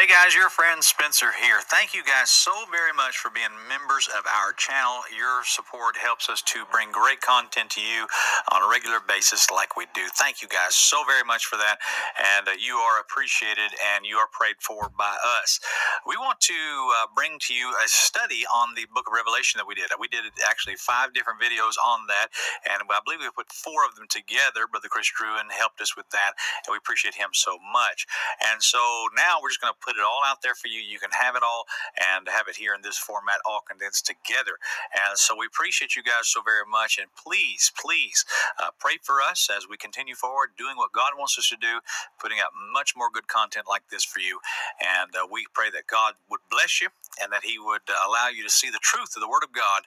Hey 0.00 0.08
guys, 0.08 0.34
your 0.34 0.48
friend 0.48 0.80
Spencer 0.80 1.28
here. 1.28 1.60
Thank 1.68 1.92
you 1.92 2.00
guys 2.00 2.32
so 2.32 2.64
very 2.72 2.96
much 2.96 3.20
for 3.20 3.28
being 3.28 3.52
members 3.68 4.08
of 4.08 4.24
our 4.24 4.56
channel. 4.56 5.04
Your 5.12 5.44
support 5.44 6.00
helps 6.00 6.32
us 6.32 6.40
to 6.56 6.64
bring 6.72 6.88
great 6.88 7.20
content 7.20 7.68
to 7.76 7.84
you 7.84 8.08
on 8.48 8.64
a 8.64 8.68
regular 8.72 9.04
basis, 9.04 9.52
like 9.52 9.76
we 9.76 9.84
do. 9.92 10.08
Thank 10.16 10.40
you 10.40 10.48
guys 10.48 10.72
so 10.72 11.04
very 11.04 11.20
much 11.20 11.44
for 11.44 11.60
that. 11.60 11.84
And 12.16 12.48
uh, 12.48 12.56
you 12.56 12.80
are 12.80 12.96
appreciated 12.96 13.76
and 13.92 14.08
you 14.08 14.16
are 14.16 14.24
prayed 14.32 14.56
for 14.64 14.88
by 14.96 15.12
us. 15.20 15.60
We 16.08 16.16
want 16.16 16.40
to 16.48 16.56
uh, 16.56 17.12
bring 17.12 17.36
to 17.36 17.52
you 17.52 17.68
a 17.68 17.84
study 17.84 18.48
on 18.48 18.72
the 18.72 18.88
book 18.96 19.04
of 19.04 19.12
Revelation 19.12 19.60
that 19.60 19.68
we 19.68 19.76
did. 19.76 19.92
We 20.00 20.08
did 20.08 20.24
actually 20.48 20.80
five 20.80 21.12
different 21.12 21.44
videos 21.44 21.76
on 21.76 22.08
that, 22.08 22.32
and 22.64 22.88
I 22.88 23.04
believe 23.04 23.20
we 23.20 23.28
put 23.36 23.52
four 23.52 23.84
of 23.84 24.00
them 24.00 24.08
together. 24.08 24.64
Brother 24.64 24.88
Chris 24.88 25.12
Druin 25.12 25.52
helped 25.52 25.84
us 25.84 25.92
with 25.92 26.08
that, 26.16 26.40
and 26.64 26.72
we 26.72 26.80
appreciate 26.80 27.20
him 27.20 27.36
so 27.36 27.60
much. 27.68 28.08
And 28.48 28.64
so 28.64 28.80
now 29.12 29.44
we're 29.44 29.52
just 29.52 29.60
going 29.60 29.76
to 29.76 29.84
put 29.84 29.89
it 29.96 30.04
all 30.04 30.20
out 30.26 30.42
there 30.42 30.54
for 30.54 30.68
you. 30.68 30.80
You 30.80 30.98
can 30.98 31.10
have 31.12 31.36
it 31.36 31.42
all 31.42 31.66
and 31.98 32.28
have 32.28 32.48
it 32.48 32.56
here 32.56 32.74
in 32.74 32.82
this 32.82 32.98
format, 32.98 33.40
all 33.46 33.62
condensed 33.66 34.06
together. 34.06 34.58
And 34.94 35.18
so 35.18 35.36
we 35.38 35.46
appreciate 35.46 35.96
you 35.96 36.02
guys 36.02 36.28
so 36.28 36.42
very 36.42 36.66
much. 36.70 36.98
And 36.98 37.08
please, 37.14 37.72
please 37.80 38.24
uh, 38.62 38.70
pray 38.78 38.98
for 39.02 39.22
us 39.22 39.48
as 39.54 39.68
we 39.68 39.76
continue 39.76 40.14
forward, 40.14 40.50
doing 40.58 40.76
what 40.76 40.92
God 40.92 41.12
wants 41.18 41.38
us 41.38 41.48
to 41.50 41.56
do, 41.60 41.80
putting 42.20 42.38
out 42.40 42.52
much 42.72 42.94
more 42.96 43.10
good 43.12 43.28
content 43.28 43.66
like 43.68 43.88
this 43.90 44.04
for 44.04 44.20
you. 44.20 44.40
And 44.80 45.10
uh, 45.16 45.26
we 45.30 45.46
pray 45.54 45.70
that 45.70 45.86
God 45.86 46.14
would 46.30 46.40
bless 46.50 46.80
you 46.80 46.88
and 47.22 47.32
that 47.32 47.44
He 47.44 47.58
would 47.58 47.86
uh, 47.88 48.08
allow 48.08 48.28
you 48.28 48.42
to 48.44 48.50
see 48.50 48.70
the 48.70 48.82
truth 48.82 49.16
of 49.16 49.22
the 49.22 49.28
Word 49.30 49.44
of 49.44 49.52
God 49.52 49.82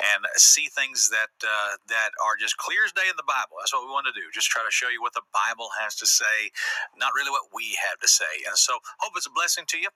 and 0.00 0.26
see 0.36 0.68
things 0.68 1.10
that 1.10 1.32
uh, 1.44 1.78
that 1.88 2.10
are 2.24 2.36
just 2.36 2.56
clear 2.58 2.84
as 2.84 2.92
day 2.92 3.06
in 3.08 3.16
the 3.16 3.26
Bible. 3.28 3.60
That's 3.60 3.72
what 3.72 3.86
we 3.86 3.92
want 3.92 4.08
to 4.10 4.16
do. 4.16 4.26
Just 4.34 4.50
try 4.50 4.64
to 4.64 4.74
show 4.74 4.90
you 4.90 5.00
what 5.02 5.14
the 5.14 5.26
Bible 5.32 5.70
has 5.80 5.94
to 6.02 6.06
say, 6.08 6.50
not 6.98 7.14
really 7.14 7.30
what 7.30 7.54
we 7.54 7.78
have 7.78 8.00
to 8.02 8.08
say. 8.10 8.44
And 8.48 8.56
so, 8.58 8.78
hope 9.00 9.14
it's 9.16 9.28
a 9.28 9.31
blessing 9.34 9.64
to 9.68 9.78
you, 9.78 9.88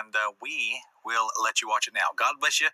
and 0.00 0.14
uh, 0.14 0.32
we 0.40 0.80
will 1.04 1.28
let 1.42 1.62
you 1.62 1.68
watch 1.68 1.88
it 1.88 1.94
now. 1.94 2.14
God 2.16 2.34
bless 2.40 2.60
you, 2.60 2.68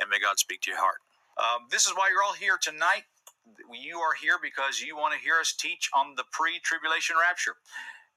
and 0.00 0.08
may 0.10 0.18
God 0.20 0.38
speak 0.38 0.62
to 0.62 0.70
your 0.70 0.80
heart. 0.80 0.98
Um, 1.38 1.66
this 1.70 1.86
is 1.86 1.92
why 1.92 2.08
you're 2.10 2.22
all 2.22 2.34
here 2.34 2.58
tonight. 2.60 3.04
You 3.70 3.98
are 3.98 4.14
here 4.14 4.38
because 4.40 4.80
you 4.80 4.96
want 4.96 5.12
to 5.12 5.20
hear 5.20 5.36
us 5.40 5.52
teach 5.52 5.90
on 5.94 6.14
the 6.16 6.24
pre-tribulation 6.32 7.16
rapture 7.20 7.56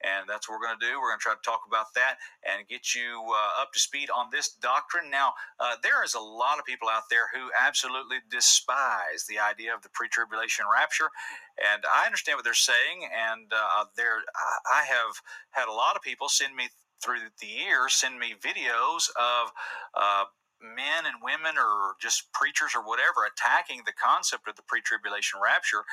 and 0.03 0.29
that's 0.29 0.47
what 0.47 0.59
we're 0.59 0.67
going 0.67 0.79
to 0.79 0.85
do. 0.85 0.99
We're 0.99 1.09
going 1.09 1.19
to 1.19 1.23
try 1.23 1.33
to 1.33 1.45
talk 1.45 1.61
about 1.67 1.93
that 1.95 2.17
and 2.45 2.67
get 2.67 2.93
you 2.93 3.23
uh, 3.33 3.61
up 3.61 3.73
to 3.73 3.79
speed 3.79 4.09
on 4.13 4.27
this 4.31 4.49
doctrine. 4.49 5.09
Now, 5.09 5.33
uh, 5.59 5.75
there 5.81 6.03
is 6.03 6.13
a 6.13 6.19
lot 6.19 6.59
of 6.59 6.65
people 6.65 6.89
out 6.89 7.09
there 7.09 7.29
who 7.33 7.49
absolutely 7.57 8.17
despise 8.29 9.25
the 9.27 9.39
idea 9.39 9.73
of 9.73 9.81
the 9.81 9.89
pre-tribulation 9.89 10.65
rapture, 10.71 11.09
and 11.57 11.83
I 11.89 12.05
understand 12.05 12.37
what 12.37 12.45
they're 12.45 12.53
saying. 12.53 13.09
And 13.09 13.51
uh, 13.51 13.85
there, 13.95 14.21
I 14.69 14.83
have 14.83 15.21
had 15.51 15.67
a 15.67 15.73
lot 15.73 15.95
of 15.95 16.01
people 16.01 16.29
send 16.29 16.55
me 16.55 16.69
through 17.01 17.19
the 17.39 17.47
years 17.47 17.93
send 17.93 18.19
me 18.19 18.33
videos 18.39 19.09
of 19.15 19.51
uh, 19.93 20.25
men 20.61 21.05
and 21.05 21.15
women 21.21 21.57
or 21.57 21.93
just 22.01 22.31
preachers 22.33 22.73
or 22.75 22.81
whatever 22.81 23.25
attacking 23.29 23.81
the 23.85 23.93
concept 23.93 24.47
of 24.47 24.55
the 24.55 24.63
pre-tribulation 24.63 25.39
rapture 25.41 25.85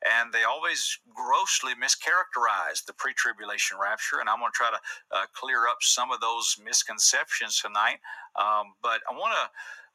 and 0.00 0.32
they 0.32 0.44
always 0.44 0.98
grossly 1.14 1.72
mischaracterize 1.76 2.84
the 2.84 2.92
pre-tribulation 2.92 3.76
rapture 3.80 4.20
and 4.20 4.28
i'm 4.28 4.38
going 4.38 4.52
to 4.52 4.56
try 4.56 4.70
to 4.70 4.80
uh, 5.16 5.24
clear 5.32 5.68
up 5.68 5.78
some 5.80 6.10
of 6.10 6.20
those 6.20 6.56
misconceptions 6.64 7.60
tonight 7.60 8.00
um, 8.36 8.72
but 8.82 9.00
i 9.08 9.12
want 9.12 9.32
to 9.32 9.44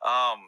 um, 0.07 0.39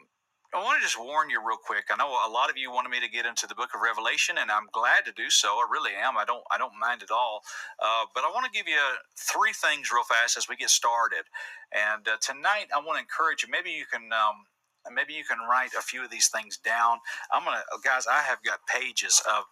I 0.54 0.64
want 0.64 0.80
to 0.80 0.82
just 0.82 0.98
warn 0.98 1.28
you 1.28 1.44
real 1.44 1.60
quick. 1.60 1.92
I 1.92 1.96
know 1.96 2.08
a 2.08 2.32
lot 2.32 2.48
of 2.48 2.56
you 2.56 2.72
wanted 2.72 2.88
me 2.88 3.00
to 3.00 3.08
get 3.08 3.26
into 3.26 3.46
the 3.46 3.54
book 3.54 3.76
of 3.76 3.82
Revelation, 3.82 4.40
and 4.40 4.50
I'm 4.50 4.72
glad 4.72 5.04
to 5.04 5.12
do 5.12 5.28
so. 5.28 5.60
I 5.60 5.68
really 5.70 5.92
am. 5.92 6.16
I 6.16 6.24
don't. 6.24 6.42
I 6.50 6.56
don't 6.56 6.72
mind 6.80 7.02
at 7.02 7.10
all. 7.10 7.42
Uh, 7.78 8.08
but 8.14 8.24
I 8.24 8.32
want 8.32 8.46
to 8.46 8.56
give 8.56 8.66
you 8.66 8.80
three 9.12 9.52
things 9.52 9.92
real 9.92 10.08
fast 10.08 10.38
as 10.38 10.48
we 10.48 10.56
get 10.56 10.70
started. 10.70 11.28
And 11.68 12.08
uh, 12.08 12.16
tonight, 12.24 12.72
I 12.72 12.80
want 12.80 12.96
to 12.96 13.04
encourage 13.04 13.42
you. 13.44 13.52
Maybe 13.52 13.76
you 13.76 13.84
can 13.84 14.08
um, 14.08 14.48
and 14.86 14.94
maybe 14.94 15.12
you 15.14 15.24
can 15.24 15.38
write 15.48 15.70
a 15.78 15.82
few 15.82 16.04
of 16.04 16.10
these 16.10 16.28
things 16.28 16.58
down. 16.58 16.98
I'm 17.32 17.44
gonna, 17.44 17.62
guys, 17.84 18.06
I 18.06 18.22
have 18.22 18.42
got 18.42 18.60
pages 18.66 19.20
of 19.28 19.44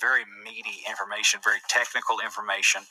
very 0.00 0.22
meaty 0.44 0.84
information, 0.88 1.40
very 1.42 1.60
technical 1.68 2.20
information, 2.20 2.82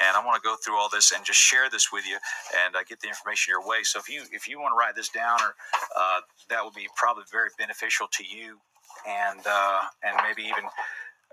and 0.00 0.16
I 0.16 0.24
want 0.24 0.42
to 0.42 0.46
go 0.46 0.56
through 0.56 0.76
all 0.76 0.88
this 0.88 1.12
and 1.12 1.24
just 1.24 1.38
share 1.38 1.68
this 1.70 1.92
with 1.92 2.06
you 2.06 2.18
and 2.64 2.76
uh, 2.76 2.80
get 2.88 3.00
the 3.00 3.08
information 3.08 3.52
your 3.52 3.66
way. 3.66 3.82
So 3.82 3.98
if 3.98 4.08
you 4.08 4.22
if 4.32 4.48
you 4.48 4.60
want 4.60 4.72
to 4.72 4.76
write 4.76 4.94
this 4.96 5.08
down, 5.08 5.40
or 5.40 5.54
uh, 5.96 6.20
that 6.48 6.64
would 6.64 6.74
be 6.74 6.88
probably 6.96 7.24
very 7.30 7.50
beneficial 7.58 8.06
to 8.12 8.24
you, 8.24 8.58
and 9.06 9.40
uh, 9.46 9.80
and 10.02 10.16
maybe 10.22 10.42
even 10.42 10.64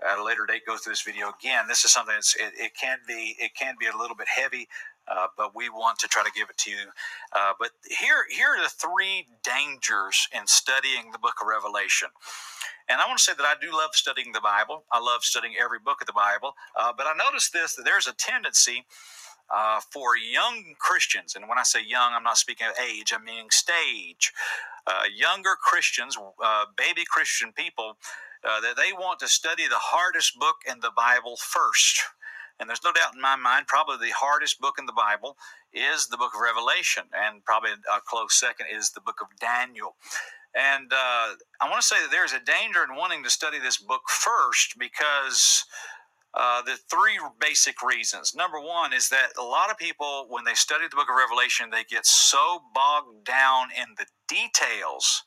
at 0.02 0.18
a 0.18 0.24
later 0.24 0.46
date 0.46 0.62
go 0.66 0.76
through 0.76 0.92
this 0.92 1.02
video 1.02 1.32
again. 1.40 1.66
This 1.68 1.84
is 1.84 1.92
something 1.92 2.14
that's 2.14 2.34
it, 2.36 2.52
it 2.56 2.72
can 2.80 2.98
be 3.06 3.36
it 3.38 3.52
can 3.58 3.74
be 3.78 3.86
a 3.86 3.96
little 3.96 4.16
bit 4.16 4.28
heavy, 4.28 4.68
uh, 5.08 5.28
but 5.36 5.54
we 5.54 5.68
want 5.68 5.98
to 6.00 6.08
try 6.08 6.22
to 6.24 6.30
give 6.34 6.50
it 6.50 6.56
to 6.58 6.70
you. 6.70 6.86
Uh, 7.32 7.52
but 7.58 7.70
here 7.88 8.24
here 8.30 8.48
are 8.56 8.62
the 8.62 8.68
three 8.68 9.26
dangers 9.42 10.28
in 10.34 10.46
studying 10.46 11.12
the 11.12 11.18
book 11.18 11.34
of 11.40 11.48
Revelation. 11.48 12.08
And 12.88 13.00
I 13.00 13.06
want 13.06 13.18
to 13.18 13.24
say 13.24 13.32
that 13.36 13.44
I 13.44 13.54
do 13.60 13.72
love 13.72 13.90
studying 13.94 14.32
the 14.32 14.40
Bible. 14.40 14.84
I 14.92 15.00
love 15.00 15.24
studying 15.24 15.54
every 15.62 15.78
book 15.78 16.00
of 16.00 16.06
the 16.06 16.12
Bible. 16.12 16.54
Uh, 16.78 16.92
but 16.96 17.06
I 17.06 17.14
noticed 17.16 17.52
this 17.52 17.74
that 17.76 17.84
there's 17.84 18.06
a 18.06 18.14
tendency 18.14 18.84
uh, 19.54 19.80
for 19.92 20.16
young 20.16 20.74
Christians, 20.78 21.36
and 21.36 21.48
when 21.48 21.58
I 21.58 21.62
say 21.62 21.80
young, 21.84 22.12
I'm 22.14 22.24
not 22.24 22.38
speaking 22.38 22.66
of 22.66 22.74
age, 22.80 23.12
I'm 23.14 23.24
meaning 23.24 23.50
stage. 23.50 24.32
Uh, 24.86 25.04
younger 25.14 25.56
Christians, 25.62 26.18
baby 26.76 27.04
Christian 27.08 27.52
people, 27.52 27.96
that 28.42 28.76
they 28.76 28.92
want 28.92 29.20
to 29.20 29.28
study 29.28 29.66
the 29.68 29.78
hardest 29.78 30.38
book 30.38 30.56
in 30.70 30.80
the 30.80 30.92
Bible 30.96 31.36
first. 31.36 32.02
And 32.58 32.68
there's 32.68 32.84
no 32.84 32.92
doubt 32.92 33.14
in 33.14 33.20
my 33.20 33.36
mind, 33.36 33.66
probably 33.66 33.96
the 33.96 34.14
hardest 34.16 34.60
book 34.60 34.76
in 34.78 34.86
the 34.86 34.92
Bible 34.92 35.36
is 35.72 36.06
the 36.06 36.16
book 36.16 36.32
of 36.34 36.40
Revelation, 36.40 37.04
and 37.12 37.44
probably 37.44 37.70
a 37.72 38.00
close 38.06 38.38
second 38.38 38.66
is 38.72 38.90
the 38.90 39.00
book 39.00 39.18
of 39.20 39.28
Daniel. 39.40 39.96
And 40.54 40.92
uh, 40.92 41.34
I 41.60 41.68
want 41.68 41.80
to 41.80 41.86
say 41.86 41.96
that 42.00 42.12
there's 42.12 42.32
a 42.32 42.38
danger 42.38 42.84
in 42.84 42.96
wanting 42.96 43.24
to 43.24 43.30
study 43.30 43.58
this 43.58 43.76
book 43.76 44.02
first 44.08 44.78
because 44.78 45.64
uh, 46.32 46.62
the 46.62 46.76
three 46.90 47.18
basic 47.40 47.82
reasons. 47.82 48.34
Number 48.34 48.60
one 48.60 48.92
is 48.92 49.08
that 49.08 49.32
a 49.38 49.42
lot 49.42 49.70
of 49.70 49.78
people, 49.78 50.26
when 50.28 50.44
they 50.44 50.54
study 50.54 50.84
the 50.88 50.96
book 50.96 51.08
of 51.08 51.16
Revelation, 51.16 51.70
they 51.70 51.84
get 51.84 52.06
so 52.06 52.62
bogged 52.74 53.24
down 53.24 53.68
in 53.76 53.94
the 53.98 54.06
details 54.28 55.24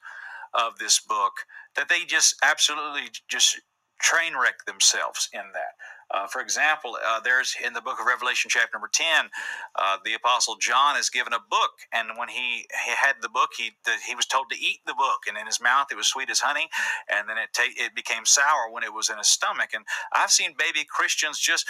of 0.54 0.78
this 0.80 1.00
book 1.00 1.34
that 1.76 1.90
they 1.90 2.04
just 2.04 2.36
absolutely 2.44 3.10
just 3.28 3.62
train 4.00 4.34
wreck 4.36 4.66
themselves 4.66 5.30
in 5.34 5.44
that. 5.54 5.76
Uh, 6.14 6.26
for 6.28 6.42
example, 6.42 6.98
uh, 7.06 7.20
there's 7.20 7.56
in 7.66 7.74
the 7.74 7.82
book 7.82 8.00
of 8.00 8.06
Revelation, 8.06 8.50
chapter 8.50 8.70
number 8.74 8.90
10, 8.92 9.30
uh, 9.78 9.98
the 10.06 10.14
apostle 10.14 10.56
John 10.60 10.96
is 10.98 11.10
given 11.10 11.34
a 11.34 11.40
book. 11.50 11.72
And 11.92 12.10
when 12.18 12.30
he, 12.30 12.66
he 12.86 12.92
had 12.98 13.16
the 13.22 13.30
book, 13.30 13.52
he, 13.58 13.72
the, 13.86 13.92
he 14.08 14.16
was 14.16 14.26
told 14.26 14.50
to 14.52 14.58
eat 14.58 14.80
the 14.86 14.94
book. 14.94 15.22
And 15.28 15.38
in 15.38 15.46
his 15.46 15.62
mouth, 15.62 15.88
it 15.92 15.98
was 15.98 16.08
sweet 16.08 16.30
as 16.30 16.40
honey. 16.40 16.70
And 17.14 17.28
then 17.28 17.38
it, 17.38 17.50
ta- 17.54 17.76
it 17.76 17.94
became 17.96 18.26
sour 18.26 18.72
when 18.72 18.84
it 18.84 18.94
was 18.94 19.10
in 19.10 19.18
his 19.18 19.28
stomach. 19.28 19.70
And 19.74 19.86
I've 20.14 20.32
seen 20.32 20.56
baby 20.58 20.86
Christians 20.90 21.40
just, 21.40 21.66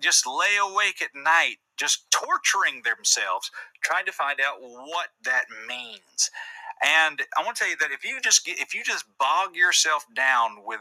just 0.00 0.26
lay 0.26 0.56
awake 0.60 1.00
at 1.00 1.10
night, 1.14 1.56
just 1.76 2.10
torturing 2.10 2.82
themselves, 2.82 3.50
trying 3.82 4.06
to 4.06 4.12
find 4.12 4.40
out 4.40 4.60
what 4.60 5.08
that 5.22 5.44
means. 5.68 6.30
And 6.82 7.22
I 7.36 7.42
want 7.44 7.56
to 7.56 7.60
tell 7.60 7.70
you 7.70 7.76
that 7.80 7.90
if 7.90 8.04
you 8.04 8.20
just 8.20 8.44
get, 8.44 8.58
if 8.58 8.74
you 8.74 8.82
just 8.84 9.04
bog 9.18 9.56
yourself 9.56 10.04
down 10.14 10.58
with 10.64 10.80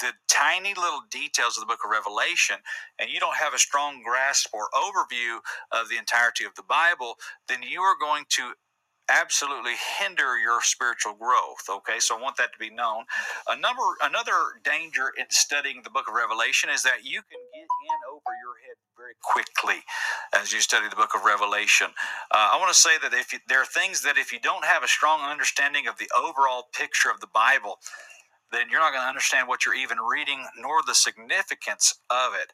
the 0.00 0.12
tiny 0.28 0.74
little 0.74 1.02
details 1.10 1.56
of 1.58 1.62
the 1.62 1.66
book 1.66 1.80
of 1.84 1.90
Revelation, 1.90 2.56
and 2.98 3.10
you 3.10 3.20
don't 3.20 3.36
have 3.36 3.54
a 3.54 3.58
strong 3.58 4.02
grasp 4.02 4.48
or 4.54 4.68
overview 4.74 5.38
of 5.72 5.88
the 5.88 5.98
entirety 5.98 6.44
of 6.44 6.54
the 6.56 6.64
Bible, 6.64 7.16
then 7.48 7.62
you 7.62 7.82
are 7.82 7.96
going 8.00 8.24
to 8.30 8.52
absolutely 9.10 9.74
hinder 10.00 10.38
your 10.38 10.60
spiritual 10.62 11.14
growth 11.14 11.68
okay? 11.70 12.00
So 12.00 12.18
i 12.18 12.22
want 12.22 12.38
that 12.38 12.52
to 12.54 12.60
be 12.60 12.70
known. 12.70 13.04
A 13.48 13.56
number 13.58 13.82
another 14.02 14.60
danger 14.64 15.12
in 15.18 15.26
studying 15.30 15.82
the 15.84 15.90
book 15.90 16.08
of 16.08 16.14
revelation 16.14 16.70
is 16.70 16.82
that 16.84 17.04
you 17.04 17.22
can 17.22 17.40
get 17.54 17.62
in 17.62 18.00
over 18.10 18.32
your 18.42 18.56
head 18.66 18.78
very 18.98 19.14
quickly 19.22 19.84
as 20.34 20.52
you 20.52 20.60
study 20.60 20.88
the 20.90 20.96
book 20.96 21.14
of 21.16 21.24
revelation. 21.24 21.88
Uh, 22.32 22.50
i 22.54 22.58
want 22.58 22.72
to 22.72 22.78
say 22.80 22.98
that 23.02 23.14
if 23.14 23.32
you, 23.32 23.40
there 23.48 23.62
are 23.62 23.66
things 23.66 24.02
that 24.02 24.18
if 24.18 24.32
you 24.32 24.40
don't 24.40 24.66
have 24.66 24.84
a 24.84 24.88
strong 24.88 25.22
understanding 25.22 25.86
of 25.88 25.98
the 25.98 26.10
overall 26.18 26.68
picture 26.74 27.10
of 27.10 27.20
the 27.20 27.28
bible 27.28 27.78
then 28.54 28.70
you're 28.70 28.80
not 28.80 28.92
going 28.92 29.02
to 29.02 29.08
understand 29.08 29.48
what 29.48 29.66
you're 29.66 29.74
even 29.74 29.98
reading 29.98 30.46
nor 30.58 30.80
the 30.86 30.94
significance 30.94 31.94
of 32.10 32.34
it. 32.34 32.52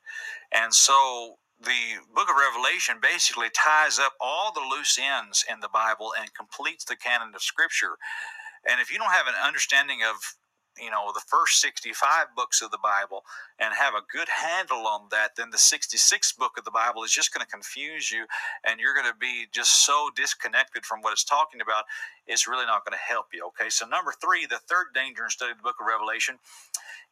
And 0.52 0.74
so 0.74 1.36
the 1.60 2.00
book 2.14 2.28
of 2.30 2.36
Revelation 2.36 2.96
basically 3.02 3.48
ties 3.54 3.98
up 3.98 4.14
all 4.20 4.52
the 4.52 4.64
loose 4.64 4.98
ends 4.98 5.44
in 5.48 5.60
the 5.60 5.68
Bible 5.68 6.12
and 6.18 6.34
completes 6.34 6.84
the 6.84 6.96
canon 6.96 7.34
of 7.34 7.42
Scripture. 7.42 7.98
And 8.68 8.80
if 8.80 8.90
you 8.90 8.98
don't 8.98 9.12
have 9.12 9.26
an 9.26 9.34
understanding 9.44 10.00
of 10.02 10.36
you 10.82 10.90
know 10.90 11.10
the 11.14 11.22
first 11.26 11.60
65 11.60 12.34
books 12.36 12.62
of 12.62 12.70
the 12.70 12.78
bible 12.82 13.24
and 13.58 13.74
have 13.74 13.94
a 13.94 14.06
good 14.12 14.28
handle 14.28 14.86
on 14.86 15.08
that 15.10 15.36
then 15.36 15.50
the 15.50 15.56
66th 15.56 16.36
book 16.36 16.52
of 16.58 16.64
the 16.64 16.70
bible 16.70 17.04
is 17.04 17.12
just 17.12 17.32
going 17.34 17.44
to 17.44 17.50
confuse 17.50 18.10
you 18.10 18.26
and 18.64 18.80
you're 18.80 18.94
going 18.94 19.10
to 19.10 19.18
be 19.18 19.46
just 19.52 19.84
so 19.86 20.10
disconnected 20.14 20.84
from 20.86 21.00
what 21.00 21.12
it's 21.12 21.24
talking 21.24 21.60
about 21.60 21.84
it's 22.26 22.48
really 22.48 22.66
not 22.66 22.84
going 22.84 22.96
to 22.96 23.12
help 23.12 23.26
you 23.32 23.46
okay? 23.46 23.70
So 23.70 23.86
number 23.86 24.12
three 24.20 24.46
the 24.46 24.60
third 24.68 24.86
danger 24.94 25.24
in 25.24 25.30
studying 25.30 25.56
the 25.56 25.62
book 25.62 25.76
of 25.80 25.86
revelation 25.86 26.38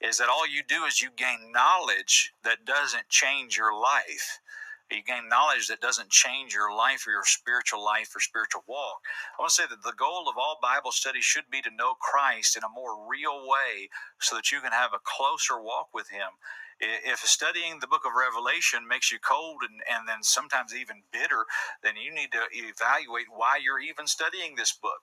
is 0.01 0.19
that 0.19 0.29
all 0.29 0.49
you 0.49 0.63
do 0.67 0.85
is 0.85 1.03
you 1.03 1.11
gain 1.17 1.53
knowledge 1.53 2.33
that 2.45 2.65
doesn't 2.65 3.09
change 3.09 3.57
your 3.57 3.79
life 3.79 4.41
you 4.91 5.03
gain 5.03 5.29
knowledge 5.29 5.69
that 5.69 5.81
doesn't 5.81 6.11
change 6.11 6.55
your 6.55 6.75
life 6.75 7.07
or 7.07 7.11
your 7.11 7.25
spiritual 7.25 7.85
life 7.85 8.15
or 8.17 8.21
spiritual 8.21 8.65
walk. 8.67 9.01
I 9.39 9.43
want 9.43 9.51
to 9.51 9.55
say 9.55 9.69
that 9.69 9.83
the 9.83 9.97
goal 9.97 10.29
of 10.29 10.39
all 10.39 10.59
Bible 10.63 10.93
study 10.93 11.21
should 11.21 11.51
be 11.51 11.61
to 11.63 11.71
know 11.71 11.95
Christ 11.95 12.57
in 12.57 12.65
a 12.65 12.73
more 12.73 13.07
real 13.09 13.47
way 13.47 13.89
so 14.21 14.37
that 14.37 14.51
you 14.51 14.61
can 14.61 14.73
have 14.73 14.93
a 14.95 15.05
closer 15.05 15.61
walk 15.61 15.89
with 15.93 16.09
Him. 16.11 16.41
If 16.81 17.19
studying 17.21 17.81
the 17.81 17.89
book 17.91 18.07
of 18.07 18.13
Revelation 18.15 18.87
makes 18.87 19.11
you 19.11 19.19
cold 19.19 19.63
and, 19.63 19.83
and 19.91 20.09
then 20.09 20.23
sometimes 20.23 20.75
even 20.75 21.03
bitter, 21.13 21.45
then 21.83 21.95
you 21.97 22.15
need 22.15 22.31
to 22.33 22.47
evaluate 22.53 23.27
why 23.35 23.59
you're 23.63 23.81
even 23.81 24.07
studying 24.07 24.55
this 24.55 24.73
book. 24.73 25.03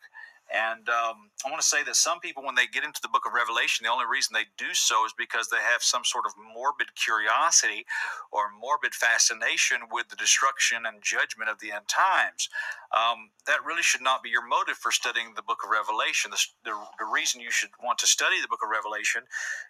And 0.54 0.88
um, 0.90 1.32
I 1.46 1.50
want 1.50 1.62
to 1.62 1.68
say 1.68 1.84
that 1.84 1.96
some 1.96 2.20
people, 2.20 2.44
when 2.44 2.56
they 2.56 2.68
get 2.68 2.84
into 2.84 3.02
the 3.02 3.10
book 3.10 3.26
of 3.26 3.34
Revelation, 3.34 3.84
the 3.84 3.92
only 3.92 4.06
reason 4.06 4.34
they 4.34 4.48
do 4.58 4.74
so 4.74 5.06
is 5.06 5.14
because 5.18 5.50
they 5.50 5.58
have 5.58 5.82
some 5.82 6.04
sort 6.06 6.26
of 6.26 6.34
morbid 6.38 6.94
curiosity 6.96 7.86
or 8.32 8.54
morbid 8.54 8.94
fascination 8.94 9.90
with 9.92 10.10
the 10.10 10.16
destruction 10.16 10.86
and 10.86 11.02
judgment 11.02 11.50
of 11.50 11.60
the 11.60 11.72
end 11.72 11.88
times. 11.88 12.50
Um, 12.94 13.34
that 13.48 13.66
really 13.66 13.82
should 13.82 14.02
not 14.06 14.22
be 14.24 14.30
your 14.30 14.46
motive 14.46 14.78
for 14.78 14.92
studying 14.92 15.34
the 15.36 15.42
book 15.42 15.66
of 15.66 15.72
Revelation. 15.72 16.32
The, 16.32 16.42
the, 16.64 16.78
the 17.00 17.10
reason 17.10 17.42
you 17.42 17.52
should 17.52 17.74
want 17.84 17.98
to 18.00 18.08
study 18.08 18.38
the 18.42 18.48
book 18.48 18.62
of 18.64 18.70
Revelation 18.70 19.24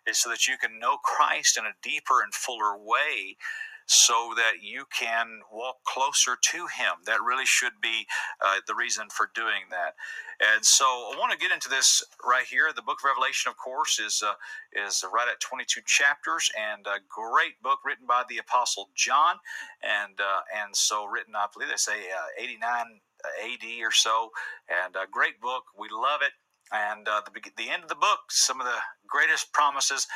is 0.05 0.19
so 0.19 0.29
that 0.29 0.47
you 0.47 0.57
can 0.57 0.79
know 0.79 0.97
Christ 0.97 1.57
in 1.57 1.65
a 1.65 1.79
deeper 1.81 2.21
and 2.21 2.33
fuller 2.33 2.77
way 2.77 3.37
so 3.85 4.33
that 4.35 4.63
you 4.63 4.85
can 4.97 5.41
walk 5.51 5.83
closer 5.85 6.37
to 6.41 6.67
Him. 6.67 7.03
That 7.05 7.21
really 7.21 7.45
should 7.45 7.73
be 7.81 8.07
uh, 8.43 8.57
the 8.67 8.75
reason 8.75 9.07
for 9.09 9.29
doing 9.33 9.69
that. 9.71 9.93
And 10.41 10.65
so 10.65 10.85
I 10.85 11.15
want 11.17 11.31
to 11.31 11.37
get 11.37 11.53
into 11.53 11.69
this 11.69 12.03
right 12.25 12.45
here. 12.45 12.71
The 12.75 12.81
book 12.81 12.99
of 13.03 13.07
Revelation, 13.07 13.49
of 13.49 13.57
course, 13.57 13.99
is 13.99 14.23
uh, 14.25 14.33
is 14.73 15.03
right 15.13 15.27
at 15.31 15.39
22 15.39 15.81
chapters 15.85 16.51
and 16.59 16.85
a 16.87 16.99
great 17.07 17.61
book 17.61 17.79
written 17.85 18.05
by 18.07 18.23
the 18.27 18.39
Apostle 18.39 18.89
John, 18.95 19.37
and 19.81 20.19
uh, 20.19 20.41
and 20.63 20.75
so 20.75 21.05
written, 21.05 21.35
I 21.35 21.47
believe 21.53 21.69
they 21.69 21.77
say 21.77 22.09
uh, 22.11 22.41
89 22.43 22.99
AD 23.43 23.65
or 23.83 23.91
so, 23.91 24.29
and 24.69 24.95
a 24.95 25.07
great 25.09 25.39
book. 25.41 25.63
We 25.77 25.87
love 25.91 26.21
it. 26.21 26.33
And 26.71 27.07
uh, 27.07 27.21
the, 27.25 27.31
the 27.57 27.69
end 27.69 27.83
of 27.83 27.89
the 27.89 27.95
book, 27.95 28.19
some 28.29 28.59
of 28.59 28.65
the 28.65 28.81
greatest 29.07 29.53
promises 29.53 30.07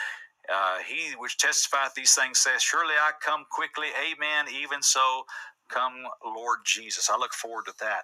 uh, 0.53 0.79
he 0.87 1.15
which 1.17 1.37
testifieth 1.37 1.93
these 1.95 2.13
things 2.13 2.39
says, 2.39 2.61
Surely 2.63 2.95
I 2.95 3.11
come 3.23 3.45
quickly. 3.51 3.87
Amen. 3.97 4.47
Even 4.63 4.81
so, 4.83 5.23
come, 5.69 5.93
Lord 6.25 6.59
Jesus. 6.65 7.09
I 7.11 7.17
look 7.17 7.33
forward 7.33 7.65
to 7.67 7.73
that. 7.81 8.03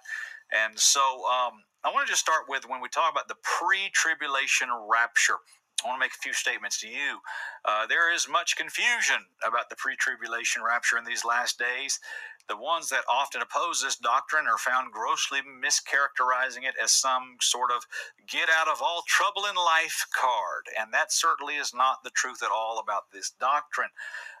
And 0.54 0.78
so 0.78 1.00
um, 1.00 1.62
I 1.84 1.92
want 1.92 2.06
to 2.06 2.12
just 2.12 2.22
start 2.22 2.44
with 2.48 2.68
when 2.68 2.80
we 2.82 2.88
talk 2.88 3.12
about 3.12 3.28
the 3.28 3.36
pre 3.42 3.90
tribulation 3.94 4.68
rapture. 4.90 5.38
I 5.84 5.88
want 5.88 6.00
to 6.00 6.04
make 6.06 6.12
a 6.12 6.22
few 6.22 6.32
statements 6.34 6.80
to 6.82 6.88
you. 6.88 7.20
Uh, 7.64 7.86
there 7.86 8.12
is 8.14 8.28
much 8.30 8.56
confusion 8.56 9.18
about 9.46 9.70
the 9.70 9.76
pre 9.76 9.96
tribulation 9.96 10.62
rapture 10.62 10.98
in 10.98 11.04
these 11.04 11.24
last 11.24 11.58
days. 11.58 12.00
The 12.48 12.56
ones 12.56 12.90
that 12.90 13.04
often 13.10 13.42
oppose 13.42 13.82
this 13.82 13.96
doctrine 13.96 14.46
are 14.46 14.58
found 14.58 14.92
grossly 14.92 15.40
mischaracterizing 15.42 16.62
it 16.62 16.74
as 16.82 16.92
some 16.92 17.36
sort 17.40 17.70
of 17.72 17.86
get 18.28 18.48
out 18.48 18.68
of 18.68 18.80
all 18.80 19.02
trouble 19.06 19.46
in 19.48 19.56
life 19.56 20.06
card. 20.14 20.66
And 20.78 20.92
that 20.94 21.12
certainly 21.12 21.54
is 21.56 21.74
not 21.74 22.04
the 22.04 22.10
truth 22.10 22.42
at 22.42 22.52
all 22.54 22.78
about 22.78 23.10
this 23.12 23.30
doctrine. 23.30 23.90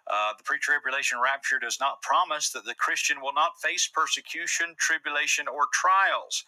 Uh, 0.06 0.32
the 0.38 0.44
pre 0.44 0.58
tribulation 0.58 1.18
rapture 1.20 1.58
does 1.58 1.80
not 1.80 2.00
promise 2.00 2.50
that 2.50 2.64
the 2.64 2.74
Christian 2.74 3.20
will 3.20 3.32
not 3.34 3.60
face 3.60 3.88
persecution, 3.92 4.76
tribulation, 4.78 5.48
or 5.48 5.66
trials. 5.72 6.44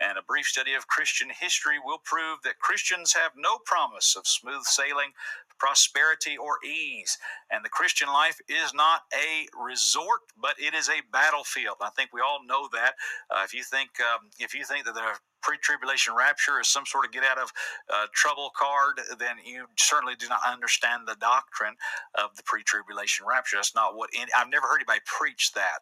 And 0.00 0.16
a 0.16 0.22
brief 0.22 0.46
study 0.46 0.72
of 0.72 0.88
Christian 0.88 1.28
history 1.28 1.76
will 1.84 1.98
prove 2.02 2.38
that 2.44 2.58
Christians 2.58 3.12
have 3.12 3.32
no 3.36 3.58
promise 3.58 4.16
of 4.16 4.26
smooth 4.26 4.64
sailing 4.64 5.12
prosperity, 5.58 6.36
or 6.36 6.56
ease. 6.64 7.18
And 7.50 7.64
the 7.64 7.68
Christian 7.68 8.08
life 8.08 8.38
is 8.48 8.72
not 8.74 9.02
a 9.12 9.46
resort, 9.58 10.20
but 10.40 10.54
it 10.58 10.74
is 10.74 10.88
a 10.88 11.02
battlefield. 11.12 11.76
I 11.80 11.90
think 11.90 12.10
we 12.12 12.20
all 12.20 12.40
know 12.46 12.68
that. 12.72 12.94
Uh, 13.30 13.42
if 13.44 13.54
you 13.54 13.62
think 13.62 13.90
um, 14.00 14.30
if 14.38 14.54
you 14.54 14.64
think 14.64 14.84
that 14.86 14.94
the 14.94 15.18
pre-tribulation 15.44 16.14
rapture 16.16 16.60
is 16.60 16.68
some 16.68 16.86
sort 16.86 17.06
of 17.06 17.12
get 17.12 17.24
out 17.24 17.38
of 17.38 17.52
uh, 17.94 18.06
trouble 18.14 18.50
card, 18.58 19.00
then 19.20 19.36
you 19.44 19.66
certainly 19.78 20.16
do 20.16 20.28
not 20.28 20.40
understand 20.50 21.04
the 21.06 21.16
doctrine 21.20 21.76
of 22.16 22.36
the 22.36 22.44
pre-tribulation 22.44 23.26
rapture. 23.28 23.58
That's 23.58 23.76
not 23.76 23.96
what 23.96 24.10
any, 24.16 24.32
I've 24.38 24.50
never 24.50 24.66
heard 24.68 24.82
anybody 24.82 25.02
preach 25.06 25.52
that. 25.54 25.80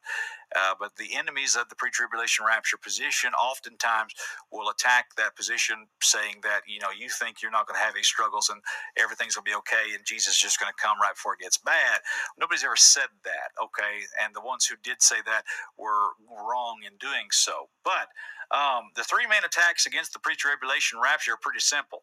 Uh, 0.57 0.75
but 0.81 0.97
the 0.97 1.17
enemies 1.17 1.57
of 1.57 1.69
the 1.71 1.77
pre-tribulation 1.77 2.45
rapture 2.47 2.79
position 2.79 3.33
oftentimes 3.35 4.15
will 4.53 4.71
attack 4.71 5.07
that 5.17 5.37
position, 5.37 5.89
saying 6.03 6.37
that 6.45 6.63
you 6.69 6.81
know 6.81 6.91
you 6.97 7.09
think 7.11 7.43
you're 7.43 7.53
not 7.53 7.69
going 7.69 7.79
to 7.79 7.85
have 7.85 7.95
any 7.97 8.05
struggles 8.05 8.51
and 8.51 8.63
everything's 8.99 9.37
going 9.37 9.45
to 9.47 9.51
be 9.51 9.57
okay, 9.57 9.95
and 9.97 10.05
Jesus 10.07 10.35
is 10.37 10.41
just 10.43 10.61
going 10.61 10.73
to 10.73 10.83
come 10.83 10.99
right 11.03 11.15
before 11.15 11.35
it 11.35 11.41
gets 11.41 11.59
bad. 11.59 12.01
Nobody's 12.39 12.65
ever 12.65 12.77
said 12.77 13.11
that, 13.25 13.51
okay? 13.63 14.07
And 14.23 14.35
the 14.37 14.43
ones 14.43 14.67
who 14.67 14.77
did 14.83 15.03
say 15.03 15.19
that 15.27 15.45
were 15.79 16.15
wrong 16.31 16.81
in 16.87 16.99
doing 16.99 17.29
so. 17.33 17.69
But 17.85 18.09
um, 18.53 18.91
the 18.97 19.05
three 19.05 19.27
main 19.27 19.45
attacks 19.45 19.87
against 19.87 20.13
the 20.13 20.19
pre 20.19 20.37
tribulation 20.37 21.01
rapture 21.03 21.33
are 21.33 21.41
pretty 21.41 21.61
simple. 21.61 22.03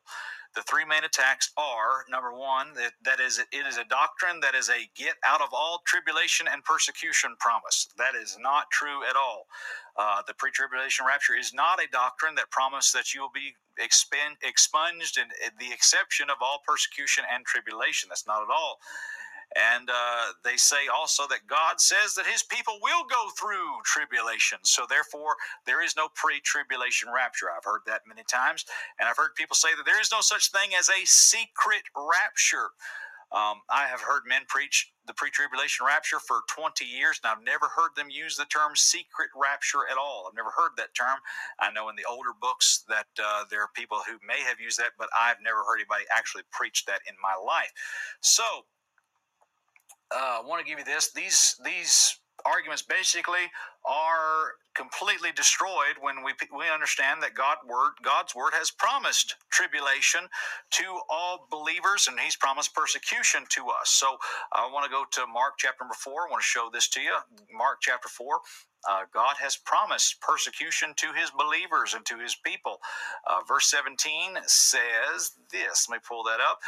The 0.56 0.64
three 0.64 0.84
main 0.84 1.04
attacks 1.04 1.52
are 1.58 2.06
number 2.10 2.34
one, 2.34 2.74
that, 2.74 2.94
that 3.06 3.20
is, 3.20 3.38
it 3.38 3.68
is 3.68 3.78
a 3.78 3.86
doctrine 3.86 4.40
that 4.42 4.56
is 4.56 4.68
a 4.70 4.90
get 4.96 5.14
out 5.28 5.42
of 5.42 5.50
all 5.54 5.84
tribulation 5.86 6.48
and 6.52 6.64
persecution 6.64 7.36
promise. 7.40 7.88
That 7.98 8.16
is 8.16 8.36
not 8.42 8.72
true 8.72 9.06
at 9.08 9.16
all. 9.16 9.46
Uh, 9.96 10.24
the 10.26 10.34
pre 10.34 10.50
tribulation 10.50 11.06
rapture 11.06 11.36
is 11.36 11.54
not 11.54 11.80
a 11.80 11.88
doctrine 11.92 12.34
that 12.36 12.50
promises 12.50 12.92
that 12.94 13.14
you 13.14 13.22
will 13.22 13.34
be 13.34 13.54
expunged 13.78 15.18
in, 15.18 15.26
in 15.46 15.52
the 15.60 15.72
exception 15.72 16.30
of 16.30 16.38
all 16.42 16.62
persecution 16.68 17.24
and 17.32 17.46
tribulation. 17.46 18.10
That's 18.10 18.28
not 18.28 18.42
at 18.42 18.50
all. 18.50 18.80
And 19.56 19.90
uh, 19.90 20.34
they 20.44 20.58
say 20.58 20.88
also 20.94 21.28
that 21.28 21.48
God 21.48 21.82
says 21.82 22.14
that 22.16 22.28
his 22.28 22.44
people 22.44 22.78
will 22.82 23.04
go 23.10 23.30
through 23.40 23.82
tribulation. 23.84 24.60
So, 24.64 24.86
therefore, 24.88 25.36
there 25.66 25.84
is 25.84 25.96
no 25.96 26.10
pre 26.14 26.40
tribulation 26.42 27.10
rapture. 27.14 27.48
I've 27.50 27.66
heard 27.66 27.82
that 27.88 28.02
many 28.08 28.24
times. 28.30 28.66
And 29.00 29.10
I've 29.10 29.18
heard 29.18 29.34
people 29.36 29.56
say 29.56 29.70
that 29.76 29.86
there 29.86 30.00
is 30.00 30.12
no 30.12 30.22
such 30.22 30.52
thing 30.52 30.72
as 30.78 30.90
a 30.90 31.06
secret 31.06 31.84
rapture. 31.96 32.70
Um, 33.32 33.62
I 33.70 33.86
have 33.86 34.02
heard 34.02 34.24
men 34.26 34.42
preach 34.48 34.92
the 35.06 35.14
pre 35.14 35.30
tribulation 35.30 35.86
rapture 35.86 36.20
for 36.20 36.42
20 36.50 36.86
years, 36.86 37.20
and 37.22 37.30
I've 37.30 37.46
never 37.46 37.68
heard 37.70 37.94
them 37.96 38.10
use 38.10 38.36
the 38.36 38.46
term 38.46 38.76
secret 38.76 39.30
rapture 39.38 39.86
at 39.90 39.98
all. 39.98 40.26
I've 40.28 40.36
never 40.36 40.50
heard 40.50 40.74
that 40.78 40.96
term. 40.98 41.18
I 41.60 41.72
know 41.72 41.90
in 41.90 41.96
the 41.96 42.10
older 42.10 42.34
books 42.34 42.84
that 42.90 43.06
uh, 43.22 43.46
there 43.52 43.62
are 43.62 43.70
people 43.76 44.02
who 44.08 44.18
may 44.26 44.42
have 44.42 44.60
used 44.60 44.80
that, 44.80 44.98
but 44.98 45.10
I've 45.14 45.42
never 45.44 45.62
heard 45.62 45.78
anybody 45.78 46.06
actually 46.16 46.44
preach 46.52 46.86
that 46.86 47.02
in 47.08 47.14
my 47.22 47.38
life. 47.38 47.72
So, 48.22 48.66
uh, 50.16 50.42
I 50.44 50.48
want 50.48 50.66
to 50.66 50.70
give 50.70 50.80
you 50.80 50.86
this. 50.86 51.12
These 51.12 51.56
these 51.66 52.18
arguments 52.46 52.82
basically 52.84 53.52
are 53.86 54.54
completely 54.76 55.32
destroyed 55.36 55.98
when 56.02 56.24
we 56.24 56.34
we 56.58 56.70
understand 56.74 57.24
that 57.24 57.36
God 57.36 57.58
word 57.68 57.94
God's 58.04 58.36
word 58.36 58.54
has 58.54 58.72
promised 58.72 59.36
tribulation 59.52 60.22
to 60.72 60.84
all 61.10 61.48
believers 61.52 62.08
and 62.10 62.20
he's 62.20 62.36
promised 62.38 62.76
persecution 62.76 63.44
to 63.50 63.68
us. 63.70 63.90
So 63.90 64.18
I 64.54 64.70
want 64.72 64.86
to 64.86 64.92
go 64.92 65.06
to 65.12 65.28
Mark 65.28 65.56
chapter 65.60 65.84
number 65.84 65.96
4. 65.96 66.14
I 66.14 66.32
want 66.32 66.42
to 66.42 66.48
show 66.48 66.70
this 66.74 66.90
to 66.90 67.02
you. 67.02 67.16
Mark 67.54 67.80
chapter 67.82 68.10
4 68.10 68.40
uh, 68.90 69.02
God 69.14 69.36
has 69.40 69.58
promised 69.58 70.22
persecution 70.22 70.94
to 70.98 71.08
his 71.14 71.32
believers 71.32 71.94
and 71.94 72.06
to 72.06 72.18
his 72.18 72.36
people. 72.36 72.80
Uh, 73.28 73.42
verse 73.48 73.70
17 73.70 74.38
says 74.48 75.34
this. 75.52 75.88
Let 75.90 75.98
me 75.98 76.02
pull 76.08 76.24
that 76.24 76.40
up. 76.40 76.60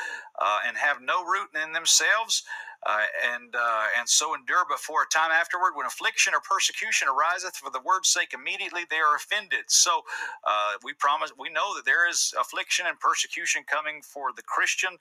Uh, 0.42 0.60
and 0.68 0.78
have 0.78 1.02
no 1.02 1.24
root 1.26 1.50
in 1.64 1.72
themselves, 1.74 2.44
uh, 2.86 3.06
and 3.34 3.56
uh, 3.56 3.86
and 3.98 4.08
so 4.10 4.34
endure 4.34 4.66
but 4.68 4.80
for 4.80 5.04
a 5.04 5.08
time 5.08 5.32
afterward. 5.32 5.74
When 5.76 5.86
affliction 5.86 6.34
or 6.34 6.42
persecution 6.42 7.08
ariseth 7.08 7.56
for 7.56 7.70
the 7.70 7.82
word's 7.84 8.10
sake, 8.10 8.34
immediately 8.34 8.82
they 8.90 8.98
are 8.98 9.16
offended. 9.16 9.66
So 9.68 10.02
uh, 10.48 10.74
we 10.84 10.94
promise, 10.94 11.32
we 11.38 11.50
know 11.50 11.76
that 11.76 11.86
there 11.86 12.10
is 12.10 12.34
affliction 12.40 12.86
and 12.88 13.00
persecution 13.00 13.64
coming 13.70 14.02
for 14.02 14.30
the 14.36 14.44
Christian, 14.44 14.98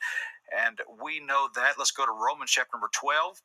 and 0.57 0.81
we 1.03 1.21
know 1.21 1.49
that. 1.55 1.75
Let's 1.79 1.91
go 1.93 2.05
to 2.05 2.13
Romans 2.13 2.51
chapter 2.51 2.77
number 2.77 2.91
12. 2.93 3.41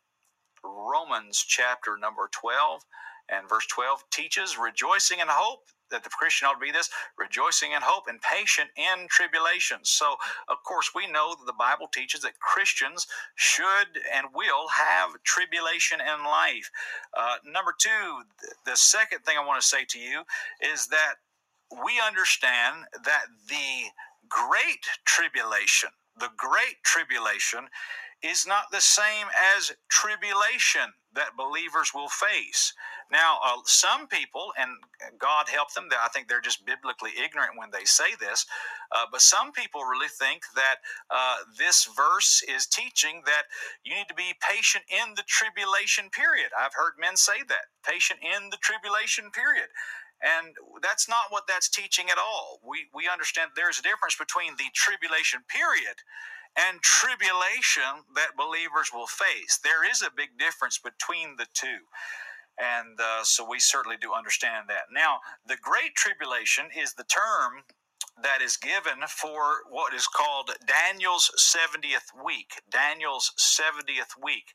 Romans 0.64 1.44
chapter 1.48 1.98
number 1.98 2.30
12. 2.32 2.82
And 3.30 3.50
verse 3.50 3.66
12 3.68 4.04
teaches 4.12 4.58
rejoicing 4.58 5.20
in 5.20 5.28
hope 5.30 5.66
that 5.92 6.04
the 6.04 6.10
Christian 6.10 6.48
ought 6.48 6.54
to 6.54 6.60
be 6.60 6.72
this 6.72 6.90
rejoicing 7.18 7.72
in 7.72 7.82
hope 7.82 8.06
and 8.08 8.20
patient 8.22 8.70
in 8.76 9.08
tribulation. 9.08 9.78
So, 9.84 10.16
of 10.50 10.58
course, 10.64 10.92
we 10.96 11.08
know 11.08 11.36
that 11.38 11.46
the 11.46 11.54
Bible 11.54 11.88
teaches 11.92 12.22
that 12.22 12.40
Christians 12.40 13.08
should 13.36 14.00
and 14.14 14.28
will 14.34 14.68
have 14.70 15.12
tribulation 15.24 16.00
in 16.02 16.24
life. 16.24 16.70
Uh, 17.18 17.36
number 17.46 17.74
two, 17.78 18.24
the 18.66 18.76
second 18.76 19.20
thing 19.26 19.38
I 19.40 19.46
want 19.46 19.62
to 19.62 19.68
say 19.68 19.86
to 19.90 20.00
you 20.00 20.24
is 20.62 20.88
that 20.88 21.16
we 21.84 22.00
understand 22.06 22.86
that 23.04 23.26
the 23.48 23.90
great 24.30 24.86
tribulation, 25.06 25.90
the 26.20 26.30
great 26.38 26.84
tribulation, 26.84 27.68
is 28.24 28.48
not 28.48 28.72
the 28.72 28.82
same 28.82 29.28
as 29.58 29.72
tribulation 29.90 30.94
that 31.14 31.38
believers 31.38 31.92
will 31.94 32.10
face. 32.10 32.74
Now, 33.12 33.40
uh, 33.46 33.58
some 33.66 34.08
people, 34.08 34.54
and 34.60 34.72
God 35.20 35.50
help 35.50 35.74
them, 35.74 35.90
I 35.94 36.10
think 36.10 36.28
they're 36.28 36.42
just 36.42 36.66
biblically 36.66 37.12
ignorant 37.24 37.54
when 37.58 37.72
they 37.72 37.86
say 37.86 38.16
this, 38.20 38.46
uh, 38.96 39.06
but 39.12 39.22
some 39.22 39.52
people 39.52 39.84
really 39.84 40.10
think 40.10 40.44
that 40.56 40.78
uh, 41.12 41.38
this 41.58 41.88
verse 41.96 42.44
is 42.50 42.68
teaching 42.68 43.24
that 43.26 43.44
you 43.86 43.96
need 43.96 44.08
to 44.10 44.16
be 44.16 44.34
patient 44.42 44.86
in 44.90 45.14
the 45.16 45.24
tribulation 45.28 46.10
period. 46.10 46.50
I've 46.58 46.76
heard 46.76 46.94
men 47.00 47.18
say 47.18 47.44
that 47.48 47.72
patient 47.86 48.20
in 48.24 48.50
the 48.50 48.58
tribulation 48.58 49.32
period. 49.32 49.70
And 50.24 50.56
that's 50.82 51.10
not 51.10 51.30
what 51.30 51.46
that's 51.48 51.70
teaching 51.70 52.10
at 52.10 52.18
all. 52.18 52.60
We, 52.68 52.88
we 52.96 53.10
understand 53.12 53.52
there's 53.56 53.80
a 53.80 53.84
difference 53.84 54.16
between 54.18 54.56
the 54.58 54.72
tribulation 54.74 55.42
period 55.48 56.02
and 56.58 56.82
tribulation 56.82 58.06
that 58.16 58.38
believers 58.38 58.92
will 58.94 59.08
face. 59.08 59.60
There 59.64 59.90
is 59.90 60.02
a 60.04 60.12
big 60.16 60.38
difference 60.40 60.80
between 60.80 61.38
the 61.38 61.48
two. 61.54 61.86
And 62.58 63.00
uh, 63.00 63.24
so 63.24 63.48
we 63.48 63.60
certainly 63.60 63.98
do 64.00 64.14
understand 64.14 64.70
that. 64.70 64.86
Now, 64.92 65.20
the 65.46 65.58
Great 65.62 65.96
Tribulation 65.96 66.66
is 66.76 66.94
the 66.94 67.04
term 67.04 67.64
that 68.22 68.42
is 68.42 68.56
given 68.58 69.08
for 69.10 69.68
what 69.70 69.94
is 69.94 70.08
called 70.08 70.52
Daniel's 70.66 71.32
70th 71.38 72.24
week. 72.24 72.62
Daniel's 72.72 73.34
70th 73.38 74.22
week. 74.22 74.54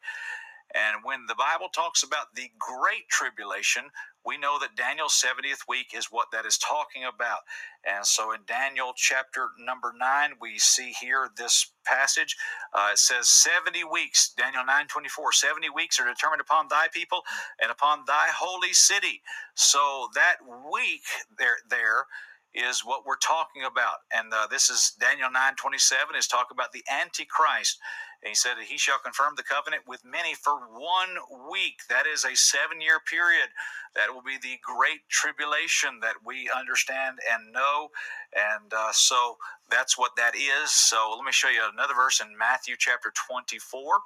And 0.74 1.02
when 1.02 1.26
the 1.26 1.34
Bible 1.34 1.68
talks 1.68 2.02
about 2.02 2.34
the 2.34 2.50
Great 2.58 3.08
Tribulation, 3.10 3.90
we 4.26 4.38
know 4.38 4.58
that 4.60 4.76
Daniel's 4.76 5.14
70th 5.14 5.62
week 5.68 5.92
is 5.96 6.08
what 6.10 6.28
that 6.32 6.46
is 6.46 6.58
talking 6.58 7.04
about. 7.04 7.40
And 7.86 8.06
so 8.06 8.32
in 8.32 8.40
Daniel 8.46 8.92
chapter 8.96 9.48
number 9.58 9.92
9, 9.98 10.32
we 10.40 10.58
see 10.58 10.92
here 11.00 11.28
this 11.36 11.72
passage. 11.86 12.36
Uh, 12.74 12.90
it 12.92 12.98
says 12.98 13.28
70 13.28 13.84
weeks, 13.84 14.32
Daniel 14.36 14.64
9 14.66 14.88
24, 14.88 15.32
70 15.32 15.70
weeks 15.70 16.00
are 16.00 16.06
determined 16.08 16.42
upon 16.42 16.68
thy 16.68 16.86
people 16.92 17.22
and 17.62 17.70
upon 17.70 18.04
thy 18.06 18.28
holy 18.36 18.72
city. 18.74 19.22
So 19.54 20.08
that 20.14 20.36
week 20.72 21.04
there, 21.38 21.58
there 21.68 22.06
is 22.54 22.80
what 22.84 23.06
we're 23.06 23.16
talking 23.16 23.64
about. 23.64 24.04
And 24.12 24.32
uh, 24.34 24.46
this 24.50 24.70
is 24.70 24.92
Daniel 25.00 25.30
9 25.32 25.54
27 25.56 26.16
is 26.16 26.26
talking 26.26 26.56
about 26.56 26.72
the 26.72 26.84
Antichrist. 26.90 27.78
And 28.22 28.28
he 28.28 28.34
said, 28.34 28.54
that 28.58 28.66
He 28.66 28.76
shall 28.76 28.98
confirm 28.98 29.34
the 29.36 29.42
covenant 29.42 29.84
with 29.86 30.04
many 30.04 30.34
for 30.34 30.52
one 30.52 31.16
week. 31.50 31.80
That 31.88 32.06
is 32.06 32.24
a 32.24 32.36
seven 32.36 32.80
year 32.80 33.00
period. 33.00 33.48
That 33.96 34.12
will 34.12 34.22
be 34.22 34.38
the 34.40 34.58
great 34.62 35.08
tribulation 35.08 36.00
that 36.02 36.16
we 36.24 36.50
understand 36.54 37.18
and 37.32 37.52
know. 37.52 37.88
And 38.36 38.72
uh, 38.72 38.92
so 38.92 39.36
that's 39.70 39.98
what 39.98 40.16
that 40.16 40.36
is. 40.36 40.70
So 40.70 41.14
let 41.16 41.24
me 41.24 41.32
show 41.32 41.48
you 41.48 41.62
another 41.72 41.94
verse 41.94 42.20
in 42.20 42.36
Matthew 42.36 42.76
chapter 42.78 43.12
24. 43.28 44.00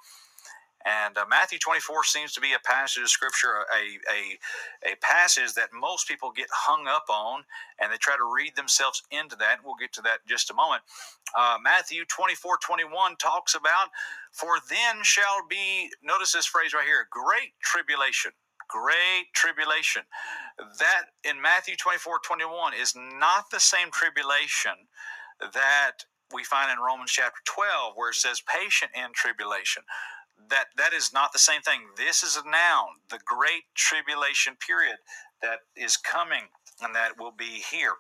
And 0.85 1.17
uh, 1.17 1.25
Matthew 1.29 1.59
24 1.59 2.05
seems 2.05 2.33
to 2.35 2.41
be 2.41 2.53
a 2.53 2.59
passage 2.59 3.03
of 3.03 3.09
scripture, 3.09 3.65
a, 3.73 3.99
a, 4.13 4.93
a 4.93 4.97
passage 5.01 5.55
that 5.55 5.71
most 5.73 6.07
people 6.07 6.31
get 6.31 6.49
hung 6.53 6.87
up 6.87 7.05
on 7.09 7.45
and 7.81 7.91
they 7.91 7.97
try 7.97 8.17
to 8.17 8.35
read 8.35 8.55
themselves 8.57 9.03
into 9.11 9.37
that. 9.37 9.59
We'll 9.65 9.81
get 9.81 9.93
to 9.95 10.03
that 10.03 10.21
in 10.25 10.29
just 10.29 10.51
a 10.51 10.55
moment. 10.55 10.83
Uh, 11.37 11.57
Matthew 11.63 12.05
24 12.05 12.59
21 12.59 13.17
talks 13.17 13.55
about, 13.55 13.89
For 14.33 14.57
then 14.69 15.03
shall 15.03 15.47
be, 15.49 15.91
notice 16.03 16.33
this 16.33 16.47
phrase 16.47 16.75
right 16.75 16.87
here, 16.87 17.09
great 17.11 17.53
tribulation. 17.63 18.33
Great 18.69 19.33
tribulation. 19.35 20.03
That 20.81 21.05
in 21.25 21.41
Matthew 21.41 21.77
24 21.77 22.21
21 22.25 22.73
is 22.75 22.95
not 22.97 23.51
the 23.51 23.61
same 23.61 23.91
tribulation 23.91 24.73
that 25.41 26.05
we 26.33 26.45
find 26.45 26.73
in 26.73 26.79
Romans 26.85 27.13
chapter 27.13 27.41
12, 27.45 27.93
where 27.97 28.11
it 28.11 28.17
says 28.17 28.43
patient 28.43 28.91
in 28.95 29.13
tribulation 29.15 29.83
that 30.51 30.67
that 30.77 30.93
is 30.93 31.13
not 31.13 31.33
the 31.33 31.39
same 31.39 31.63
thing. 31.63 31.81
This 31.97 32.23
is 32.23 32.37
a 32.37 32.45
noun, 32.45 33.01
the 33.11 33.21
great 33.25 33.65
tribulation 33.75 34.57
period 34.57 34.97
that 35.43 35.61
is 35.77 35.97
coming 35.97 36.45
and 36.83 36.95
that 36.95 37.19
will 37.19 37.33
be 37.33 37.63
here. 37.71 37.95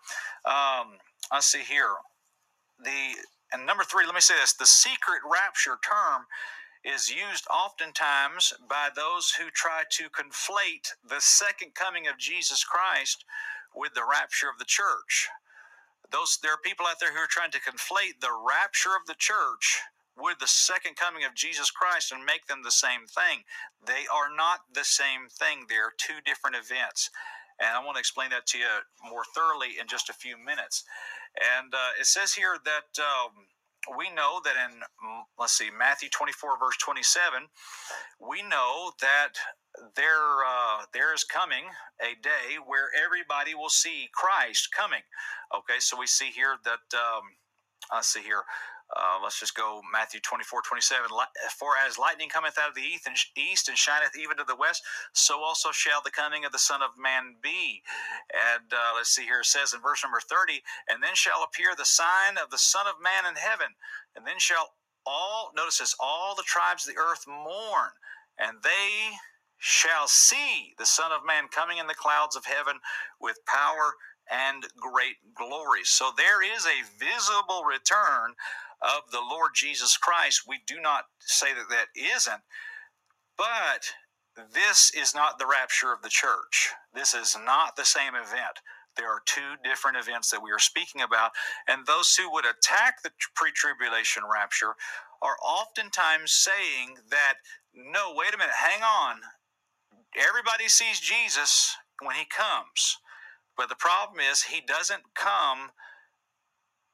Um, 0.44 0.98
let's 1.32 1.46
see 1.46 1.60
here. 1.60 1.94
The 2.82 3.16
and 3.52 3.66
number 3.66 3.84
three, 3.84 4.06
let 4.06 4.14
me 4.14 4.20
say 4.20 4.34
this: 4.40 4.54
the 4.54 4.66
secret 4.66 5.20
rapture 5.30 5.78
term 5.86 6.26
is 6.84 7.10
used 7.10 7.46
oftentimes 7.50 8.54
by 8.68 8.88
those 8.94 9.32
who 9.32 9.50
try 9.50 9.82
to 9.90 10.04
conflate 10.10 10.92
the 11.08 11.20
second 11.20 11.74
coming 11.74 12.06
of 12.08 12.18
Jesus 12.18 12.64
Christ 12.64 13.24
with 13.74 13.94
the 13.94 14.04
rapture 14.10 14.48
of 14.48 14.58
the 14.58 14.66
church. 14.66 15.28
Those 16.12 16.38
there 16.42 16.52
are 16.54 16.58
people 16.64 16.86
out 16.86 17.00
there 17.00 17.12
who 17.12 17.18
are 17.20 17.28
trying 17.28 17.52
to 17.52 17.60
conflate 17.60 18.20
the 18.20 18.32
rapture 18.32 18.90
of 18.90 19.06
the 19.06 19.16
church 19.18 19.80
with 20.16 20.38
the 20.38 20.48
second 20.48 20.96
coming 20.96 21.24
of 21.24 21.34
Jesus 21.34 21.70
Christ 21.70 22.12
and 22.12 22.24
make 22.24 22.46
them 22.46 22.62
the 22.62 22.70
same 22.70 23.06
thing. 23.06 23.44
They 23.84 24.06
are 24.12 24.34
not 24.34 24.60
the 24.72 24.84
same 24.84 25.28
thing. 25.28 25.66
They 25.68 25.76
are 25.76 25.92
two 25.98 26.22
different 26.24 26.56
events. 26.56 27.10
And 27.60 27.70
I 27.70 27.84
want 27.84 27.96
to 27.96 28.00
explain 28.00 28.30
that 28.30 28.46
to 28.48 28.58
you 28.58 28.66
more 29.08 29.24
thoroughly 29.34 29.78
in 29.80 29.86
just 29.86 30.08
a 30.08 30.14
few 30.14 30.36
minutes. 30.36 30.84
And 31.38 31.74
uh, 31.74 31.98
it 32.00 32.06
says 32.06 32.34
here 32.34 32.56
that 32.64 33.02
um, 33.02 33.46
we 33.98 34.10
know 34.10 34.40
that 34.44 34.54
in, 34.54 34.80
mm, 34.80 35.22
let's 35.38 35.56
see, 35.56 35.70
Matthew 35.76 36.08
24, 36.08 36.58
verse 36.58 36.76
27, 36.78 37.48
we 38.20 38.42
know 38.42 38.92
that 39.00 39.34
there, 39.96 40.44
uh, 40.46 40.86
there 40.92 41.14
is 41.14 41.24
coming 41.24 41.64
a 42.00 42.14
day 42.22 42.58
where 42.64 42.88
everybody 42.94 43.54
will 43.54 43.70
see 43.70 44.08
Christ 44.14 44.68
coming. 44.76 45.02
Okay, 45.54 45.78
so 45.80 45.98
we 45.98 46.06
see 46.06 46.30
here 46.30 46.56
that, 46.64 46.96
um, 46.96 47.22
let's 47.92 48.08
see 48.08 48.22
here, 48.22 48.44
uh, 48.96 49.18
let's 49.22 49.40
just 49.40 49.56
go 49.56 49.80
Matthew 49.92 50.20
24, 50.20 50.62
27. 50.62 51.10
For 51.58 51.72
as 51.86 51.98
lightning 51.98 52.28
cometh 52.28 52.58
out 52.58 52.68
of 52.68 52.74
the 52.74 52.82
east 52.82 53.68
and 53.68 53.78
shineth 53.78 54.16
even 54.18 54.36
to 54.38 54.44
the 54.46 54.56
west, 54.56 54.82
so 55.12 55.42
also 55.42 55.72
shall 55.72 56.00
the 56.02 56.10
coming 56.10 56.44
of 56.44 56.52
the 56.52 56.58
Son 56.58 56.82
of 56.82 56.90
Man 56.98 57.36
be. 57.42 57.82
And 58.30 58.72
uh, 58.72 58.94
let's 58.96 59.10
see 59.10 59.24
here, 59.24 59.40
it 59.40 59.46
says 59.46 59.74
in 59.74 59.80
verse 59.80 60.04
number 60.04 60.20
30, 60.20 60.62
And 60.88 61.02
then 61.02 61.14
shall 61.14 61.42
appear 61.42 61.74
the 61.76 61.84
sign 61.84 62.38
of 62.42 62.50
the 62.50 62.58
Son 62.58 62.86
of 62.86 63.02
Man 63.02 63.28
in 63.28 63.36
heaven, 63.36 63.74
and 64.16 64.26
then 64.26 64.38
shall 64.38 64.74
all, 65.06 65.52
notice 65.56 65.78
this, 65.78 65.96
all 66.00 66.34
the 66.36 66.46
tribes 66.46 66.86
of 66.86 66.94
the 66.94 67.00
earth 67.00 67.26
mourn, 67.26 67.90
and 68.38 68.58
they 68.62 69.18
shall 69.58 70.06
see 70.06 70.74
the 70.78 70.86
Son 70.86 71.12
of 71.12 71.26
Man 71.26 71.48
coming 71.50 71.78
in 71.78 71.86
the 71.86 71.94
clouds 71.94 72.36
of 72.36 72.46
heaven 72.46 72.76
with 73.20 73.38
power 73.46 73.94
and 74.30 74.64
great 74.76 75.16
glory. 75.34 75.84
So 75.84 76.10
there 76.16 76.42
is 76.42 76.66
a 76.66 76.84
visible 76.98 77.64
return 77.64 78.34
of 78.82 79.10
the 79.12 79.20
Lord 79.20 79.52
Jesus 79.54 79.96
Christ. 79.96 80.42
We 80.48 80.60
do 80.66 80.80
not 80.80 81.04
say 81.20 81.54
that 81.54 81.68
that 81.70 81.88
isn't, 81.96 82.42
but 83.36 83.94
this 84.54 84.92
is 84.96 85.14
not 85.14 85.38
the 85.38 85.46
rapture 85.46 85.92
of 85.92 86.02
the 86.02 86.08
church. 86.08 86.70
This 86.94 87.14
is 87.14 87.36
not 87.44 87.76
the 87.76 87.84
same 87.84 88.14
event. 88.14 88.60
There 88.96 89.08
are 89.10 89.22
two 89.26 89.56
different 89.64 89.96
events 89.98 90.30
that 90.30 90.42
we 90.42 90.52
are 90.52 90.58
speaking 90.60 91.02
about, 91.02 91.32
and 91.68 91.86
those 91.86 92.14
who 92.16 92.30
would 92.32 92.46
attack 92.46 93.02
the 93.02 93.10
pre 93.34 93.52
tribulation 93.52 94.22
rapture 94.32 94.74
are 95.22 95.36
oftentimes 95.44 96.32
saying 96.32 96.98
that, 97.10 97.34
no, 97.74 98.12
wait 98.14 98.34
a 98.34 98.38
minute, 98.38 98.54
hang 98.56 98.82
on. 98.82 99.20
Everybody 100.16 100.68
sees 100.68 101.00
Jesus 101.00 101.74
when 102.02 102.16
he 102.16 102.24
comes. 102.26 102.98
But 103.56 103.68
the 103.68 103.76
problem 103.76 104.20
is, 104.20 104.44
he 104.44 104.60
doesn't 104.60 105.14
come 105.14 105.70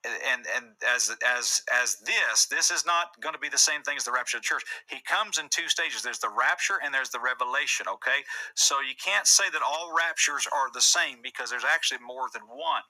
and 0.06 0.46
and 0.56 0.66
as 0.94 1.14
as 1.36 1.62
as 1.72 1.96
this 2.00 2.46
this 2.46 2.70
is 2.70 2.86
not 2.86 3.20
going 3.20 3.34
to 3.34 3.40
be 3.40 3.48
the 3.50 3.58
same 3.58 3.82
thing 3.82 3.96
as 3.96 4.04
the 4.04 4.12
rapture 4.12 4.38
of 4.38 4.42
the 4.42 4.46
church. 4.48 4.64
He 4.88 4.98
comes 5.02 5.38
in 5.38 5.48
two 5.50 5.68
stages. 5.68 6.02
There's 6.02 6.20
the 6.20 6.30
rapture 6.30 6.78
and 6.84 6.94
there's 6.94 7.10
the 7.10 7.20
revelation 7.20 7.86
okay? 7.88 8.24
So 8.54 8.80
you 8.80 8.94
can't 9.02 9.26
say 9.26 9.44
that 9.52 9.62
all 9.66 9.92
raptures 9.96 10.48
are 10.52 10.70
the 10.72 10.80
same 10.82 11.18
because 11.22 11.50
there's 11.50 11.64
actually 11.66 12.00
more 12.06 12.28
than 12.32 12.42
one. 12.48 12.82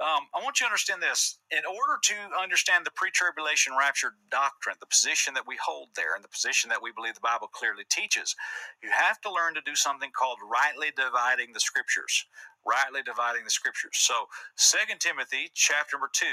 Um, 0.00 0.28
i 0.34 0.42
want 0.42 0.60
you 0.60 0.66
to 0.66 0.70
understand 0.70 1.02
this. 1.02 1.38
In 1.50 1.62
order 1.68 1.98
to 2.02 2.14
understand 2.40 2.86
the 2.86 2.92
pre-tribulation 2.92 3.74
rapture 3.78 4.14
doctrine 4.30 4.76
the 4.80 4.86
position 4.86 5.34
that 5.34 5.46
we 5.46 5.56
hold 5.62 5.88
there 5.96 6.14
and 6.14 6.24
the 6.24 6.28
position 6.28 6.70
that 6.70 6.82
we 6.82 6.92
believe 6.92 7.14
the 7.14 7.20
bible 7.20 7.48
clearly 7.48 7.84
teaches 7.90 8.36
you 8.82 8.90
have 8.92 9.20
to 9.22 9.32
learn 9.32 9.54
to 9.54 9.60
do 9.66 9.74
something 9.76 10.10
called 10.16 10.38
rightly 10.44 10.88
dividing 10.96 11.52
the 11.54 11.60
scriptures 11.60 12.26
rightly 12.66 13.02
dividing 13.02 13.44
the 13.44 13.50
scriptures. 13.50 13.94
So, 13.94 14.26
Second 14.56 15.00
Timothy 15.00 15.50
chapter 15.54 15.96
number 15.96 16.10
2 16.12 16.26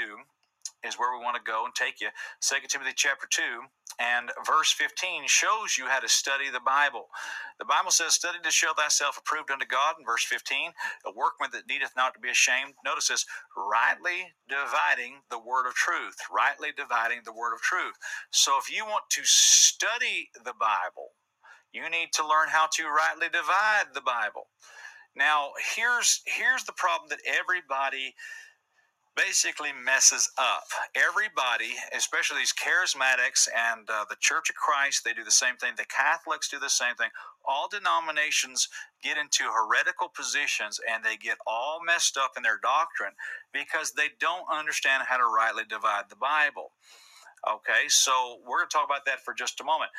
is 0.86 0.98
where 0.98 1.16
we 1.16 1.24
want 1.24 1.36
to 1.36 1.42
go 1.50 1.64
and 1.64 1.74
take 1.74 2.00
you. 2.00 2.08
Second 2.40 2.68
Timothy 2.68 2.92
chapter 2.94 3.26
2 3.28 3.42
and 3.98 4.30
verse 4.46 4.70
15 4.72 5.26
shows 5.26 5.76
you 5.76 5.86
how 5.86 5.98
to 5.98 6.08
study 6.08 6.50
the 6.50 6.60
Bible. 6.64 7.06
The 7.58 7.64
Bible 7.64 7.90
says, 7.90 8.14
Study 8.14 8.38
to 8.44 8.50
show 8.50 8.72
thyself 8.76 9.18
approved 9.18 9.50
unto 9.50 9.66
God, 9.66 9.96
in 9.98 10.06
verse 10.06 10.24
15, 10.24 10.70
a 11.06 11.12
workman 11.12 11.50
that 11.52 11.68
needeth 11.68 11.92
not 11.96 12.14
to 12.14 12.20
be 12.20 12.30
ashamed. 12.30 12.74
Notice 12.84 13.08
this, 13.08 13.26
rightly 13.56 14.34
dividing 14.48 15.22
the 15.30 15.38
word 15.38 15.66
of 15.66 15.74
truth. 15.74 16.16
Rightly 16.32 16.70
dividing 16.76 17.22
the 17.24 17.34
word 17.34 17.54
of 17.54 17.60
truth. 17.60 17.96
So 18.30 18.58
if 18.58 18.70
you 18.70 18.84
want 18.84 19.04
to 19.10 19.22
study 19.24 20.30
the 20.34 20.54
Bible, 20.54 21.10
you 21.72 21.90
need 21.90 22.12
to 22.14 22.26
learn 22.26 22.48
how 22.48 22.68
to 22.74 22.84
rightly 22.86 23.28
divide 23.28 23.94
the 23.94 24.00
Bible. 24.00 24.48
Now, 25.16 25.50
here's 25.76 26.22
here's 26.26 26.64
the 26.64 26.72
problem 26.72 27.08
that 27.10 27.20
everybody 27.26 28.14
basically 29.16 29.70
messes 29.84 30.30
up. 30.38 30.70
Everybody, 30.94 31.74
especially 31.96 32.38
these 32.38 32.54
charismatics 32.54 33.48
and 33.50 33.88
uh, 33.90 34.04
the 34.08 34.16
Church 34.20 34.48
of 34.48 34.54
Christ, 34.54 35.02
they 35.04 35.12
do 35.12 35.24
the 35.24 35.30
same 35.30 35.56
thing. 35.56 35.72
The 35.76 35.84
Catholics 35.86 36.48
do 36.48 36.60
the 36.60 36.70
same 36.70 36.94
thing. 36.94 37.10
All 37.44 37.68
denominations 37.68 38.68
get 39.02 39.18
into 39.18 39.44
heretical 39.44 40.08
positions 40.14 40.78
and 40.88 41.02
they 41.02 41.16
get 41.16 41.36
all 41.46 41.80
messed 41.84 42.16
up 42.16 42.32
in 42.36 42.44
their 42.44 42.60
doctrine 42.62 43.12
because 43.52 43.92
they 43.92 44.08
don't 44.20 44.46
understand 44.52 45.04
how 45.08 45.16
to 45.16 45.24
rightly 45.24 45.64
divide 45.68 46.04
the 46.08 46.16
Bible. 46.16 46.70
Okay, 47.48 47.88
so 47.88 48.38
we're 48.46 48.58
going 48.58 48.68
to 48.68 48.76
talk 48.76 48.86
about 48.86 49.06
that 49.06 49.24
for 49.24 49.34
just 49.34 49.60
a 49.60 49.64
moment. 49.64 49.90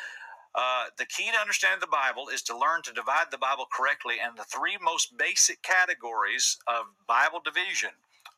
Uh, 0.56 0.86
the 0.98 1.06
key 1.06 1.30
to 1.32 1.38
understanding 1.38 1.80
the 1.80 1.88
Bible 1.88 2.28
is 2.28 2.42
to 2.44 2.58
learn 2.58 2.82
to 2.84 2.94
divide 2.94 3.28
the 3.32 3.38
Bible 3.38 3.68
correctly, 3.72 4.16
and 4.24 4.38
the 4.38 4.44
three 4.44 4.78
most 4.82 5.18
basic 5.18 5.62
categories 5.62 6.58
of 6.68 6.86
Bible 7.08 7.40
division 7.44 7.92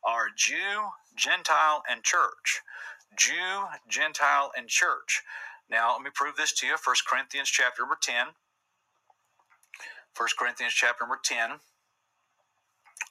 are 0.03 0.27
Jew, 0.35 0.91
Gentile, 1.15 1.83
and 1.89 2.03
church. 2.03 2.61
Jew, 3.15 3.67
Gentile, 3.87 4.51
and 4.57 4.67
church. 4.67 5.21
Now, 5.69 5.93
let 5.93 6.01
me 6.01 6.09
prove 6.13 6.35
this 6.35 6.51
to 6.53 6.67
you. 6.67 6.73
1 6.73 6.95
Corinthians 7.07 7.49
chapter 7.49 7.83
number 7.83 7.97
10. 8.01 8.27
1 10.17 10.29
Corinthians 10.37 10.73
chapter 10.73 11.03
number 11.03 11.19
10 11.23 11.59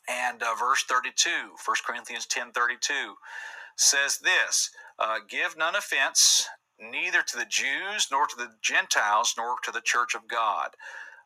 and 0.08 0.42
uh, 0.42 0.54
verse 0.58 0.84
32. 0.84 1.30
1 1.64 1.76
Corinthians 1.86 2.26
10 2.26 2.52
32 2.52 3.14
says 3.76 4.18
this 4.18 4.70
uh, 4.98 5.16
Give 5.28 5.56
none 5.56 5.74
offense, 5.74 6.48
neither 6.80 7.22
to 7.22 7.38
the 7.38 7.46
Jews, 7.46 8.08
nor 8.10 8.26
to 8.26 8.36
the 8.36 8.50
Gentiles, 8.62 9.34
nor 9.38 9.56
to 9.64 9.72
the 9.72 9.82
church 9.82 10.14
of 10.14 10.28
God. 10.28 10.70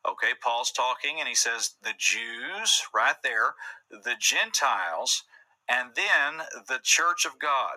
Okay, 0.09 0.33
Paul's 0.43 0.73
talking 0.73 1.17
and 1.21 1.29
he 1.29 1.35
says, 1.37 1.77
The 1.83 1.95
Jews, 1.99 2.83
right 2.95 3.17
there, 3.23 3.55
the 3.91 4.17
Gentiles, 4.21 5.25
and 5.69 5.91
then 5.97 6.47
the 6.69 6.81
church 6.83 7.25
of 7.27 7.39
God. 7.39 7.77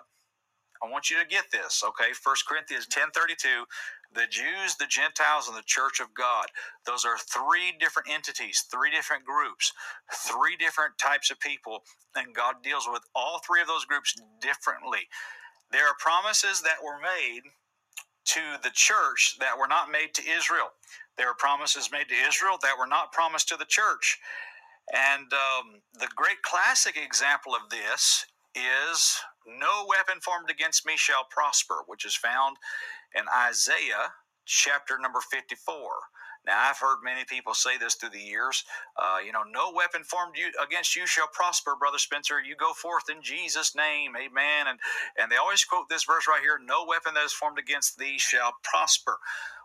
I 0.82 0.88
want 0.90 1.10
you 1.10 1.18
to 1.20 1.26
get 1.26 1.50
this, 1.52 1.82
okay? 1.84 2.12
1 2.22 2.36
Corinthians 2.48 2.86
10:32, 2.86 3.64
the 4.12 4.26
Jews, 4.28 4.76
the 4.76 4.86
Gentiles, 4.86 5.48
and 5.48 5.56
the 5.56 5.62
church 5.66 6.00
of 6.00 6.14
God. 6.14 6.46
Those 6.86 7.04
are 7.04 7.18
three 7.18 7.72
different 7.78 8.08
entities, 8.10 8.64
three 8.70 8.90
different 8.90 9.24
groups, 9.24 9.72
three 10.12 10.56
different 10.56 10.98
types 10.98 11.30
of 11.30 11.40
people, 11.40 11.84
and 12.14 12.34
God 12.34 12.62
deals 12.62 12.88
with 12.90 13.02
all 13.14 13.40
three 13.40 13.60
of 13.60 13.66
those 13.68 13.84
groups 13.84 14.14
differently. 14.40 15.08
There 15.72 15.86
are 15.86 15.96
promises 15.98 16.62
that 16.62 16.82
were 16.84 16.98
made 17.00 17.42
to 18.28 18.40
the 18.62 18.70
church 18.74 19.36
that 19.40 19.58
were 19.58 19.68
not 19.68 19.90
made 19.90 20.14
to 20.14 20.22
Israel. 20.22 20.68
There 21.16 21.28
are 21.28 21.34
promises 21.34 21.90
made 21.90 22.08
to 22.08 22.28
Israel 22.28 22.58
that 22.62 22.78
were 22.78 22.86
not 22.86 23.12
promised 23.12 23.48
to 23.48 23.56
the 23.56 23.64
church. 23.64 24.18
And 24.94 25.32
um, 25.32 25.80
the 25.94 26.08
great 26.14 26.42
classic 26.42 26.96
example 26.96 27.54
of 27.54 27.70
this 27.70 28.24
is 28.54 29.18
no 29.46 29.86
weapon 29.88 30.20
formed 30.20 30.50
against 30.50 30.86
me 30.86 30.96
shall 30.96 31.24
prosper, 31.30 31.76
which 31.86 32.04
is 32.04 32.14
found 32.14 32.56
in 33.14 33.24
Isaiah 33.48 34.12
chapter 34.46 34.98
number 35.00 35.20
54. 35.20 35.80
Now, 36.48 36.70
I've 36.70 36.78
heard 36.78 37.04
many 37.04 37.24
people 37.24 37.52
say 37.52 37.76
this 37.76 37.94
through 37.94 38.10
the 38.10 38.18
years. 38.18 38.64
Uh, 38.96 39.18
you 39.24 39.32
know, 39.32 39.42
no 39.52 39.70
weapon 39.76 40.02
formed 40.02 40.34
you, 40.34 40.50
against 40.64 40.96
you 40.96 41.06
shall 41.06 41.28
prosper, 41.30 41.76
Brother 41.78 41.98
Spencer. 41.98 42.40
You 42.40 42.56
go 42.56 42.72
forth 42.72 43.10
in 43.10 43.22
Jesus' 43.22 43.76
name, 43.76 44.12
amen. 44.16 44.66
And, 44.66 44.78
and 45.18 45.30
they 45.30 45.36
always 45.36 45.62
quote 45.64 45.90
this 45.90 46.04
verse 46.04 46.26
right 46.26 46.40
here 46.40 46.58
no 46.64 46.86
weapon 46.88 47.12
that 47.14 47.24
is 47.24 47.34
formed 47.34 47.58
against 47.58 47.98
thee 47.98 48.16
shall 48.16 48.54
prosper. 48.62 49.18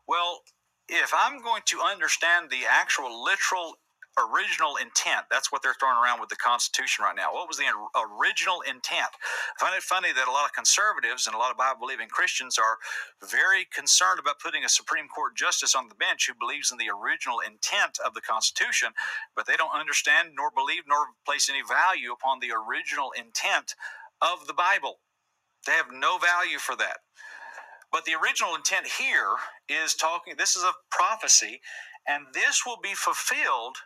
Well, 0.10 0.42
if 0.90 1.14
I'm 1.16 1.42
going 1.42 1.62
to 1.68 1.80
understand 1.80 2.50
the 2.50 2.68
actual 2.70 3.24
literal 3.24 3.76
original 4.20 4.76
intent. 4.78 5.26
That's 5.32 5.52
what 5.52 5.64
they're 5.64 5.76
throwing 5.80 5.98
around 5.98 6.20
with 6.20 6.30
the 6.30 6.38
Constitution 6.38 7.04
right 7.04 7.16
now. 7.16 7.34
What 7.34 7.48
was 7.48 7.58
the 7.58 7.70
original 7.96 8.62
intent? 8.62 9.10
I 9.14 9.60
find 9.60 9.76
it 9.76 9.84
funny 9.84 10.14
that 10.14 10.28
a 10.28 10.32
lot 10.32 10.46
of 10.46 10.54
conservatives 10.54 11.28
and 11.28 11.36
a 11.36 11.40
lot 11.40 11.52
of 11.52 11.58
Bible 11.58 11.80
believing 11.82 12.10
Christians 12.10 12.58
are 12.58 12.78
very 13.22 13.66
concerned 13.74 14.20
about 14.20 14.40
putting 14.40 14.64
a 14.64 14.70
Supreme 14.70 15.08
Court 15.08 15.36
justice 15.36 15.76
on 15.76 15.90
the 15.90 15.96
bench 15.96 16.28
who 16.28 16.34
believes 16.38 16.72
in 16.72 16.78
the 16.78 16.92
original 16.94 17.40
intent 17.40 17.98
of 18.06 18.14
the 18.14 18.22
Constitution, 18.22 18.90
but 19.36 19.48
they 19.48 19.58
don't 19.58 19.74
understand 19.78 20.30
nor 20.38 20.52
believe 20.52 20.84
nor 20.88 21.08
place 21.26 21.50
any 21.50 21.64
value 21.64 22.12
upon 22.12 22.40
the 22.40 22.52
original 22.54 23.12
intent 23.18 23.76
of 24.22 24.48
the 24.48 24.54
Bible. 24.54 25.00
They 25.66 25.74
have 25.74 25.92
no 25.92 26.18
value 26.18 26.60
for 26.60 26.76
that. 26.78 26.98
But 27.92 28.06
the 28.06 28.16
original 28.16 28.56
intent 28.56 28.88
here 29.00 29.36
is 29.70 29.96
talking, 29.96 30.36
this 30.38 30.56
is 30.56 30.64
a 30.64 30.74
prophecy, 30.92 31.62
and 32.08 32.26
this 32.34 32.64
will 32.66 32.80
be 32.82 32.94
fulfilled 32.96 33.78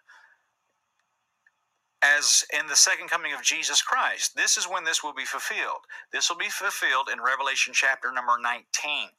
as 2.15 2.46
in 2.58 2.67
the 2.67 2.76
second 2.76 3.10
coming 3.10 3.34
of 3.34 3.43
Jesus 3.43 3.82
Christ. 3.82 4.36
This 4.36 4.58
is 4.58 4.65
when 4.65 4.84
this 4.86 5.04
will 5.04 5.13
be 5.13 5.26
fulfilled. 5.26 5.84
This 6.12 6.30
will 6.30 6.38
be 6.38 6.50
fulfilled 6.50 7.10
in 7.12 7.22
Revelation 7.22 7.74
chapter 7.74 8.12
number 8.12 8.38
19. 8.41 9.10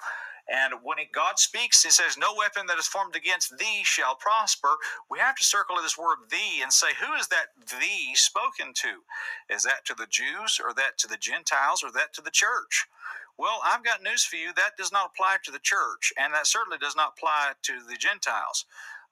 And 0.49 0.75
when 0.83 0.99
God 1.13 1.39
speaks, 1.39 1.83
He 1.85 1.91
says, 1.91 2.17
No 2.19 2.35
weapon 2.37 2.67
that 2.69 2.79
is 2.79 2.87
formed 2.87 3.17
against 3.17 3.59
thee 3.59 3.83
shall 3.85 4.15
prosper. 4.17 4.77
We 5.11 5.19
have 5.19 5.37
to 5.37 5.45
circle 5.45 5.77
this 5.77 5.99
word 5.99 6.31
thee 6.31 6.63
and 6.63 6.73
say, 6.73 6.89
Who 7.01 7.15
is 7.15 7.29
that 7.29 7.49
thee 7.81 8.15
spoken 8.15 8.73
to? 8.77 9.05
Is 9.55 9.65
that 9.65 9.85
to 9.87 9.95
the 9.95 10.07
Jews, 10.09 10.61
or 10.63 10.75
that 10.75 10.99
to 10.99 11.09
the 11.09 11.19
Gentiles, 11.19 11.85
or 11.85 11.93
that 11.93 12.15
to 12.15 12.23
the 12.23 12.31
church? 12.33 12.87
Well, 13.39 13.61
I've 13.65 13.85
got 13.85 14.03
news 14.03 14.25
for 14.25 14.37
you. 14.37 14.53
That 14.55 14.77
does 14.79 14.93
not 14.93 15.11
apply 15.15 15.39
to 15.45 15.53
the 15.53 15.61
church, 15.63 16.13
and 16.19 16.35
that 16.35 16.47
certainly 16.47 16.79
does 16.79 16.97
not 16.97 17.15
apply 17.17 17.53
to 17.63 17.75
the 17.89 17.97
Gentiles. 17.97 18.65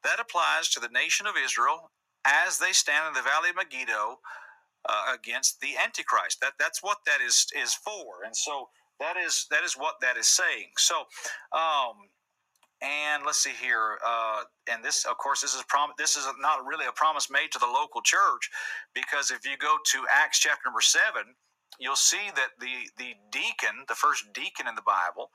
That 0.05 0.21
applies 0.21 0.71
to 0.71 0.81
the 0.81 0.89
nation 0.89 1.27
of 1.27 1.35
Israel 1.43 1.91
as 2.27 2.59
they 2.59 2.73
stand 2.73 3.09
in 3.09 3.15
the 3.15 3.23
valley 3.23 3.51
of 3.51 3.57
Megiddo 3.57 4.19
uh, 4.89 5.15
against 5.15 5.61
the 5.61 5.77
Antichrist. 5.83 6.41
That 6.41 6.55
that's 6.59 6.83
what 6.83 6.99
that 7.07 7.21
is 7.25 7.47
is 7.57 7.75
for, 7.75 8.25
and 8.27 8.37
so 8.37 8.69
that 9.01 9.17
is 9.17 9.47
that 9.51 9.65
is 9.65 9.75
what 9.75 9.97
that 10.03 10.17
is 10.17 10.29
saying. 10.29 10.73
So. 10.77 11.05
Um, 11.53 12.09
and 12.83 13.25
let's 13.25 13.43
see 13.43 13.53
here. 13.61 13.99
Uh, 14.07 14.43
and 14.71 14.85
this, 14.85 15.05
of 15.07 15.17
course, 15.19 15.41
this 15.41 15.55
is 15.55 15.63
prom- 15.69 15.93
This 15.99 16.17
is 16.17 16.27
not 16.41 16.67
really 16.67 16.87
a 16.87 16.93
promise 16.93 17.31
made 17.31 17.51
to 17.53 17.59
the 17.59 17.67
local 17.67 18.03
church, 18.03 18.51
because 18.95 19.31
if 19.31 19.47
you 19.47 19.57
go 19.57 19.77
to 19.93 19.99
Acts 20.13 20.41
chapter 20.41 20.63
number 20.67 20.83
seven, 20.83 21.35
you'll 21.79 21.97
see 21.97 22.31
that 22.35 22.51
the 22.61 22.91
the 22.99 23.15
deacon, 23.33 23.85
the 23.89 23.95
first 23.95 24.25
deacon 24.35 24.69
in 24.69 24.75
the 24.75 24.83
Bible, 24.83 25.31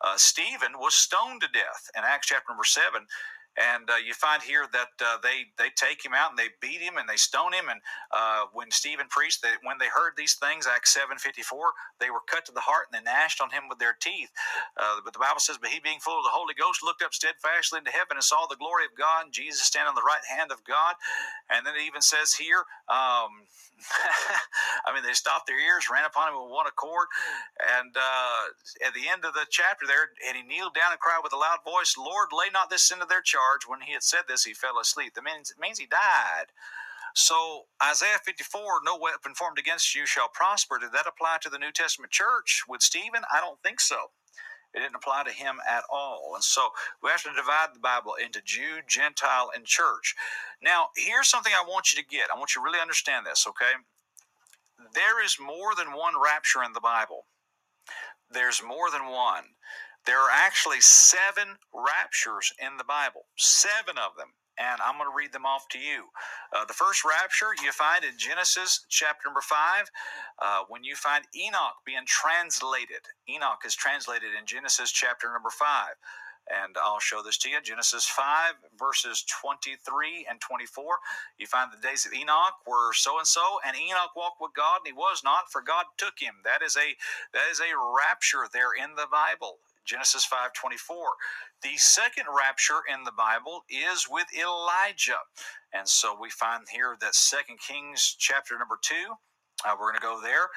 uh, 0.00 0.16
Stephen, 0.16 0.78
was 0.78 0.94
stoned 0.94 1.42
to 1.42 1.48
death 1.48 1.90
in 1.96 2.02
Acts 2.04 2.26
chapter 2.26 2.50
number 2.50 2.64
seven. 2.64 3.06
And 3.58 3.90
uh, 3.90 3.98
you 4.04 4.14
find 4.14 4.42
here 4.42 4.66
that 4.72 4.94
uh, 5.02 5.18
they 5.22 5.50
they 5.58 5.70
take 5.74 6.04
him 6.04 6.14
out 6.14 6.30
and 6.30 6.38
they 6.38 6.54
beat 6.60 6.80
him 6.80 6.96
and 6.96 7.08
they 7.08 7.16
stone 7.16 7.52
him. 7.52 7.68
And 7.68 7.80
uh, 8.14 8.46
when 8.52 8.70
Stephen 8.70 9.06
preached, 9.10 9.42
that 9.42 9.60
when 9.62 9.78
they 9.78 9.88
heard 9.92 10.14
these 10.16 10.34
things, 10.34 10.66
Acts 10.66 10.94
seven 10.94 11.18
fifty 11.18 11.42
four, 11.42 11.72
they 12.00 12.10
were 12.10 12.24
cut 12.26 12.46
to 12.46 12.52
the 12.52 12.64
heart 12.64 12.86
and 12.90 12.94
they 12.96 13.04
gnashed 13.04 13.40
on 13.40 13.50
him 13.50 13.64
with 13.68 13.78
their 13.78 13.96
teeth. 13.98 14.30
Uh, 14.78 15.02
but 15.04 15.12
the 15.12 15.20
Bible 15.20 15.40
says, 15.40 15.58
"But 15.58 15.70
he, 15.70 15.80
being 15.80 16.00
full 16.00 16.18
of 16.18 16.24
the 16.24 16.32
Holy 16.32 16.54
Ghost, 16.54 16.82
looked 16.82 17.02
up 17.02 17.14
steadfastly 17.14 17.78
into 17.78 17.90
heaven 17.90 18.16
and 18.16 18.24
saw 18.24 18.46
the 18.48 18.56
glory 18.56 18.86
of 18.86 18.96
God, 18.96 19.26
and 19.26 19.32
Jesus 19.34 19.62
standing 19.62 19.90
on 19.90 19.96
the 19.96 20.06
right 20.06 20.24
hand 20.24 20.52
of 20.52 20.64
God." 20.64 20.96
And 21.50 21.66
then 21.66 21.74
it 21.76 21.82
even 21.82 22.02
says 22.02 22.34
here. 22.34 22.64
Um, 22.88 23.48
I 24.86 24.92
mean, 24.94 25.02
they 25.02 25.14
stopped 25.14 25.46
their 25.46 25.58
ears, 25.58 25.88
ran 25.90 26.04
upon 26.04 26.28
him 26.28 26.36
with 26.40 26.52
one 26.52 26.66
accord, 26.66 27.08
and 27.80 27.96
uh, 27.96 28.86
at 28.86 28.94
the 28.94 29.08
end 29.08 29.24
of 29.24 29.32
the 29.34 29.46
chapter 29.50 29.86
there, 29.86 30.12
and 30.28 30.36
he 30.36 30.44
kneeled 30.44 30.74
down 30.74 30.92
and 30.92 31.00
cried 31.00 31.20
with 31.24 31.32
a 31.32 31.40
loud 31.40 31.64
voice, 31.64 31.96
"Lord, 31.96 32.28
lay 32.32 32.52
not 32.52 32.70
this 32.70 32.82
sin 32.82 33.00
to 33.00 33.06
their 33.06 33.22
charge." 33.22 33.39
When 33.66 33.82
he 33.82 33.92
had 33.92 34.02
said 34.02 34.22
this, 34.28 34.44
he 34.44 34.54
fell 34.54 34.78
asleep. 34.80 35.14
That 35.14 35.24
means 35.24 35.52
means 35.60 35.78
he 35.78 35.86
died. 35.86 36.52
So 37.14 37.64
Isaiah 37.82 38.18
54, 38.24 38.80
no 38.84 38.96
weapon 38.96 39.34
formed 39.34 39.58
against 39.58 39.94
you 39.94 40.06
shall 40.06 40.28
prosper. 40.28 40.78
Did 40.78 40.92
that 40.92 41.08
apply 41.08 41.38
to 41.42 41.50
the 41.50 41.58
New 41.58 41.72
Testament 41.72 42.12
church 42.12 42.62
with 42.68 42.82
Stephen? 42.82 43.22
I 43.32 43.40
don't 43.40 43.60
think 43.62 43.80
so. 43.80 44.12
It 44.72 44.80
didn't 44.80 44.94
apply 44.94 45.24
to 45.24 45.32
him 45.32 45.56
at 45.68 45.82
all. 45.90 46.32
And 46.34 46.44
so 46.44 46.68
we 47.02 47.10
have 47.10 47.22
to 47.24 47.30
divide 47.34 47.74
the 47.74 47.80
Bible 47.80 48.14
into 48.14 48.40
Jew, 48.44 48.80
Gentile, 48.86 49.50
and 49.54 49.64
church. 49.64 50.14
Now, 50.62 50.88
here's 50.96 51.28
something 51.28 51.52
I 51.52 51.68
want 51.68 51.92
you 51.92 52.00
to 52.00 52.08
get. 52.08 52.30
I 52.32 52.38
want 52.38 52.54
you 52.54 52.62
to 52.62 52.64
really 52.64 52.80
understand 52.80 53.26
this, 53.26 53.46
okay? 53.48 53.82
There 54.94 55.24
is 55.24 55.38
more 55.40 55.74
than 55.76 55.92
one 55.92 56.14
rapture 56.22 56.62
in 56.62 56.72
the 56.72 56.80
Bible. 56.80 57.26
There's 58.30 58.62
more 58.62 58.90
than 58.90 59.06
one. 59.10 59.44
There 60.10 60.18
are 60.18 60.34
actually 60.34 60.80
seven 60.80 61.54
raptures 61.70 62.52
in 62.58 62.78
the 62.78 62.82
Bible, 62.82 63.26
seven 63.36 63.94
of 63.94 64.16
them 64.18 64.34
and 64.58 64.80
I'm 64.82 64.98
going 64.98 65.08
to 65.08 65.16
read 65.16 65.32
them 65.32 65.46
off 65.46 65.68
to 65.68 65.78
you. 65.78 66.10
Uh, 66.52 66.64
the 66.64 66.74
first 66.74 67.04
rapture 67.04 67.54
you 67.62 67.70
find 67.70 68.02
in 68.02 68.18
Genesis 68.18 68.84
chapter 68.88 69.28
number 69.28 69.40
five, 69.40 69.88
uh, 70.42 70.66
when 70.68 70.82
you 70.82 70.96
find 70.96 71.24
Enoch 71.34 71.78
being 71.86 72.04
translated. 72.06 73.06
Enoch 73.28 73.62
is 73.64 73.76
translated 73.76 74.30
in 74.36 74.46
Genesis 74.46 74.90
chapter 74.90 75.32
number 75.32 75.48
five. 75.48 75.94
And 76.50 76.74
I'll 76.82 76.98
show 76.98 77.22
this 77.22 77.38
to 77.38 77.48
you. 77.48 77.62
Genesis 77.62 78.06
5, 78.06 78.54
verses 78.76 79.24
23 79.40 80.26
and 80.28 80.40
24. 80.40 80.98
You 81.38 81.46
find 81.46 81.70
the 81.70 81.78
days 81.78 82.04
of 82.04 82.12
Enoch 82.12 82.58
were 82.66 82.92
so 82.92 83.18
and 83.18 83.26
so, 83.26 83.60
and 83.64 83.76
Enoch 83.76 84.16
walked 84.16 84.40
with 84.40 84.50
God, 84.56 84.82
and 84.82 84.88
he 84.88 84.92
was 84.92 85.22
not, 85.22 85.52
for 85.52 85.62
God 85.62 85.84
took 85.96 86.18
him. 86.18 86.42
That 86.42 86.60
is 86.60 86.76
a 86.76 86.96
that 87.32 87.46
is 87.52 87.60
a 87.60 87.78
rapture 87.78 88.48
there 88.52 88.74
in 88.74 88.96
the 88.96 89.06
Bible. 89.06 89.58
Genesis 89.84 90.26
5:24. 90.26 91.16
The 91.62 91.76
second 91.76 92.26
rapture 92.34 92.82
in 92.88 93.04
the 93.04 93.12
Bible 93.12 93.64
is 93.68 94.08
with 94.08 94.26
Elijah. 94.36 95.20
And 95.72 95.88
so 95.88 96.16
we 96.18 96.30
find 96.30 96.66
here 96.70 96.96
that 97.00 97.14
Second 97.14 97.60
Kings 97.60 98.16
chapter 98.18 98.58
number 98.58 98.78
2, 98.80 99.16
uh, 99.64 99.76
we're 99.78 99.90
going 99.92 100.00
to 100.00 100.06
go 100.06 100.20
there. 100.20 100.48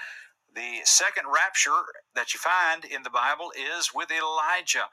The 0.54 0.82
second 0.86 1.26
rapture 1.34 1.84
that 2.16 2.34
you 2.34 2.40
find 2.40 2.86
in 2.86 3.04
the 3.04 3.10
Bible 3.10 3.52
is 3.56 3.92
with 3.94 4.12
Elijah 4.12 4.90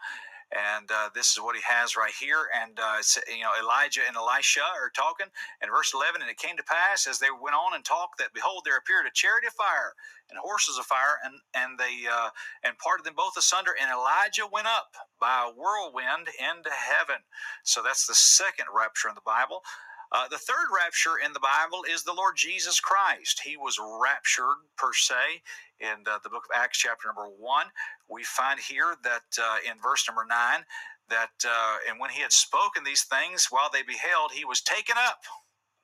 and 0.50 0.90
uh, 0.90 1.10
this 1.14 1.30
is 1.32 1.38
what 1.38 1.54
he 1.54 1.62
has 1.62 1.96
right 1.96 2.12
here. 2.18 2.50
And 2.50 2.78
uh, 2.78 2.98
you 3.28 3.42
know, 3.42 3.54
Elijah 3.60 4.02
and 4.06 4.16
Elisha 4.16 4.66
are 4.66 4.90
talking. 4.90 5.26
And 5.62 5.70
verse 5.70 5.92
11, 5.94 6.22
and 6.22 6.30
it 6.30 6.38
came 6.38 6.56
to 6.56 6.66
pass 6.66 7.06
as 7.06 7.18
they 7.18 7.30
went 7.30 7.54
on 7.54 7.74
and 7.74 7.84
talked 7.84 8.18
that 8.18 8.34
behold, 8.34 8.62
there 8.64 8.76
appeared 8.76 9.06
a 9.06 9.14
chariot 9.14 9.46
of 9.46 9.54
fire 9.54 9.94
and 10.30 10.38
horses 10.38 10.78
of 10.78 10.86
fire, 10.86 11.18
and 11.24 11.34
and 11.54 11.78
they 11.78 12.06
uh, 12.10 12.30
and 12.62 12.78
parted 12.78 13.04
them 13.04 13.14
both 13.16 13.36
asunder. 13.36 13.72
And 13.80 13.90
Elijah 13.90 14.46
went 14.50 14.66
up 14.66 14.94
by 15.20 15.46
a 15.46 15.52
whirlwind 15.54 16.30
into 16.38 16.70
heaven. 16.70 17.22
So 17.64 17.82
that's 17.82 18.06
the 18.06 18.14
second 18.14 18.66
rapture 18.74 19.08
in 19.08 19.14
the 19.14 19.26
Bible. 19.26 19.62
Uh, 20.12 20.26
the 20.28 20.38
third 20.38 20.66
rapture 20.74 21.22
in 21.24 21.32
the 21.32 21.40
Bible 21.40 21.84
is 21.88 22.02
the 22.02 22.12
Lord 22.12 22.34
Jesus 22.36 22.80
Christ. 22.80 23.42
He 23.44 23.56
was 23.56 23.78
raptured 23.78 24.58
per 24.76 24.92
se 24.92 25.42
in 25.78 26.02
uh, 26.10 26.18
the 26.24 26.30
book 26.30 26.44
of 26.50 26.60
Acts, 26.60 26.78
chapter 26.78 27.06
number 27.06 27.28
one. 27.38 27.66
We 28.08 28.24
find 28.24 28.58
here 28.58 28.96
that 29.04 29.22
uh, 29.40 29.58
in 29.64 29.78
verse 29.80 30.08
number 30.08 30.26
nine, 30.28 30.64
that 31.10 31.30
uh, 31.46 31.76
and 31.88 32.00
when 32.00 32.10
he 32.10 32.22
had 32.22 32.32
spoken 32.32 32.82
these 32.82 33.04
things 33.04 33.48
while 33.50 33.70
they 33.72 33.82
beheld, 33.82 34.32
he 34.32 34.44
was 34.44 34.60
taken 34.60 34.96
up 34.98 35.22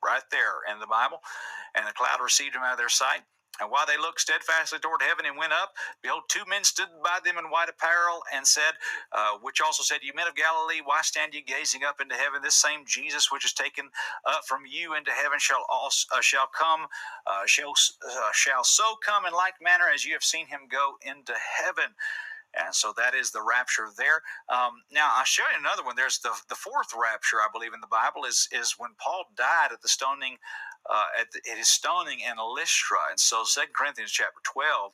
right 0.05 0.27
there 0.33 0.67
in 0.73 0.81
the 0.81 0.87
Bible, 0.87 1.21
and 1.77 1.87
the 1.87 1.93
cloud 1.93 2.23
received 2.23 2.57
him 2.57 2.63
out 2.63 2.73
of 2.73 2.79
their 2.79 2.89
sight. 2.89 3.23
And 3.61 3.71
while 3.71 3.87
they 3.87 3.97
looked 3.97 4.21
steadfastly 4.21 4.79
toward 4.79 5.03
heaven 5.03 5.27
and 5.27 5.37
went 5.37 5.53
up, 5.53 5.73
behold, 6.03 6.25
two 6.29 6.45
men 6.49 6.65
stood 6.65 6.89
by 7.03 7.19
them 7.25 7.39
in 7.39 7.51
white 7.51 7.69
apparel 7.69 8.23
and 8.35 8.47
said, 8.47 8.77
uh, 9.13 9.39
which 9.43 9.61
also 9.61 9.83
said, 9.83 10.01
You 10.03 10.13
men 10.15 10.29
of 10.29 10.35
Galilee, 10.35 10.83
why 10.85 11.01
stand 11.03 11.35
ye 11.35 11.43
gazing 11.43 11.85
up 11.85 12.01
into 12.01 12.15
heaven? 12.15 12.43
This 12.43 12.55
same 12.55 12.85
Jesus 12.87 13.33
which 13.33 13.45
is 13.45 13.53
taken 13.53 13.91
up 14.27 14.45
from 14.47 14.63
you 14.69 14.95
into 14.95 15.11
heaven 15.11 15.39
shall 15.39 15.65
also, 15.69 16.07
uh, 16.15 16.21
shall 16.21 16.47
come, 16.47 16.87
uh, 17.27 17.47
shall, 17.47 17.73
uh, 17.73 18.31
shall 18.33 18.65
so 18.65 18.97
come 19.05 19.27
in 19.27 19.33
like 19.33 19.55
manner 19.63 19.87
as 19.93 20.05
you 20.05 20.13
have 20.13 20.25
seen 20.25 20.47
him 20.47 20.69
go 20.71 20.97
into 21.03 21.35
heaven. 21.35 21.95
And 22.65 22.75
so 22.75 22.93
that 22.97 23.15
is 23.15 23.31
the 23.31 23.43
rapture 23.43 23.89
there. 23.97 24.23
Um, 24.49 24.83
now 24.93 25.11
I'll 25.15 25.25
show 25.25 25.45
you 25.53 25.59
another 25.59 25.85
one. 25.85 25.97
There's 25.97 26.19
the 26.19 26.33
the 26.49 26.55
fourth 26.55 26.89
rapture, 26.97 27.37
I 27.37 27.49
believe, 27.53 27.75
in 27.75 27.81
the 27.81 27.87
Bible 27.91 28.25
is 28.25 28.49
is 28.53 28.75
when 28.79 28.91
Paul 28.99 29.25
died 29.37 29.73
at 29.73 29.83
the 29.83 29.89
stoning 29.89 30.39
uh, 30.91 31.21
at, 31.21 31.31
the, 31.33 31.41
at, 31.51 31.59
his 31.59 31.69
stoning 31.69 32.21
in 32.21 32.37
Lystra. 32.55 32.99
And 33.11 33.19
so 33.19 33.45
Second 33.45 33.75
Corinthians 33.75 34.13
chapter 34.13 34.41
12, 34.45 34.93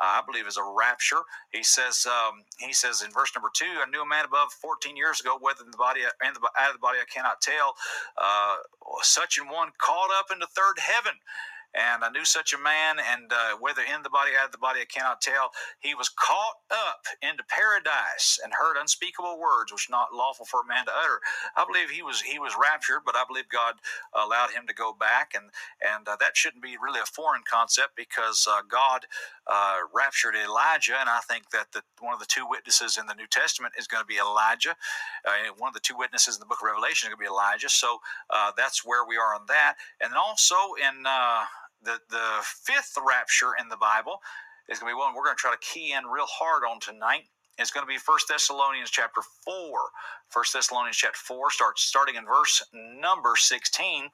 uh, 0.00 0.20
I 0.20 0.22
believe, 0.24 0.46
is 0.46 0.56
a 0.56 0.64
rapture. 0.64 1.22
He 1.50 1.62
says, 1.62 2.06
um, 2.06 2.44
he 2.58 2.72
says 2.72 3.02
in 3.02 3.10
verse 3.10 3.32
number 3.34 3.50
two, 3.52 3.82
I 3.84 3.90
knew 3.90 4.02
a 4.02 4.06
man 4.06 4.24
above 4.24 4.52
14 4.52 4.96
years 4.96 5.20
ago, 5.20 5.36
whether 5.40 5.64
in 5.64 5.70
the 5.70 5.76
body 5.76 6.00
and 6.02 6.36
out 6.58 6.70
of 6.70 6.74
the 6.74 6.82
body 6.82 6.98
I 7.00 7.10
cannot 7.12 7.40
tell, 7.40 7.74
uh, 8.16 8.56
such 9.02 9.38
an 9.38 9.48
one 9.48 9.70
caught 9.78 10.10
up 10.18 10.26
into 10.32 10.46
third 10.46 10.78
heaven. 10.78 11.18
And 11.74 12.04
I 12.04 12.10
knew 12.10 12.24
such 12.24 12.52
a 12.52 12.58
man, 12.58 12.98
and 12.98 13.32
uh, 13.32 13.56
whether 13.60 13.82
in 13.82 14.02
the 14.02 14.10
body, 14.10 14.32
out 14.38 14.46
of 14.46 14.52
the 14.52 14.58
body, 14.58 14.80
I 14.80 14.86
cannot 14.86 15.20
tell. 15.22 15.52
He 15.80 15.94
was 15.94 16.08
caught 16.10 16.60
up 16.70 17.06
into 17.22 17.44
paradise 17.48 18.38
and 18.42 18.52
heard 18.52 18.76
unspeakable 18.80 19.38
words, 19.40 19.72
which 19.72 19.88
not 19.90 20.14
lawful 20.14 20.46
for 20.46 20.62
a 20.62 20.66
man 20.68 20.84
to 20.86 20.92
utter. 20.92 21.20
I 21.56 21.64
believe 21.66 21.90
he 21.90 22.02
was 22.02 22.22
he 22.22 22.38
was 22.38 22.54
raptured, 22.60 23.02
but 23.06 23.16
I 23.16 23.24
believe 23.28 23.48
God 23.48 23.74
allowed 24.14 24.50
him 24.50 24.66
to 24.68 24.74
go 24.74 24.92
back, 24.92 25.32
and 25.34 25.50
and 25.80 26.08
uh, 26.08 26.16
that 26.20 26.36
shouldn't 26.36 26.62
be 26.62 26.76
really 26.82 27.00
a 27.00 27.06
foreign 27.06 27.42
concept 27.50 27.96
because 27.96 28.46
uh, 28.50 28.62
God 28.68 29.06
uh, 29.46 29.78
raptured 29.94 30.34
Elijah, 30.36 30.96
and 31.00 31.08
I 31.08 31.20
think 31.20 31.50
that 31.50 31.72
the, 31.72 31.82
one 32.00 32.14
of 32.14 32.20
the 32.20 32.26
two 32.26 32.46
witnesses 32.48 32.98
in 32.98 33.06
the 33.06 33.14
New 33.14 33.28
Testament 33.28 33.74
is 33.78 33.86
going 33.86 34.02
to 34.02 34.06
be 34.06 34.18
Elijah. 34.18 34.76
Uh, 35.26 35.52
one 35.58 35.68
of 35.68 35.74
the 35.74 35.80
two 35.80 35.96
witnesses 35.96 36.36
in 36.36 36.40
the 36.40 36.46
Book 36.46 36.58
of 36.62 36.66
Revelation 36.66 37.08
is 37.08 37.14
going 37.14 37.18
to 37.18 37.30
be 37.30 37.32
Elijah. 37.32 37.68
So 37.68 37.98
uh, 38.30 38.52
that's 38.56 38.84
where 38.84 39.06
we 39.06 39.16
are 39.16 39.34
on 39.34 39.46
that, 39.48 39.76
and 40.00 40.14
also 40.14 40.56
in 40.80 41.06
the, 41.84 41.98
the 42.10 42.26
fifth 42.42 42.94
rapture 43.06 43.52
in 43.60 43.68
the 43.68 43.76
Bible 43.78 44.18
is 44.68 44.78
going 44.78 44.90
to 44.92 44.96
be 44.96 44.98
one 44.98 45.14
we're 45.14 45.24
going 45.24 45.36
to 45.36 45.40
try 45.40 45.52
to 45.52 45.58
key 45.60 45.92
in 45.92 46.06
real 46.06 46.26
hard 46.28 46.64
on 46.64 46.80
tonight. 46.80 47.24
It's 47.58 47.70
going 47.70 47.86
to 47.86 47.88
be 47.90 47.98
1 48.04 48.18
Thessalonians 48.28 48.90
chapter 48.90 49.22
4. 49.44 49.54
1 50.32 50.44
Thessalonians 50.54 50.96
chapter 50.96 51.18
4 51.18 51.50
starts 51.52 51.82
starting 51.82 52.16
in 52.16 52.24
verse 52.26 52.62
number 52.74 53.32
16. 53.36 54.08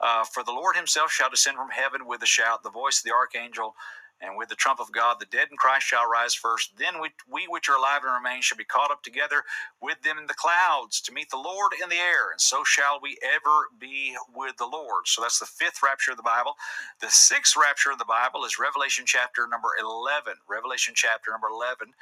Uh, 0.00 0.24
For 0.24 0.44
the 0.44 0.52
Lord 0.52 0.76
himself 0.76 1.12
shall 1.12 1.30
descend 1.30 1.56
from 1.58 1.70
heaven 1.70 2.06
with 2.06 2.22
a 2.22 2.26
shout, 2.26 2.62
the 2.62 2.70
voice 2.70 3.00
of 3.00 3.04
the 3.04 3.14
archangel, 3.14 3.74
and 4.20 4.36
with 4.36 4.48
the 4.48 4.56
trump 4.56 4.80
of 4.80 4.92
God, 4.92 5.16
the 5.20 5.26
dead 5.26 5.48
in 5.50 5.58
Christ 5.58 5.86
shall 5.86 6.08
rise 6.08 6.34
first. 6.34 6.72
Then 6.78 7.00
we, 7.02 7.10
we 7.30 7.46
which 7.48 7.68
are 7.68 7.76
alive 7.76 8.02
and 8.04 8.14
remain 8.14 8.42
shall 8.42 8.58
be 8.58 8.64
caught 8.64 8.90
up 8.90 9.02
together 9.02 9.44
with 9.82 10.02
them 10.02 10.18
in 10.18 10.26
the 10.26 10.34
clouds 10.34 11.00
to 11.02 11.12
meet 11.12 11.30
the 11.30 11.36
Lord 11.38 11.72
in 11.82 11.90
the 11.90 11.96
air. 11.96 12.32
And 12.32 12.40
so 12.40 12.64
shall 12.64 12.98
we 13.02 13.18
ever 13.22 13.68
be 13.78 14.16
with 14.34 14.56
the 14.58 14.66
Lord. 14.66 15.06
So 15.06 15.22
that's 15.22 15.38
the 15.40 15.46
fifth 15.46 15.82
rapture 15.84 16.12
of 16.12 16.16
the 16.18 16.22
Bible. 16.24 16.54
The 17.00 17.10
sixth 17.10 17.56
rapture 17.56 17.90
of 17.92 17.98
the 17.98 18.06
Bible 18.06 18.44
is 18.44 18.58
Revelation 18.58 19.04
chapter 19.06 19.46
number 19.48 19.70
11. 19.80 20.34
Revelation 20.48 20.94
chapter 20.96 21.30
number 21.32 21.48
11. 21.48 21.92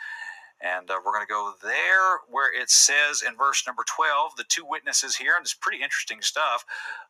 And 0.65 0.91
uh, 0.91 0.95
we're 1.05 1.13
going 1.13 1.27
to 1.27 1.33
go 1.33 1.53
there 1.63 2.21
where 2.31 2.51
it 2.51 2.71
says 2.71 3.23
in 3.27 3.37
verse 3.37 3.65
number 3.67 3.85
12, 3.87 4.37
the 4.37 4.45
two 4.49 4.65
witnesses 4.67 5.17
here, 5.17 5.35
and 5.37 5.45
it's 5.45 5.53
pretty 5.53 5.83
interesting 5.83 6.23
stuff. 6.23 6.65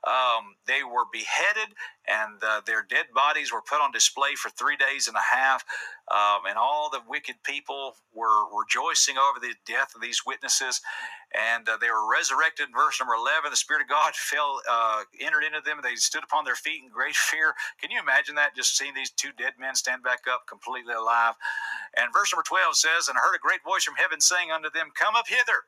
Um, 0.06 0.56
they 0.66 0.82
were 0.82 1.04
beheaded, 1.12 1.74
and 2.08 2.42
uh, 2.42 2.62
their 2.66 2.82
dead 2.82 3.06
bodies 3.14 3.52
were 3.52 3.62
put 3.62 3.80
on 3.80 3.92
display 3.92 4.34
for 4.34 4.50
three 4.50 4.76
days 4.76 5.06
and 5.06 5.16
a 5.16 5.36
half. 5.36 5.64
Um, 6.12 6.44
and 6.46 6.58
all 6.58 6.90
the 6.90 7.00
wicked 7.08 7.36
people 7.44 7.96
were 8.12 8.44
rejoicing 8.52 9.16
over 9.16 9.40
the 9.40 9.54
death 9.64 9.94
of 9.94 10.02
these 10.02 10.20
witnesses. 10.26 10.82
And 11.32 11.68
uh, 11.68 11.78
they 11.80 11.88
were 11.88 12.06
resurrected 12.06 12.68
in 12.68 12.74
verse 12.74 13.00
number 13.00 13.14
11. 13.14 13.50
The 13.50 13.56
Spirit 13.56 13.82
of 13.82 13.88
God 13.88 14.14
fell, 14.14 14.60
uh, 14.70 15.04
entered 15.18 15.44
into 15.44 15.60
them. 15.64 15.80
They 15.82 15.96
stood 15.96 16.22
upon 16.22 16.44
their 16.44 16.54
feet 16.54 16.82
in 16.84 16.90
great 16.92 17.16
fear. 17.16 17.54
Can 17.80 17.90
you 17.90 17.98
imagine 18.00 18.34
that? 18.36 18.54
Just 18.54 18.76
seeing 18.76 18.94
these 18.94 19.10
two 19.10 19.32
dead 19.36 19.54
men 19.58 19.74
stand 19.74 20.02
back 20.02 20.28
up 20.30 20.46
completely 20.46 20.94
alive. 20.94 21.34
And 21.96 22.12
verse 22.12 22.32
number 22.32 22.44
12 22.44 22.76
says, 22.76 23.08
And 23.08 23.16
I 23.16 23.24
heard 23.24 23.36
a 23.36 23.42
great 23.42 23.64
voice 23.64 23.84
from 23.84 23.96
heaven 23.96 24.20
saying 24.20 24.52
unto 24.52 24.70
them, 24.70 24.92
Come 24.94 25.16
up 25.16 25.26
hither. 25.28 25.64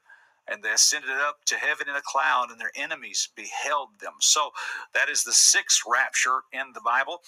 And 0.49 0.63
they 0.63 0.71
ascended 0.71 1.11
up 1.11 1.45
to 1.47 1.57
heaven 1.57 1.89
in 1.89 1.97
a 1.97 2.03
cloud, 2.03 2.51
and 2.51 2.61
their 2.61 2.73
enemies 2.77 3.29
beheld 3.35 3.89
them. 4.01 4.15
So 4.21 4.51
that 4.95 5.09
is 5.09 5.25
the 5.25 5.33
sixth 5.33 5.83
rapture 5.87 6.43
in 6.53 6.73
the 6.75 6.81
Bible. 6.81 7.23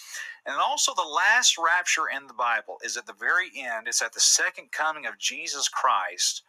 And 0.47 0.57
also 0.57 0.93
the 0.95 1.03
last 1.03 1.57
rapture 1.59 2.07
in 2.15 2.27
the 2.27 2.35
Bible 2.35 2.79
is 2.85 2.97
at 2.97 3.07
the 3.07 3.13
very 3.13 3.51
end. 3.57 3.89
It's 3.89 4.03
at 4.03 4.13
the 4.13 4.21
second 4.21 4.71
coming 4.73 5.07
of 5.07 5.19
Jesus 5.19 5.69
Christ. 5.69 6.43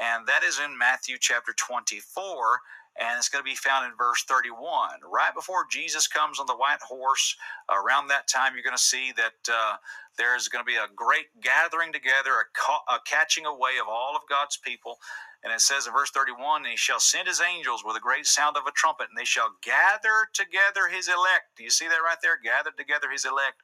And 0.00 0.26
that 0.26 0.42
is 0.44 0.60
in 0.60 0.78
Matthew 0.78 1.16
chapter 1.20 1.52
24 1.52 2.60
and 3.00 3.18
it's 3.18 3.28
going 3.28 3.44
to 3.44 3.48
be 3.48 3.56
found 3.56 3.90
in 3.90 3.96
verse 3.96 4.22
31. 4.24 5.00
Right 5.10 5.34
before 5.34 5.66
Jesus 5.68 6.06
comes 6.06 6.38
on 6.38 6.46
the 6.46 6.54
white 6.56 6.80
horse, 6.80 7.36
around 7.68 8.08
that 8.08 8.28
time, 8.28 8.54
you're 8.54 8.62
going 8.62 8.76
to 8.76 8.82
see 8.82 9.12
that 9.16 9.52
uh, 9.52 9.76
there's 10.16 10.46
going 10.46 10.64
to 10.64 10.70
be 10.70 10.76
a 10.76 10.86
great 10.94 11.26
gathering 11.40 11.92
together, 11.92 12.30
a, 12.38 12.46
ca- 12.54 12.84
a, 12.88 12.98
catching 13.04 13.46
away 13.46 13.82
of 13.82 13.88
all 13.88 14.14
of 14.14 14.22
God's 14.28 14.56
people. 14.56 14.98
And 15.44 15.52
it 15.52 15.60
says 15.60 15.86
in 15.86 15.92
verse 15.92 16.10
31 16.10 16.64
He 16.64 16.76
shall 16.76 16.98
send 16.98 17.28
His 17.28 17.40
angels 17.40 17.84
with 17.84 17.96
a 17.96 18.00
great 18.00 18.26
sound 18.26 18.56
of 18.56 18.66
a 18.66 18.72
trumpet, 18.72 19.08
and 19.10 19.18
they 19.18 19.26
shall 19.26 19.54
gather 19.62 20.28
together 20.32 20.88
His 20.90 21.06
elect. 21.06 21.54
Do 21.56 21.62
you 21.62 21.70
see 21.70 21.86
that 21.86 22.02
right 22.02 22.18
there? 22.22 22.40
Gather 22.42 22.70
together 22.76 23.10
His 23.12 23.26
elect 23.26 23.60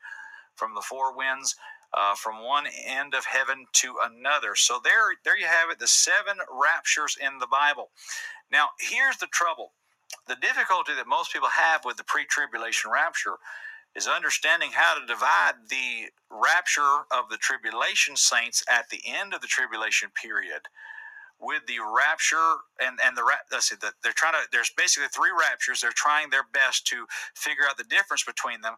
from 0.54 0.74
the 0.74 0.82
four 0.82 1.16
winds. 1.16 1.56
Uh, 1.92 2.14
from 2.14 2.44
one 2.44 2.66
end 2.86 3.14
of 3.14 3.24
heaven 3.24 3.66
to 3.72 3.96
another. 4.00 4.54
So 4.54 4.78
there, 4.84 5.10
there 5.24 5.36
you 5.36 5.46
have 5.46 5.70
it, 5.72 5.80
the 5.80 5.88
seven 5.88 6.36
raptures 6.48 7.18
in 7.20 7.38
the 7.40 7.48
Bible. 7.48 7.90
Now, 8.52 8.68
here's 8.78 9.16
the 9.16 9.26
trouble. 9.26 9.72
The 10.28 10.36
difficulty 10.36 10.94
that 10.94 11.08
most 11.08 11.32
people 11.32 11.48
have 11.48 11.84
with 11.84 11.96
the 11.96 12.04
pre 12.04 12.26
tribulation 12.26 12.92
rapture 12.92 13.38
is 13.96 14.06
understanding 14.06 14.70
how 14.72 14.98
to 14.98 15.04
divide 15.04 15.54
the 15.68 16.10
rapture 16.30 17.06
of 17.10 17.28
the 17.28 17.38
tribulation 17.38 18.14
saints 18.14 18.62
at 18.70 18.88
the 18.90 19.00
end 19.04 19.34
of 19.34 19.40
the 19.40 19.48
tribulation 19.48 20.10
period 20.14 20.62
with 21.40 21.62
the 21.66 21.78
rapture 21.80 22.56
and 22.80 22.98
and 23.04 23.16
the 23.16 23.24
let's 23.52 23.70
see 23.70 23.76
that 23.82 23.94
they're 24.02 24.12
trying 24.16 24.34
to 24.34 24.40
there's 24.52 24.72
basically 24.76 25.08
three 25.14 25.32
raptures 25.38 25.80
they're 25.80 25.92
trying 25.96 26.30
their 26.30 26.46
best 26.52 26.86
to 26.86 27.06
figure 27.34 27.64
out 27.68 27.78
the 27.78 27.84
difference 27.84 28.24
between 28.24 28.60
them 28.62 28.76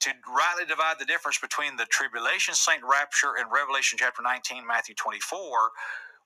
to 0.00 0.10
rightly 0.28 0.66
divide 0.66 0.96
the 1.00 1.06
difference 1.06 1.38
between 1.38 1.76
the 1.76 1.86
tribulation 1.86 2.54
saint 2.54 2.82
rapture 2.84 3.36
in 3.40 3.46
revelation 3.52 3.98
chapter 3.98 4.22
19 4.22 4.66
matthew 4.66 4.94
24 4.94 5.70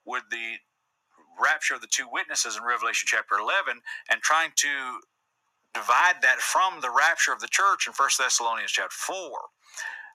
with 0.06 0.24
the 0.30 0.56
rapture 1.40 1.74
of 1.74 1.80
the 1.80 1.88
two 1.90 2.06
witnesses 2.12 2.56
in 2.56 2.64
revelation 2.64 3.06
chapter 3.10 3.36
11 3.36 3.80
and 4.10 4.20
trying 4.22 4.52
to 4.56 4.68
divide 5.74 6.16
that 6.22 6.40
from 6.40 6.80
the 6.80 6.90
rapture 6.90 7.32
of 7.32 7.40
the 7.40 7.48
church 7.48 7.86
in 7.86 7.92
1 7.92 8.08
Thessalonians 8.18 8.72
chapter 8.72 8.94
4. 8.94 9.40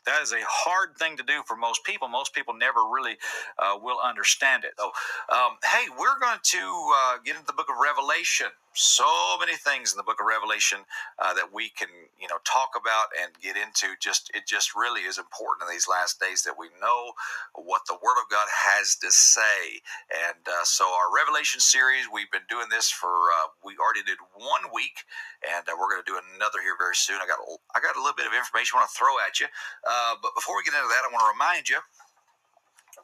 That 0.06 0.22
is 0.22 0.32
a 0.32 0.42
hard 0.48 0.98
thing 0.98 1.18
to 1.18 1.24
do 1.24 1.42
for 1.46 1.56
most 1.56 1.84
people. 1.84 2.08
Most 2.08 2.34
people 2.34 2.54
never 2.54 2.82
really 2.82 3.18
uh, 3.58 3.78
will 3.82 3.98
understand 4.04 4.64
it. 4.64 4.74
So, 4.78 4.92
um, 5.32 5.58
hey, 5.64 5.86
we're 5.98 6.20
going 6.20 6.40
to 6.42 6.92
uh, 6.96 7.18
get 7.24 7.36
into 7.36 7.48
the 7.48 7.54
book 7.54 7.68
of 7.70 7.76
Revelation 7.82 8.48
so 8.76 9.38
many 9.40 9.56
things 9.56 9.94
in 9.94 9.98
the 9.98 10.04
book 10.04 10.20
of 10.22 10.28
Revelation 10.28 10.86
uh, 11.20 11.34
that 11.36 11.54
we 11.54 11.70
can, 11.70 11.90
you 12.20 12.28
know, 12.28 12.40
talk 12.46 12.78
about 12.80 13.10
and 13.16 13.34
get 13.42 13.58
into. 13.58 13.96
Just 14.02 14.32
it 14.36 14.48
just 14.48 14.76
really 14.76 15.02
is 15.04 15.18
important 15.18 15.68
in 15.68 15.74
these 15.74 15.88
last 15.88 16.20
days 16.20 16.44
that 16.44 16.60
we 16.60 16.70
know 16.82 17.14
what 17.56 17.84
the 17.88 17.96
Word 17.96 18.20
of 18.22 18.30
God 18.30 18.48
has 18.52 18.96
to 19.02 19.12
say. 19.12 19.82
And 20.12 20.44
uh, 20.48 20.64
so 20.66 20.86
our 20.86 21.10
Revelation 21.14 21.60
series, 21.60 22.08
we've 22.12 22.32
been 22.32 22.48
doing 22.50 22.68
this 22.70 22.92
for 22.92 23.12
uh, 23.42 23.52
we 23.66 23.76
already 23.82 24.04
did 24.04 24.20
one 24.36 24.70
week, 24.74 25.04
and 25.44 25.66
uh, 25.68 25.74
we're 25.80 25.92
going 25.92 26.04
to 26.04 26.12
do 26.12 26.20
another 26.36 26.62
here 26.62 26.76
very 26.78 26.96
soon. 26.96 27.20
I 27.24 27.28
got 27.28 27.40
I 27.76 27.82
got 27.82 27.98
a 27.98 28.02
little 28.04 28.18
bit 28.18 28.28
of 28.28 28.36
information 28.36 28.78
I 28.78 28.86
want 28.86 28.92
to 28.92 28.98
throw 29.00 29.16
at 29.24 29.40
you, 29.40 29.48
uh, 29.88 30.16
but 30.22 30.36
before 30.36 30.60
we 30.60 30.68
get 30.68 30.76
into 30.78 30.92
that, 30.92 31.08
I 31.08 31.12
want 31.12 31.24
to 31.26 31.34
remind 31.34 31.70
you 31.70 31.80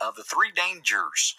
of 0.02 0.16
the 0.16 0.24
three 0.24 0.52
dangers 0.52 1.36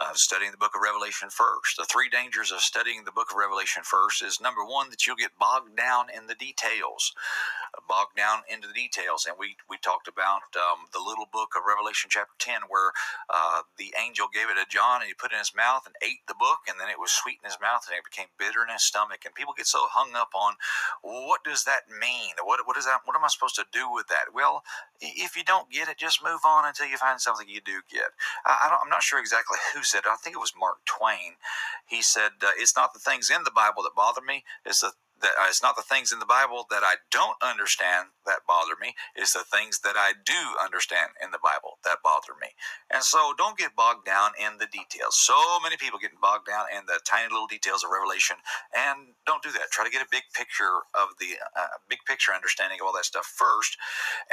of 0.00 0.18
studying 0.18 0.50
the 0.50 0.56
book 0.56 0.74
of 0.74 0.82
Revelation 0.82 1.30
first. 1.30 1.76
The 1.76 1.84
three 1.84 2.08
dangers 2.08 2.52
of 2.52 2.60
studying 2.60 3.04
the 3.04 3.12
book 3.12 3.28
of 3.30 3.36
Revelation 3.36 3.82
first 3.84 4.22
is 4.22 4.40
number 4.40 4.64
one, 4.64 4.90
that 4.90 5.06
you'll 5.06 5.16
get 5.20 5.38
bogged 5.38 5.76
down 5.76 6.06
in 6.08 6.26
the 6.26 6.34
details. 6.34 7.12
Bogged 7.88 8.16
down 8.16 8.40
into 8.48 8.68
the 8.68 8.74
details. 8.74 9.26
And 9.28 9.36
we, 9.38 9.56
we 9.68 9.76
talked 9.78 10.08
about 10.08 10.56
um, 10.56 10.88
the 10.92 11.02
little 11.02 11.28
book 11.30 11.52
of 11.56 11.68
Revelation 11.68 12.08
chapter 12.10 12.34
10, 12.38 12.66
where 12.68 12.92
uh, 13.28 13.62
the 13.78 13.94
angel 14.00 14.26
gave 14.32 14.48
it 14.48 14.56
to 14.56 14.66
John 14.68 15.02
and 15.02 15.08
he 15.08 15.14
put 15.14 15.32
it 15.32 15.36
in 15.36 15.44
his 15.44 15.54
mouth 15.54 15.84
and 15.86 15.94
ate 16.02 16.24
the 16.26 16.38
book, 16.38 16.66
and 16.68 16.80
then 16.80 16.88
it 16.88 16.98
was 16.98 17.12
sweet 17.12 17.38
in 17.44 17.48
his 17.48 17.60
mouth 17.60 17.84
and 17.86 17.98
it 17.98 18.06
became 18.08 18.32
bitter 18.38 18.64
in 18.64 18.72
his 18.72 18.82
stomach. 18.82 19.22
And 19.24 19.34
people 19.34 19.54
get 19.56 19.68
so 19.68 19.86
hung 19.92 20.16
up 20.16 20.32
on 20.34 20.56
well, 21.02 21.26
what 21.28 21.44
does 21.44 21.64
that 21.64 21.88
mean? 21.90 22.34
What, 22.42 22.66
what 22.66 22.76
is 22.76 22.86
that? 22.86 23.02
What 23.04 23.16
am 23.16 23.24
I 23.24 23.28
supposed 23.28 23.56
to 23.56 23.66
do 23.72 23.90
with 23.92 24.08
that? 24.08 24.34
Well, 24.34 24.64
if 25.00 25.36
you 25.36 25.44
don't 25.44 25.70
get 25.70 25.88
it, 25.88 25.98
just 25.98 26.24
move 26.24 26.40
on 26.44 26.66
until 26.66 26.86
you 26.86 26.96
find 26.96 27.20
something 27.20 27.48
you 27.48 27.60
do 27.60 27.80
get. 27.90 28.10
I, 28.44 28.76
am 28.82 28.90
not 28.90 29.02
sure 29.02 29.18
exactly 29.20 29.58
who 29.74 29.82
said 29.82 29.98
it. 29.98 30.10
I 30.10 30.16
think 30.16 30.36
it 30.36 30.40
was 30.40 30.52
Mark 30.58 30.78
Twain. 30.84 31.36
He 31.86 32.02
said, 32.02 32.30
uh, 32.42 32.50
It's 32.56 32.76
not 32.76 32.92
the 32.92 33.00
things 33.00 33.30
in 33.30 33.44
the 33.44 33.50
Bible 33.50 33.82
that 33.82 33.94
bother 33.94 34.20
me, 34.20 34.44
it's 34.64 34.80
the 34.80 34.92
that 35.22 35.32
uh, 35.40 35.46
it's 35.48 35.62
not 35.62 35.76
the 35.76 35.82
things 35.82 36.12
in 36.12 36.18
the 36.18 36.26
Bible 36.28 36.66
that 36.70 36.82
I 36.84 36.96
don't 37.10 37.36
understand 37.42 38.10
that 38.26 38.46
bother 38.48 38.74
me. 38.80 38.94
It's 39.14 39.32
the 39.32 39.44
things 39.44 39.80
that 39.80 39.96
I 39.96 40.12
do 40.24 40.36
understand 40.62 41.12
in 41.22 41.30
the 41.30 41.42
Bible 41.42 41.78
that 41.84 42.02
bother 42.04 42.34
me. 42.40 42.52
And 42.92 43.02
so 43.02 43.32
don't 43.38 43.58
get 43.58 43.76
bogged 43.76 44.04
down 44.06 44.32
in 44.38 44.58
the 44.58 44.66
details. 44.68 45.18
So 45.18 45.36
many 45.62 45.76
people 45.76 45.98
getting 45.98 46.20
bogged 46.20 46.46
down 46.46 46.66
in 46.74 46.86
the 46.86 47.00
tiny 47.04 47.30
little 47.30 47.46
details 47.48 47.84
of 47.84 47.90
Revelation, 47.90 48.36
and 48.74 49.14
don't 49.26 49.42
do 49.42 49.52
that. 49.52 49.70
Try 49.72 49.84
to 49.84 49.92
get 49.92 50.02
a 50.02 50.10
big 50.10 50.24
picture 50.34 50.84
of 50.94 51.16
the 51.20 51.38
uh, 51.56 51.80
big 51.88 52.00
picture 52.06 52.32
understanding 52.34 52.78
of 52.80 52.86
all 52.86 52.94
that 52.94 53.06
stuff 53.06 53.26
first. 53.26 53.76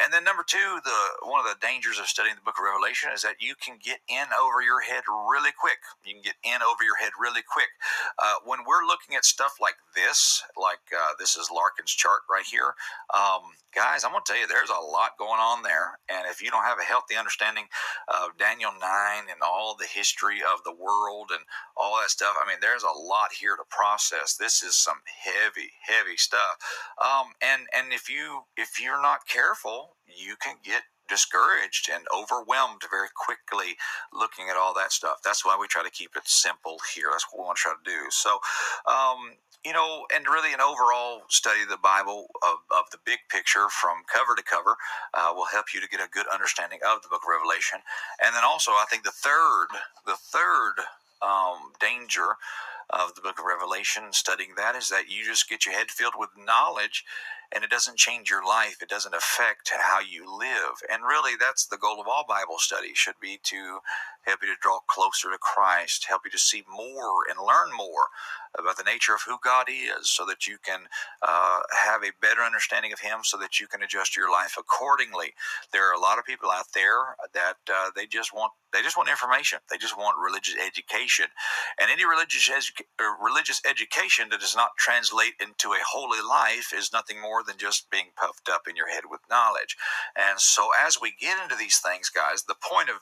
And 0.02 0.12
then 0.14 0.24
number 0.24 0.44
two, 0.44 0.82
the 0.84 1.00
one 1.28 1.40
of 1.40 1.48
the 1.48 1.60
dangers 1.62 2.00
of 2.00 2.08
studying 2.08 2.36
the 2.36 2.46
book 2.46 2.58
of 2.60 2.66
Revelation 2.66 3.12
is 3.14 3.22
that 3.24 3.40
you 3.40 3.56
can 3.56 3.78
get 3.82 4.00
in 4.10 4.26
over 4.34 4.62
your 4.62 4.82
head 4.82 5.04
really 5.08 5.54
quick. 5.54 5.80
You 6.06 6.14
can 6.18 6.24
get 6.26 6.40
in 6.44 6.62
over 6.64 6.84
your 6.84 6.98
head 6.98 7.14
really 7.20 7.44
quick. 7.46 7.70
Uh, 8.20 8.42
when 8.46 8.60
we're 8.68 8.86
looking 8.86 9.16
at 9.16 9.26
stuff 9.26 9.58
like 9.62 9.78
this, 9.96 10.44
like 10.58 10.73
like 10.74 10.90
uh, 10.90 11.14
this 11.20 11.36
is 11.36 11.50
Larkin's 11.54 11.92
chart 11.92 12.22
right 12.30 12.46
here. 12.46 12.74
Um, 13.14 13.54
guys, 13.76 14.04
I'm 14.04 14.12
going 14.12 14.24
to 14.26 14.32
tell 14.32 14.42
you, 14.42 14.48
there's 14.48 14.74
a 14.74 14.86
lot 14.86 15.18
going 15.20 15.40
on 15.40 15.62
there. 15.62 16.00
And 16.10 16.26
if 16.30 16.42
you 16.42 16.50
don't 16.50 16.66
have 16.66 16.80
a 16.82 16.90
healthy 16.90 17.16
understanding 17.16 17.66
of 18.08 18.38
Daniel 18.38 18.72
9 18.74 18.82
and 19.30 19.42
all 19.46 19.76
the 19.78 19.86
history 19.86 20.42
of 20.42 20.64
the 20.64 20.74
world 20.74 21.30
and 21.30 21.46
all 21.78 22.02
that 22.02 22.10
stuff, 22.10 22.34
I 22.42 22.50
mean, 22.50 22.58
there's 22.62 22.84
a 22.84 22.98
lot 22.98 23.34
here 23.40 23.56
to 23.56 23.64
process. 23.70 24.36
This 24.36 24.64
is 24.64 24.76
some 24.76 25.02
heavy, 25.06 25.78
heavy 25.86 26.18
stuff. 26.18 26.58
Um, 26.98 27.38
and 27.42 27.70
and 27.76 27.94
if 27.94 28.10
you 28.10 28.50
if 28.58 28.82
you're 28.82 29.02
not 29.02 29.28
careful, 29.28 29.98
you 30.08 30.36
can 30.42 30.58
get 30.64 30.84
discouraged 31.10 31.90
and 31.94 32.06
overwhelmed 32.16 32.82
very 32.90 33.10
quickly 33.14 33.76
looking 34.14 34.50
at 34.50 34.56
all 34.56 34.74
that 34.74 34.92
stuff. 34.92 35.18
That's 35.24 35.46
why 35.46 35.58
we 35.60 35.68
try 35.68 35.84
to 35.84 35.92
keep 35.92 36.16
it 36.16 36.24
simple 36.26 36.80
here. 36.96 37.08
That's 37.12 37.26
what 37.30 37.42
we 37.42 37.46
want 37.46 37.58
to 37.58 37.62
try 37.62 37.74
to 37.74 37.90
do. 37.90 38.10
So, 38.10 38.40
um, 38.88 39.38
you 39.66 39.74
know, 39.74 40.06
and 40.14 40.26
really 40.28 40.54
an 40.54 40.62
overall 40.62 41.24
study 41.30 41.64
of 41.64 41.70
the 41.70 41.78
Bible 41.78 42.28
of, 42.44 42.60
of 42.72 42.86
the 42.92 42.98
big 43.06 43.20
picture 43.30 43.70
from 43.70 44.04
cover 44.12 44.36
to 44.36 44.44
cover 44.44 44.76
uh, 45.14 45.32
will 45.36 45.48
help 45.52 45.74
you 45.74 45.82
to 45.82 45.88
get 45.88 46.02
a 46.02 46.10
good 46.10 46.28
understanding 46.32 46.80
of 46.86 47.02
the 47.02 47.10
book 47.10 47.22
of 47.24 47.30
Revelation. 47.32 47.80
And 48.24 48.36
then 48.36 48.44
also, 48.44 48.72
I 48.72 48.86
think 48.90 49.04
the 49.04 49.12
third, 49.12 49.68
the 50.06 50.18
third 50.18 50.84
um, 51.22 51.72
danger 51.80 52.36
of 52.90 53.16
the 53.16 53.22
book 53.22 53.40
of 53.40 53.46
Revelation, 53.46 54.12
studying 54.12 54.52
that, 54.58 54.76
is 54.76 54.90
that 54.90 55.10
you 55.10 55.24
just 55.26 55.50
get 55.50 55.66
your 55.66 55.76
head 55.76 55.90
filled 55.90 56.14
with 56.18 56.30
knowledge 56.38 57.06
and 57.54 57.64
it 57.64 57.72
doesn't 57.72 57.98
change 57.98 58.30
your 58.30 58.46
life. 58.46 58.78
It 58.82 58.90
doesn't 58.90 59.16
affect 59.16 59.72
how 59.82 60.00
you 60.02 60.26
live. 60.26 60.82
And 60.92 61.04
really, 61.04 61.34
that's 61.40 61.66
the 61.66 61.78
goal 61.78 62.02
of 62.02 62.08
all 62.08 62.26
Bible 62.28 62.58
study 62.60 62.94
should 62.96 63.20
be 63.22 63.40
to 63.46 63.80
help 64.26 64.40
you 64.42 64.50
to 64.50 64.60
draw 64.62 64.80
closer 64.88 65.30
to 65.32 65.38
Christ, 65.40 66.06
help 66.08 66.24
you 66.26 66.32
to 66.32 66.40
see 66.40 66.64
more 66.74 67.24
and 67.30 67.40
learn 67.46 67.76
more 67.76 68.08
about 68.58 68.78
the 68.78 68.84
nature 68.84 69.16
of 69.16 69.22
who 69.28 69.38
God 69.44 69.68
is 69.70 70.10
so 70.10 70.26
that 70.26 70.48
you 70.48 70.58
can 70.64 70.82
uh, 71.22 71.60
have 71.86 72.04
a 72.04 72.14
better 72.22 72.42
understanding 72.42 72.94
of 72.94 73.00
Him 73.02 73.20
so 73.24 73.38
that 73.38 73.60
you 73.60 73.68
can 73.68 73.84
adjust 73.84 74.18
your 74.18 74.32
life 74.32 74.56
accordingly. 74.60 75.34
There 75.74 75.90
are 75.90 75.94
a 75.96 76.00
lot 76.00 76.20
of 76.20 76.26
people 76.26 76.52
out 76.52 76.68
there 76.74 77.16
that 77.34 77.58
uh, 77.72 77.92
they 77.96 78.08
just 78.08 78.34
want 78.34 78.54
they 78.74 78.82
just 78.82 78.98
want 78.98 79.10
information. 79.10 79.60
They 79.70 79.78
just 79.78 79.98
want 79.98 80.18
religious 80.24 80.56
education, 80.58 81.28
and 81.80 81.92
any 81.92 82.06
religious 82.06 82.50
edu- 82.50 82.86
uh, 83.00 83.24
religious 83.24 83.62
education 83.70 84.30
that 84.32 84.42
does 84.42 84.56
not 84.56 84.72
translate 84.80 85.34
into 85.42 85.74
a 85.74 85.82
holy 85.88 86.22
life 86.28 86.74
is 86.76 86.94
nothing 86.94 87.22
more 87.22 87.43
than 87.46 87.58
just 87.58 87.90
being 87.90 88.16
puffed 88.16 88.50
up 88.50 88.68
in 88.68 88.76
your 88.76 88.90
head 88.90 89.04
with 89.10 89.22
knowledge. 89.30 89.78
And 90.16 90.40
so, 90.40 90.70
as 90.80 91.00
we 91.02 91.14
get 91.20 91.42
into 91.42 91.56
these 91.56 91.78
things, 91.78 92.10
guys, 92.10 92.44
the 92.44 92.56
point 92.56 92.90
of 92.90 92.98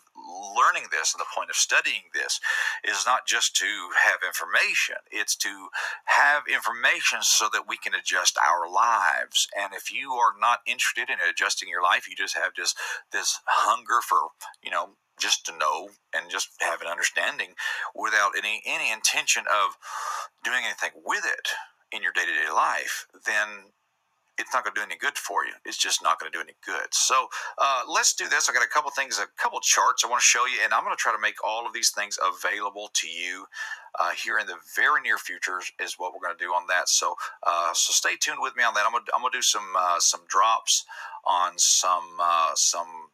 learning 0.55 0.89
this 0.91 1.13
and 1.13 1.19
the 1.19 1.33
point 1.35 1.49
of 1.49 1.55
studying 1.55 2.11
this 2.13 2.39
is 2.83 3.05
not 3.05 3.27
just 3.27 3.55
to 3.57 3.89
have 4.05 4.19
information, 4.25 4.95
it's 5.11 5.35
to 5.37 5.69
have 6.05 6.43
information 6.47 7.19
so 7.21 7.49
that 7.51 7.67
we 7.67 7.77
can 7.77 7.93
adjust 7.93 8.37
our 8.37 8.69
lives. 8.69 9.47
And 9.57 9.73
if 9.73 9.91
you 9.91 10.13
are 10.13 10.33
not 10.39 10.59
interested 10.65 11.09
in 11.09 11.17
adjusting 11.21 11.69
your 11.69 11.83
life, 11.83 12.07
you 12.09 12.15
just 12.15 12.37
have 12.37 12.53
this 12.57 12.75
this 13.11 13.39
hunger 13.45 14.01
for, 14.01 14.29
you 14.63 14.71
know, 14.71 14.97
just 15.19 15.45
to 15.45 15.57
know 15.57 15.89
and 16.13 16.31
just 16.31 16.49
have 16.61 16.81
an 16.81 16.87
understanding 16.87 17.53
without 17.95 18.31
any 18.37 18.61
any 18.65 18.91
intention 18.91 19.43
of 19.47 19.77
doing 20.43 20.63
anything 20.65 20.91
with 21.05 21.25
it 21.25 21.49
in 21.91 22.01
your 22.01 22.11
day-to-day 22.13 22.51
life, 22.51 23.05
then 23.25 23.73
it's 24.37 24.53
not 24.53 24.63
going 24.63 24.73
to 24.73 24.79
do 24.79 24.85
any 24.85 24.97
good 24.97 25.17
for 25.17 25.45
you. 25.45 25.53
It's 25.65 25.77
just 25.77 26.01
not 26.01 26.19
going 26.19 26.31
to 26.31 26.37
do 26.37 26.41
any 26.41 26.55
good. 26.65 26.87
So 26.91 27.27
uh, 27.57 27.83
let's 27.87 28.13
do 28.13 28.27
this. 28.27 28.49
I 28.49 28.53
got 28.53 28.63
a 28.63 28.67
couple 28.69 28.91
things, 28.91 29.19
a 29.19 29.27
couple 29.41 29.59
charts 29.59 30.03
I 30.03 30.09
want 30.09 30.21
to 30.21 30.25
show 30.25 30.45
you, 30.45 30.59
and 30.63 30.73
I'm 30.73 30.83
going 30.83 30.95
to 30.95 30.99
try 31.01 31.13
to 31.13 31.21
make 31.21 31.35
all 31.45 31.65
of 31.67 31.73
these 31.73 31.91
things 31.91 32.17
available 32.21 32.89
to 32.93 33.07
you 33.07 33.45
uh, 33.99 34.11
here 34.11 34.39
in 34.39 34.47
the 34.47 34.55
very 34.75 35.01
near 35.01 35.17
future. 35.17 35.59
Is 35.79 35.95
what 35.97 36.13
we're 36.13 36.25
going 36.25 36.37
to 36.37 36.43
do 36.43 36.51
on 36.51 36.63
that. 36.69 36.89
So 36.89 37.15
uh, 37.45 37.73
so 37.73 37.91
stay 37.91 38.15
tuned 38.19 38.39
with 38.41 38.55
me 38.55 38.63
on 38.63 38.73
that. 38.73 38.85
I'm 38.85 38.91
going 38.91 39.05
to, 39.05 39.11
I'm 39.13 39.21
going 39.21 39.31
to 39.31 39.37
do 39.37 39.43
some 39.43 39.67
uh, 39.77 39.99
some 39.99 40.21
drops 40.27 40.85
on 41.25 41.57
some 41.57 42.17
uh, 42.21 42.51
some 42.55 43.10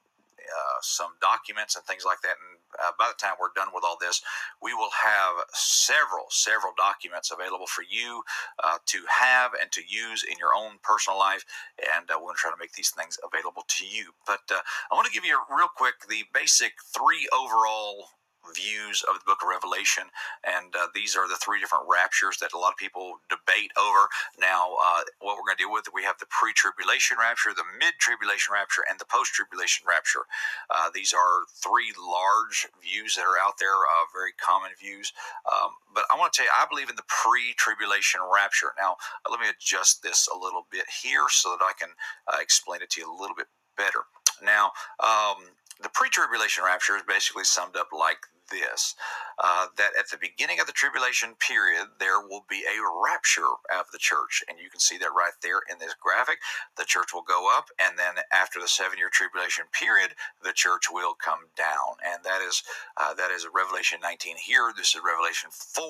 uh, 0.48 0.80
some 0.82 1.12
documents 1.22 1.76
and 1.76 1.86
things 1.86 2.06
like 2.06 2.22
that. 2.22 2.36
And 2.40 2.60
uh, 2.80 2.92
by 2.98 3.12
the 3.12 3.20
time 3.20 3.36
we're 3.40 3.56
done 3.56 3.70
with 3.74 3.84
all 3.86 3.98
this, 4.00 4.22
we 4.62 4.74
will 4.74 4.92
have 5.04 5.44
several, 5.54 6.26
several 6.30 6.74
documents 6.78 7.32
available 7.32 7.68
for 7.68 7.84
you 7.88 8.24
uh, 8.64 8.78
to 8.88 9.00
have 9.08 9.52
and 9.60 9.72
to 9.72 9.82
use 9.88 10.24
in 10.24 10.38
your 10.40 10.56
own 10.56 10.80
personal 10.84 11.20
life. 11.20 11.46
And 11.80 12.10
uh, 12.10 12.16
we're 12.16 12.34
going 12.34 12.36
to 12.36 12.42
try 12.42 12.52
to 12.52 12.60
make 12.60 12.74
these 12.74 12.92
things 12.92 13.20
available 13.24 13.64
to 13.68 13.86
you. 13.86 14.12
But 14.26 14.46
uh, 14.52 14.62
I 14.92 14.96
want 14.96 15.08
to 15.08 15.14
give 15.14 15.26
you 15.26 15.38
real 15.50 15.70
quick 15.76 16.08
the 16.08 16.24
basic 16.34 16.74
three 16.94 17.28
overall 17.34 18.18
views 18.54 19.04
of 19.08 19.20
the 19.20 19.26
book 19.26 19.42
of 19.42 19.50
Revelation. 19.50 20.10
And 20.44 20.76
uh, 20.76 20.88
these 20.94 21.16
are 21.16 21.28
the 21.28 21.40
three 21.40 21.60
different 21.60 21.86
raptures 21.90 22.38
that 22.40 22.54
a 22.54 22.60
lot 22.60 22.74
of 22.74 22.78
people 22.78 23.20
debate 23.30 23.72
over. 23.78 24.08
Now, 24.40 24.76
uh, 24.78 25.04
what 25.20 25.36
we're 25.36 25.48
going 25.48 25.58
to 25.58 25.64
deal 25.66 25.74
with, 25.74 25.90
we 25.94 26.04
have 26.04 26.20
the 26.20 26.30
pre 26.30 26.54
tribulation 26.54 27.18
rapture, 27.20 27.52
the 27.54 27.68
mid 27.78 27.96
tribulation 28.00 28.54
rapture, 28.54 28.84
and 28.90 29.00
the 29.00 29.10
post 29.10 29.34
tribulation 29.34 29.86
rapture. 29.88 30.26
Uh, 30.70 30.90
these 30.94 31.14
are 31.14 31.48
three 31.60 31.92
large 31.98 32.68
views 32.82 33.16
that 33.16 33.26
are 33.26 33.40
out 33.40 33.60
there, 33.60 33.74
uh, 33.74 34.06
very 34.14 34.34
common 34.38 34.72
views. 34.80 35.14
Um, 35.48 35.78
but 35.94 36.06
I 36.12 36.18
want 36.18 36.34
to 36.34 36.38
tell 36.38 36.46
you, 36.46 36.56
I 36.56 36.66
believe 36.70 36.90
in 36.90 36.96
the 36.96 37.08
pre 37.08 37.54
tribulation 37.58 38.22
rapture. 38.22 38.74
Now, 38.78 38.98
uh, 39.26 39.32
let 39.32 39.40
me 39.40 39.48
adjust 39.50 40.04
this 40.04 40.28
a 40.28 40.38
little 40.38 40.66
bit 40.72 40.86
here 41.04 41.26
so 41.30 41.56
that 41.58 41.64
I 41.64 41.74
can 41.78 41.90
uh, 42.28 42.38
explain 42.42 42.82
it 42.82 42.90
to 42.92 43.02
you 43.02 43.10
a 43.10 43.20
little 43.20 43.36
bit 43.36 43.48
better. 43.76 44.06
Now, 44.42 44.72
um, 45.00 45.58
the 45.82 45.90
pre 45.90 46.10
tribulation 46.10 46.64
rapture 46.64 46.96
is 46.96 47.04
basically 47.08 47.44
summed 47.44 47.76
up 47.76 47.90
like 47.92 48.20
this 48.50 48.96
uh, 49.40 49.68
that 49.78 49.92
at 50.00 50.10
the 50.10 50.18
beginning 50.18 50.60
of 50.60 50.68
the 50.68 50.74
tribulation 50.74 51.36
period, 51.40 51.88
there 52.00 52.22
will 52.22 52.46
be 52.50 52.64
a 52.66 52.80
rapture 52.82 53.60
of 53.78 53.92
the 53.92 54.00
church. 54.00 54.44
And 54.50 54.60
you 54.60 54.70
can 54.70 54.80
see 54.80 54.98
that 55.00 55.14
right 55.16 55.36
there 55.44 55.62
in 55.70 55.80
this 55.80 55.96
graphic. 56.00 56.40
The 56.78 56.86
church 56.86 57.14
will 57.14 57.24
go 57.28 57.50
up, 57.56 57.70
and 57.80 58.00
then 58.00 58.24
after 58.32 58.60
the 58.60 58.68
seven 58.68 58.98
year 58.98 59.10
tribulation 59.12 59.66
period, 59.74 60.16
the 60.44 60.54
church 60.54 60.90
will 60.92 61.14
come 61.14 61.52
down. 61.58 62.02
And 62.06 62.24
that 62.24 62.42
is 62.42 62.64
uh, 62.98 63.14
that 63.16 63.32
is 63.32 63.48
Revelation 63.54 64.00
19 64.02 64.38
here. 64.38 64.74
This 64.76 64.96
is 64.96 65.02
Revelation 65.06 65.50
4 65.52 65.86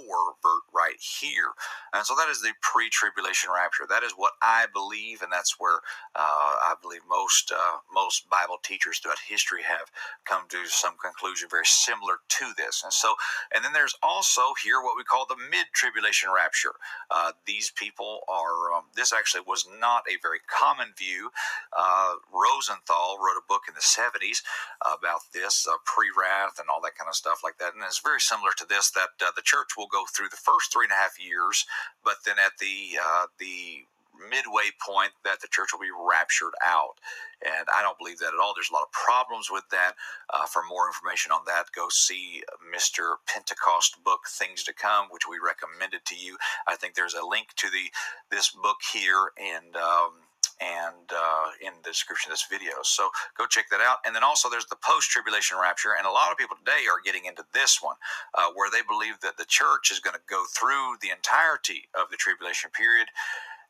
right 0.73 0.99
here. 0.99 1.53
And 1.93 2.05
so 2.05 2.15
that 2.15 2.29
is 2.29 2.41
the 2.41 2.53
pre 2.61 2.89
tribulation 2.89 3.49
rapture. 3.53 3.85
That 3.89 4.03
is 4.03 4.13
what 4.15 4.33
I 4.41 4.65
believe, 4.73 5.21
and 5.21 5.31
that's 5.31 5.59
where 5.59 5.79
uh, 6.15 6.55
I 6.69 6.75
believe 6.81 7.01
most, 7.09 7.51
uh, 7.51 7.79
most 7.93 8.29
Bible 8.29 8.57
teachers 8.63 8.99
throughout 8.99 9.19
history 9.27 9.63
have 9.63 9.91
come 10.25 10.43
to 10.49 10.65
some 10.67 10.95
conclusion 11.01 11.47
very 11.49 11.65
similar 11.65 12.19
to 12.39 12.46
this. 12.55 12.83
And 12.83 12.93
so, 12.93 13.15
and 13.53 13.63
then 13.63 13.73
there's 13.73 13.95
also 14.03 14.53
here 14.63 14.81
what 14.81 14.95
we 14.97 15.03
call 15.03 15.25
the 15.25 15.37
mid 15.37 15.67
tribulation 15.73 16.29
rapture. 16.33 16.75
Uh, 17.11 17.31
these 17.45 17.71
people 17.71 18.21
are, 18.27 18.73
um, 18.75 18.85
this 18.95 19.13
actually 19.13 19.43
was 19.47 19.67
not 19.79 20.03
a 20.07 20.21
very 20.21 20.39
common 20.47 20.93
view. 20.97 21.31
Uh, 21.75 22.15
Rosenthal 22.31 23.17
wrote 23.19 23.39
a 23.39 23.47
book 23.47 23.63
in 23.67 23.73
the 23.73 23.81
70s 23.81 24.43
about 24.81 25.21
this 25.33 25.67
uh, 25.67 25.77
pre 25.85 26.07
wrath 26.15 26.59
and 26.59 26.69
all 26.69 26.81
that 26.81 26.95
kind 26.95 27.09
of 27.09 27.15
stuff 27.15 27.41
like 27.43 27.57
that. 27.57 27.73
And 27.73 27.83
it's 27.83 27.99
very 27.99 28.21
similar 28.21 28.51
to 28.57 28.65
this 28.65 28.91
that 28.91 29.17
uh, 29.21 29.31
the 29.35 29.41
church 29.41 29.75
will 29.77 29.87
go 29.91 30.05
through 30.05 30.29
the 30.29 30.39
first 30.39 30.71
three 30.71 30.85
and 30.85 30.93
a 30.93 31.01
half 31.01 31.19
years, 31.19 31.65
but 32.03 32.23
then 32.25 32.35
at 32.39 32.57
the, 32.59 32.99
uh, 32.99 33.27
the 33.39 33.85
midway 34.29 34.73
point 34.81 35.11
that 35.23 35.41
the 35.41 35.47
church 35.49 35.69
will 35.73 35.81
be 35.81 35.93
raptured 35.93 36.53
out. 36.63 36.99
And 37.45 37.67
I 37.73 37.81
don't 37.81 37.97
believe 37.97 38.19
that 38.19 38.33
at 38.33 38.41
all. 38.41 38.53
There's 38.55 38.71
a 38.71 38.73
lot 38.73 38.87
of 38.87 38.91
problems 38.91 39.49
with 39.51 39.63
that. 39.71 39.93
Uh, 40.33 40.45
for 40.45 40.63
more 40.67 40.87
information 40.87 41.31
on 41.31 41.41
that, 41.45 41.71
go 41.75 41.87
see 41.89 42.43
Mr. 42.73 43.15
Pentecost 43.27 44.03
book, 44.03 44.21
Things 44.27 44.63
to 44.63 44.73
Come, 44.73 45.07
which 45.11 45.27
we 45.29 45.37
recommended 45.37 46.05
to 46.05 46.15
you. 46.15 46.37
I 46.67 46.75
think 46.75 46.95
there's 46.95 47.13
a 47.13 47.25
link 47.25 47.53
to 47.57 47.69
the 47.69 47.91
this 48.31 48.49
book 48.51 48.77
here 48.91 49.31
and. 49.37 49.75
Um, 49.75 50.27
and 50.59 51.11
uh, 51.13 51.47
in 51.61 51.73
the 51.83 51.89
description 51.91 52.31
of 52.31 52.33
this 52.33 52.47
video. 52.49 52.81
So 52.83 53.09
go 53.37 53.45
check 53.45 53.69
that 53.69 53.81
out. 53.81 53.97
And 54.05 54.15
then 54.15 54.23
also 54.23 54.49
there's 54.49 54.65
the 54.65 54.81
post 54.81 55.09
tribulation 55.09 55.57
rapture. 55.61 55.93
And 55.97 56.07
a 56.07 56.11
lot 56.11 56.31
of 56.31 56.37
people 56.37 56.57
today 56.57 56.89
are 56.89 57.01
getting 57.03 57.25
into 57.25 57.45
this 57.53 57.79
one 57.81 57.95
uh, 58.33 58.49
where 58.55 58.69
they 58.71 58.81
believe 58.81 59.19
that 59.21 59.37
the 59.37 59.45
church 59.45 59.91
is 59.91 59.99
going 59.99 60.15
to 60.15 60.25
go 60.29 60.45
through 60.49 60.97
the 61.01 61.09
entirety 61.13 61.89
of 61.93 62.09
the 62.09 62.17
tribulation 62.17 62.71
period 62.71 63.07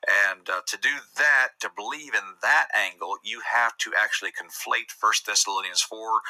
and 0.05 0.49
uh, 0.49 0.61
to 0.67 0.77
do 0.77 0.89
that, 1.17 1.49
to 1.59 1.69
believe 1.75 2.13
in 2.13 2.37
that 2.41 2.67
angle, 2.73 3.17
you 3.23 3.41
have 3.51 3.77
to 3.79 3.91
actually 3.97 4.31
conflate 4.31 4.91
First 4.91 5.25
Thessalonians 5.25 5.81
4, 5.81 6.21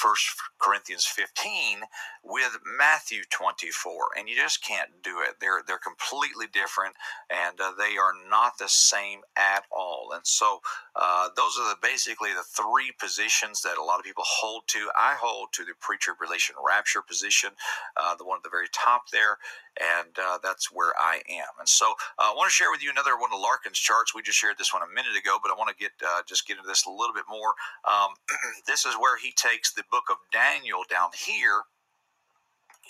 1 0.00 0.14
Corinthians 0.58 1.06
15 1.06 1.80
with 2.22 2.58
Matthew 2.78 3.22
24. 3.30 3.94
And 4.18 4.28
you 4.28 4.36
just 4.36 4.64
can't 4.64 4.90
do 5.02 5.20
it. 5.20 5.36
They're, 5.40 5.62
they're 5.66 5.78
completely 5.78 6.46
different 6.52 6.94
and 7.30 7.60
uh, 7.60 7.72
they 7.78 7.96
are 7.96 8.14
not 8.30 8.58
the 8.58 8.68
same 8.68 9.20
at 9.36 9.64
all. 9.70 10.10
And 10.14 10.26
so 10.26 10.60
uh, 10.96 11.28
those 11.36 11.58
are 11.58 11.68
the, 11.68 11.76
basically 11.82 12.30
the 12.30 12.44
three 12.44 12.92
positions 12.98 13.62
that 13.62 13.78
a 13.78 13.84
lot 13.84 13.98
of 13.98 14.04
people 14.04 14.24
hold 14.26 14.64
to. 14.68 14.90
I 14.96 15.16
hold 15.20 15.48
to 15.52 15.64
the 15.64 15.72
pre 15.80 15.98
tribulation 15.98 16.56
rapture 16.64 17.02
position, 17.02 17.50
uh, 17.96 18.14
the 18.16 18.24
one 18.24 18.38
at 18.38 18.42
the 18.42 18.50
very 18.50 18.68
top 18.72 19.10
there 19.10 19.38
and 19.80 20.14
uh, 20.18 20.38
that's 20.42 20.70
where 20.72 20.92
I 20.98 21.20
am. 21.28 21.50
And 21.58 21.68
so 21.68 21.94
uh, 22.18 22.30
I 22.30 22.34
want 22.36 22.48
to 22.48 22.54
share 22.54 22.70
with 22.70 22.82
you 22.82 22.90
another 22.90 23.18
one 23.18 23.32
of 23.32 23.40
Larkin's 23.40 23.78
charts. 23.78 24.14
We 24.14 24.22
just 24.22 24.38
shared 24.38 24.58
this 24.58 24.72
one 24.72 24.82
a 24.82 24.94
minute 24.94 25.16
ago, 25.18 25.38
but 25.42 25.50
I 25.50 25.54
want 25.58 25.70
to 25.70 25.76
get 25.76 25.92
uh, 26.04 26.22
just 26.26 26.46
get 26.46 26.56
into 26.58 26.68
this 26.68 26.86
a 26.86 26.90
little 26.90 27.14
bit 27.14 27.26
more. 27.28 27.54
Um, 27.88 28.14
this 28.66 28.86
is 28.86 28.94
where 28.94 29.18
he 29.18 29.32
takes 29.32 29.72
the 29.72 29.83
book 29.90 30.04
of 30.10 30.16
Daniel 30.32 30.82
down 30.88 31.10
here 31.26 31.62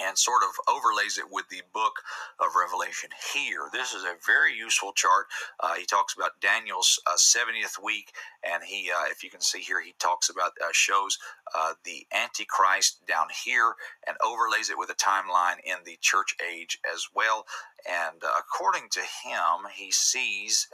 and 0.00 0.18
sort 0.18 0.42
of 0.42 0.50
overlays 0.68 1.18
it 1.18 1.30
with 1.30 1.48
the 1.48 1.62
book 1.72 2.02
of 2.40 2.56
Revelation 2.56 3.10
here. 3.34 3.68
This 3.72 3.94
is 3.94 4.02
a 4.02 4.16
very 4.26 4.54
useful 4.54 4.92
chart. 4.92 5.26
Uh, 5.60 5.74
he 5.74 5.86
talks 5.86 6.14
about 6.14 6.40
Daniel's 6.40 6.98
uh, 7.06 7.16
70th 7.16 7.82
week, 7.82 8.12
and 8.42 8.62
he, 8.64 8.90
uh, 8.90 9.04
if 9.10 9.22
you 9.22 9.30
can 9.30 9.40
see 9.40 9.60
here, 9.60 9.80
he 9.80 9.94
talks 9.98 10.28
about, 10.28 10.52
uh, 10.62 10.68
shows 10.72 11.18
uh, 11.54 11.74
the 11.84 12.06
Antichrist 12.12 13.06
down 13.06 13.26
here 13.44 13.74
and 14.06 14.16
overlays 14.24 14.70
it 14.70 14.78
with 14.78 14.90
a 14.90 14.94
timeline 14.94 15.58
in 15.64 15.76
the 15.84 15.98
church 16.00 16.34
age 16.42 16.78
as 16.92 17.06
well. 17.14 17.46
And 17.86 18.22
uh, 18.24 18.28
according 18.38 18.88
to 18.92 19.00
him, 19.00 19.68
he 19.74 19.90
sees, 19.92 20.68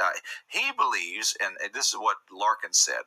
he 0.46 0.70
believes, 0.77 1.37
and 1.42 1.57
this 1.75 1.88
is 1.88 1.99
what 1.99 2.18
Larkin 2.33 2.73
said, 2.73 3.03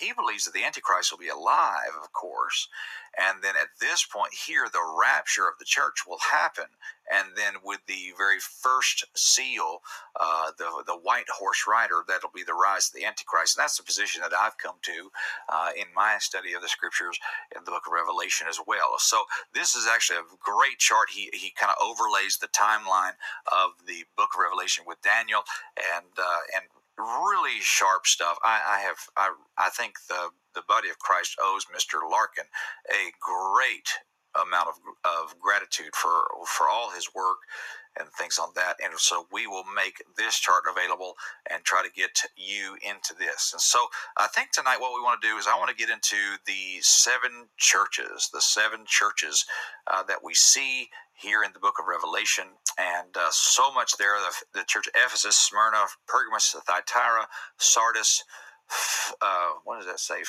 he 0.00 0.12
believes 0.12 0.44
that 0.44 0.54
the 0.54 0.64
Antichrist 0.64 1.12
will 1.12 1.18
be 1.18 1.28
alive, 1.28 1.92
of 2.02 2.12
course, 2.12 2.68
and 3.18 3.42
then 3.42 3.54
at 3.60 3.78
this 3.80 4.04
point 4.04 4.34
here, 4.46 4.66
the 4.72 4.96
rapture 4.98 5.48
of 5.48 5.58
the 5.58 5.64
church 5.64 6.06
will 6.06 6.18
happen. 6.18 6.66
And 7.14 7.36
then 7.36 7.54
with 7.62 7.80
the 7.86 8.12
very 8.16 8.38
first 8.40 9.04
seal, 9.14 9.80
uh, 10.18 10.50
the, 10.58 10.82
the 10.86 10.96
white 10.96 11.28
horse 11.28 11.64
rider, 11.68 12.02
that'll 12.06 12.34
be 12.34 12.42
the 12.42 12.54
rise 12.54 12.88
of 12.88 12.94
the 12.94 13.04
Antichrist. 13.04 13.56
And 13.56 13.62
that's 13.62 13.76
the 13.76 13.82
position 13.82 14.22
that 14.22 14.34
I've 14.34 14.58
come 14.58 14.76
to 14.82 15.10
uh, 15.48 15.70
in 15.76 15.86
my 15.94 16.16
study 16.18 16.54
of 16.54 16.62
the 16.62 16.68
scriptures 16.68 17.18
in 17.56 17.64
the 17.64 17.70
book 17.70 17.86
of 17.86 17.92
Revelation 17.92 18.46
as 18.48 18.58
well. 18.66 18.98
So 18.98 19.24
this 19.52 19.74
is 19.74 19.86
actually 19.86 20.18
a 20.18 20.36
great 20.40 20.78
chart. 20.78 21.10
He, 21.10 21.30
he 21.32 21.50
kind 21.50 21.72
of 21.72 21.82
overlays 21.82 22.38
the 22.38 22.48
timeline 22.48 23.14
of 23.52 23.86
the 23.86 24.04
book 24.16 24.30
of 24.34 24.40
Revelation 24.40 24.84
with 24.86 25.00
Daniel 25.02 25.42
and, 25.76 26.06
uh, 26.18 26.42
and 26.54 26.64
really 26.98 27.60
sharp 27.60 28.06
stuff. 28.06 28.38
I, 28.42 28.60
I 28.68 28.78
have 28.80 28.98
I 29.16 29.34
I 29.58 29.70
think 29.70 29.96
the 30.08 30.30
the 30.54 30.62
body 30.68 30.88
of 30.88 30.98
Christ 30.98 31.36
owes 31.42 31.66
Mr. 31.66 31.98
Larkin 32.08 32.44
a 32.88 33.12
great 33.20 33.90
amount 34.42 34.68
of, 34.68 34.76
of 35.04 35.38
gratitude 35.40 35.94
for 35.94 36.24
for 36.46 36.68
all 36.68 36.90
his 36.90 37.08
work 37.14 37.38
and 37.98 38.08
things 38.08 38.38
on 38.38 38.50
that. 38.56 38.76
And 38.82 38.92
so 38.98 39.26
we 39.32 39.46
will 39.46 39.64
make 39.74 40.02
this 40.16 40.38
chart 40.38 40.64
available 40.70 41.14
and 41.50 41.64
try 41.64 41.82
to 41.82 41.90
get 41.92 42.18
you 42.36 42.76
into 42.82 43.14
this. 43.18 43.52
And 43.52 43.60
so 43.60 43.86
I 44.16 44.26
think 44.28 44.50
tonight 44.50 44.80
what 44.80 44.94
we 44.94 45.02
want 45.02 45.20
to 45.20 45.28
do 45.28 45.36
is 45.36 45.46
I 45.46 45.56
want 45.58 45.70
to 45.70 45.76
get 45.76 45.90
into 45.90 46.16
the 46.46 46.80
seven 46.80 47.48
churches, 47.56 48.30
the 48.32 48.40
seven 48.40 48.80
churches 48.86 49.44
uh, 49.86 50.02
that 50.04 50.24
we 50.24 50.34
see 50.34 50.88
here 51.14 51.44
in 51.44 51.52
the 51.52 51.60
book 51.60 51.76
of 51.78 51.86
Revelation. 51.86 52.44
And 52.78 53.16
uh, 53.16 53.28
so 53.30 53.72
much 53.72 53.96
there 53.98 54.16
the, 54.20 54.60
the 54.60 54.64
church 54.66 54.88
Ephesus, 54.94 55.36
Smyrna, 55.36 55.86
Pergamos, 56.08 56.56
Thyatira, 56.66 57.28
Sardis, 57.58 58.24
uh, 59.22 59.50
what 59.64 59.78
does 59.78 59.86
that 59.86 60.00
say? 60.00 60.22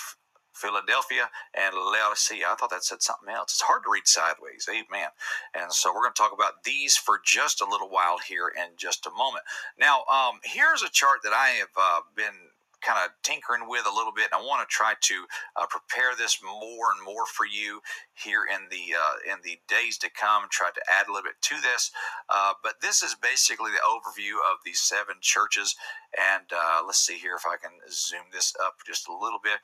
Philadelphia 0.55 1.29
and 1.53 1.75
Laodicea. 1.75 2.45
I 2.47 2.55
thought 2.55 2.71
that 2.71 2.83
said 2.83 3.01
something 3.01 3.29
else. 3.29 3.53
It's 3.53 3.61
hard 3.61 3.83
to 3.83 3.91
read 3.91 4.07
sideways. 4.07 4.67
Amen. 4.69 5.09
And 5.53 5.71
so 5.71 5.93
we're 5.93 6.03
going 6.03 6.13
to 6.13 6.21
talk 6.21 6.33
about 6.33 6.63
these 6.63 6.97
for 6.97 7.19
just 7.23 7.61
a 7.61 7.69
little 7.69 7.89
while 7.89 8.17
here 8.19 8.51
in 8.55 8.77
just 8.77 9.05
a 9.05 9.11
moment. 9.11 9.43
Now, 9.79 10.03
um, 10.11 10.39
here's 10.43 10.81
a 10.83 10.89
chart 10.89 11.19
that 11.23 11.33
I 11.33 11.49
have 11.59 11.75
uh, 11.77 12.01
been 12.15 12.55
kind 12.85 12.99
of 13.03 13.11
tinkering 13.23 13.67
with 13.67 13.85
a 13.89 13.95
little 13.95 14.13
bit. 14.13 14.29
And 14.31 14.41
I 14.41 14.45
want 14.45 14.61
to 14.67 14.71
try 14.71 14.93
to 14.99 15.25
uh, 15.55 15.65
prepare 15.69 16.13
this 16.17 16.39
more 16.43 16.93
and 16.93 17.03
more 17.03 17.25
for 17.25 17.45
you 17.45 17.81
here 18.13 18.45
in 18.45 18.69
the 18.69 18.93
uh, 18.93 19.33
in 19.33 19.39
the 19.43 19.57
days 19.67 19.97
to 19.99 20.09
come. 20.09 20.45
Try 20.49 20.69
to 20.69 20.81
add 20.85 21.07
a 21.07 21.11
little 21.11 21.25
bit 21.25 21.41
to 21.41 21.55
this, 21.61 21.91
uh, 22.29 22.53
but 22.63 22.81
this 22.81 23.01
is 23.01 23.15
basically 23.15 23.71
the 23.71 23.81
overview 23.81 24.37
of 24.51 24.61
these 24.63 24.79
seven 24.79 25.15
churches. 25.21 25.75
And 26.13 26.45
uh, 26.53 26.83
let's 26.85 26.99
see 26.99 27.17
here 27.17 27.35
if 27.35 27.45
I 27.45 27.57
can 27.57 27.73
zoom 27.89 28.29
this 28.31 28.53
up 28.63 28.75
just 28.85 29.07
a 29.09 29.13
little 29.13 29.39
bit. 29.43 29.59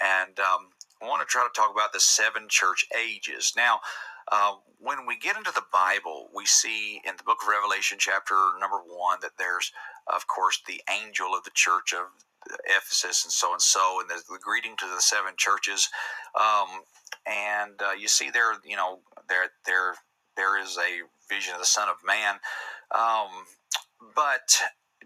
And 0.00 0.38
um, 0.38 0.68
I 1.02 1.06
want 1.06 1.20
to 1.20 1.26
try 1.26 1.42
to 1.42 1.52
talk 1.54 1.72
about 1.72 1.92
the 1.92 2.00
seven 2.00 2.46
church 2.48 2.86
ages. 2.96 3.52
Now, 3.56 3.80
uh, 4.30 4.54
when 4.78 5.06
we 5.06 5.16
get 5.16 5.36
into 5.36 5.52
the 5.52 5.64
Bible, 5.72 6.28
we 6.34 6.46
see 6.46 7.00
in 7.04 7.16
the 7.16 7.22
book 7.22 7.38
of 7.42 7.48
Revelation, 7.48 7.98
chapter 8.00 8.34
number 8.60 8.78
one, 8.78 9.18
that 9.22 9.38
there's, 9.38 9.72
of 10.12 10.26
course, 10.26 10.60
the 10.66 10.82
angel 10.90 11.34
of 11.36 11.44
the 11.44 11.50
church 11.54 11.92
of 11.92 12.06
Ephesus 12.64 13.24
and 13.24 13.32
so 13.32 13.52
and 13.52 13.62
so, 13.62 14.00
and 14.00 14.08
there's 14.10 14.24
the 14.24 14.38
greeting 14.40 14.76
to 14.78 14.86
the 14.86 15.00
seven 15.00 15.32
churches. 15.36 15.88
Um, 16.38 16.82
and 17.26 17.80
uh, 17.82 17.92
you 17.92 18.08
see 18.08 18.30
there, 18.30 18.52
you 18.64 18.76
know, 18.76 19.00
there 19.28 19.50
there 19.64 19.94
there 20.36 20.60
is 20.60 20.78
a 20.78 21.02
vision 21.32 21.54
of 21.54 21.60
the 21.60 21.66
Son 21.66 21.88
of 21.88 21.96
Man. 22.06 22.36
Um, 22.94 23.46
but 24.14 24.60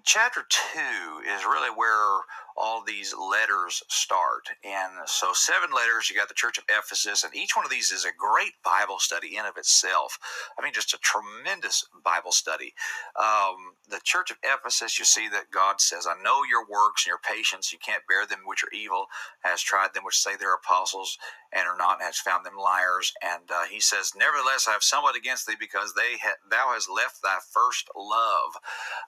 chapter 0.05 0.45
two 0.49 1.23
is 1.27 1.45
really 1.45 1.71
where 1.75 2.21
all 2.57 2.83
these 2.85 3.15
letters 3.15 3.83
start. 3.89 4.49
And 4.65 4.93
so, 5.07 5.31
seven 5.35 5.71
letters, 5.75 6.11
you 6.11 6.17
got 6.17 6.29
the 6.29 6.35
Church 6.35 6.59
of 6.59 6.65
Ephesus, 6.69 7.25
and 7.25 7.35
each 7.37 7.57
one 7.57 7.65
of 7.65 7.71
these 7.73 7.93
is 7.93 8.05
a 8.05 8.11
great 8.17 8.55
Bible 8.65 8.99
study 9.01 9.37
in 9.37 9.47
of 9.47 9.57
itself. 9.59 10.19
I 10.59 10.65
mean, 10.65 10.73
just 10.75 10.95
a 10.95 10.99
tremendous 10.99 11.85
Bible 12.05 12.33
study. 12.33 12.75
Um, 13.17 13.75
the 13.89 14.01
Church 14.05 14.31
of 14.31 14.39
Ephesus, 14.45 14.99
you 14.99 15.05
see 15.07 15.29
that 15.31 15.51
God 15.53 15.81
says, 15.81 16.07
I 16.09 16.23
know 16.23 16.43
your 16.45 16.67
works 16.69 17.07
and 17.07 17.11
your 17.11 17.21
patience. 17.37 17.73
You 17.73 17.79
can't 17.81 18.05
bear 18.09 18.27
them 18.27 18.41
which 18.47 18.65
are 18.65 18.73
evil, 18.75 19.07
has 19.43 19.63
tried 19.63 19.95
them 19.95 20.05
which 20.05 20.19
say 20.19 20.33
they're 20.39 20.55
apostles 20.55 21.19
and 21.53 21.67
are 21.67 21.77
not, 21.77 22.03
has 22.03 22.19
found 22.19 22.47
them 22.47 22.57
liars. 22.59 23.13
And 23.23 23.51
uh, 23.51 23.65
he 23.71 23.81
says, 23.81 24.13
Nevertheless, 24.17 24.67
I 24.69 24.73
have 24.73 24.83
somewhat 24.83 25.17
against 25.17 25.47
thee 25.47 25.57
because 25.59 25.95
they 25.95 26.19
ha- 26.23 26.41
thou 26.49 26.73
hast 26.73 26.91
left 26.91 27.23
thy 27.23 27.39
first 27.43 27.89
love. 27.97 28.59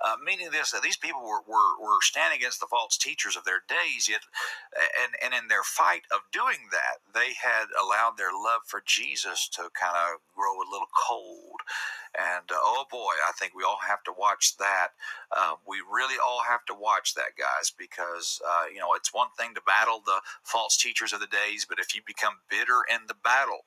Uh, 0.04 0.16
meaning 0.24 0.50
this, 0.50 0.70
that 0.72 0.82
these 0.82 0.96
people 0.96 1.22
were, 1.22 1.42
were, 1.46 1.78
were 1.80 2.02
standing 2.02 2.38
against 2.38 2.60
the 2.60 2.66
false 2.70 2.96
teachers 2.96 3.36
of 3.36 3.44
their 3.44 3.62
days, 3.68 4.08
yet, 4.08 4.22
and, 5.02 5.14
and 5.22 5.34
in 5.34 5.48
their 5.48 5.62
fight 5.64 6.02
of 6.12 6.20
doing 6.32 6.70
that, 6.72 7.04
they 7.14 7.34
had 7.38 7.68
allowed 7.78 8.16
their 8.16 8.32
love 8.32 8.62
for 8.66 8.82
Jesus 8.84 9.48
to 9.54 9.70
kind 9.78 9.94
of 9.94 10.20
grow 10.34 10.58
a 10.58 10.70
little 10.70 10.90
cold. 10.92 11.62
And 12.12 12.50
uh, 12.50 12.60
oh 12.60 12.84
boy, 12.90 13.14
I 13.26 13.32
think 13.38 13.54
we 13.54 13.64
all 13.64 13.80
have 13.88 14.02
to 14.04 14.12
watch 14.12 14.56
that. 14.58 14.88
Uh, 15.30 15.56
we 15.66 15.78
really 15.80 16.16
all 16.20 16.42
have 16.46 16.64
to 16.66 16.74
watch 16.74 17.14
that, 17.14 17.38
guys, 17.38 17.72
because 17.72 18.40
uh, 18.46 18.64
you 18.72 18.80
know 18.80 18.94
it's 18.94 19.14
one 19.14 19.28
thing 19.38 19.54
to 19.54 19.62
battle 19.64 20.02
the 20.04 20.20
false 20.42 20.76
teachers 20.76 21.12
of 21.12 21.20
the 21.20 21.26
days, 21.26 21.64
but 21.68 21.78
if 21.78 21.94
you 21.94 22.02
become 22.06 22.31
bitter 22.50 22.82
in 22.90 23.06
the 23.08 23.14
battle, 23.24 23.64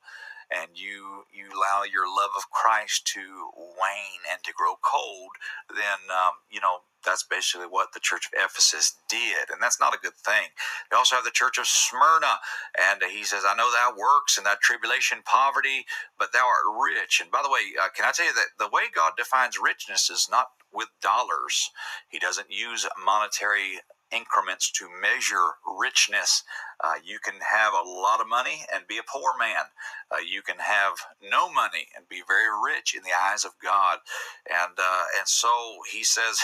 and 0.52 0.70
you 0.76 1.26
you 1.34 1.48
allow 1.52 1.84
your 1.84 2.08
love 2.08 2.32
of 2.38 2.52
Christ 2.52 3.08
to 3.16 3.22
wane 3.56 4.24
and 4.32 4.44
to 4.44 4.54
grow 4.54 4.76
cold, 4.82 5.32
then, 5.70 6.10
um, 6.12 6.34
you 6.52 6.62
know, 6.62 6.80
that's 7.06 7.24
basically 7.24 7.68
what 7.68 7.94
the 7.94 8.00
church 8.02 8.28
of 8.28 8.34
Ephesus 8.38 8.96
did, 9.10 9.50
and 9.52 9.62
that's 9.62 9.80
not 9.80 9.96
a 9.96 10.00
good 10.02 10.16
thing. 10.16 10.50
We 10.92 10.98
also 10.98 11.16
have 11.16 11.26
the 11.26 11.32
church 11.32 11.58
of 11.58 11.68
Smyrna, 11.68 12.40
and 12.80 13.02
he 13.12 13.24
says, 13.24 13.44
I 13.48 13.56
know 13.56 13.72
thou 13.72 13.94
works 13.98 14.38
and 14.38 14.46
thy 14.46 14.56
tribulation, 14.62 15.20
poverty, 15.26 15.86
but 16.20 16.34
thou 16.34 16.46
art 16.48 16.80
rich. 16.82 17.22
And 17.22 17.32
by 17.32 17.42
the 17.44 17.50
way, 17.52 17.62
uh, 17.82 17.90
can 17.96 18.06
I 18.06 18.12
tell 18.12 18.26
you 18.28 18.34
that 18.34 18.58
the 18.60 18.70
way 18.72 18.84
God 18.94 19.14
defines 19.18 19.58
richness 19.64 20.10
is 20.10 20.28
not 20.32 20.48
with 20.74 20.90
dollars, 21.02 21.72
He 22.10 22.20
doesn't 22.20 22.52
use 22.52 22.88
monetary 23.06 23.80
increments 24.12 24.72
to 24.74 24.88
measure 25.02 25.52
richness. 25.80 26.44
Uh, 26.84 26.96
you 27.04 27.20
can 27.20 27.36
have 27.42 27.74
a 27.74 27.88
lot 27.88 28.22
of 28.22 28.28
money 28.30 28.66
and 28.74 28.88
be 28.88 28.98
a 28.98 29.04
poor 29.08 29.34
man. 29.40 29.72
Uh, 30.12 30.22
you 30.22 30.42
can 30.42 30.58
have 30.60 30.94
no 31.22 31.52
money 31.52 31.88
and 31.96 32.08
be 32.10 32.22
very 32.28 32.48
rich 32.52 32.96
in 32.96 33.04
the 33.04 33.16
eyes 33.16 33.46
of 33.46 33.54
God. 33.64 34.00
And 34.50 34.78
uh, 34.78 35.06
and 35.20 35.28
so 35.28 35.50
he 35.92 36.04
says, 36.04 36.40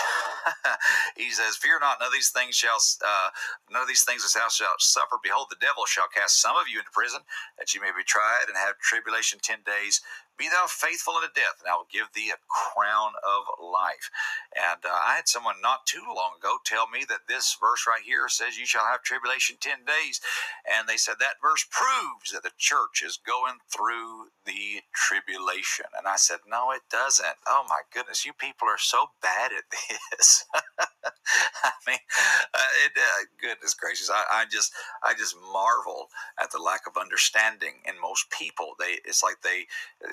he 1.18 1.32
says, 1.32 1.58
fear 1.58 1.80
not. 1.80 2.00
None 2.00 2.08
of 2.08 2.14
these 2.14 2.32
things 2.32 2.56
shall 2.56 2.80
uh, 3.06 3.30
none 3.72 3.82
of 3.84 3.88
these 3.88 4.04
things 4.04 4.26
as 4.26 4.34
thou 4.34 4.50
shalt 4.50 4.82
suffer. 4.82 5.18
Behold, 5.24 5.48
the 5.50 5.62
devil 5.62 5.86
shall 5.86 6.08
cast 6.14 6.42
some 6.42 6.58
of 6.58 6.68
you 6.72 6.80
into 6.80 6.92
prison, 6.92 7.22
that 7.60 7.74
you 7.76 7.82
may 7.82 7.92
be 7.96 8.04
tried 8.06 8.48
and 8.48 8.58
have 8.58 8.80
tribulation 8.80 9.40
ten 9.42 9.60
days. 9.66 10.02
Be 10.38 10.50
thou 10.50 10.66
faithful 10.68 11.16
unto 11.16 11.30
death, 11.36 11.62
and 11.62 11.70
I 11.70 11.76
will 11.76 11.88
give 11.92 12.10
thee 12.16 12.34
a 12.34 12.42
crown 12.50 13.14
of 13.22 13.46
life. 13.64 14.10
And 14.58 14.86
uh, 14.86 14.90
I 14.90 15.16
had 15.16 15.28
someone 15.30 15.62
not 15.62 15.86
too 15.86 16.04
long 16.16 16.38
ago 16.40 16.58
tell 16.66 16.90
me 16.90 17.06
that 17.10 17.28
this 17.28 17.58
verse 17.62 17.86
right 17.88 18.04
here 18.04 18.28
says, 18.30 18.58
You 18.58 18.66
shall 18.66 18.86
have 18.86 19.04
tribulation 19.04 19.58
10 19.62 19.86
days. 19.86 20.21
And 20.70 20.88
they 20.88 20.98
said 20.98 21.16
that 21.20 21.42
verse 21.42 21.66
proves 21.70 22.32
that 22.32 22.44
the 22.44 22.52
church 22.58 23.02
is 23.06 23.18
going 23.18 23.60
through 23.70 24.30
the 24.46 24.82
tribulation. 24.94 25.86
And 25.98 26.08
I 26.08 26.16
said, 26.16 26.40
No, 26.48 26.72
it 26.72 26.82
doesn't. 26.90 27.38
Oh 27.48 27.66
my 27.70 27.82
goodness, 27.94 28.26
you 28.26 28.34
people 28.34 28.68
are 28.68 28.78
so 28.80 29.08
bad 29.22 29.52
at 29.52 29.64
this. 30.12 30.46
I 31.64 31.72
mean, 31.88 32.00
uh, 32.54 32.72
it, 32.86 32.92
uh, 32.98 33.26
goodness 33.40 33.74
gracious, 33.74 34.10
I, 34.10 34.42
I, 34.42 34.46
just, 34.50 34.74
I 35.04 35.14
just 35.14 35.36
marvel 35.54 36.08
at 36.42 36.52
the 36.52 36.60
lack 36.60 36.82
of 36.88 36.98
understanding 37.00 37.82
in 37.86 38.00
most 38.02 38.30
people. 38.32 38.74
They, 38.80 39.00
it's 39.06 39.24
like 39.24 39.42
they, 39.44 39.68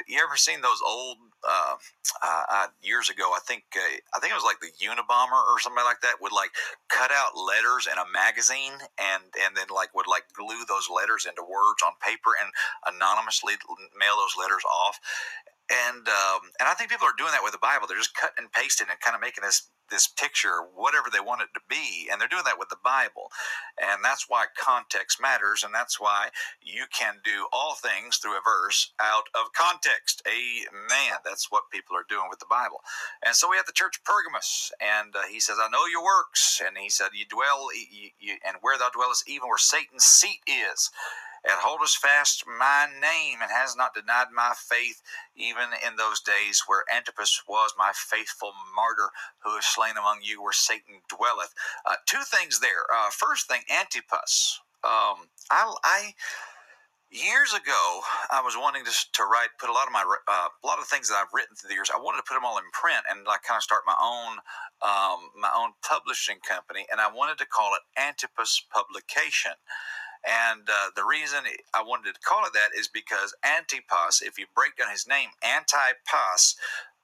you 0.07 0.20
ever 0.22 0.37
seen 0.37 0.61
those 0.61 0.81
old 0.87 1.18
uh, 1.47 1.76
uh, 2.22 2.45
uh, 2.51 2.66
years 2.83 3.09
ago? 3.11 3.31
I 3.35 3.41
think 3.47 3.64
uh, 3.76 3.99
I 4.14 4.18
think 4.18 4.33
it 4.33 4.39
was 4.39 4.47
like 4.47 4.61
the 4.61 4.74
Unabomber 4.83 5.39
or 5.39 5.59
something 5.61 5.85
like 5.85 6.01
that 6.03 6.20
would 6.20 6.33
like 6.33 6.51
cut 6.89 7.11
out 7.11 7.39
letters 7.39 7.87
in 7.87 7.99
a 7.99 8.07
magazine 8.11 8.74
and 8.99 9.22
and 9.47 9.55
then 9.57 9.70
like 9.70 9.95
would 9.95 10.11
like 10.11 10.26
glue 10.35 10.66
those 10.66 10.91
letters 10.91 11.26
into 11.26 11.43
words 11.43 11.83
on 11.87 11.95
paper 12.03 12.35
and 12.43 12.51
anonymously 12.91 13.55
mail 13.95 14.18
those 14.19 14.37
letters 14.39 14.64
off 14.66 14.99
and 15.71 16.07
um, 16.09 16.41
and 16.61 16.69
I 16.69 16.75
think 16.75 16.91
people 16.91 17.07
are 17.07 17.19
doing 17.19 17.33
that 17.33 17.43
with 17.43 17.53
the 17.53 17.59
Bible. 17.62 17.87
They're 17.89 17.99
just 17.99 18.14
cutting 18.14 18.39
and 18.47 18.53
pasting 18.53 18.87
and 18.91 19.01
kind 19.01 19.14
of 19.16 19.21
making 19.21 19.43
this 19.43 19.69
this 19.91 20.09
picture 20.09 20.66
whatever 20.75 21.07
they 21.12 21.21
want 21.21 21.43
it 21.43 21.51
to 21.55 21.61
be, 21.69 22.09
and 22.11 22.21
they're 22.21 22.29
doing 22.31 22.43
that 22.47 22.59
with 22.59 22.69
the 22.71 22.83
Bible, 22.83 23.31
and 23.83 24.03
that's 24.05 24.27
why 24.29 24.47
context 24.59 25.23
matters, 25.23 25.62
and 25.64 25.75
that's 25.75 26.01
why 26.01 26.31
you 26.61 26.85
can 26.93 27.16
do 27.25 27.47
all 27.53 27.75
things 27.75 28.19
through 28.19 28.35
a 28.37 28.43
verse 28.45 28.93
out 29.01 29.27
of 29.35 29.53
context. 29.55 30.23
Amen. 30.27 31.19
That's 31.25 31.51
what 31.51 31.71
people 31.73 31.97
are 31.97 32.07
doing 32.09 32.27
with 32.31 32.39
the 32.41 32.51
Bible, 32.51 32.83
and 33.25 33.35
so 33.35 33.51
we 33.51 33.57
have 33.57 33.66
the 33.66 33.73
church 33.79 33.99
of 33.99 34.05
Pergamos, 34.05 34.71
and 34.81 35.16
uh, 35.16 35.27
he 35.31 35.41
says, 35.41 35.59
"I 35.61 35.69
know 35.71 35.87
your 35.87 36.05
works," 36.05 36.62
and 36.64 36.79
he 36.79 36.89
said, 36.91 37.11
"You 37.14 37.27
dwell, 37.27 37.69
you, 37.75 38.11
you, 38.21 38.35
and 38.47 38.59
where 38.62 38.79
thou 38.79 38.91
dwellest, 38.95 39.29
even 39.29 39.49
where 39.49 39.59
Satan's 39.59 40.05
seat 40.07 40.41
is." 40.47 40.85
And 41.45 41.55
holdest 41.61 41.99
fast 41.99 42.45
my 42.47 42.86
name, 43.01 43.39
and 43.43 43.51
has 43.53 43.76
not 43.76 43.95
denied 43.95 44.28
my 44.34 44.55
faith, 44.57 45.03
even 45.36 45.70
in 45.86 45.97
those 45.97 46.20
days 46.20 46.62
where 46.66 46.84
Antipas 46.95 47.43
was 47.49 47.72
my 47.78 47.93
faithful 47.95 48.53
martyr, 48.76 49.11
who 49.45 49.57
is 49.57 49.66
slain 49.66 49.97
among 49.99 50.20
you, 50.22 50.43
where 50.43 50.53
Satan 50.53 51.01
dwelleth. 51.09 51.55
Uh, 51.86 51.97
two 52.07 52.22
things 52.24 52.61
there. 52.61 52.86
Uh, 52.95 53.11
first 53.11 53.49
thing, 53.49 53.62
Antipas. 53.70 54.61
Um, 54.84 55.28
I, 55.51 55.74
I 55.84 56.03
years 57.11 57.55
ago 57.55 58.01
i 58.32 58.43
was 58.43 58.57
wanting 58.59 58.84
to, 58.84 58.91
to 59.14 59.22
write 59.24 59.49
put 59.61 59.70
a 59.70 59.72
lot 59.72 59.86
of 59.86 59.93
my 59.93 60.03
uh, 60.26 60.49
a 60.51 60.66
lot 60.66 60.78
of 60.80 60.86
things 60.86 61.09
that 61.09 61.14
i've 61.16 61.30
written 61.32 61.55
through 61.55 61.68
the 61.68 61.74
years 61.74 61.91
i 61.95 61.99
wanted 62.01 62.18
to 62.18 62.24
put 62.26 62.34
them 62.34 62.45
all 62.45 62.59
in 62.59 62.66
print 62.74 63.01
and 63.09 63.24
like 63.26 63.43
kind 63.45 63.57
of 63.59 63.62
start 63.62 63.82
my 63.86 63.95
own 64.03 64.39
um, 64.82 65.30
my 65.39 65.51
own 65.57 65.70
publishing 65.86 66.39
company 66.43 66.84
and 66.91 67.01
i 67.01 67.07
wanted 67.07 67.39
to 67.39 67.47
call 67.47 67.72
it 67.78 67.82
antipas 68.01 68.66
publication 68.74 69.53
and 70.27 70.62
uh, 70.69 70.91
the 70.97 71.05
reason 71.05 71.41
I 71.75 71.83
wanted 71.83 72.14
to 72.14 72.21
call 72.21 72.45
it 72.45 72.53
that 72.55 72.79
is 72.79 72.89
because 72.89 73.35
Antipas, 73.45 74.23
if 74.23 74.39
you 74.39 74.47
break 74.55 74.77
down 74.77 74.91
his 74.91 75.07
name, 75.07 75.31
Antipas, 75.43 76.57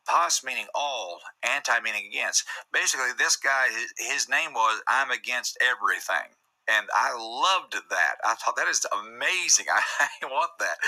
pas 0.07 0.45
meaning 0.45 0.67
all, 0.75 1.21
anti 1.43 1.81
meaning 1.81 2.07
against. 2.07 2.45
Basically, 2.73 3.13
this 3.19 3.37
guy, 3.37 3.69
his, 3.99 4.29
name 4.29 4.53
was 4.53 4.83
I'm 4.89 5.11
against 5.11 5.57
everything 5.61 6.37
and 6.69 6.87
I 6.95 7.13
loved 7.13 7.75
that. 7.91 8.17
I 8.25 8.35
thought 8.35 8.57
that 8.57 8.69
is 8.69 8.87
amazing. 8.93 9.67
I, 9.75 9.83
I 10.23 10.27
want 10.27 10.53
that. 10.59 10.79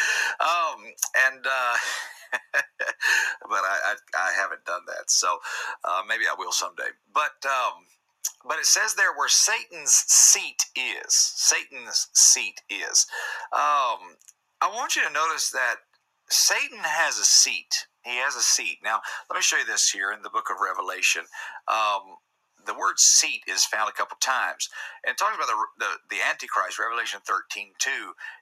Um, 0.41 0.85
and 1.27 1.47
uh, 1.47 1.77
but 3.43 3.63
I, 3.65 3.77
I, 3.85 3.95
I 4.17 4.33
haven't 4.41 4.65
done 4.65 4.83
that, 4.89 5.11
so 5.11 5.39
uh, 5.85 6.03
maybe 6.09 6.25
I 6.25 6.35
will 6.39 6.53
someday. 6.53 6.91
But 7.13 7.45
um, 7.45 7.85
but 8.47 8.59
it 8.59 8.67
says 8.67 8.95
there 8.95 9.13
where 9.17 9.29
Satan's 9.29 9.93
seat 9.93 10.65
is. 10.77 11.13
Satan's 11.15 12.09
seat 12.15 12.63
is. 12.71 13.07
Um, 13.53 14.17
I 14.63 14.71
want 14.73 14.97
you 14.97 15.03
to 15.07 15.13
notice 15.13 15.51
that 15.51 15.77
Satan 16.31 16.79
has 16.81 17.19
a 17.19 17.25
seat. 17.25 17.87
He 18.05 18.17
has 18.17 18.37
a 18.37 18.43
seat. 18.43 18.79
Now, 18.83 19.01
let 19.29 19.37
me 19.37 19.43
show 19.43 19.59
you 19.59 19.67
this 19.67 19.91
here 19.91 20.13
in 20.13 20.23
the 20.23 20.31
book 20.31 20.49
of 20.51 20.63
Revelation. 20.63 21.23
Um, 21.67 22.19
the 22.67 22.75
word 22.75 22.99
seat 22.99 23.43
is 23.49 23.65
found 23.65 23.89
a 23.89 23.93
couple 23.93 24.17
times. 24.21 24.69
And 25.05 25.15
it 25.15 25.19
talks 25.19 25.37
about 25.37 25.47
the, 25.47 25.59
the, 25.79 26.17
the 26.17 26.23
Antichrist, 26.23 26.79
Revelation 26.79 27.21
13 27.27 27.73
2. 27.79 27.91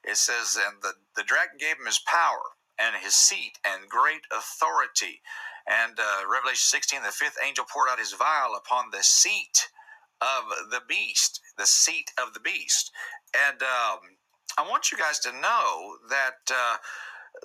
It 0.05 0.17
says, 0.17 0.57
And 0.57 0.83
the, 0.83 0.93
the 1.17 1.25
dragon 1.25 1.57
gave 1.59 1.77
him 1.77 1.87
his 1.87 2.01
power 2.01 2.57
and 2.79 2.97
his 2.97 3.15
seat 3.15 3.59
and 3.65 3.89
great 3.89 4.25
authority. 4.33 5.21
And 5.67 5.99
uh, 5.99 6.29
Revelation 6.29 6.65
16, 6.65 7.03
the 7.03 7.13
fifth 7.13 7.37
angel 7.45 7.65
poured 7.65 7.89
out 7.89 7.99
his 7.99 8.13
vial 8.13 8.57
upon 8.57 8.91
the 8.91 9.03
seat 9.03 9.69
of 10.25 10.71
the 10.71 10.81
beast, 10.89 11.41
the 11.59 11.67
seat 11.67 12.11
of 12.21 12.35
the 12.35 12.41
beast. 12.41 12.91
And 13.49 13.63
um, 13.63 13.99
I 14.59 14.69
want 14.69 14.91
you 14.91 14.99
guys 14.99 15.19
to 15.21 15.33
know 15.33 15.97
that 16.09 16.51
uh, 16.51 16.77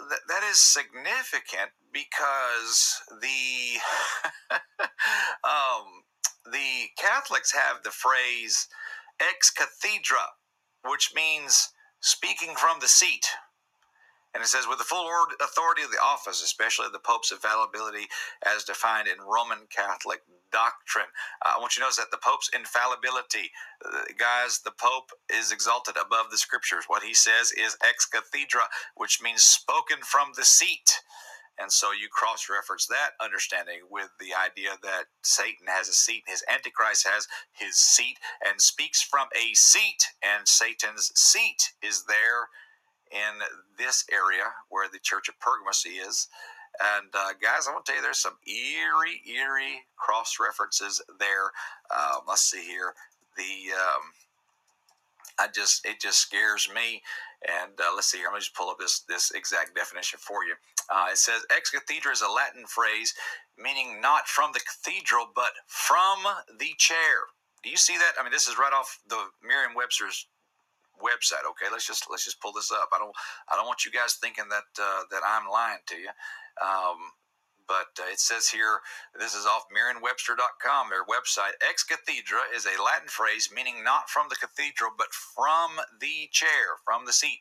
th- 0.10 0.22
that 0.28 0.44
is 0.50 0.62
significant 0.62 1.72
because 1.92 3.02
the 3.22 3.80
um, 5.44 6.04
the 6.52 6.88
Catholics 6.98 7.52
have 7.52 7.84
the 7.84 7.92
phrase 7.92 8.68
ex 9.20 9.52
cathedra, 9.52 10.26
which 10.88 11.12
means 11.16 11.70
speaking 12.02 12.56
from 12.56 12.80
the 12.80 12.88
seat. 12.88 13.28
And 14.34 14.44
it 14.44 14.48
says, 14.48 14.68
with 14.68 14.78
the 14.78 14.84
full 14.84 15.10
authority 15.42 15.82
of 15.82 15.92
the 15.92 15.98
office, 15.98 16.44
especially 16.44 16.86
the 16.92 17.00
Pope's 17.00 17.32
infallibility 17.32 18.08
as 18.46 18.64
defined 18.64 19.08
in 19.08 19.26
Roman 19.26 19.66
Catholic 19.70 20.22
doctrine. 20.52 21.10
Uh, 21.46 21.54
I 21.58 21.60
want 21.60 21.76
you 21.76 21.82
to 21.82 21.86
notice 21.86 21.98
that 21.98 22.12
the 22.12 22.22
Pope's 22.22 22.50
infallibility, 22.54 23.52
uh, 23.86 24.06
guys, 24.18 24.60
the 24.60 24.74
Pope 24.78 25.12
is 25.30 25.52
exalted 25.52 25.96
above 25.98 26.30
the 26.30 26.38
scriptures. 26.38 26.86
What 26.88 27.04
he 27.04 27.14
says 27.14 27.52
is 27.52 27.78
ex 27.82 28.06
cathedra, 28.06 28.70
which 28.96 29.22
means 29.22 29.44
spoken 29.44 30.00
from 30.04 30.32
the 30.36 30.46
seat. 30.46 31.02
And 31.60 31.72
so 31.72 31.92
you 31.92 32.08
cross 32.10 32.50
reference 32.50 32.88
that 32.88 33.20
understanding 33.20 33.82
with 33.92 34.10
the 34.20 34.32
idea 34.34 34.78
that 34.82 35.06
Satan 35.24 35.68
has 35.68 35.90
a 35.90 35.94
seat, 35.94 36.24
his 36.26 36.44
Antichrist 36.50 37.06
has 37.06 37.28
his 37.52 37.76
seat 37.76 38.18
and 38.46 38.62
speaks 38.62 39.02
from 39.02 39.28
a 39.36 39.54
seat, 39.56 40.06
and 40.24 40.48
Satan's 40.48 41.12
seat 41.16 41.74
is 41.84 42.06
there 42.08 42.48
in 43.12 43.40
this 43.78 44.06
area 44.12 44.44
where 44.70 44.88
the 44.92 45.00
Church 45.00 45.30
of 45.30 45.40
Pergamos 45.40 45.86
is. 45.86 46.28
And 46.80 47.10
uh, 47.14 47.34
guys, 47.42 47.68
I 47.68 47.72
want 47.72 47.86
to 47.86 47.92
tell 47.92 47.98
you, 47.98 48.04
there's 48.04 48.20
some 48.20 48.38
eerie, 48.48 49.22
eerie 49.28 49.84
cross 49.98 50.38
references 50.40 51.02
there. 51.20 51.52
Um, 51.92 52.22
let's 52.28 52.42
see 52.42 52.64
here. 52.64 52.94
The 53.36 53.74
um, 53.74 54.04
I 55.40 55.48
just 55.54 55.86
it 55.86 56.00
just 56.00 56.20
scares 56.20 56.70
me. 56.74 57.02
And 57.48 57.72
uh, 57.80 57.96
let's 57.96 58.12
see 58.12 58.18
here. 58.18 58.28
Let 58.28 58.36
me 58.36 58.40
just 58.40 58.56
pull 58.56 58.70
up 58.70 58.78
this 58.80 59.02
this 59.02 59.32
exact 59.32 59.76
definition 59.76 60.20
for 60.22 60.44
you. 60.44 60.54
Uh, 60.90 61.08
it 61.12 61.18
says 61.18 61.46
ex 61.50 61.72
cathedra 61.72 62.12
is 62.12 62.22
a 62.22 62.30
Latin 62.30 62.66
phrase 62.66 63.14
meaning 63.62 64.00
not 64.02 64.28
from 64.28 64.52
the 64.54 64.62
cathedral, 64.62 65.28
but 65.36 65.52
from 65.68 66.20
the 66.58 66.74
chair. 66.78 67.28
Do 67.64 67.70
you 67.70 67.78
see 67.78 67.98
that? 67.98 68.14
I 68.20 68.24
mean, 68.24 68.32
this 68.32 68.48
is 68.48 68.58
right 68.58 68.74
off 68.74 69.00
the 69.08 69.20
Merriam-Webster's 69.44 70.28
website. 71.02 71.48
Okay, 71.52 71.68
let's 71.72 71.88
just 71.88 72.06
let's 72.10 72.26
just 72.26 72.42
pull 72.42 72.54
this 72.54 72.72
up. 72.72 72.90
I 72.94 73.00
don't 73.00 73.16
I 73.50 73.56
don't 73.56 73.68
want 73.68 73.86
you 73.86 73.92
guys 73.92 74.16
thinking 74.16 74.46
that 74.50 74.70
uh, 74.82 75.04
that 75.12 75.22
I'm 75.26 75.50
lying 75.50 75.80
to 75.88 75.96
you. 75.96 76.10
Um, 76.62 77.12
but 77.68 77.94
uh, 78.02 78.10
it 78.12 78.20
says 78.20 78.50
here, 78.50 78.82
this 79.18 79.36
is 79.36 79.46
off 79.46 79.70
Merriam-Webster.com, 79.72 80.90
their 80.90 81.06
website. 81.06 81.54
Ex 81.62 81.84
cathedra 81.86 82.42
is 82.54 82.66
a 82.66 82.82
Latin 82.82 83.08
phrase 83.08 83.50
meaning 83.54 83.84
not 83.84 84.10
from 84.10 84.26
the 84.28 84.36
cathedral, 84.36 84.90
but 84.98 85.14
from 85.14 85.78
the 86.02 86.28
chair, 86.32 86.82
from 86.84 87.06
the 87.06 87.14
seat. 87.14 87.40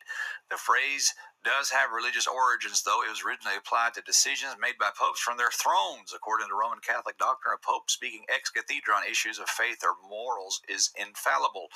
The 0.50 0.58
phrase 0.58 1.14
does 1.44 1.70
have 1.70 1.94
religious 1.94 2.26
origins, 2.26 2.82
though 2.82 3.02
it 3.02 3.10
was 3.10 3.22
originally 3.24 3.56
applied 3.56 3.94
to 3.94 4.02
decisions 4.02 4.56
made 4.60 4.78
by 4.78 4.90
popes 4.94 5.20
from 5.20 5.38
their 5.38 5.52
thrones. 5.54 6.12
According 6.14 6.48
to 6.48 6.58
Roman 6.58 6.80
Catholic 6.80 7.18
doctrine, 7.18 7.54
a 7.54 7.60
pope 7.60 7.90
speaking 7.90 8.24
ex 8.28 8.50
cathedra 8.50 8.94
on 8.94 9.04
issues 9.08 9.38
of 9.38 9.48
faith 9.48 9.80
or 9.84 9.96
morals 10.02 10.60
is 10.68 10.90
infallible. 10.98 11.68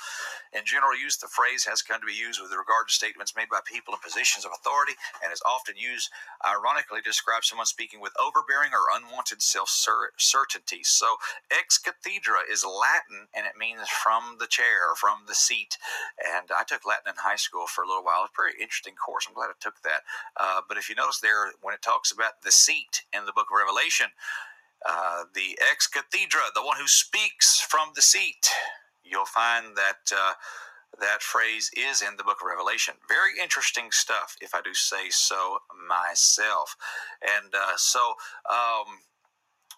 In 0.53 0.65
general 0.65 0.97
use, 0.97 1.17
the 1.17 1.31
phrase 1.31 1.65
has 1.65 1.81
come 1.81 2.01
to 2.01 2.07
be 2.09 2.17
used 2.17 2.41
with 2.41 2.51
regard 2.51 2.89
to 2.89 2.93
statements 2.93 3.35
made 3.35 3.49
by 3.49 3.61
people 3.65 3.93
in 3.93 4.01
positions 4.03 4.45
of 4.45 4.51
authority 4.53 4.93
and 5.23 5.33
is 5.33 5.43
often 5.45 5.75
used 5.77 6.09
ironically 6.45 7.01
to 7.01 7.09
describe 7.09 7.45
someone 7.45 7.67
speaking 7.67 8.01
with 8.01 8.13
overbearing 8.19 8.71
or 8.75 8.91
unwanted 8.93 9.41
self 9.41 9.69
certainty. 9.69 10.83
So, 10.83 11.17
ex 11.51 11.77
cathedra 11.79 12.45
is 12.51 12.65
Latin 12.65 13.29
and 13.33 13.47
it 13.47 13.57
means 13.57 13.87
from 13.89 14.37
the 14.39 14.47
chair, 14.47 14.95
from 14.97 15.25
the 15.27 15.35
seat. 15.35 15.77
And 16.19 16.49
I 16.51 16.63
took 16.63 16.85
Latin 16.85 17.09
in 17.15 17.23
high 17.23 17.39
school 17.39 17.67
for 17.67 17.83
a 17.83 17.87
little 17.87 18.03
while. 18.03 18.25
It's 18.25 18.35
a 18.35 18.41
very 18.41 18.55
interesting 18.61 18.95
course. 18.95 19.25
I'm 19.27 19.35
glad 19.35 19.49
I 19.53 19.57
took 19.63 19.81
that. 19.83 20.01
Uh, 20.37 20.61
but 20.67 20.77
if 20.77 20.89
you 20.89 20.95
notice 20.95 21.19
there, 21.21 21.53
when 21.61 21.73
it 21.73 21.81
talks 21.81 22.11
about 22.11 22.43
the 22.43 22.51
seat 22.51 23.03
in 23.13 23.25
the 23.25 23.33
book 23.33 23.47
of 23.51 23.57
Revelation, 23.57 24.07
uh, 24.85 25.23
the 25.33 25.57
ex 25.71 25.87
cathedra, 25.87 26.41
the 26.53 26.63
one 26.63 26.77
who 26.77 26.87
speaks 26.87 27.61
from 27.61 27.89
the 27.95 28.01
seat, 28.01 28.49
you'll 29.03 29.25
find 29.25 29.77
that. 29.77 30.11
Uh, 30.11 30.33
that 30.99 31.21
phrase 31.21 31.71
is 31.75 32.01
in 32.01 32.17
the 32.17 32.23
book 32.23 32.37
of 32.41 32.47
Revelation. 32.47 32.95
Very 33.07 33.31
interesting 33.41 33.89
stuff, 33.91 34.35
if 34.41 34.53
I 34.53 34.61
do 34.61 34.73
say 34.73 35.09
so 35.09 35.59
myself. 35.87 36.75
And 37.21 37.53
uh, 37.53 37.77
so, 37.77 38.13
um, 38.49 38.99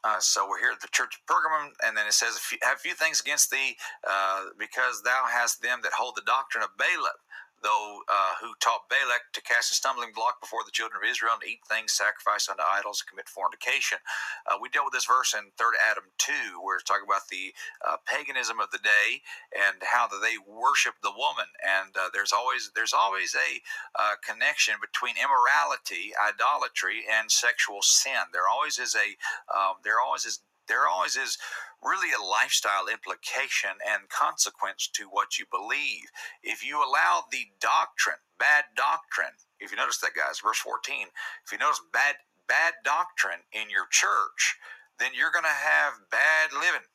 uh, 0.03 0.19
so 0.19 0.47
we're 0.49 0.59
here 0.59 0.71
at 0.73 0.81
the 0.81 0.89
church 0.91 1.15
of 1.17 1.25
Pergamum, 1.25 1.71
and 1.85 1.95
then 1.97 2.07
it 2.07 2.13
says, 2.13 2.39
"Have 2.63 2.79
few 2.79 2.93
things 2.93 3.21
against 3.21 3.49
thee, 3.49 3.77
uh, 4.07 4.47
because 4.59 5.03
thou 5.03 5.25
hast 5.27 5.61
them 5.61 5.79
that 5.83 5.93
hold 5.93 6.15
the 6.15 6.23
doctrine 6.25 6.63
of 6.63 6.77
Balaam." 6.77 7.19
Though 7.63 8.01
uh, 8.09 8.33
who 8.41 8.53
taught 8.59 8.89
Balak 8.89 9.33
to 9.33 9.41
cast 9.41 9.71
a 9.71 9.75
stumbling 9.75 10.11
block 10.13 10.41
before 10.41 10.63
the 10.65 10.71
children 10.71 11.01
of 11.01 11.09
Israel 11.09 11.33
and 11.39 11.49
eat 11.49 11.61
things 11.67 11.93
sacrificed 11.93 12.49
unto 12.49 12.63
idols 12.63 13.01
and 13.01 13.09
commit 13.09 13.29
fornication. 13.29 13.99
Uh, 14.45 14.57
we 14.61 14.69
dealt 14.69 14.85
with 14.87 14.93
this 14.93 15.05
verse 15.09 15.33
in 15.33 15.51
Third 15.57 15.73
Adam 15.79 16.11
two, 16.17 16.61
where 16.61 16.75
it's 16.77 16.85
talking 16.85 17.07
about 17.07 17.27
the 17.29 17.53
uh, 17.87 17.97
paganism 18.05 18.59
of 18.59 18.71
the 18.71 18.83
day 18.83 19.21
and 19.55 19.81
how 19.83 20.07
they 20.07 20.37
worship 20.41 20.95
the 21.01 21.15
woman. 21.15 21.49
And 21.63 21.95
uh, 21.95 22.09
there's 22.13 22.33
always 22.33 22.71
there's 22.75 22.93
always 22.93 23.35
a 23.35 23.61
uh, 23.97 24.15
connection 24.21 24.75
between 24.81 25.15
immorality, 25.17 26.13
idolatry, 26.15 27.03
and 27.09 27.31
sexual 27.31 27.81
sin. 27.81 28.31
There 28.33 28.49
always 28.49 28.79
is 28.79 28.95
a 28.95 29.15
um, 29.49 29.81
there 29.83 30.01
always 30.03 30.25
is 30.25 30.41
there 30.67 30.87
always 30.87 31.15
is 31.15 31.37
really 31.81 32.09
a 32.13 32.23
lifestyle 32.23 32.87
implication 32.91 33.77
and 33.85 34.09
consequence 34.09 34.89
to 34.93 35.05
what 35.05 35.37
you 35.37 35.45
believe. 35.51 36.09
If 36.43 36.65
you 36.65 36.77
allow 36.77 37.25
the 37.31 37.47
doctrine, 37.59 38.21
bad 38.39 38.65
doctrine, 38.75 39.37
if 39.59 39.71
you 39.71 39.77
notice 39.77 39.99
that, 39.99 40.15
guys, 40.15 40.39
verse 40.39 40.57
14, 40.59 41.07
if 41.45 41.51
you 41.51 41.57
notice 41.57 41.81
bad, 41.93 42.15
bad 42.47 42.73
doctrine 42.83 43.45
in 43.53 43.69
your 43.69 43.85
church, 43.91 44.57
then 44.99 45.11
you're 45.13 45.31
going 45.31 45.45
to 45.45 45.49
have 45.49 46.09
bad 46.09 46.53
living. 46.53 46.87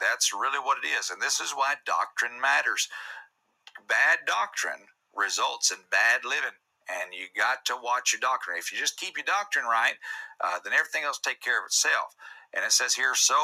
That's 0.00 0.32
really 0.32 0.58
what 0.58 0.78
it 0.82 0.86
is. 0.86 1.10
And 1.10 1.20
this 1.20 1.40
is 1.40 1.52
why 1.52 1.74
doctrine 1.86 2.40
matters. 2.40 2.88
Bad 3.88 4.26
doctrine 4.26 4.90
results 5.14 5.70
in 5.70 5.78
bad 5.90 6.24
living 6.24 6.58
and 6.88 7.14
you 7.14 7.26
got 7.36 7.64
to 7.66 7.76
watch 7.82 8.12
your 8.12 8.20
doctrine. 8.20 8.58
If 8.58 8.72
you 8.72 8.78
just 8.78 8.98
keep 8.98 9.16
your 9.16 9.24
doctrine 9.24 9.64
right, 9.64 9.94
uh, 10.42 10.58
then 10.62 10.72
everything 10.72 11.04
else 11.04 11.18
take 11.18 11.40
care 11.40 11.58
of 11.58 11.66
itself. 11.66 12.14
And 12.54 12.64
it 12.64 12.70
says 12.70 12.94
here, 12.94 13.14
So 13.14 13.34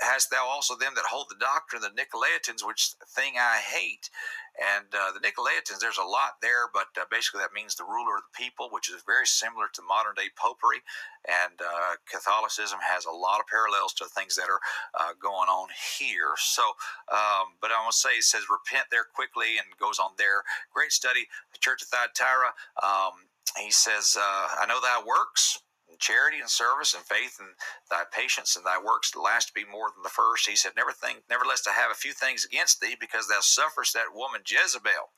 hast 0.00 0.30
thou 0.30 0.46
also 0.46 0.76
them 0.76 0.92
that 0.94 1.10
hold 1.10 1.26
the 1.28 1.42
doctrine 1.42 1.82
of 1.82 1.90
the 1.90 1.98
Nicolaitans, 1.98 2.64
which 2.64 2.94
thing 3.14 3.34
I 3.34 3.58
hate. 3.58 4.10
And 4.54 4.86
uh, 4.94 5.10
the 5.10 5.18
Nicolaitans, 5.18 5.80
there's 5.80 5.98
a 5.98 6.06
lot 6.06 6.38
there, 6.42 6.70
but 6.72 6.86
uh, 6.94 7.06
basically 7.10 7.40
that 7.40 7.54
means 7.54 7.74
the 7.74 7.88
ruler 7.88 8.22
of 8.22 8.26
the 8.30 8.38
people, 8.38 8.68
which 8.70 8.90
is 8.90 9.02
very 9.02 9.26
similar 9.26 9.66
to 9.74 9.82
modern 9.82 10.14
day 10.14 10.30
popery. 10.38 10.86
And 11.26 11.58
uh, 11.58 11.98
Catholicism 12.06 12.78
has 12.78 13.06
a 13.06 13.14
lot 13.14 13.40
of 13.40 13.50
parallels 13.50 13.92
to 13.98 14.06
things 14.06 14.36
that 14.36 14.46
are 14.46 14.62
uh, 14.94 15.18
going 15.18 15.50
on 15.50 15.68
here. 15.98 16.38
So, 16.38 16.62
um, 17.10 17.58
but 17.60 17.74
I 17.74 17.82
want 17.82 17.92
to 17.92 17.98
say 17.98 18.22
it 18.22 18.28
says 18.28 18.46
repent 18.46 18.86
there 18.90 19.06
quickly 19.06 19.58
and 19.58 19.66
goes 19.82 19.98
on 19.98 20.14
there. 20.14 20.46
Great 20.70 20.92
study. 20.92 21.26
The 21.50 21.58
Church 21.58 21.82
of 21.82 21.88
Thyatira. 21.90 22.54
Um, 22.78 23.26
he 23.58 23.70
says, 23.74 24.14
uh, 24.14 24.46
I 24.62 24.66
know 24.68 24.78
thy 24.78 25.02
works 25.02 25.58
charity 26.00 26.40
and 26.40 26.50
service 26.50 26.94
and 26.94 27.04
faith 27.04 27.36
and 27.38 27.50
thy 27.90 28.04
patience 28.12 28.56
and 28.56 28.64
thy 28.66 28.78
works 28.82 29.14
last 29.16 29.54
be 29.54 29.64
more 29.64 29.90
than 29.94 30.02
the 30.02 30.10
first. 30.10 30.48
He 30.48 30.56
said, 30.56 30.72
Never 30.76 30.92
think, 30.92 31.22
nevertheless, 31.30 31.62
to 31.62 31.70
have 31.70 31.90
a 31.92 31.94
few 31.94 32.12
things 32.12 32.44
against 32.44 32.80
thee, 32.80 32.96
because 32.98 33.28
thou 33.28 33.40
sufferest 33.40 33.94
that 33.94 34.14
woman 34.14 34.42
Jezebel. 34.46 35.12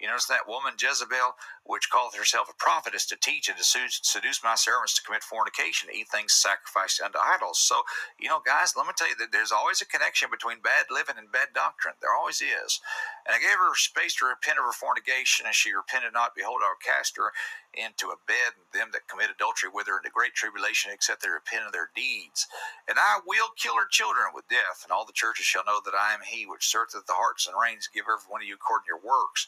You 0.00 0.08
notice 0.08 0.26
that 0.26 0.48
woman 0.48 0.74
Jezebel, 0.78 1.36
which 1.64 1.90
calleth 1.90 2.16
herself 2.16 2.48
a 2.50 2.54
prophetess, 2.58 3.06
to 3.06 3.16
teach 3.16 3.48
and 3.48 3.58
to 3.58 3.64
seduce 4.02 4.44
my 4.44 4.54
servants 4.56 4.94
to 4.96 5.02
commit 5.02 5.24
fornication, 5.24 5.88
to 5.90 5.96
eat 5.96 6.08
things 6.10 6.34
sacrificed 6.34 7.00
unto 7.00 7.18
idols. 7.18 7.60
So, 7.60 7.82
you 8.20 8.28
know, 8.28 8.40
guys, 8.44 8.74
let 8.76 8.86
me 8.86 8.92
tell 8.96 9.08
you 9.08 9.16
that 9.20 9.32
there's 9.32 9.52
always 9.52 9.82
a 9.82 9.86
connection 9.86 10.28
between 10.30 10.60
bad 10.60 10.86
living 10.90 11.16
and 11.18 11.32
bad 11.32 11.54
doctrine. 11.54 11.94
There 12.02 12.14
always 12.14 12.42
is. 12.42 12.80
And 13.26 13.34
I 13.36 13.40
gave 13.40 13.56
her 13.58 13.74
space 13.76 14.16
to 14.18 14.26
repent 14.26 14.58
of 14.58 14.66
her 14.66 14.72
fornication, 14.76 15.46
and 15.46 15.54
she 15.54 15.72
repented 15.72 16.12
not. 16.12 16.34
Behold, 16.36 16.60
I 16.64 16.70
will 16.74 16.82
cast 16.84 17.16
her 17.16 17.32
into 17.74 18.10
a 18.10 18.18
bed, 18.26 18.58
and 18.58 18.66
them 18.74 18.90
that 18.92 19.08
commit 19.08 19.30
adultery 19.30 19.70
with 19.72 19.86
her 19.88 19.98
into 19.98 20.10
great 20.10 20.34
tribulation, 20.34 20.90
except 20.92 21.22
they 21.22 21.30
repent 21.30 21.66
of 21.66 21.72
their 21.72 21.90
deeds. 21.94 22.46
And 22.88 22.98
I 22.98 23.20
will 23.26 23.50
kill 23.56 23.76
her 23.80 23.88
children 23.90 24.28
with 24.34 24.48
death, 24.50 24.82
and 24.84 24.92
all 24.92 25.06
the 25.06 25.16
churches 25.16 25.46
shall 25.46 25.64
know 25.64 25.80
that 25.84 25.94
I 25.96 26.14
am 26.14 26.20
he 26.26 26.46
which 26.46 26.66
searcheth 26.68 27.06
the 27.06 27.16
hearts 27.16 27.46
and 27.46 27.56
reins, 27.56 27.88
give 27.88 28.04
every 28.10 28.28
one 28.28 28.42
of 28.42 28.48
you 28.48 28.56
according 28.60 28.86
to 28.90 28.94
your 28.98 29.04
works. 29.04 29.46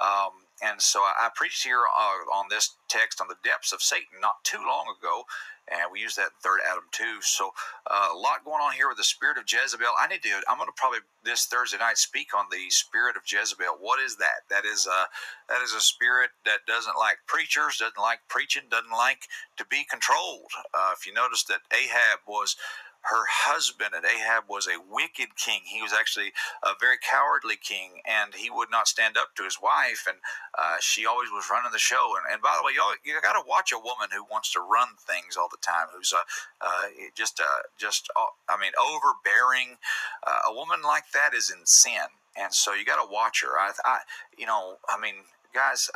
Um, 0.00 0.46
and 0.62 0.80
so 0.80 1.00
I, 1.00 1.30
preached 1.34 1.64
here 1.64 1.80
uh, 1.80 2.36
on 2.36 2.46
this 2.50 2.76
text 2.88 3.20
on 3.20 3.28
the 3.28 3.40
depths 3.42 3.72
of 3.72 3.80
Satan 3.82 4.20
not 4.20 4.44
too 4.44 4.58
long 4.58 4.92
ago, 4.92 5.24
and 5.70 5.88
we 5.92 6.00
use 6.00 6.16
that 6.16 6.36
in 6.36 6.40
third 6.42 6.60
Adam 6.68 6.84
too. 6.92 7.22
So 7.22 7.52
uh, 7.88 8.08
a 8.12 8.16
lot 8.16 8.44
going 8.44 8.60
on 8.60 8.72
here 8.72 8.88
with 8.88 8.98
the 8.98 9.04
spirit 9.04 9.38
of 9.38 9.44
Jezebel. 9.48 9.96
I 9.98 10.08
need 10.08 10.22
to. 10.22 10.42
I'm 10.48 10.58
going 10.58 10.68
to 10.68 10.76
probably 10.76 11.00
this 11.24 11.46
Thursday 11.46 11.78
night 11.78 11.96
speak 11.96 12.36
on 12.36 12.46
the 12.50 12.68
spirit 12.68 13.16
of 13.16 13.22
Jezebel. 13.24 13.80
What 13.80 14.00
is 14.00 14.16
that? 14.16 14.44
That 14.50 14.64
is 14.66 14.86
a 14.86 15.08
that 15.48 15.62
is 15.62 15.72
a 15.72 15.80
spirit 15.80 16.30
that 16.44 16.66
doesn't 16.66 16.98
like 16.98 17.18
preachers, 17.26 17.78
doesn't 17.78 18.00
like 18.00 18.20
preaching, 18.28 18.68
doesn't 18.70 18.92
like 18.92 19.28
to 19.56 19.64
be 19.64 19.86
controlled. 19.88 20.52
Uh, 20.74 20.92
if 20.92 21.06
you 21.06 21.14
notice 21.14 21.44
that 21.44 21.64
Ahab 21.72 22.20
was 22.28 22.56
her 23.02 23.24
husband 23.26 23.94
and 23.94 24.04
Ahab 24.04 24.44
was 24.48 24.68
a 24.68 24.78
wicked 24.78 25.36
king. 25.36 25.62
He 25.64 25.80
was 25.82 25.92
actually 25.92 26.32
a 26.62 26.72
very 26.78 26.96
cowardly 27.00 27.56
king, 27.56 28.02
and 28.06 28.34
he 28.34 28.50
would 28.50 28.70
not 28.70 28.88
stand 28.88 29.16
up 29.16 29.34
to 29.36 29.44
his 29.44 29.58
wife, 29.60 30.04
and 30.06 30.18
uh, 30.56 30.76
she 30.80 31.06
always 31.06 31.30
was 31.30 31.48
running 31.50 31.72
the 31.72 31.78
show. 31.78 32.14
And, 32.16 32.30
and 32.32 32.42
by 32.42 32.56
the 32.58 32.64
way, 32.64 32.72
y'all, 32.76 32.94
you 33.02 33.18
got 33.22 33.40
to 33.40 33.48
watch 33.48 33.72
a 33.72 33.78
woman 33.78 34.12
who 34.12 34.24
wants 34.30 34.52
to 34.52 34.60
run 34.60 34.88
things 35.00 35.36
all 35.36 35.48
the 35.50 35.62
time, 35.62 35.88
who's 35.94 36.12
uh, 36.12 36.24
uh, 36.60 36.92
just, 37.14 37.40
uh, 37.40 37.62
just, 37.78 38.10
uh, 38.16 38.32
I 38.48 38.60
mean, 38.60 38.72
overbearing. 38.76 39.78
Uh, 40.26 40.50
a 40.50 40.54
woman 40.54 40.82
like 40.82 41.10
that 41.12 41.32
is 41.34 41.50
in 41.50 41.64
sin, 41.64 42.12
and 42.36 42.52
so 42.52 42.74
you 42.74 42.84
got 42.84 43.02
to 43.02 43.10
watch 43.10 43.42
her. 43.42 43.58
I, 43.58 43.72
I, 43.84 43.98
you 44.36 44.46
know, 44.46 44.76
I 44.88 45.00
mean, 45.00 45.14
guys, 45.54 45.90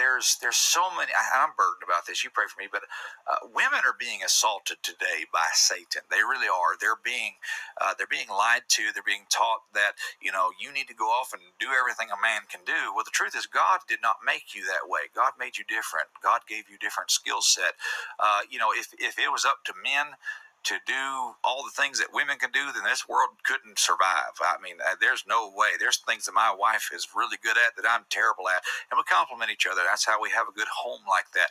there's 0.00 0.40
there's 0.40 0.56
so 0.56 0.88
many. 0.96 1.12
I, 1.12 1.44
am 1.44 1.52
burdened 1.52 1.84
about 1.84 2.08
this. 2.08 2.24
You 2.24 2.32
pray 2.32 2.48
for 2.48 2.56
me, 2.56 2.72
but 2.72 2.88
uh, 3.28 3.44
women 3.52 3.84
are 3.84 3.92
being 3.92 4.24
assaulted 4.24 4.80
today 4.80 5.28
by 5.28 5.44
Satan. 5.52 6.08
They 6.08 6.24
really 6.24 6.48
are. 6.48 6.80
They're 6.80 6.96
being 6.96 7.36
uh, 7.76 7.92
they're 7.92 8.08
being 8.08 8.32
lied 8.32 8.64
to. 8.80 8.96
They're 8.96 9.04
being 9.04 9.28
taught 9.28 9.68
that 9.76 10.00
you 10.24 10.32
know 10.32 10.56
you 10.56 10.72
need 10.72 10.88
to 10.88 10.96
go 10.96 11.12
off 11.12 11.36
and 11.36 11.52
do 11.60 11.76
everything 11.76 12.08
a 12.08 12.16
man 12.16 12.48
can 12.48 12.64
do. 12.64 12.96
Well, 12.96 13.04
the 13.04 13.12
truth 13.12 13.36
is, 13.36 13.44
God 13.44 13.84
did 13.84 14.00
not 14.00 14.24
make 14.24 14.56
you 14.56 14.64
that 14.64 14.88
way. 14.88 15.12
God 15.12 15.36
made 15.36 15.60
you 15.60 15.68
different. 15.68 16.08
God 16.24 16.48
gave 16.48 16.72
you 16.72 16.80
different 16.80 17.12
skill 17.12 17.44
set. 17.44 17.76
Uh, 18.16 18.48
you 18.48 18.56
know, 18.56 18.72
if 18.72 18.96
if 18.96 19.20
it 19.20 19.28
was 19.28 19.44
up 19.44 19.68
to 19.68 19.76
men 19.76 20.16
to 20.64 20.76
do 20.86 21.34
all 21.42 21.64
the 21.64 21.74
things 21.74 21.98
that 21.98 22.12
women 22.12 22.36
can 22.38 22.50
do, 22.52 22.68
then 22.72 22.84
this 22.84 23.08
world 23.08 23.30
couldn't 23.44 23.78
survive. 23.78 24.36
I 24.40 24.60
mean, 24.62 24.76
uh, 24.80 24.96
there's 25.00 25.24
no 25.26 25.50
way. 25.54 25.78
There's 25.78 25.98
things 25.98 26.26
that 26.26 26.34
my 26.36 26.54
wife 26.56 26.90
is 26.92 27.08
really 27.16 27.38
good 27.42 27.56
at 27.56 27.76
that 27.76 27.88
I'm 27.88 28.04
terrible 28.10 28.48
at, 28.48 28.62
and 28.90 28.98
we 28.98 29.04
complement 29.04 29.50
each 29.50 29.66
other. 29.66 29.82
That's 29.84 30.04
how 30.04 30.20
we 30.20 30.30
have 30.30 30.48
a 30.48 30.56
good 30.56 30.68
home 30.68 31.00
like 31.08 31.32
that. 31.32 31.48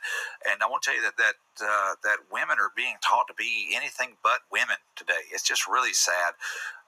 And 0.49 0.61
I 0.61 0.67
want 0.67 0.83
to 0.83 0.91
tell 0.91 0.97
you 0.97 1.05
that 1.05 1.17
that 1.17 1.37
uh, 1.61 1.95
that 2.03 2.29
women 2.31 2.57
are 2.61 2.71
being 2.75 2.95
taught 3.01 3.27
to 3.27 3.33
be 3.33 3.73
anything 3.75 4.17
but 4.23 4.45
women 4.51 4.77
today. 4.95 5.25
It's 5.33 5.43
just 5.43 5.67
really 5.67 5.93
sad 5.93 6.37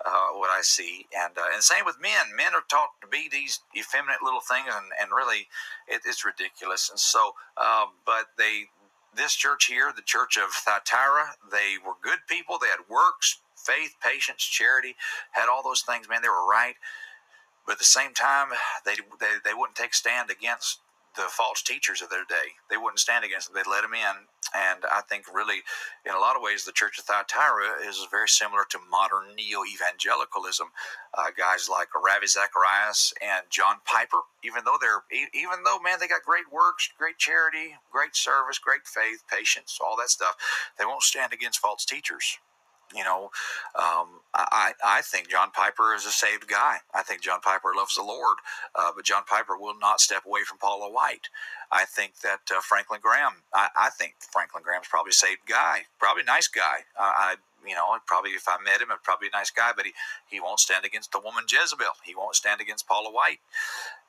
uh, 0.05 0.37
what 0.37 0.49
I 0.49 0.61
see, 0.61 1.07
and 1.17 1.37
uh, 1.37 1.49
and 1.53 1.63
same 1.63 1.85
with 1.85 2.01
men. 2.01 2.37
Men 2.37 2.53
are 2.53 2.65
taught 2.69 3.01
to 3.01 3.07
be 3.07 3.29
these 3.31 3.59
effeminate 3.77 4.21
little 4.23 4.41
things, 4.41 4.69
and 4.69 4.93
and 5.01 5.09
really, 5.11 5.49
it, 5.87 6.01
it's 6.05 6.25
ridiculous. 6.25 6.89
And 6.89 6.99
so, 6.99 7.33
um, 7.57 7.97
but 8.05 8.37
they 8.37 8.69
this 9.15 9.35
church 9.35 9.65
here, 9.65 9.93
the 9.95 10.01
church 10.03 10.37
of 10.37 10.51
Thyatira, 10.51 11.35
they 11.51 11.75
were 11.85 11.93
good 12.01 12.19
people. 12.27 12.57
They 12.59 12.67
had 12.69 12.89
works, 12.89 13.39
faith, 13.55 13.95
patience, 14.03 14.43
charity, 14.43 14.95
had 15.31 15.49
all 15.49 15.63
those 15.63 15.81
things. 15.81 16.09
Man, 16.09 16.21
they 16.21 16.29
were 16.29 16.47
right. 16.47 16.75
But 17.65 17.73
at 17.73 17.79
the 17.79 17.85
same 17.85 18.13
time, 18.13 18.49
they, 18.85 18.95
they, 19.19 19.37
they 19.45 19.53
wouldn't 19.53 19.77
take 19.77 19.93
stand 19.93 20.31
against 20.31 20.79
the 21.15 21.27
false 21.29 21.61
teachers 21.61 22.01
of 22.01 22.09
their 22.09 22.25
day. 22.25 22.55
They 22.69 22.77
wouldn't 22.77 22.99
stand 22.99 23.25
against 23.25 23.47
them. 23.47 23.55
They'd 23.55 23.69
let 23.69 23.81
them 23.81 23.93
in. 23.93 24.27
And 24.55 24.83
I 24.91 25.01
think 25.01 25.25
really, 25.33 25.63
in 26.05 26.13
a 26.13 26.19
lot 26.19 26.35
of 26.35 26.41
ways, 26.41 26.65
the 26.65 26.71
Church 26.71 26.99
of 26.99 27.05
Thyatira 27.05 27.87
is 27.87 28.05
very 28.09 28.27
similar 28.27 28.63
to 28.69 28.79
modern 28.89 29.35
neo-evangelicalism. 29.35 30.67
Uh, 31.13 31.31
guys 31.37 31.69
like 31.69 31.87
Ravi 31.95 32.27
Zacharias 32.27 33.13
and 33.21 33.45
John 33.49 33.77
Piper, 33.85 34.21
even 34.43 34.63
though 34.65 34.77
they're, 34.79 35.03
even 35.33 35.63
though 35.63 35.79
man, 35.79 35.99
they 35.99 36.07
got 36.07 36.23
great 36.23 36.51
works, 36.51 36.89
great 36.97 37.17
charity, 37.17 37.75
great 37.91 38.15
service, 38.15 38.59
great 38.59 38.85
faith, 38.85 39.23
patience, 39.29 39.79
all 39.83 39.95
that 39.97 40.09
stuff. 40.09 40.35
They 40.77 40.85
won't 40.85 41.03
stand 41.03 41.33
against 41.33 41.59
false 41.59 41.85
teachers. 41.85 42.37
You 42.95 43.03
know, 43.03 43.31
um, 43.75 44.21
I, 44.33 44.73
I 44.83 45.01
think 45.01 45.29
John 45.29 45.51
Piper 45.51 45.93
is 45.93 46.05
a 46.05 46.11
saved 46.11 46.47
guy. 46.47 46.77
I 46.93 47.03
think 47.03 47.21
John 47.21 47.41
Piper 47.41 47.71
loves 47.75 47.95
the 47.95 48.03
Lord, 48.03 48.37
uh, 48.75 48.91
but 48.95 49.05
John 49.05 49.23
Piper 49.27 49.57
will 49.57 49.77
not 49.79 49.99
step 49.99 50.25
away 50.25 50.41
from 50.43 50.57
Paula 50.57 50.91
White. 50.91 51.29
I 51.71 51.85
think 51.85 52.19
that 52.19 52.41
uh, 52.51 52.59
Franklin 52.61 52.99
Graham, 53.01 53.43
I, 53.53 53.69
I, 53.79 53.89
think 53.89 54.15
Franklin 54.19 54.63
Graham's 54.63 54.87
probably 54.89 55.11
a 55.11 55.13
saved 55.13 55.47
guy, 55.47 55.83
probably 55.99 56.23
a 56.23 56.25
nice 56.25 56.47
guy. 56.47 56.83
Uh, 56.99 57.11
I, 57.15 57.35
you 57.65 57.75
know, 57.75 57.97
probably 58.07 58.31
if 58.31 58.47
I 58.47 58.57
met 58.63 58.81
him, 58.81 58.91
I'd 58.91 59.03
probably 59.03 59.29
a 59.29 59.37
nice 59.37 59.51
guy, 59.51 59.71
but 59.75 59.85
he, 59.85 59.93
he 60.29 60.39
won't 60.39 60.59
stand 60.59 60.83
against 60.83 61.11
the 61.11 61.19
woman 61.19 61.45
Jezebel. 61.47 61.95
He 62.03 62.15
won't 62.15 62.35
stand 62.35 62.59
against 62.59 62.87
Paula 62.87 63.11
White. 63.11 63.39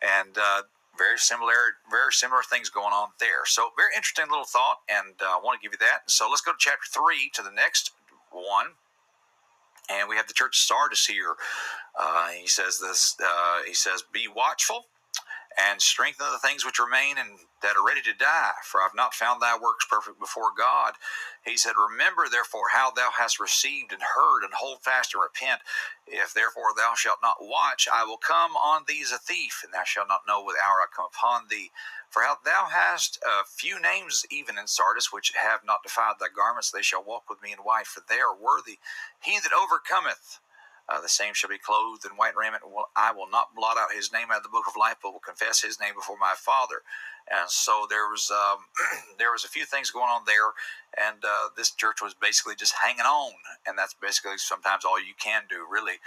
And, 0.03 0.37
uh, 0.37 0.63
very 0.99 1.19
similar, 1.19 1.81
very 1.91 2.13
similar 2.13 2.43
things 2.43 2.69
going 2.69 2.93
on 2.93 3.09
there. 3.19 3.47
So 3.47 3.71
very 3.77 3.93
interesting 3.97 4.27
little 4.29 4.45
thought, 4.45 4.81
and 4.89 5.15
uh, 5.23 5.39
I 5.39 5.41
want 5.43 5.59
to 5.59 5.65
give 5.65 5.73
you 5.73 5.79
that. 5.81 6.11
So 6.11 6.29
let's 6.29 6.43
go 6.43 6.53
to 6.53 6.59
chapter 6.61 6.85
three 6.93 7.31
to 7.35 7.43
the 7.43 7.51
next 7.51 7.93
one. 8.33 8.67
And 9.91 10.09
we 10.09 10.17
have 10.17 10.29
the 10.29 10.35
church 10.35 10.59
Sardis 10.61 11.07
here. 11.07 11.35
Uh, 11.99 12.29
he 12.29 12.49
says 12.49 12.81
this. 12.81 13.17
Uh, 13.25 13.63
he 13.67 13.75
says, 13.75 14.05
"Be 14.13 14.29
watchful." 14.29 14.87
and 15.59 15.81
strengthen 15.83 16.27
the 16.33 16.39
things 16.39 16.65
which 16.65 16.79
remain 16.79 17.19
and 17.19 17.31
that 17.63 17.77
are 17.77 17.87
ready 17.87 18.03
to 18.03 18.15
die, 18.15 18.53
for 18.65 18.83
I've 18.83 18.95
not 18.95 19.15
found 19.15 19.41
thy 19.41 19.55
works 19.59 19.87
perfect 19.89 20.21
before 20.21 20.51
God. 20.57 20.95
He 21.45 21.57
said, 21.59 21.75
Remember 21.79 22.27
therefore 22.31 22.71
how 22.73 22.91
thou 22.93 23.11
hast 23.17 23.41
received 23.41 23.93
and 23.93 24.03
heard, 24.03 24.45
and 24.45 24.55
hold 24.55 24.83
fast 24.83 25.15
and 25.15 25.23
repent. 25.23 25.63
If 26.07 26.35
therefore 26.35 26.75
thou 26.77 26.95
shalt 26.97 27.21
not 27.23 27.39
watch, 27.41 27.89
I 27.93 28.05
will 28.05 28.19
come 28.19 28.53
on 28.57 28.85
thee 28.89 29.03
as 29.03 29.13
a 29.13 29.19
thief, 29.19 29.63
and 29.65 29.73
thou 29.75 29.85
shalt 29.85 30.09
not 30.09 30.23
know 30.29 30.43
what 30.43 30.57
hour 30.57 30.81
I 30.83 30.87
come 30.95 31.07
upon 31.15 31.49
thee. 31.49 31.73
For 32.11 32.23
how 32.23 32.39
thou 32.45 32.67
hast 32.71 33.19
a 33.27 33.45
few 33.47 33.81
names 33.81 34.27
even 34.31 34.59
in 34.59 34.67
Sardis 34.69 35.13
which 35.13 35.33
have 35.37 35.65
not 35.65 35.83
defiled 35.83 36.19
thy 36.21 36.29
garments, 36.35 36.71
they 36.71 36.83
shall 36.83 37.05
walk 37.05 37.31
with 37.31 37.43
me 37.43 37.53
in 37.53 37.61
white, 37.61 37.87
for 37.89 38.03
they 38.09 38.21
are 38.21 38.37
worthy. 38.37 38.79
He 39.23 39.41
that 39.41 39.53
overcometh, 39.53 40.41
uh, 40.89 41.01
the 41.01 41.09
same 41.09 41.35
shall 41.35 41.51
be 41.51 41.59
clothed 41.59 42.05
in 42.05 42.13
white 42.17 42.37
raiment. 42.37 42.65
I 42.97 43.13
will 43.13 43.31
not 43.31 43.55
blot 43.57 43.79
out 43.79 43.93
his 43.95 44.13
name 44.13 44.31
out 44.31 44.39
of 44.39 44.43
the 44.45 44.51
book 44.51 44.67
of 44.69 44.77
life, 44.77 44.97
but 45.03 45.13
will 45.13 45.21
confess 45.21 45.63
his 45.63 45.81
name 45.81 45.95
before 45.95 46.19
my 46.19 46.35
Father. 46.37 46.83
And 47.31 47.49
so 47.49 47.87
there 47.89 48.09
was 48.09 48.31
um, 48.31 48.59
there 49.19 49.33
was 49.33 49.45
a 49.45 49.49
few 49.49 49.65
things 49.65 49.91
going 49.91 50.11
on 50.11 50.23
there, 50.27 50.53
and 50.99 51.23
uh, 51.25 51.49
this 51.57 51.71
church 51.71 52.03
was 52.03 52.15
basically 52.15 52.55
just 52.55 52.75
hanging 52.83 53.07
on, 53.07 53.33
and 53.67 53.79
that's 53.79 53.95
basically 53.95 54.39
sometimes 54.39 54.85
all 54.85 54.99
you 55.01 55.15
can 55.19 55.43
do, 55.49 55.65
really. 55.71 56.03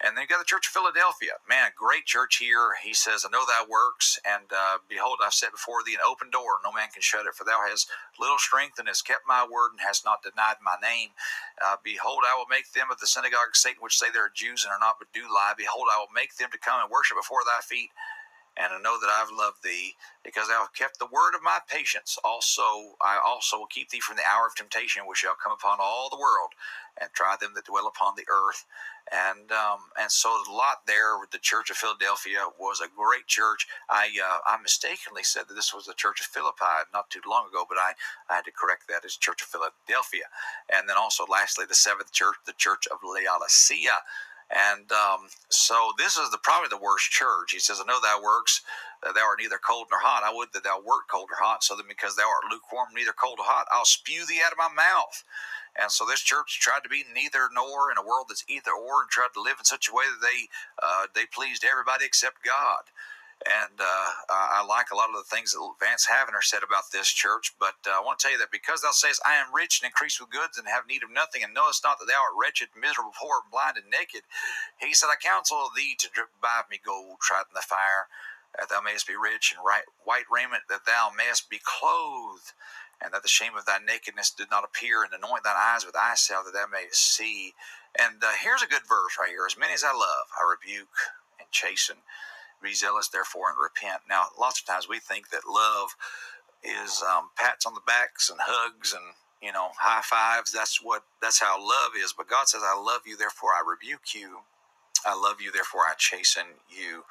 And 0.00 0.16
then 0.16 0.24
you 0.24 0.28
got 0.28 0.40
the 0.40 0.48
Church 0.48 0.64
of 0.66 0.72
Philadelphia. 0.72 1.36
Man, 1.48 1.72
great 1.76 2.06
church 2.06 2.38
here. 2.40 2.72
He 2.82 2.94
says, 2.94 3.24
I 3.24 3.28
know 3.28 3.44
thy 3.44 3.64
works, 3.68 4.18
and 4.24 4.48
uh, 4.48 4.80
behold, 4.88 5.20
I've 5.20 5.36
set 5.36 5.52
before 5.52 5.84
thee 5.84 5.94
an 5.94 6.06
open 6.06 6.30
door, 6.30 6.56
no 6.64 6.72
man 6.72 6.88
can 6.88 7.02
shut 7.02 7.26
it. 7.26 7.36
For 7.36 7.44
thou 7.44 7.60
hast 7.68 7.90
little 8.16 8.38
strength, 8.40 8.78
and 8.78 8.88
hast 8.88 9.04
kept 9.04 9.28
my 9.28 9.44
word, 9.44 9.76
and 9.76 9.84
hast 9.84 10.04
not 10.04 10.24
denied 10.24 10.64
my 10.64 10.80
name. 10.80 11.12
Uh, 11.60 11.76
behold, 11.84 12.24
I 12.24 12.36
will 12.38 12.48
make 12.48 12.72
them 12.72 12.88
of 12.88 13.00
the 13.00 13.08
synagogue 13.10 13.52
of 13.52 13.60
Satan, 13.60 13.84
which 13.84 13.98
say 13.98 14.08
they 14.08 14.24
are 14.24 14.32
Jews 14.32 14.64
and 14.64 14.72
are 14.72 14.80
not, 14.80 14.96
but 14.98 15.12
do 15.12 15.28
lie. 15.28 15.52
Behold, 15.56 15.92
I 15.92 16.00
will 16.00 16.12
make 16.16 16.36
them 16.40 16.48
to 16.52 16.60
come 16.60 16.80
and 16.80 16.88
worship 16.90 17.20
before 17.20 17.44
thy 17.44 17.60
feet 17.60 17.90
and 18.60 18.74
I 18.74 18.80
know 18.82 19.00
that 19.00 19.08
I've 19.10 19.32
loved 19.32 19.64
thee 19.64 19.96
because 20.24 20.48
thou 20.48 20.60
hast 20.60 20.76
kept 20.76 20.98
the 20.98 21.06
word 21.06 21.34
of 21.34 21.42
my 21.42 21.60
patience. 21.68 22.18
Also, 22.24 22.62
I 23.00 23.18
also 23.24 23.58
will 23.58 23.66
keep 23.72 23.90
thee 23.90 24.00
from 24.00 24.16
the 24.16 24.28
hour 24.28 24.46
of 24.46 24.54
temptation, 24.54 25.04
which 25.06 25.20
shall 25.20 25.36
come 25.42 25.52
upon 25.52 25.78
all 25.80 26.10
the 26.10 26.20
world, 26.20 26.52
and 27.00 27.10
try 27.14 27.36
them 27.40 27.52
that 27.56 27.64
dwell 27.66 27.88
upon 27.88 28.14
the 28.16 28.28
earth. 28.28 28.66
And 29.10 29.50
um, 29.50 29.90
and 29.98 30.12
so 30.12 30.36
the 30.46 30.52
lot 30.52 30.86
there 30.86 31.18
with 31.18 31.30
the 31.32 31.38
Church 31.40 31.70
of 31.70 31.76
Philadelphia 31.78 32.46
was 32.60 32.80
a 32.80 32.92
great 32.92 33.26
church. 33.26 33.66
I 33.88 34.10
uh, 34.22 34.38
I 34.46 34.60
mistakenly 34.62 35.24
said 35.24 35.48
that 35.48 35.54
this 35.54 35.74
was 35.74 35.86
the 35.86 35.94
Church 35.94 36.20
of 36.20 36.26
Philippi 36.26 36.86
not 36.92 37.10
too 37.10 37.22
long 37.26 37.48
ago, 37.48 37.64
but 37.68 37.78
I, 37.78 37.94
I 38.28 38.36
had 38.36 38.44
to 38.44 38.52
correct 38.52 38.88
that 38.88 39.04
as 39.04 39.16
Church 39.16 39.42
of 39.42 39.48
Philadelphia. 39.48 40.28
And 40.72 40.88
then 40.88 40.96
also, 40.98 41.24
lastly, 41.28 41.64
the 41.68 41.74
seventh 41.74 42.12
church, 42.12 42.36
the 42.46 42.52
Church 42.52 42.86
of 42.92 42.98
Laodicea. 43.02 43.98
And 44.50 44.90
um, 44.92 45.28
so 45.48 45.92
this 45.98 46.16
is 46.16 46.30
the 46.30 46.38
probably 46.38 46.68
the 46.68 46.82
worst 46.82 47.10
church. 47.10 47.52
He 47.52 47.60
says, 47.60 47.80
I 47.80 47.86
know 47.86 48.00
thy 48.00 48.20
works, 48.22 48.62
that 49.02 49.14
thou 49.14 49.22
art 49.22 49.38
neither 49.40 49.58
cold 49.58 49.88
nor 49.90 50.00
hot. 50.00 50.24
I 50.24 50.34
would 50.34 50.48
that 50.52 50.64
thou 50.64 50.78
wert 50.78 51.06
cold 51.10 51.28
or 51.30 51.42
hot, 51.42 51.64
so 51.64 51.76
that 51.76 51.88
because 51.88 52.16
thou 52.16 52.28
art 52.28 52.50
lukewarm, 52.50 52.88
neither 52.94 53.12
cold 53.12 53.36
nor 53.38 53.46
hot, 53.46 53.66
I'll 53.72 53.84
spew 53.84 54.26
thee 54.26 54.42
out 54.44 54.52
of 54.52 54.58
my 54.58 54.68
mouth. 54.74 55.24
And 55.80 55.90
so 55.90 56.04
this 56.04 56.20
church 56.20 56.60
tried 56.60 56.82
to 56.82 56.88
be 56.90 57.04
neither 57.14 57.48
nor 57.54 57.90
in 57.90 57.98
a 57.98 58.06
world 58.06 58.26
that's 58.28 58.44
either 58.48 58.72
or, 58.72 59.02
and 59.02 59.10
tried 59.10 59.32
to 59.34 59.42
live 59.42 59.56
in 59.58 59.64
such 59.64 59.88
a 59.88 59.94
way 59.94 60.04
that 60.10 60.20
they 60.26 60.48
uh, 60.82 61.06
they 61.14 61.26
pleased 61.26 61.64
everybody 61.64 62.04
except 62.04 62.44
God. 62.44 62.90
And 63.48 63.80
uh, 63.80 64.08
I 64.28 64.60
like 64.68 64.92
a 64.92 64.96
lot 64.96 65.08
of 65.08 65.16
the 65.16 65.24
things 65.24 65.52
that 65.52 65.64
Vance 65.80 66.04
Havner 66.04 66.44
said 66.44 66.60
about 66.60 66.92
this 66.92 67.08
church. 67.08 67.56
But 67.58 67.80
uh, 67.88 67.96
I 67.96 68.04
want 68.04 68.18
to 68.18 68.22
tell 68.22 68.32
you 68.32 68.38
that 68.38 68.52
because 68.52 68.82
thou 68.82 68.92
sayest, 68.92 69.22
I 69.24 69.40
am 69.40 69.54
rich 69.54 69.80
and 69.80 69.88
increased 69.88 70.20
with 70.20 70.28
goods 70.28 70.58
and 70.58 70.68
have 70.68 70.84
need 70.86 71.02
of 71.02 71.10
nothing, 71.10 71.42
and 71.42 71.54
knowest 71.54 71.80
not 71.82 71.98
that 71.98 72.04
thou 72.04 72.20
art 72.20 72.36
wretched, 72.36 72.68
miserable, 72.76 73.16
poor, 73.16 73.40
blind, 73.50 73.80
and 73.80 73.88
naked, 73.88 74.28
he 74.76 74.92
said, 74.92 75.08
I 75.08 75.16
counsel 75.16 75.72
thee 75.74 75.96
to 76.04 76.08
buy 76.42 76.68
me 76.70 76.80
gold 76.84 77.24
tried 77.24 77.48
in 77.48 77.56
the 77.56 77.64
fire, 77.64 78.12
that 78.58 78.68
thou 78.68 78.84
mayest 78.84 79.08
be 79.08 79.16
rich, 79.16 79.56
and 79.56 79.64
right, 79.64 79.88
white 80.04 80.28
raiment, 80.28 80.68
that 80.68 80.84
thou 80.84 81.08
mayest 81.08 81.48
be 81.48 81.60
clothed, 81.64 82.52
and 83.00 83.14
that 83.14 83.22
the 83.22 83.32
shame 83.32 83.56
of 83.56 83.64
thy 83.64 83.78
nakedness 83.80 84.30
did 84.30 84.50
not 84.50 84.68
appear, 84.68 85.00
and 85.00 85.16
anoint 85.16 85.44
thine 85.44 85.56
eyes 85.56 85.86
with 85.86 85.96
eye 85.96 86.12
salve, 86.14 86.44
that 86.44 86.52
thou 86.52 86.68
mayest 86.68 87.00
see. 87.00 87.54
And 87.98 88.22
uh, 88.22 88.36
here's 88.36 88.62
a 88.62 88.68
good 88.68 88.84
verse 88.84 89.16
right 89.18 89.32
here. 89.32 89.48
As 89.48 89.56
many 89.56 89.72
as 89.72 89.84
I 89.84 89.96
love, 89.96 90.28
I 90.36 90.44
rebuke 90.44 90.92
and 91.40 91.48
chasten. 91.50 92.04
Be 92.62 92.74
zealous, 92.74 93.08
therefore, 93.08 93.50
and 93.50 93.58
repent. 93.62 94.02
Now, 94.08 94.26
lots 94.38 94.60
of 94.60 94.66
times 94.66 94.88
we 94.88 94.98
think 94.98 95.30
that 95.30 95.42
love 95.48 95.90
is 96.62 97.02
um, 97.02 97.30
pats 97.36 97.66
on 97.66 97.74
the 97.74 97.80
backs 97.86 98.30
and 98.30 98.38
hugs 98.42 98.92
and 98.92 99.14
you 99.42 99.52
know 99.52 99.70
high 99.78 100.02
fives. 100.02 100.52
That's 100.52 100.82
what 100.82 101.04
that's 101.22 101.40
how 101.40 101.58
love 101.60 101.92
is. 101.96 102.14
But 102.16 102.28
God 102.28 102.48
says, 102.48 102.62
"I 102.64 102.78
love 102.78 103.02
you, 103.06 103.16
therefore 103.16 103.50
I 103.50 103.62
rebuke 103.68 104.14
you. 104.14 104.40
I 105.06 105.14
love 105.18 105.40
you, 105.40 105.50
therefore 105.52 105.82
I 105.82 105.94
chasten 105.96 106.44
you." 106.68 107.04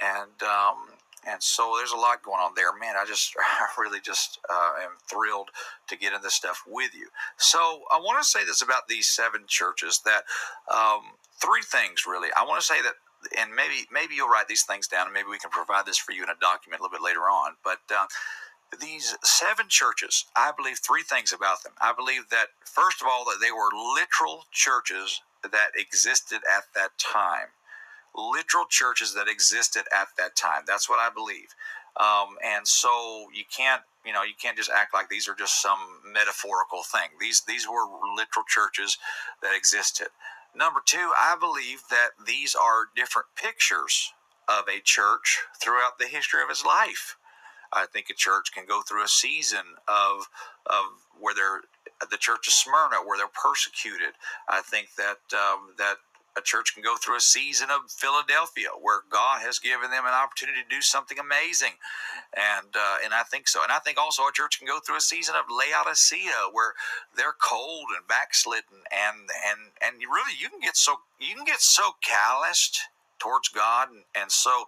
And 0.00 0.42
um, 0.42 0.96
and 1.26 1.42
so 1.42 1.74
there's 1.76 1.92
a 1.92 1.96
lot 1.96 2.22
going 2.22 2.40
on 2.40 2.52
there. 2.54 2.72
Man, 2.78 2.94
I 2.96 3.04
just, 3.04 3.34
I 3.38 3.66
really 3.80 4.00
just 4.00 4.38
uh, 4.48 4.84
am 4.84 4.92
thrilled 5.08 5.50
to 5.88 5.96
get 5.96 6.12
in 6.12 6.22
this 6.22 6.34
stuff 6.34 6.62
with 6.66 6.94
you. 6.94 7.08
So 7.36 7.58
I 7.90 7.98
want 7.98 8.22
to 8.22 8.28
say 8.28 8.44
this 8.44 8.62
about 8.62 8.88
these 8.88 9.08
seven 9.08 9.42
churches 9.48 10.00
that 10.04 10.22
um, 10.72 11.02
three 11.40 11.62
things 11.62 12.04
really. 12.06 12.28
I 12.36 12.44
want 12.44 12.60
to 12.60 12.66
say 12.66 12.80
that 12.82 12.94
and 13.38 13.54
maybe 13.54 13.86
maybe 13.92 14.14
you'll 14.16 14.28
write 14.30 14.48
these 14.48 14.64
things 14.64 14.88
down, 14.88 15.06
and 15.06 15.14
maybe 15.14 15.28
we 15.30 15.38
can 15.38 15.50
provide 15.50 15.86
this 15.86 15.98
for 15.98 16.12
you 16.12 16.22
in 16.24 16.30
a 16.30 16.40
document 16.40 16.80
a 16.80 16.84
little 16.84 16.98
bit 16.98 17.04
later 17.04 17.22
on. 17.30 17.54
But 17.64 17.80
uh, 17.90 18.06
these 18.80 19.16
seven 19.24 19.66
churches, 19.68 20.26
I 20.36 20.52
believe 20.56 20.78
three 20.78 21.02
things 21.02 21.32
about 21.32 21.62
them. 21.64 21.72
I 21.80 21.92
believe 21.96 22.30
that 22.30 22.48
first 22.64 23.02
of 23.02 23.08
all 23.10 23.24
that 23.26 23.38
they 23.40 23.52
were 23.52 23.70
literal 23.72 24.44
churches 24.52 25.22
that 25.42 25.70
existed 25.76 26.40
at 26.46 26.64
that 26.74 26.98
time, 26.98 27.48
literal 28.16 28.66
churches 28.68 29.14
that 29.14 29.28
existed 29.28 29.84
at 29.96 30.08
that 30.18 30.36
time. 30.36 30.62
That's 30.66 30.88
what 30.88 31.00
I 31.00 31.10
believe. 31.14 31.54
Um, 32.00 32.36
and 32.44 32.68
so 32.68 33.26
you 33.34 33.44
can't 33.56 33.82
you 34.04 34.12
know 34.12 34.22
you 34.22 34.34
can't 34.40 34.56
just 34.56 34.70
act 34.70 34.94
like 34.94 35.08
these 35.10 35.28
are 35.28 35.34
just 35.36 35.62
some 35.62 35.78
metaphorical 36.12 36.82
thing. 36.84 37.10
These 37.20 37.42
these 37.42 37.68
were 37.68 37.84
literal 38.16 38.44
churches 38.48 38.98
that 39.42 39.56
existed. 39.56 40.08
Number 40.56 40.80
two, 40.84 41.12
I 41.20 41.36
believe 41.38 41.82
that 41.90 42.10
these 42.26 42.54
are 42.54 42.88
different 42.96 43.28
pictures 43.36 44.12
of 44.48 44.64
a 44.68 44.80
church 44.80 45.40
throughout 45.60 45.98
the 45.98 46.06
history 46.06 46.42
of 46.42 46.48
its 46.50 46.64
life. 46.64 47.16
I 47.72 47.84
think 47.86 48.06
a 48.08 48.14
church 48.14 48.52
can 48.54 48.64
go 48.66 48.80
through 48.80 49.04
a 49.04 49.08
season 49.08 49.76
of 49.86 50.28
of 50.66 50.84
where 51.20 51.34
they're 51.34 51.62
the 52.10 52.16
church 52.16 52.46
of 52.46 52.54
Smyrna 52.54 52.96
where 53.04 53.18
they're 53.18 53.28
persecuted. 53.28 54.14
I 54.48 54.62
think 54.62 54.94
that 54.96 55.20
um, 55.34 55.74
that 55.78 55.96
a 56.36 56.42
church 56.42 56.74
can 56.74 56.82
go 56.82 56.96
through 56.96 57.16
a 57.16 57.20
season 57.20 57.68
of 57.70 57.90
Philadelphia 57.90 58.68
where 58.80 59.02
God 59.10 59.42
has 59.42 59.58
given 59.58 59.90
them 59.90 60.04
an 60.06 60.14
opportunity 60.14 60.62
to 60.62 60.68
do 60.68 60.82
something 60.82 61.18
amazing, 61.18 61.74
and 62.34 62.74
uh, 62.76 62.98
and 63.04 63.14
I 63.14 63.22
think 63.22 63.48
so. 63.48 63.62
And 63.62 63.72
I 63.72 63.78
think 63.80 63.98
also 63.98 64.22
a 64.24 64.32
church 64.32 64.58
can 64.58 64.66
go 64.68 64.80
through 64.80 64.96
a 64.96 65.00
season 65.00 65.34
of 65.36 65.46
Laodicea 65.50 66.52
where 66.52 66.74
they're 67.16 67.36
cold 67.40 67.86
and 67.96 68.06
backslidden, 68.06 68.84
and 68.92 69.30
and 69.48 69.60
and 69.82 70.02
really 70.02 70.34
you 70.38 70.48
can 70.48 70.60
get 70.60 70.76
so 70.76 71.00
you 71.20 71.34
can 71.34 71.44
get 71.44 71.60
so 71.60 71.96
calloused 72.02 72.80
towards 73.18 73.48
God 73.48 73.90
and, 73.90 74.04
and 74.14 74.30
so 74.32 74.66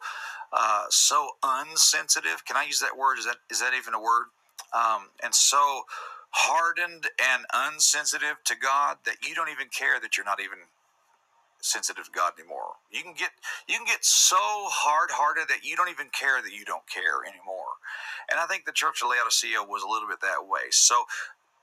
uh, 0.53 0.87
so 0.91 1.31
unsensitive. 1.43 2.45
Can 2.45 2.57
I 2.57 2.65
use 2.65 2.81
that 2.81 2.97
word? 2.97 3.19
Is 3.19 3.27
that 3.27 3.37
is 3.51 3.61
that 3.61 3.75
even 3.77 3.95
a 3.95 4.01
word? 4.01 4.27
Um, 4.75 5.09
and 5.23 5.35
so 5.35 5.85
hardened 6.31 7.09
and 7.19 7.45
unsensitive 7.55 8.37
to 8.45 8.55
God 8.57 8.99
that 9.07 9.17
you 9.27 9.35
don't 9.35 9.49
even 9.49 9.69
care 9.69 9.99
that 10.01 10.17
you're 10.17 10.27
not 10.27 10.41
even 10.41 10.59
sensitive 11.61 12.07
to 12.07 12.11
God 12.11 12.33
anymore. 12.39 12.79
You 12.91 13.03
can 13.03 13.15
get 13.15 13.31
you 13.69 13.77
can 13.77 13.87
get 13.87 14.05
so 14.05 14.39
hard 14.39 15.11
hearted 15.11 15.49
that 15.49 15.65
you 15.65 15.77
don't 15.77 15.91
even 15.91 16.09
care 16.11 16.43
that 16.43 16.53
you 16.53 16.65
don't 16.65 16.87
care 16.89 17.25
anymore. 17.27 17.79
And 18.31 18.41
I 18.41 18.47
think 18.47 18.65
the 18.65 18.73
Church 18.73 19.03
of 19.03 19.11
Laodicea 19.11 19.63
was 19.63 19.83
a 19.83 19.89
little 19.89 20.09
bit 20.09 20.21
that 20.21 20.47
way. 20.47 20.71
So, 20.71 21.05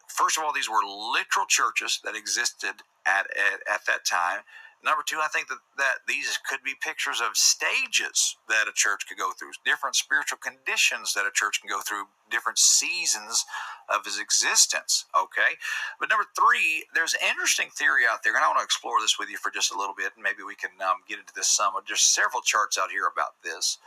first 0.07 0.37
of 0.37 0.43
all, 0.43 0.53
these 0.53 0.69
were 0.69 0.83
literal 0.83 1.45
churches 1.47 1.99
that 2.03 2.15
existed 2.15 2.83
at, 3.05 3.27
at, 3.31 3.61
at 3.71 3.85
that 3.87 4.05
time. 4.05 4.41
Number 4.85 5.01
two, 5.03 5.17
I 5.17 5.27
think 5.27 5.47
that, 5.47 5.57
that 5.77 6.05
these 6.07 6.37
could 6.47 6.61
be 6.63 6.75
pictures 6.79 7.19
of 7.19 7.35
stages 7.35 8.37
that 8.47 8.69
a 8.69 8.71
church 8.71 9.07
could 9.09 9.17
go 9.17 9.31
through, 9.33 9.57
different 9.65 9.95
spiritual 9.95 10.37
conditions 10.37 11.15
that 11.15 11.25
a 11.25 11.33
church 11.33 11.59
can 11.59 11.67
go 11.67 11.81
through, 11.81 12.05
different 12.29 12.59
seasons 12.59 13.45
of 13.89 14.05
its 14.05 14.19
existence. 14.19 15.05
Okay. 15.17 15.57
But 15.99 16.09
number 16.09 16.25
three, 16.37 16.85
there's 16.93 17.15
an 17.15 17.27
interesting 17.27 17.69
theory 17.73 18.03
out 18.05 18.21
there, 18.23 18.35
and 18.35 18.45
I 18.45 18.47
want 18.47 18.59
to 18.59 18.63
explore 18.63 19.01
this 19.01 19.17
with 19.17 19.27
you 19.27 19.37
for 19.37 19.49
just 19.49 19.73
a 19.73 19.77
little 19.77 19.95
bit, 19.97 20.13
and 20.13 20.21
maybe 20.21 20.45
we 20.45 20.53
can 20.53 20.77
um, 20.85 21.01
get 21.09 21.17
into 21.17 21.33
this 21.33 21.49
some. 21.49 21.73
There's 21.87 22.05
several 22.05 22.45
charts 22.45 22.77
out 22.77 22.91
here 22.91 23.09
about 23.11 23.41
this. 23.43 23.79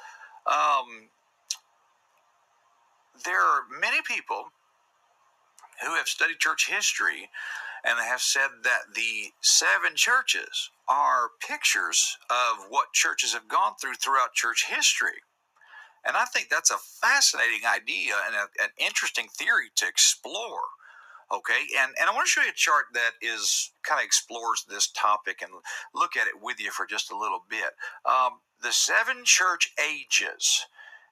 Um, 0.51 1.15
there 3.25 3.41
are 3.41 3.63
many 3.71 4.03
people 4.03 4.51
who 5.87 5.95
have 5.95 6.09
studied 6.09 6.41
church 6.41 6.69
history 6.69 7.31
and 7.85 7.99
have 7.99 8.21
said 8.21 8.49
that 8.65 8.95
the 8.95 9.33
seven 9.41 9.95
churches 9.95 10.71
are 10.89 11.31
pictures 11.47 12.17
of 12.31 12.67
what 12.69 12.93
churches 12.93 13.33
have 13.33 13.49
gone 13.49 13.73
through 13.81 13.95
throughout 13.95 14.35
church 14.35 14.67
history. 14.69 15.23
And 16.07 16.17
I 16.17 16.25
think 16.25 16.49
that's 16.49 16.71
a 16.71 16.79
fascinating 16.79 17.67
idea 17.67 18.15
and 18.27 18.35
a, 18.35 18.63
an 18.63 18.71
interesting 18.79 19.27
theory 19.29 19.71
to 19.77 19.87
explore. 19.87 20.63
Okay, 21.31 21.67
and, 21.79 21.93
and 22.01 22.09
I 22.09 22.15
want 22.15 22.27
to 22.27 22.31
show 22.31 22.41
you 22.41 22.49
a 22.49 22.55
chart 22.55 22.87
that 22.95 23.13
is 23.21 23.73
kind 23.83 24.01
of 24.01 24.07
explores 24.07 24.65
this 24.67 24.91
topic 24.91 25.43
and 25.43 25.53
look 25.95 26.17
at 26.17 26.27
it 26.27 26.41
with 26.41 26.59
you 26.59 26.71
for 26.71 26.87
just 26.87 27.13
a 27.13 27.19
little 27.19 27.45
bit. 27.51 27.77
Um, 28.07 28.41
the 28.63 28.73
seven 28.73 29.25
church 29.25 29.71
ages 29.79 30.65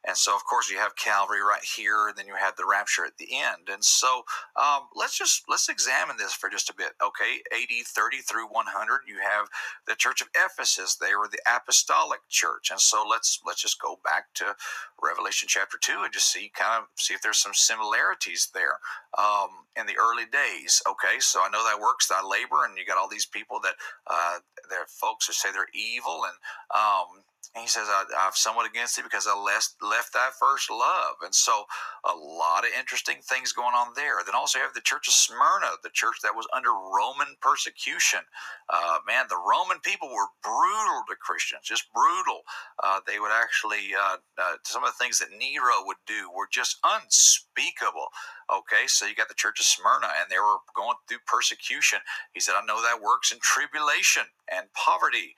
and 0.06 0.16
so, 0.16 0.36
of 0.36 0.44
course, 0.44 0.70
you 0.70 0.78
have 0.78 0.94
Calvary 0.96 1.40
right 1.40 1.64
here, 1.64 2.08
and 2.08 2.16
then 2.16 2.28
you 2.28 2.36
have 2.36 2.56
the 2.56 2.66
rapture 2.68 3.04
at 3.04 3.18
the 3.18 3.28
end. 3.32 3.68
And 3.70 3.84
so, 3.84 4.22
um, 4.54 4.88
let's 4.94 5.18
just 5.18 5.42
let's 5.48 5.68
examine 5.68 6.16
this 6.16 6.32
for 6.32 6.48
just 6.48 6.70
a 6.70 6.74
bit. 6.74 6.92
Okay, 7.02 7.42
AD 7.52 7.86
30 7.86 8.18
through 8.18 8.46
100, 8.46 9.00
you 9.08 9.16
have 9.18 9.48
the 9.86 9.96
Church 9.96 10.20
of 10.20 10.28
Ephesus. 10.36 10.94
They 10.94 11.14
were 11.16 11.28
the 11.28 11.42
apostolic 11.46 12.20
church, 12.28 12.70
and 12.70 12.80
so 12.80 13.04
let's 13.08 13.40
let's 13.44 13.60
just 13.62 13.80
go 13.80 13.98
back 14.04 14.32
to 14.34 14.54
Revelation 15.02 15.48
chapter 15.50 15.76
two 15.80 16.02
and 16.04 16.12
just 16.12 16.32
see 16.32 16.50
kind 16.54 16.82
of 16.82 16.88
see 16.96 17.14
if 17.14 17.22
there's 17.22 17.38
some 17.38 17.54
similarities 17.54 18.48
there 18.54 18.78
um, 19.18 19.66
in 19.76 19.86
the 19.86 19.98
early 19.98 20.26
days. 20.30 20.82
Okay, 20.88 21.18
so 21.18 21.40
I 21.40 21.50
know 21.50 21.64
that 21.64 21.80
works. 21.80 22.10
I 22.14 22.24
labor, 22.24 22.64
and 22.64 22.78
you 22.78 22.86
got 22.86 22.96
all 22.98 23.08
these 23.08 23.26
people 23.26 23.58
that 23.64 23.74
uh, 24.06 24.38
they're 24.70 24.86
folks 24.86 25.26
who 25.26 25.32
say 25.32 25.50
they're 25.52 25.68
evil 25.74 26.22
and 26.24 26.38
um, 26.74 27.25
and 27.54 27.62
he 27.62 27.68
says, 27.68 27.88
I, 27.88 28.04
have 28.18 28.36
somewhat 28.36 28.68
against 28.68 28.98
it 28.98 29.04
because 29.04 29.26
I 29.26 29.38
left, 29.38 29.76
left 29.80 30.12
that 30.12 30.34
first 30.38 30.70
love. 30.70 31.16
And 31.22 31.34
so 31.34 31.64
a 32.04 32.14
lot 32.14 32.64
of 32.64 32.70
interesting 32.78 33.16
things 33.22 33.52
going 33.52 33.74
on 33.74 33.92
there. 33.96 34.20
Then 34.24 34.34
also 34.34 34.58
have 34.58 34.74
the 34.74 34.80
Church 34.80 35.08
of 35.08 35.14
Smyrna, 35.14 35.80
the 35.82 35.92
church 35.92 36.16
that 36.22 36.34
was 36.34 36.46
under 36.54 36.70
Roman 36.70 37.36
persecution. 37.40 38.20
Uh, 38.68 38.98
man, 39.06 39.26
the 39.28 39.40
Roman 39.40 39.78
people 39.80 40.08
were 40.08 40.28
brutal 40.42 41.02
to 41.08 41.16
Christians, 41.16 41.62
just 41.64 41.92
brutal. 41.92 42.42
Uh, 42.82 43.00
they 43.06 43.18
would 43.18 43.32
actually, 43.32 43.94
uh, 43.94 44.18
uh 44.38 44.56
some 44.64 44.84
of 44.84 44.90
the 44.90 45.00
things 45.02 45.18
that 45.18 45.32
Nero 45.32 45.84
would 45.84 46.00
do 46.06 46.30
were 46.34 46.48
just 46.50 46.78
unspeakable. 46.84 48.08
Okay, 48.52 48.86
so 48.86 49.06
you 49.06 49.14
got 49.14 49.28
the 49.28 49.34
Church 49.34 49.60
of 49.60 49.66
Smyrna, 49.66 50.08
and 50.20 50.30
they 50.30 50.38
were 50.38 50.60
going 50.74 50.96
through 51.08 51.24
persecution. 51.26 51.98
He 52.34 52.40
said, 52.40 52.54
I 52.56 52.64
know 52.64 52.82
that 52.82 53.02
works 53.02 53.32
in 53.32 53.38
tribulation 53.40 54.24
and 54.50 54.72
poverty 54.72 55.34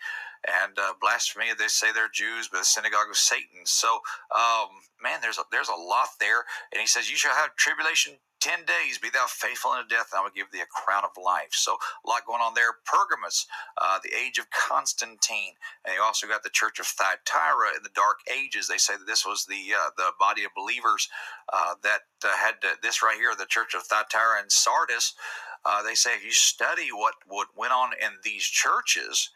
and 0.46 0.78
uh, 0.78 0.94
blasphemy. 1.00 1.46
They 1.58 1.68
say 1.68 1.92
they're 1.92 2.10
Jews, 2.12 2.48
but 2.48 2.58
the 2.58 2.64
synagogue 2.64 3.10
of 3.10 3.16
Satan. 3.16 3.64
So, 3.64 4.00
um, 4.34 4.68
man, 5.02 5.20
there's 5.22 5.38
a, 5.38 5.42
there's 5.50 5.68
a 5.68 5.80
lot 5.80 6.08
there. 6.20 6.44
And 6.72 6.80
he 6.80 6.86
says, 6.86 7.10
"You 7.10 7.16
shall 7.16 7.34
have 7.34 7.56
tribulation." 7.56 8.14
10 8.40 8.60
days, 8.66 8.98
be 8.98 9.10
thou 9.10 9.26
faithful 9.26 9.72
unto 9.72 9.88
death, 9.88 10.10
and 10.12 10.20
I 10.20 10.22
will 10.22 10.30
give 10.30 10.52
thee 10.52 10.60
a 10.60 10.66
crown 10.66 11.02
of 11.02 11.10
life. 11.20 11.50
So, 11.50 11.76
a 12.04 12.08
lot 12.08 12.24
going 12.24 12.40
on 12.40 12.54
there. 12.54 12.78
Pergamus, 12.86 13.46
uh, 13.82 13.98
the 14.02 14.14
age 14.14 14.38
of 14.38 14.46
Constantine. 14.50 15.54
And 15.84 15.96
you 15.96 16.02
also 16.02 16.28
got 16.28 16.44
the 16.44 16.50
church 16.50 16.78
of 16.78 16.86
Thyatira 16.86 17.74
in 17.76 17.82
the 17.82 17.90
Dark 17.96 18.20
Ages. 18.30 18.68
They 18.68 18.78
say 18.78 18.94
that 18.96 19.08
this 19.08 19.26
was 19.26 19.46
the 19.46 19.74
uh, 19.74 19.90
the 19.96 20.12
body 20.20 20.44
of 20.44 20.52
believers 20.54 21.08
uh, 21.52 21.74
that 21.82 22.02
uh, 22.24 22.36
had 22.36 22.60
to, 22.62 22.68
this 22.82 23.02
right 23.02 23.16
here, 23.16 23.34
the 23.36 23.46
church 23.46 23.74
of 23.74 23.82
Thyatira 23.82 24.40
and 24.40 24.52
Sardis. 24.52 25.14
Uh, 25.64 25.82
they 25.82 25.94
say 25.94 26.14
if 26.14 26.24
you 26.24 26.30
study 26.32 26.88
what, 26.92 27.14
what 27.26 27.48
went 27.56 27.72
on 27.72 27.90
in 28.00 28.12
these 28.22 28.44
churches, 28.44 29.30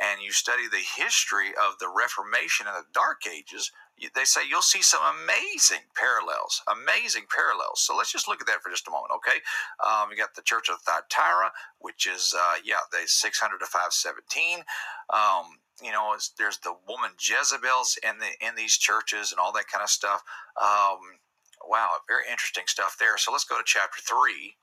and 0.00 0.20
you 0.20 0.32
study 0.32 0.68
the 0.68 0.84
history 0.96 1.48
of 1.56 1.78
the 1.78 1.88
Reformation 1.88 2.66
and 2.66 2.76
the 2.76 2.88
Dark 2.92 3.22
Ages, 3.26 3.72
they 4.14 4.24
say 4.24 4.42
you'll 4.48 4.60
see 4.60 4.82
some 4.82 5.00
amazing 5.00 5.88
parallels, 5.96 6.62
amazing 6.68 7.24
parallels. 7.34 7.80
So 7.80 7.96
let's 7.96 8.12
just 8.12 8.28
look 8.28 8.40
at 8.40 8.46
that 8.46 8.62
for 8.62 8.70
just 8.70 8.88
a 8.88 8.90
moment, 8.90 9.12
okay? 9.16 9.40
Um, 9.80 10.10
you 10.10 10.16
got 10.16 10.34
the 10.34 10.42
Church 10.42 10.68
of 10.68 10.80
Thyatira, 10.82 11.52
which 11.78 12.06
is, 12.06 12.34
uh, 12.36 12.56
yeah, 12.64 12.84
the 12.92 13.06
600 13.08 13.58
to 13.58 13.66
517. 13.66 14.64
Um, 15.12 15.60
you 15.82 15.92
know, 15.92 16.14
there's 16.38 16.58
the 16.58 16.74
woman 16.88 17.12
Jezebels 17.18 17.98
in 18.02 18.18
the 18.18 18.32
in 18.46 18.56
these 18.56 18.76
churches 18.78 19.30
and 19.30 19.38
all 19.38 19.52
that 19.52 19.68
kind 19.68 19.82
of 19.82 19.90
stuff. 19.90 20.22
Um, 20.60 21.20
wow, 21.68 21.88
very 22.08 22.24
interesting 22.30 22.64
stuff 22.66 22.96
there. 22.98 23.18
So 23.18 23.30
let's 23.30 23.44
go 23.44 23.58
to 23.58 23.64
chapter 23.64 24.00
three 24.00 24.56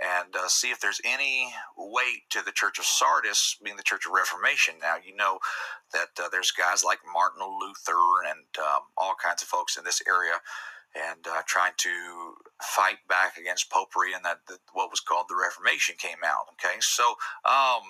and 0.00 0.34
uh, 0.36 0.48
see 0.48 0.70
if 0.70 0.80
there's 0.80 1.00
any 1.04 1.52
weight 1.76 2.28
to 2.30 2.42
the 2.44 2.52
Church 2.52 2.78
of 2.78 2.84
Sardis 2.84 3.56
being 3.62 3.76
the 3.76 3.82
Church 3.82 4.06
of 4.06 4.12
Reformation. 4.12 4.74
Now, 4.80 4.96
you 5.02 5.16
know 5.16 5.38
that 5.92 6.08
uh, 6.22 6.28
there's 6.30 6.50
guys 6.50 6.84
like 6.84 6.98
Martin 7.12 7.42
Luther 7.42 8.28
and 8.28 8.44
um, 8.58 8.82
all 8.96 9.14
kinds 9.22 9.42
of 9.42 9.48
folks 9.48 9.76
in 9.76 9.84
this 9.84 10.02
area 10.06 10.34
and 10.94 11.26
uh, 11.26 11.42
trying 11.46 11.72
to 11.78 12.34
fight 12.62 12.98
back 13.08 13.36
against 13.36 13.70
popery 13.70 14.12
and 14.14 14.24
that 14.24 14.38
the, 14.48 14.58
what 14.72 14.90
was 14.90 15.00
called 15.00 15.26
the 15.28 15.36
Reformation 15.36 15.94
came 15.98 16.24
out. 16.24 16.52
Okay, 16.52 16.76
so 16.80 17.16
um, 17.44 17.82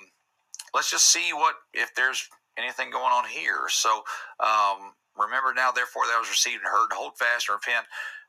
let's 0.74 0.90
just 0.90 1.10
see 1.10 1.32
what 1.32 1.54
if 1.72 1.94
there's 1.94 2.28
anything 2.56 2.90
going 2.90 3.12
on 3.12 3.24
here. 3.28 3.66
So 3.68 4.02
um, 4.40 4.94
remember 5.16 5.54
now, 5.54 5.70
therefore, 5.72 6.02
that 6.06 6.18
was 6.18 6.30
received 6.30 6.62
and 6.62 6.70
heard, 6.70 6.92
hold 6.92 7.18
fast 7.18 7.48
and 7.48 7.58
repent 7.58 7.86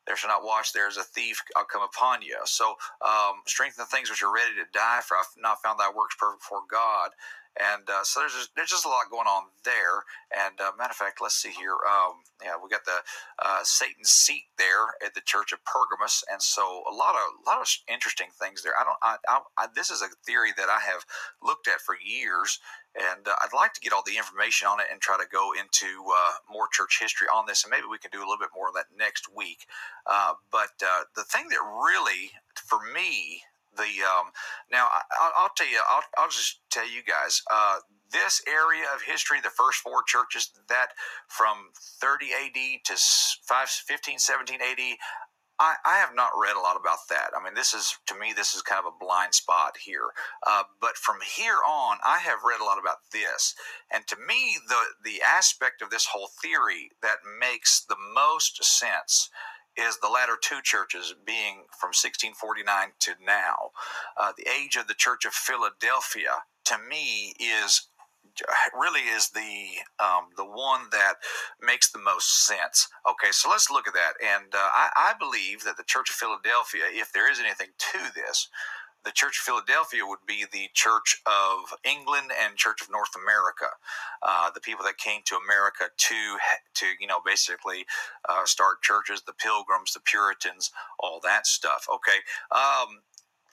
there 0.08 0.16
shall 0.16 0.30
not 0.30 0.45
watch, 0.45 0.74
there 0.74 0.88
is 0.88 0.97
a 0.97 1.03
thief, 1.03 1.41
I'll 1.55 1.66
come 1.66 1.84
upon 1.84 2.22
you. 2.24 2.38
So 2.45 2.76
um, 3.05 3.43
strengthen 3.45 3.84
the 3.84 3.95
things 3.95 4.10
which 4.10 4.24
are 4.24 4.34
ready 4.34 4.55
to 4.55 4.66
die, 4.74 5.01
for 5.05 5.18
I've 5.18 5.28
not 5.38 5.62
found 5.62 5.80
thy 5.80 5.91
works 5.95 6.16
perfect 6.18 6.41
before 6.41 6.64
God. 6.72 7.12
And 7.58 7.89
uh, 7.89 8.03
so 8.03 8.20
there's 8.20 8.34
just, 8.34 8.55
there's 8.55 8.70
just 8.70 8.86
a 8.86 8.89
lot 8.89 9.10
going 9.10 9.28
on 9.28 9.43
there. 9.64 10.05
And 10.30 10.60
uh, 10.62 10.72
matter 10.78 10.91
of 10.91 10.97
fact, 10.97 11.22
let's 11.22 11.36
see 11.36 11.49
here. 11.49 11.74
Um, 11.89 12.22
yeah, 12.43 12.53
we 12.62 12.70
got 12.70 12.86
the 12.86 13.01
uh, 13.39 13.64
Satan's 13.64 14.12
seat 14.12 14.45
there 14.58 14.93
at 15.03 15.16
the 15.16 15.22
Church 15.22 15.51
of 15.53 15.60
Pergamus, 15.66 16.24
and 16.32 16.41
so 16.41 16.84
a 16.89 16.93
lot 16.93 17.16
of 17.16 17.22
a 17.22 17.49
lot 17.49 17.62
of 17.62 17.68
interesting 17.88 18.28
things 18.39 18.62
there. 18.62 18.74
I 18.80 18.84
don't. 18.84 18.97
I, 19.01 19.16
I, 19.28 19.39
I, 19.58 19.68
this 19.74 19.89
is 19.89 20.01
a 20.01 20.10
theory 20.24 20.51
that 20.55 20.70
I 20.70 20.80
have 20.80 21.03
looked 21.41 21.68
at 21.68 21.82
for 21.82 21.95
years, 21.97 22.60
and 22.93 23.28
uh, 23.28 23.34
I'd 23.41 23.55
like 23.55 23.74
to 23.74 23.82
get 23.82 23.91
all 23.91 24.03
the 24.05 24.18
information 24.18 24.68
on 24.68 24.80
it 24.80 24.88
and 24.91 25.01
try 25.01 25.18
to 25.18 25.26
go 25.32 25.51
into 25.58 26.05
uh, 26.14 26.34
more 26.51 26.68
church 26.72 26.99
history 27.01 27.28
on 27.34 27.45
this, 27.47 27.64
and 27.64 27.72
maybe 27.72 27.88
we 27.89 27.97
can 27.97 28.12
do 28.12 28.20
a 28.20 28.28
little 28.28 28.38
bit 28.38 28.53
more 28.55 28.70
of 28.70 28.76
that 28.76 28.93
next 28.95 29.34
week. 29.36 29.66
Uh, 30.05 30.34
but 30.51 30.78
the 31.16 31.24
thing 31.24 31.49
that 31.49 31.60
really, 31.64 32.32
for 32.55 32.80
me, 32.93 33.41
the 33.78 34.03
um, 34.03 34.32
now 34.71 34.88
I, 34.91 35.43
will 35.43 35.49
tell 35.55 35.69
you 35.69 35.80
I'll, 35.89 36.03
I'll 36.17 36.30
just 36.30 36.59
tell 36.69 36.89
you 36.89 37.01
guys 37.03 37.41
uh, 37.51 37.80
this 38.11 38.41
area 38.47 38.86
of 38.93 39.01
history 39.03 39.39
the 39.41 39.49
first 39.49 39.80
four 39.80 40.03
churches 40.05 40.51
that 40.69 40.89
from 41.28 41.71
30 42.01 42.28
AD 42.34 42.86
to 42.86 42.95
5, 43.47 43.69
15 43.69 44.19
17 44.19 44.59
AD 44.61 44.97
I, 45.59 45.75
I, 45.86 45.97
have 45.97 46.13
not 46.13 46.38
read 46.39 46.55
a 46.55 46.59
lot 46.59 46.78
about 46.80 46.99
that. 47.09 47.32
I 47.36 47.43
mean, 47.43 47.55
this 47.55 47.73
is 47.73 47.97
to 48.07 48.15
me, 48.15 48.32
this 48.36 48.53
is 48.53 48.61
kind 48.61 48.80
of 48.80 48.93
a 48.93 49.03
blind 49.03 49.34
spot 49.34 49.78
here. 49.84 50.13
Uh, 50.45 50.63
but 50.80 50.97
from 50.97 51.17
here 51.36 51.57
on, 51.67 51.97
I 52.05 52.19
have 52.19 52.43
read 52.45 52.61
a 52.61 52.63
lot 52.63 52.78
about 52.80 52.97
this, 53.11 53.55
and 53.91 54.05
to 54.07 54.15
me, 54.15 54.57
the 54.67 54.82
the 55.03 55.21
aspect 55.25 55.82
of 55.82 55.89
this 55.89 56.05
whole 56.05 56.30
theory 56.41 56.91
that 57.01 57.17
makes 57.39 57.82
the 57.82 57.97
most 58.13 58.63
sense 58.63 59.30
is 59.78 59.99
the 59.99 60.09
latter 60.09 60.38
two 60.41 60.59
churches 60.63 61.13
being 61.25 61.65
from 61.80 61.89
1649 61.89 62.93
to 62.99 63.11
now. 63.25 63.71
Uh, 64.19 64.32
the 64.38 64.47
age 64.49 64.75
of 64.75 64.88
the 64.88 64.93
Church 64.93 65.25
of 65.25 65.34
Philadelphia, 65.34 66.43
to 66.65 66.78
me, 66.78 67.34
is 67.39 67.88
really 68.78 69.01
is 69.01 69.30
the 69.30 69.82
um, 70.03 70.30
the 70.36 70.45
one 70.45 70.89
that 70.91 71.15
makes 71.61 71.91
the 71.91 71.99
most 71.99 72.45
sense. 72.45 72.88
Okay, 73.09 73.32
so 73.32 73.49
let's 73.49 73.71
look 73.71 73.88
at 73.88 73.93
that, 73.93 74.13
and 74.23 74.53
uh, 74.53 74.69
I, 74.73 74.89
I 74.95 75.13
believe 75.19 75.63
that 75.63 75.78
the 75.78 75.84
Church 75.84 76.09
of 76.09 76.15
Philadelphia, 76.15 76.84
if 76.91 77.11
there 77.13 77.32
is 77.32 77.39
anything 77.39 77.69
to 77.78 77.99
this, 78.15 78.49
the 79.06 79.12
Church 79.12 79.39
of 79.39 79.43
Philadelphia 79.45 80.06
would 80.06 80.26
be 80.28 80.45
the 80.52 80.70
Church 80.74 81.22
of 81.26 81.78
England 81.84 82.32
and 82.41 82.58
Church 82.58 82.82
of 82.82 82.91
North 82.91 83.16
America, 83.16 83.68
uh, 84.22 84.52
the 84.52 84.60
people 84.62 84.84
that 84.86 84.98
came 84.98 85.22
to 85.26 85.38
America 85.38 85.86
to 85.95 86.38
to 86.76 86.86
you 87.00 87.08
know 87.08 87.20
basically 87.26 87.86
uh, 88.28 88.45
start 88.45 88.82
churches, 88.82 89.24
the 89.26 89.34
Pilgrims, 89.34 89.93
the 89.93 90.02
Puritans, 90.02 90.72
all 91.00 91.20
that 91.24 91.48
stuff. 91.48 91.88
Okay. 91.89 92.20
Um, 92.52 93.02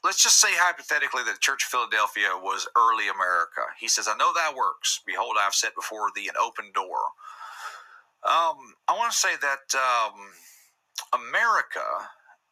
let's 0.05 0.23
just 0.23 0.41
say 0.41 0.49
hypothetically 0.53 1.23
that 1.25 1.35
the 1.35 1.41
Church 1.41 1.65
of 1.65 1.71
Philadelphia 1.71 2.29
was 2.37 2.69
early 2.77 3.09
America. 3.09 3.63
He 3.79 3.89
says, 3.89 4.07
I 4.07 4.17
know 4.17 4.33
that 4.35 4.55
works. 4.57 5.01
Behold, 5.07 5.37
I've 5.41 5.55
set 5.55 5.75
before 5.75 6.11
thee 6.15 6.29
an 6.29 6.35
open 6.41 6.71
door. 6.75 6.99
Um, 8.25 8.77
I 8.89 8.97
want 8.97 9.13
to 9.13 9.19
say 9.19 9.35
that 9.41 9.75
um, 9.77 10.33
America 11.13 11.85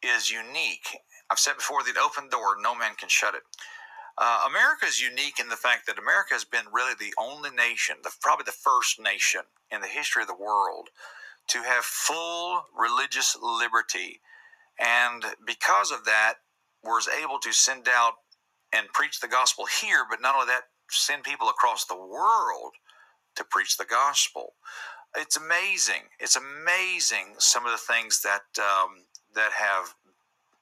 is 0.03 0.31
unique. 0.31 0.97
I've 1.33 1.39
said 1.39 1.55
before, 1.57 1.81
the 1.81 1.99
open 1.99 2.29
door, 2.29 2.57
no 2.61 2.75
man 2.75 2.93
can 2.93 3.09
shut 3.09 3.33
it. 3.33 3.41
Uh, 4.19 4.45
America 4.47 4.85
is 4.85 5.01
unique 5.01 5.39
in 5.39 5.49
the 5.49 5.55
fact 5.55 5.87
that 5.87 5.97
America 5.97 6.35
has 6.35 6.45
been 6.45 6.65
really 6.71 6.93
the 6.93 7.11
only 7.17 7.49
nation, 7.49 7.95
the, 8.03 8.11
probably 8.21 8.43
the 8.45 8.51
first 8.51 9.01
nation 9.01 9.41
in 9.71 9.81
the 9.81 9.87
history 9.87 10.21
of 10.21 10.27
the 10.27 10.35
world 10.35 10.89
to 11.47 11.63
have 11.63 11.83
full 11.83 12.65
religious 12.77 13.35
liberty. 13.41 14.21
And 14.79 15.25
because 15.43 15.89
of 15.89 16.05
that, 16.05 16.35
was 16.83 17.09
able 17.09 17.39
to 17.39 17.51
send 17.51 17.87
out 17.89 18.13
and 18.71 18.93
preach 18.93 19.19
the 19.19 19.27
gospel 19.27 19.65
here, 19.81 20.05
but 20.07 20.21
not 20.21 20.35
only 20.35 20.47
that, 20.47 20.65
send 20.91 21.23
people 21.23 21.49
across 21.49 21.85
the 21.85 21.97
world 21.97 22.73
to 23.37 23.43
preach 23.43 23.77
the 23.77 23.85
gospel. 23.85 24.53
It's 25.17 25.37
amazing. 25.37 26.13
It's 26.19 26.35
amazing 26.35 27.35
some 27.39 27.65
of 27.65 27.71
the 27.71 27.77
things 27.79 28.21
that 28.21 28.43
um, 28.59 29.05
that 29.33 29.53
have 29.53 29.95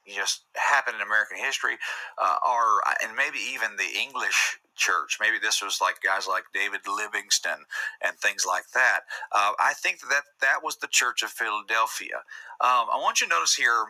just 0.08 0.44
happened 0.56 0.98
in 0.98 1.02
American 1.08 1.38
history, 1.38 1.78
uh, 2.22 2.38
are 2.46 2.82
and 3.04 3.16
maybe 3.18 3.40
even 3.54 3.78
the 3.78 4.00
English 4.00 4.60
church. 4.76 5.18
Maybe 5.22 5.38
this 5.42 5.62
was 5.62 5.80
like 5.82 5.98
guys 6.04 6.28
like 6.28 6.46
David 6.54 6.82
Livingstone 6.88 7.66
and 8.04 8.16
things 8.18 8.46
like 8.48 8.72
that. 8.74 9.02
Uh, 9.32 9.54
I 9.60 9.74
think 9.74 10.02
that 10.10 10.24
that 10.42 10.64
was 10.64 10.78
the 10.78 10.88
Church 10.90 11.24
of 11.24 11.32
Philadelphia. 11.32 12.18
Um, 12.62 12.88
I 12.94 13.00
want 13.02 13.22
you 13.22 13.28
to 13.28 13.34
notice 13.36 13.56
here 13.56 13.86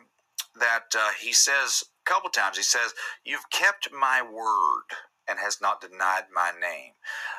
that 0.59 0.95
uh, 0.97 1.11
he 1.21 1.33
says 1.33 1.83
a 2.05 2.09
couple 2.09 2.29
times. 2.29 2.57
He 2.57 2.63
says, 2.63 2.93
"You've 3.25 3.49
kept 3.51 3.89
my 3.93 4.21
word." 4.23 4.97
and 5.29 5.39
has 5.39 5.61
not 5.61 5.81
denied 5.81 6.25
my 6.33 6.51
name. 6.59 6.93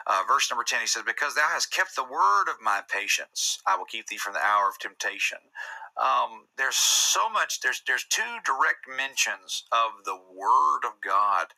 Uh, 0.06 0.22
verse 0.28 0.50
number 0.50 0.64
10, 0.64 0.80
he 0.80 0.86
says, 0.86 1.02
Because 1.06 1.34
thou 1.34 1.48
hast 1.48 1.72
kept 1.72 1.96
the 1.96 2.04
word 2.04 2.48
of 2.48 2.62
my 2.62 2.82
patience, 2.90 3.60
I 3.66 3.76
will 3.76 3.84
keep 3.84 4.06
thee 4.08 4.16
from 4.18 4.34
the 4.34 4.44
hour 4.44 4.68
of 4.68 4.78
temptation. 4.78 5.38
Um, 6.00 6.46
there's 6.56 6.76
so 6.76 7.28
much, 7.30 7.60
there's, 7.60 7.82
there's 7.86 8.04
two 8.08 8.38
direct 8.44 8.88
mentions 8.88 9.64
of 9.72 10.04
the 10.04 10.16
word 10.16 10.86
of 10.86 11.00
God 11.04 11.48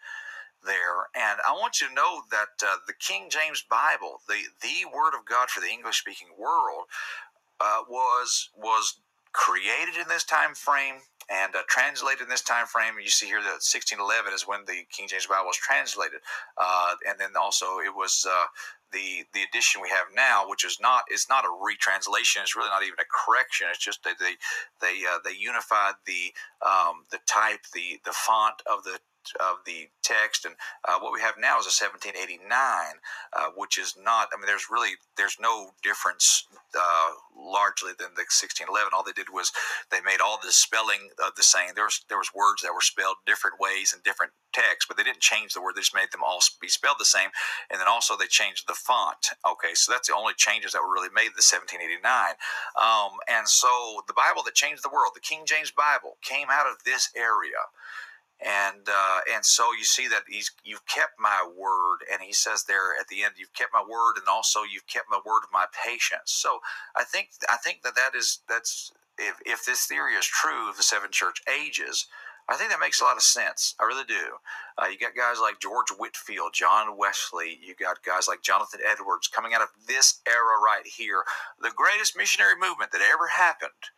there. 0.64 1.08
And 1.14 1.38
I 1.46 1.52
want 1.52 1.80
you 1.80 1.88
to 1.88 1.94
know 1.94 2.22
that 2.30 2.66
uh, 2.66 2.76
the 2.86 2.94
King 2.94 3.28
James 3.30 3.64
Bible, 3.68 4.20
the, 4.28 4.40
the 4.62 4.88
word 4.92 5.14
of 5.18 5.24
God 5.24 5.50
for 5.50 5.60
the 5.60 5.68
English 5.68 6.00
speaking 6.00 6.28
world, 6.38 6.84
uh, 7.60 7.82
was, 7.88 8.50
was 8.56 8.98
created 9.32 10.00
in 10.00 10.08
this 10.08 10.24
time 10.24 10.54
frame 10.54 10.96
and 11.30 11.54
uh, 11.54 11.62
translated 11.68 12.22
in 12.22 12.28
this 12.28 12.42
time 12.42 12.66
frame. 12.66 12.94
You 13.00 13.08
see 13.08 13.26
here 13.26 13.40
that 13.40 13.62
1611 13.64 14.32
is 14.32 14.46
when 14.46 14.64
the 14.66 14.84
King 14.90 15.08
James 15.08 15.26
Bible 15.26 15.46
was 15.46 15.56
translated, 15.56 16.20
uh, 16.58 16.94
and 17.08 17.18
then 17.18 17.30
also 17.38 17.78
it 17.78 17.94
was 17.94 18.26
uh, 18.28 18.46
the 18.94 19.26
the 19.34 19.42
edition 19.42 19.82
we 19.82 19.90
have 19.90 20.06
now, 20.14 20.48
which 20.48 20.64
is 20.64 20.78
not 20.80 21.04
it's 21.10 21.28
not 21.28 21.44
a 21.44 21.50
retranslation. 21.50 22.42
It's 22.42 22.56
really 22.56 22.70
not 22.70 22.82
even 22.84 22.98
a 23.00 23.10
correction. 23.10 23.66
It's 23.70 23.84
just 23.84 24.04
that 24.04 24.18
they 24.20 24.36
they 24.80 25.02
uh, 25.04 25.18
they 25.24 25.34
unified 25.36 25.94
the 26.06 26.32
um, 26.64 27.04
the 27.10 27.18
type, 27.26 27.66
the 27.74 28.00
the 28.04 28.12
font 28.14 28.62
of 28.70 28.84
the 28.84 28.98
of 29.40 29.64
the 29.66 29.88
text, 30.02 30.44
and 30.44 30.54
uh, 30.84 30.98
what 31.00 31.12
we 31.12 31.20
have 31.20 31.34
now 31.38 31.58
is 31.58 31.66
a 31.66 31.74
1789, 31.74 32.44
uh, 33.32 33.50
which 33.56 33.78
is 33.78 33.94
not. 33.96 34.28
I 34.32 34.36
mean, 34.36 34.46
there's 34.46 34.70
really 34.70 34.96
there's 35.16 35.36
no 35.40 35.72
difference 35.82 36.46
uh, 36.76 37.10
largely 37.36 37.92
than 37.98 38.14
the 38.14 38.26
1611. 38.26 38.92
All 38.92 39.04
they 39.04 39.12
did 39.12 39.32
was 39.32 39.52
they 39.90 40.00
made 40.00 40.20
all 40.20 40.38
the 40.42 40.52
spelling 40.52 41.10
of 41.24 41.34
the 41.36 41.42
same. 41.42 41.74
There 41.74 41.88
was 41.88 42.04
there 42.08 42.18
was 42.18 42.34
words 42.34 42.62
that 42.62 42.74
were 42.74 42.84
spelled 42.84 43.16
different 43.26 43.60
ways 43.60 43.92
in 43.94 44.00
different 44.04 44.32
texts, 44.52 44.86
but 44.86 44.96
they 44.96 45.04
didn't 45.04 45.24
change 45.24 45.52
the 45.52 45.62
word. 45.62 45.74
They 45.74 45.82
just 45.82 45.94
made 45.94 46.12
them 46.12 46.22
all 46.24 46.38
be 46.60 46.68
spelled 46.68 46.98
the 46.98 47.04
same, 47.04 47.30
and 47.70 47.80
then 47.80 47.88
also 47.88 48.16
they 48.16 48.26
changed 48.26 48.66
the 48.66 48.74
font. 48.74 49.34
Okay, 49.46 49.74
so 49.74 49.92
that's 49.92 50.08
the 50.08 50.16
only 50.16 50.34
changes 50.34 50.72
that 50.72 50.82
were 50.82 50.92
really 50.92 51.12
made 51.12 51.34
the 51.34 51.44
1789. 51.44 52.00
Um, 52.76 53.18
and 53.28 53.48
so 53.48 54.02
the 54.06 54.16
Bible 54.16 54.42
that 54.44 54.54
changed 54.54 54.84
the 54.84 54.92
world, 54.92 55.12
the 55.14 55.20
King 55.20 55.42
James 55.46 55.70
Bible, 55.70 56.16
came 56.22 56.48
out 56.50 56.66
of 56.66 56.84
this 56.84 57.10
area 57.16 57.70
and 58.40 58.88
uh, 58.88 59.20
and 59.32 59.44
so 59.44 59.72
you 59.72 59.84
see 59.84 60.08
that 60.08 60.24
he's 60.28 60.50
you've 60.64 60.86
kept 60.86 61.14
my 61.18 61.46
word, 61.56 61.98
and 62.12 62.20
he 62.22 62.32
says 62.32 62.64
there 62.64 62.92
at 62.98 63.08
the 63.08 63.22
end, 63.22 63.34
you've 63.38 63.54
kept 63.54 63.72
my 63.72 63.82
word, 63.82 64.14
and 64.16 64.28
also 64.28 64.60
you've 64.62 64.86
kept 64.86 65.06
my 65.10 65.20
word 65.24 65.42
of 65.44 65.52
my 65.52 65.66
patience. 65.72 66.32
So 66.32 66.58
I 66.96 67.04
think 67.04 67.30
I 67.48 67.56
think 67.56 67.82
that 67.82 67.96
that 67.96 68.14
is 68.14 68.40
that's 68.48 68.92
if 69.18 69.36
if 69.46 69.64
this 69.64 69.86
theory 69.86 70.14
is 70.14 70.26
true 70.26 70.68
of 70.68 70.76
the 70.76 70.82
seven 70.82 71.10
church 71.10 71.42
ages. 71.48 72.06
I 72.46 72.56
think 72.56 72.68
that 72.68 72.80
makes 72.80 73.00
a 73.00 73.04
lot 73.04 73.16
of 73.16 73.22
sense. 73.22 73.74
I 73.80 73.84
really 73.84 74.04
do. 74.04 74.36
Uh, 74.76 74.88
you 74.88 74.98
got 74.98 75.16
guys 75.16 75.40
like 75.40 75.60
George 75.60 75.88
Whitefield, 75.96 76.52
John 76.52 76.98
Wesley. 76.98 77.58
You 77.62 77.74
got 77.74 78.04
guys 78.04 78.28
like 78.28 78.42
Jonathan 78.42 78.80
Edwards 78.84 79.28
coming 79.28 79.54
out 79.54 79.62
of 79.62 79.70
this 79.88 80.20
era 80.28 80.60
right 80.62 80.84
here. 80.84 81.24
The 81.58 81.72
greatest 81.74 82.18
missionary 82.18 82.52
movement 82.60 82.92
that 82.92 83.00
ever 83.00 83.28
happened 83.28 83.88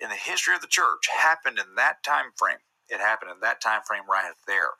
in 0.00 0.08
the 0.08 0.16
history 0.16 0.56
of 0.56 0.60
the 0.60 0.66
church 0.66 1.06
happened 1.06 1.60
in 1.60 1.76
that 1.76 2.02
time 2.02 2.32
frame 2.34 2.58
it 2.88 3.00
happened 3.00 3.30
in 3.32 3.40
that 3.40 3.60
time 3.60 3.80
frame 3.86 4.04
right 4.08 4.32
there. 4.46 4.76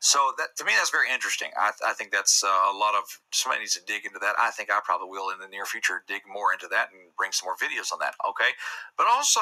So 0.00 0.32
that 0.38 0.56
to 0.56 0.64
me, 0.64 0.72
that's 0.76 0.90
very 0.90 1.10
interesting. 1.10 1.50
I, 1.58 1.72
I 1.84 1.92
think 1.92 2.12
that's 2.12 2.44
uh, 2.44 2.46
a 2.46 2.76
lot 2.76 2.94
of 2.94 3.02
somebody 3.32 3.60
needs 3.60 3.74
to 3.74 3.84
dig 3.84 4.06
into 4.06 4.20
that. 4.20 4.36
I 4.38 4.50
think 4.50 4.70
I 4.70 4.80
probably 4.84 5.08
will 5.08 5.30
in 5.30 5.40
the 5.40 5.48
near 5.48 5.66
future 5.66 6.04
dig 6.06 6.22
more 6.30 6.52
into 6.52 6.68
that 6.68 6.90
and 6.92 7.14
bring 7.16 7.32
some 7.32 7.46
more 7.46 7.56
videos 7.56 7.92
on 7.92 7.98
that. 7.98 8.14
Okay, 8.28 8.54
but 8.96 9.06
also 9.08 9.40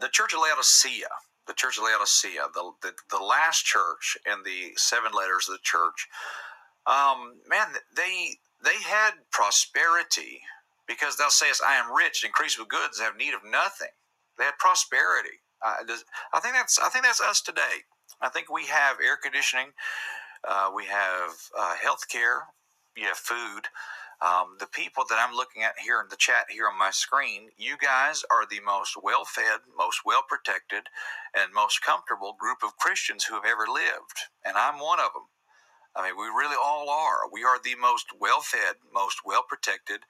the 0.00 0.08
Church 0.08 0.34
of 0.34 0.40
Laodicea, 0.40 1.08
the 1.46 1.54
Church 1.54 1.78
of 1.78 1.84
Laodicea, 1.84 2.52
the 2.52 2.72
the, 2.82 2.92
the 3.10 3.24
last 3.24 3.64
church 3.64 4.18
and 4.26 4.44
the 4.44 4.72
seven 4.76 5.12
letters 5.16 5.48
of 5.48 5.54
the 5.54 5.64
church. 5.64 6.06
Um, 6.86 7.40
man, 7.48 7.68
they 7.96 8.36
they 8.62 8.76
had 8.86 9.12
prosperity 9.32 10.42
because 10.86 11.16
thou 11.16 11.28
sayest, 11.28 11.62
"I 11.66 11.76
am 11.76 11.94
rich, 11.96 12.24
increase 12.24 12.58
with 12.58 12.68
goods, 12.68 13.00
have 13.00 13.16
need 13.16 13.32
of 13.32 13.40
nothing." 13.42 13.88
They 14.36 14.44
had 14.44 14.58
prosperity. 14.58 15.40
Does, 15.86 16.04
I 16.32 16.40
think 16.40 16.54
that's 16.54 16.78
I 16.78 16.88
think 16.88 17.04
that's 17.04 17.20
us 17.20 17.40
today. 17.40 17.84
I 18.20 18.28
think 18.28 18.50
we 18.50 18.66
have 18.66 18.96
air 19.04 19.16
conditioning, 19.16 19.68
uh, 20.46 20.70
we 20.74 20.86
have 20.86 21.30
uh, 21.56 21.74
health 21.76 22.08
care, 22.08 22.42
you 22.96 23.06
have 23.06 23.16
food. 23.16 23.66
Um, 24.20 24.56
the 24.58 24.66
people 24.66 25.04
that 25.08 25.18
I'm 25.20 25.36
looking 25.36 25.62
at 25.62 25.78
here 25.78 26.00
in 26.00 26.08
the 26.10 26.16
chat 26.16 26.46
here 26.50 26.66
on 26.66 26.76
my 26.76 26.90
screen, 26.90 27.50
you 27.56 27.76
guys 27.80 28.24
are 28.32 28.46
the 28.50 28.60
most 28.66 28.96
well 29.00 29.24
fed, 29.24 29.60
most 29.76 30.00
well 30.04 30.24
protected, 30.28 30.84
and 31.36 31.54
most 31.54 31.82
comfortable 31.82 32.34
group 32.38 32.58
of 32.64 32.76
Christians 32.78 33.24
who 33.24 33.34
have 33.34 33.44
ever 33.44 33.66
lived. 33.72 34.18
And 34.44 34.56
I'm 34.56 34.80
one 34.80 34.98
of 34.98 35.12
them. 35.14 35.30
I 35.94 36.08
mean, 36.08 36.16
we 36.18 36.26
really 36.26 36.56
all 36.60 36.90
are. 36.90 37.30
We 37.32 37.44
are 37.44 37.60
the 37.62 37.76
most 37.76 38.06
well 38.18 38.40
fed, 38.40 38.76
most 38.92 39.20
well 39.24 39.44
protected, 39.48 40.00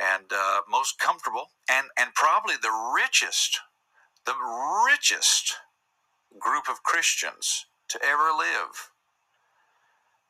and 0.00 0.26
uh, 0.32 0.62
most 0.68 0.98
comfortable, 0.98 1.50
and, 1.70 1.88
and 1.98 2.14
probably 2.14 2.54
the 2.60 2.92
richest 2.94 3.60
the 4.26 4.34
richest 4.88 5.54
group 6.38 6.64
of 6.68 6.82
Christians 6.82 7.66
to 7.88 8.00
ever 8.02 8.30
live. 8.36 8.90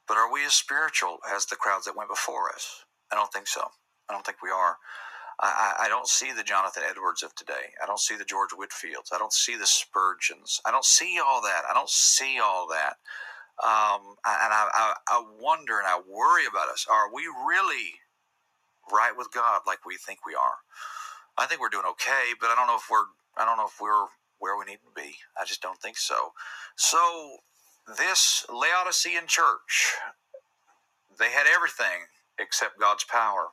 But 0.07 0.18
are 0.18 0.30
we 0.30 0.45
as 0.45 0.53
spiritual 0.53 1.18
as 1.34 1.47
the 1.47 1.57
crowds 1.57 1.86
that 1.86 1.97
went 1.97 2.11
before 2.11 2.51
us? 2.55 2.84
I 3.12 3.16
don't 3.16 3.32
think 3.32 3.47
so. 3.47 3.62
I 4.09 4.12
don't 4.12 4.24
think 4.24 4.42
we 4.42 4.51
are. 4.51 4.76
I, 5.40 5.74
I, 5.80 5.88
don't 5.88 6.07
see 6.07 6.32
the 6.32 6.45
Jonathan 6.45 6.84
Edwards 6.88 7.24
of 7.24 7.34
today. 7.34 7.74
I 7.82 7.86
don't 7.86 7.99
see 7.99 8.16
the 8.16 8.24
George 8.24 8.51
Whitefields. 8.51 9.12
I 9.12 9.18
don't 9.18 9.32
see 9.32 9.57
the 9.57 9.66
Spurgeons. 9.66 10.61
I 10.64 10.70
don't 10.70 10.84
see 10.84 11.18
all 11.18 11.42
that. 11.42 11.62
I 11.68 11.74
don't 11.74 11.90
see 11.90 12.38
all 12.38 12.68
that. 12.68 12.97
Um, 13.62 14.14
and 14.24 14.53
I, 14.53 14.68
I, 14.72 14.95
I 15.09 15.24
wonder 15.40 15.78
and 15.78 15.88
I 15.88 16.01
worry 16.09 16.47
about 16.47 16.68
us. 16.68 16.86
Are 16.90 17.12
we 17.12 17.22
really 17.22 17.95
right 18.92 19.16
with 19.16 19.32
God 19.32 19.62
like 19.66 19.84
we 19.84 19.97
think 19.97 20.20
we 20.24 20.34
are? 20.34 20.59
I 21.36 21.47
think 21.47 21.61
we're 21.61 21.68
doing 21.68 21.86
okay, 21.90 22.34
but 22.40 22.51
I 22.51 22.55
don't 22.55 22.68
know 22.68 22.76
if 22.76 22.86
we're 22.90 23.11
I 23.37 23.45
don't 23.45 23.57
know 23.57 23.66
if 23.66 23.80
we're 23.80 24.07
where 24.39 24.59
we 24.59 24.64
need 24.64 24.80
to 24.85 24.95
be. 24.95 25.16
I 25.41 25.45
just 25.45 25.62
don't 25.62 25.80
think 25.80 25.97
so. 25.97 26.32
So, 26.76 27.37
this 27.99 28.45
Laodicean 28.53 29.26
church, 29.26 29.95
they 31.18 31.30
had 31.30 31.47
everything 31.47 32.09
except 32.39 32.78
God's 32.80 33.05
power. 33.05 33.49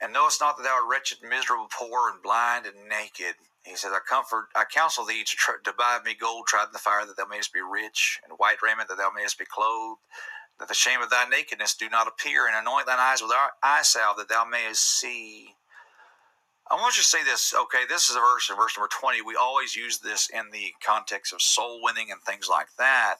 And 0.00 0.12
knowest 0.12 0.40
not 0.40 0.56
that 0.56 0.62
thou 0.62 0.74
art 0.74 0.90
wretched, 0.90 1.18
miserable, 1.22 1.68
poor, 1.70 2.10
and 2.10 2.22
blind, 2.22 2.66
and 2.66 2.88
naked. 2.88 3.36
He 3.64 3.76
says, 3.76 3.92
I 3.92 3.98
comfort, 4.08 4.48
I 4.56 4.64
counsel 4.64 5.04
thee 5.04 5.22
to, 5.24 5.36
try, 5.36 5.54
to 5.62 5.72
buy 5.76 5.98
me 6.04 6.14
gold 6.18 6.46
tried 6.46 6.66
in 6.66 6.72
the 6.72 6.78
fire, 6.78 7.04
that 7.04 7.16
thou 7.18 7.26
mayest 7.26 7.52
be 7.52 7.60
rich, 7.60 8.18
and 8.24 8.38
white 8.38 8.62
raiment, 8.62 8.88
that 8.88 8.96
thou 8.96 9.10
mayest 9.14 9.38
be 9.38 9.44
clothed, 9.44 10.00
that 10.58 10.68
the 10.68 10.74
shame 10.74 11.02
of 11.02 11.10
thy 11.10 11.26
nakedness 11.28 11.74
do 11.74 11.90
not 11.90 12.08
appear, 12.08 12.46
and 12.46 12.56
anoint 12.56 12.86
thine 12.86 12.98
eyes 12.98 13.20
with 13.20 13.32
eye 13.62 13.82
salve, 13.82 14.16
that 14.16 14.30
thou 14.30 14.44
mayest 14.44 14.82
see. 14.82 15.54
I 16.70 16.76
want 16.76 16.96
you 16.96 17.02
to 17.02 17.08
say 17.08 17.24
this. 17.24 17.52
Okay, 17.52 17.82
this 17.88 18.08
is 18.08 18.14
a 18.16 18.20
verse 18.20 18.48
in 18.48 18.56
verse 18.56 18.78
number 18.78 18.88
20. 18.92 19.22
We 19.22 19.34
always 19.34 19.74
use 19.74 19.98
this 19.98 20.28
in 20.32 20.50
the 20.52 20.72
context 20.84 21.32
of 21.32 21.42
soul 21.42 21.80
winning 21.82 22.12
and 22.12 22.20
things 22.22 22.48
like 22.48 22.68
that. 22.78 23.16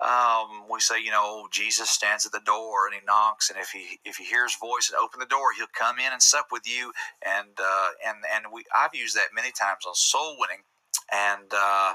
Um, 0.00 0.64
we 0.70 0.80
say, 0.80 0.98
you 0.98 1.10
know, 1.10 1.46
Jesus 1.52 1.90
stands 1.90 2.24
at 2.24 2.32
the 2.32 2.40
door 2.40 2.86
and 2.86 2.94
he 2.94 3.04
knocks, 3.06 3.50
and 3.50 3.58
if 3.58 3.68
he 3.68 4.00
if 4.02 4.16
he 4.16 4.24
hears 4.24 4.56
voice 4.58 4.90
and 4.90 4.96
open 4.98 5.20
the 5.20 5.26
door, 5.26 5.48
he'll 5.54 5.66
come 5.78 5.98
in 5.98 6.10
and 6.10 6.22
sup 6.22 6.46
with 6.50 6.66
you. 6.66 6.92
And 7.22 7.50
uh, 7.62 7.88
and 8.06 8.16
and 8.34 8.46
we 8.50 8.64
I've 8.74 8.94
used 8.94 9.14
that 9.16 9.34
many 9.34 9.52
times 9.52 9.84
on 9.86 9.94
soul 9.94 10.36
winning, 10.38 10.64
and 11.12 11.52
uh, 11.54 11.92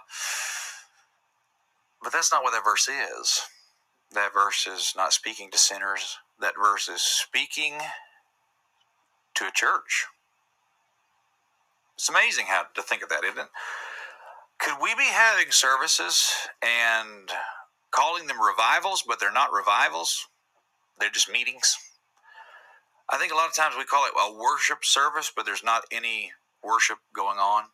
but 2.04 2.14
that's 2.14 2.32
not 2.32 2.44
what 2.44 2.54
that 2.54 2.64
verse 2.64 2.88
is. 2.88 3.42
That 4.14 4.34
verse 4.36 4.68
is 4.68 4.94
not 4.96 5.14
speaking 5.14 5.50
to 5.50 5.58
sinners. 5.58 6.20
That 6.40 6.54
verse 6.62 6.88
is 6.88 7.02
speaking 7.02 7.74
to 9.34 9.46
a 9.46 9.52
church 9.52 10.06
It's 11.96 12.10
amazing 12.10 12.46
how 12.48 12.64
to 12.76 12.82
think 12.82 13.04
of 13.04 13.10
that, 13.10 13.24
isn't 13.24 13.40
it? 13.40 13.48
Could 14.60 14.76
we 14.82 14.94
be 14.96 15.06
having 15.06 15.52
services 15.52 16.32
and 16.62 17.30
calling 17.92 18.28
them 18.28 18.42
revivals, 18.42 19.04
but 19.08 19.20
they're 19.20 19.32
not 19.32 19.54
revivals? 19.54 20.28
They're 21.00 21.10
just 21.10 21.32
meetings. 21.32 21.76
I 23.10 23.18
think 23.18 23.32
a 23.32 23.36
lot 23.36 23.48
of 23.48 23.56
times 23.56 23.76
we 23.78 23.86
call 23.86 24.06
it 24.06 24.14
a 24.18 24.38
worship 24.38 24.84
service, 24.84 25.32
but 25.34 25.46
there's 25.46 25.64
not 25.64 25.84
any 25.92 26.32
worship 26.64 26.98
going 27.16 27.38
on. 27.38 27.66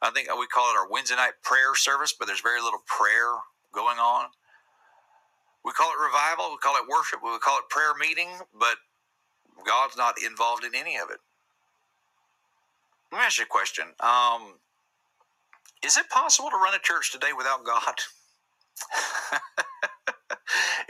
I 0.00 0.10
think 0.10 0.28
we 0.38 0.46
call 0.46 0.70
it 0.72 0.78
our 0.78 0.88
Wednesday 0.88 1.16
night 1.16 1.42
prayer 1.42 1.74
service, 1.74 2.14
but 2.16 2.26
there's 2.26 2.40
very 2.40 2.62
little 2.62 2.82
prayer 2.86 3.34
going 3.74 3.98
on. 3.98 4.28
We 5.64 5.72
call 5.72 5.90
it 5.90 6.02
revival, 6.02 6.52
we 6.52 6.58
call 6.58 6.76
it 6.76 6.88
worship, 6.88 7.20
we 7.22 7.36
call 7.38 7.58
it 7.58 7.68
prayer 7.68 7.92
meeting, 7.98 8.28
but 8.58 8.76
God's 9.66 9.96
not 9.96 10.14
involved 10.24 10.64
in 10.64 10.74
any 10.74 10.96
of 10.96 11.10
it. 11.10 11.18
Let 13.12 13.18
me 13.18 13.24
ask 13.24 13.38
you 13.38 13.44
a 13.44 13.48
question. 13.48 13.86
Um, 14.00 14.54
is 15.84 15.96
it 15.96 16.08
possible 16.10 16.50
to 16.50 16.56
run 16.56 16.74
a 16.74 16.78
church 16.78 17.12
today 17.12 17.32
without 17.36 17.64
God? 17.64 17.94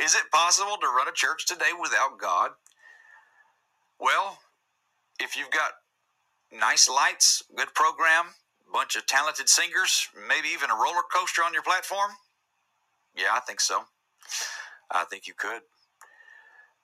is 0.03 0.15
it 0.15 0.31
possible 0.33 0.77
to 0.81 0.87
run 0.89 1.09
a 1.09 1.13
church 1.13 1.47
today 1.47 1.71
without 1.81 2.19
God? 2.21 2.51
Well, 4.01 4.39
if 5.21 5.37
you've 5.37 5.51
got 5.51 5.73
nice 6.53 6.89
lights, 6.89 7.43
good 7.57 7.73
program, 7.75 8.27
bunch 8.73 8.97
of 8.97 9.07
talented 9.07 9.49
singers, 9.49 10.09
maybe 10.29 10.49
even 10.49 10.71
a 10.71 10.75
roller 10.75 11.03
coaster 11.15 11.43
on 11.43 11.53
your 11.53 11.63
platform, 11.63 12.13
yeah, 13.17 13.29
I 13.35 13.41
think 13.41 13.61
so. 13.61 13.83
I 14.91 15.05
think 15.05 15.27
you 15.27 15.35
could. 15.37 15.63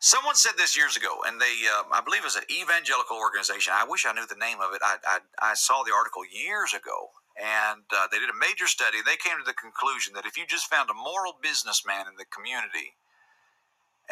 Someone 0.05 0.35
said 0.35 0.53
this 0.59 0.77
years 0.77 0.99
ago, 0.99 1.25
and 1.27 1.41
they, 1.41 1.65
uh, 1.65 1.89
I 1.91 2.03
believe 2.05 2.21
it 2.21 2.29
was 2.29 2.37
an 2.37 2.45
evangelical 2.53 3.17
organization. 3.17 3.73
I 3.75 3.89
wish 3.89 4.05
I 4.05 4.13
knew 4.13 4.29
the 4.29 4.37
name 4.37 4.61
of 4.61 4.75
it. 4.77 4.85
I, 4.85 5.01
I, 5.09 5.19
I 5.41 5.55
saw 5.55 5.81
the 5.81 5.97
article 5.97 6.21
years 6.29 6.75
ago, 6.77 7.09
and 7.41 7.89
uh, 7.89 8.05
they 8.13 8.21
did 8.21 8.29
a 8.29 8.37
major 8.37 8.67
study. 8.69 9.01
They 9.01 9.17
came 9.17 9.41
to 9.41 9.49
the 9.49 9.57
conclusion 9.57 10.13
that 10.13 10.27
if 10.29 10.37
you 10.37 10.45
just 10.45 10.69
found 10.69 10.91
a 10.91 10.93
moral 10.93 11.41
businessman 11.41 12.05
in 12.05 12.21
the 12.21 12.29
community 12.29 13.01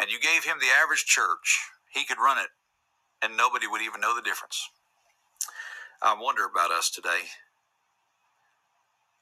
and 0.01 0.09
you 0.09 0.17
gave 0.17 0.49
him 0.49 0.57
the 0.65 0.73
average 0.73 1.05
church, 1.05 1.61
he 1.93 2.09
could 2.09 2.17
run 2.17 2.41
it, 2.41 2.49
and 3.21 3.37
nobody 3.37 3.69
would 3.69 3.85
even 3.85 4.01
know 4.01 4.17
the 4.17 4.25
difference. 4.25 4.65
I 6.01 6.17
wonder 6.17 6.49
about 6.49 6.73
us 6.73 6.89
today. 6.89 7.29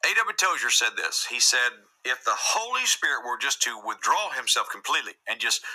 A.W. 0.06 0.38
Tozer 0.38 0.70
said 0.70 0.94
this. 0.94 1.26
He 1.26 1.40
said, 1.40 1.82
if 2.04 2.22
the 2.22 2.38
Holy 2.38 2.86
Spirit 2.86 3.26
were 3.26 3.36
just 3.36 3.60
to 3.62 3.74
withdraw 3.84 4.30
himself 4.30 4.70
completely 4.70 5.18
and 5.26 5.40
just 5.40 5.66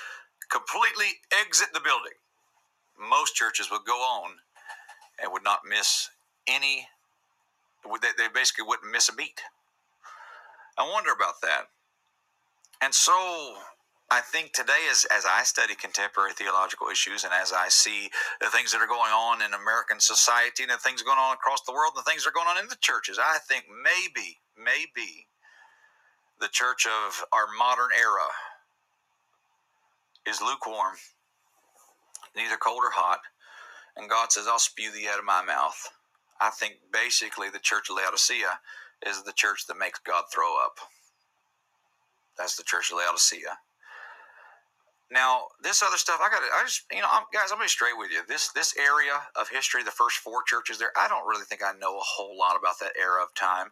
completely 0.50 1.20
exit 1.42 1.70
the 1.74 1.80
building, 1.80 2.18
most 3.00 3.36
churches 3.36 3.70
would 3.72 3.86
go 3.86 3.98
on 3.98 4.32
and 5.22 5.32
would 5.32 5.44
not 5.44 5.60
miss 5.68 6.10
any, 6.48 6.88
they 7.84 8.28
basically 8.34 8.66
wouldn't 8.68 8.92
miss 8.92 9.10
a 9.10 9.14
beat. 9.14 9.42
I 10.78 10.90
wonder 10.90 11.12
about 11.12 11.42
that. 11.42 11.70
And 12.82 12.94
so 12.94 13.56
I 14.12 14.22
think 14.22 14.54
today, 14.54 14.88
as, 14.92 15.06
as 15.10 15.26
I 15.26 15.44
study 15.44 15.74
contemporary 15.74 16.34
theological 16.34 16.88
issues 16.88 17.24
and 17.24 17.34
as 17.34 17.52
I 17.52 17.70
see 17.70 18.10
the 18.42 18.50
things 18.50 18.72
that 18.72 18.82
are 18.82 18.88
going 18.88 19.12
on 19.12 19.42
in 19.42 19.54
American 19.54 20.00
society 20.00 20.64
and 20.64 20.72
the 20.72 20.78
things 20.78 21.02
going 21.02 21.18
on 21.18 21.34
across 21.34 21.62
the 21.62 21.74
world 21.74 21.94
and 21.96 22.06
the 22.06 22.10
things 22.10 22.24
that 22.24 22.30
are 22.30 22.34
going 22.34 22.48
on 22.48 22.62
in 22.62 22.68
the 22.68 22.78
churches, 22.82 23.18
I 23.18 23.40
think 23.40 23.66
maybe, 23.66 24.40
maybe 24.58 25.28
the 26.40 26.50
church 26.52 26.86
of 26.86 27.26
our 27.34 27.48
modern 27.58 27.90
era 27.98 28.30
is 30.28 30.42
lukewarm, 30.42 30.96
neither 32.36 32.58
cold 32.58 32.82
or 32.84 32.92
hot. 32.92 33.20
And 33.98 34.10
God 34.10 34.32
says, 34.32 34.48
I'll 34.48 34.60
spew 34.60 34.92
thee 34.92 35.08
out 35.10 35.20
of 35.20 35.26
my 35.26 35.44
mouth. 35.44 35.90
I 36.42 36.50
think 36.50 36.76
basically 36.92 37.50
the 37.50 37.60
church 37.60 37.90
of 37.90 37.96
Laodicea 37.96 38.60
is 39.08 39.24
the 39.24 39.32
church 39.32 39.68
that 39.68 39.78
makes 39.78 40.00
God 40.00 40.26
throw 40.34 40.58
up. 40.64 40.78
That's 42.38 42.58
the 42.58 42.64
church 42.64 42.92
of 42.92 42.98
Laodicea. 42.98 43.58
Now, 45.12 45.44
this 45.62 45.84
other 45.84 45.98
stuff, 45.98 46.20
I 46.20 46.30
got 46.30 46.40
to, 46.40 46.48
I 46.54 46.64
just, 46.66 46.84
you 46.92 47.00
know, 47.00 47.08
I'm, 47.10 47.24
guys, 47.32 47.52
I'm 47.52 47.58
going 47.58 47.70
to 47.70 47.72
be 47.72 47.78
straight 47.78 47.98
with 47.98 48.12
you. 48.12 48.22
This 48.28 48.50
this 48.52 48.76
area 48.76 49.22
of 49.40 49.48
history, 49.48 49.84
the 49.84 49.92
first 49.92 50.18
four 50.18 50.42
churches 50.48 50.80
there, 50.80 50.92
I 50.98 51.08
don't 51.08 51.28
really 51.28 51.46
think 51.46 51.62
I 51.64 51.74
know 51.80 51.96
a 51.96 52.02
whole 52.04 52.38
lot 52.38 52.58
about 52.58 52.80
that 52.80 52.94
era 53.00 53.22
of 53.22 53.34
time, 53.36 53.70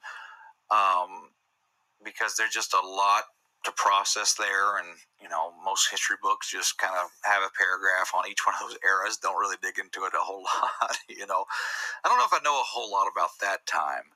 um, 0.69 1.31
because 2.05 2.35
there's 2.37 2.53
just 2.53 2.73
a 2.75 2.87
lot 2.87 3.23
to 3.63 3.71
process 3.71 4.33
there, 4.33 4.77
and 4.77 4.87
you 5.21 5.29
know, 5.29 5.53
most 5.63 5.89
history 5.89 6.17
books 6.21 6.51
just 6.51 6.77
kind 6.77 6.95
of 6.95 7.09
have 7.23 7.43
a 7.43 7.53
paragraph 7.57 8.11
on 8.15 8.29
each 8.29 8.41
one 8.45 8.55
of 8.61 8.69
those 8.69 8.79
eras. 8.83 9.17
Don't 9.17 9.39
really 9.39 9.57
dig 9.61 9.79
into 9.79 10.05
it 10.05 10.13
a 10.13 10.23
whole 10.23 10.43
lot, 10.81 10.97
you 11.09 11.25
know. 11.27 11.45
I 12.03 12.09
don't 12.09 12.17
know 12.17 12.25
if 12.25 12.33
I 12.33 12.43
know 12.43 12.59
a 12.59 12.71
whole 12.71 12.91
lot 12.91 13.07
about 13.11 13.31
that 13.41 13.65
time. 13.65 14.13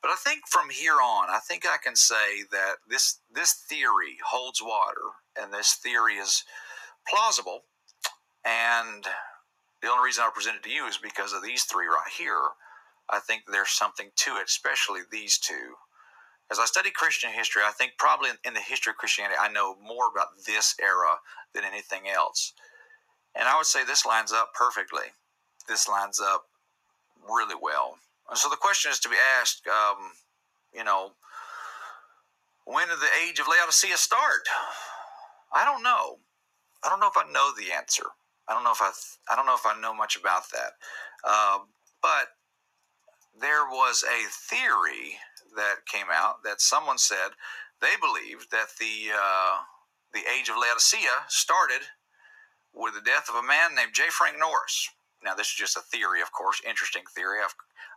But 0.00 0.12
I 0.12 0.16
think 0.16 0.46
from 0.48 0.70
here 0.70 1.00
on, 1.02 1.28
I 1.28 1.40
think 1.42 1.66
I 1.66 1.76
can 1.82 1.96
say 1.96 2.44
that 2.52 2.76
this 2.88 3.18
this 3.32 3.52
theory 3.52 4.18
holds 4.24 4.62
water, 4.62 5.18
and 5.40 5.52
this 5.52 5.74
theory 5.74 6.14
is 6.14 6.44
plausible. 7.08 7.62
And 8.44 9.04
the 9.82 9.88
only 9.88 10.04
reason 10.04 10.24
I 10.24 10.30
present 10.32 10.56
it 10.56 10.62
to 10.64 10.70
you 10.70 10.86
is 10.86 10.98
because 10.98 11.32
of 11.32 11.42
these 11.42 11.64
three 11.64 11.86
right 11.86 12.12
here. 12.16 12.40
I 13.10 13.20
think 13.20 13.44
there's 13.50 13.70
something 13.70 14.10
to 14.16 14.36
it, 14.36 14.48
especially 14.48 15.00
these 15.10 15.38
two. 15.38 15.74
As 16.50 16.58
I 16.58 16.64
study 16.64 16.90
Christian 16.90 17.30
history, 17.30 17.62
I 17.66 17.72
think 17.72 17.92
probably 17.98 18.30
in, 18.44 18.54
the 18.54 18.60
history 18.60 18.90
of 18.90 18.96
Christianity, 18.96 19.36
I 19.38 19.52
know 19.52 19.76
more 19.84 20.08
about 20.10 20.28
this 20.46 20.74
era 20.80 21.18
than 21.54 21.64
anything 21.64 22.08
else. 22.08 22.54
And 23.34 23.46
I 23.46 23.56
would 23.56 23.66
say 23.66 23.84
this 23.84 24.06
lines 24.06 24.32
up 24.32 24.54
perfectly. 24.54 25.12
This 25.68 25.88
lines 25.88 26.20
up 26.20 26.46
really 27.28 27.54
well. 27.60 27.98
And 28.30 28.38
so 28.38 28.48
the 28.48 28.56
question 28.56 28.90
is 28.90 28.98
to 29.00 29.08
be 29.08 29.16
asked, 29.40 29.66
um, 29.66 30.12
you 30.74 30.84
know, 30.84 31.12
when 32.64 32.88
did 32.88 32.98
the 32.98 33.26
age 33.26 33.38
of 33.40 33.48
Laodicea 33.48 33.96
start? 33.96 34.48
I 35.54 35.64
don't 35.64 35.82
know. 35.82 36.18
I 36.84 36.88
don't 36.88 37.00
know 37.00 37.08
if 37.08 37.16
I 37.16 37.30
know 37.30 37.50
the 37.56 37.72
answer. 37.72 38.04
I 38.48 38.54
don't 38.54 38.64
know 38.64 38.72
if 38.72 38.80
I 38.80 38.90
I 39.30 39.36
don't 39.36 39.46
know 39.46 39.54
if 39.54 39.66
I 39.66 39.78
know 39.80 39.94
much 39.94 40.16
about 40.16 40.50
that. 40.52 40.72
Uh, 41.24 41.58
but 42.00 42.28
there 43.40 43.64
was 43.64 44.04
a 44.04 44.28
theory 44.28 45.18
that 45.58 45.86
came 45.90 46.06
out 46.14 46.42
that 46.44 46.62
someone 46.62 46.98
said 46.98 47.34
they 47.82 47.98
believed 48.00 48.50
that 48.50 48.78
the 48.80 49.12
uh, 49.12 49.66
the 50.14 50.24
age 50.30 50.48
of 50.48 50.56
Laodicea 50.56 51.28
started 51.28 51.90
with 52.72 52.94
the 52.94 53.04
death 53.04 53.28
of 53.28 53.34
a 53.34 53.46
man 53.46 53.74
named 53.74 53.92
J. 53.92 54.04
Frank 54.08 54.38
Norris. 54.38 54.88
Now, 55.22 55.34
this 55.34 55.48
is 55.48 55.54
just 55.58 55.76
a 55.76 55.80
theory, 55.80 56.22
of 56.22 56.32
course, 56.32 56.62
interesting 56.66 57.02
theory. 57.14 57.38
I've, 57.42 57.54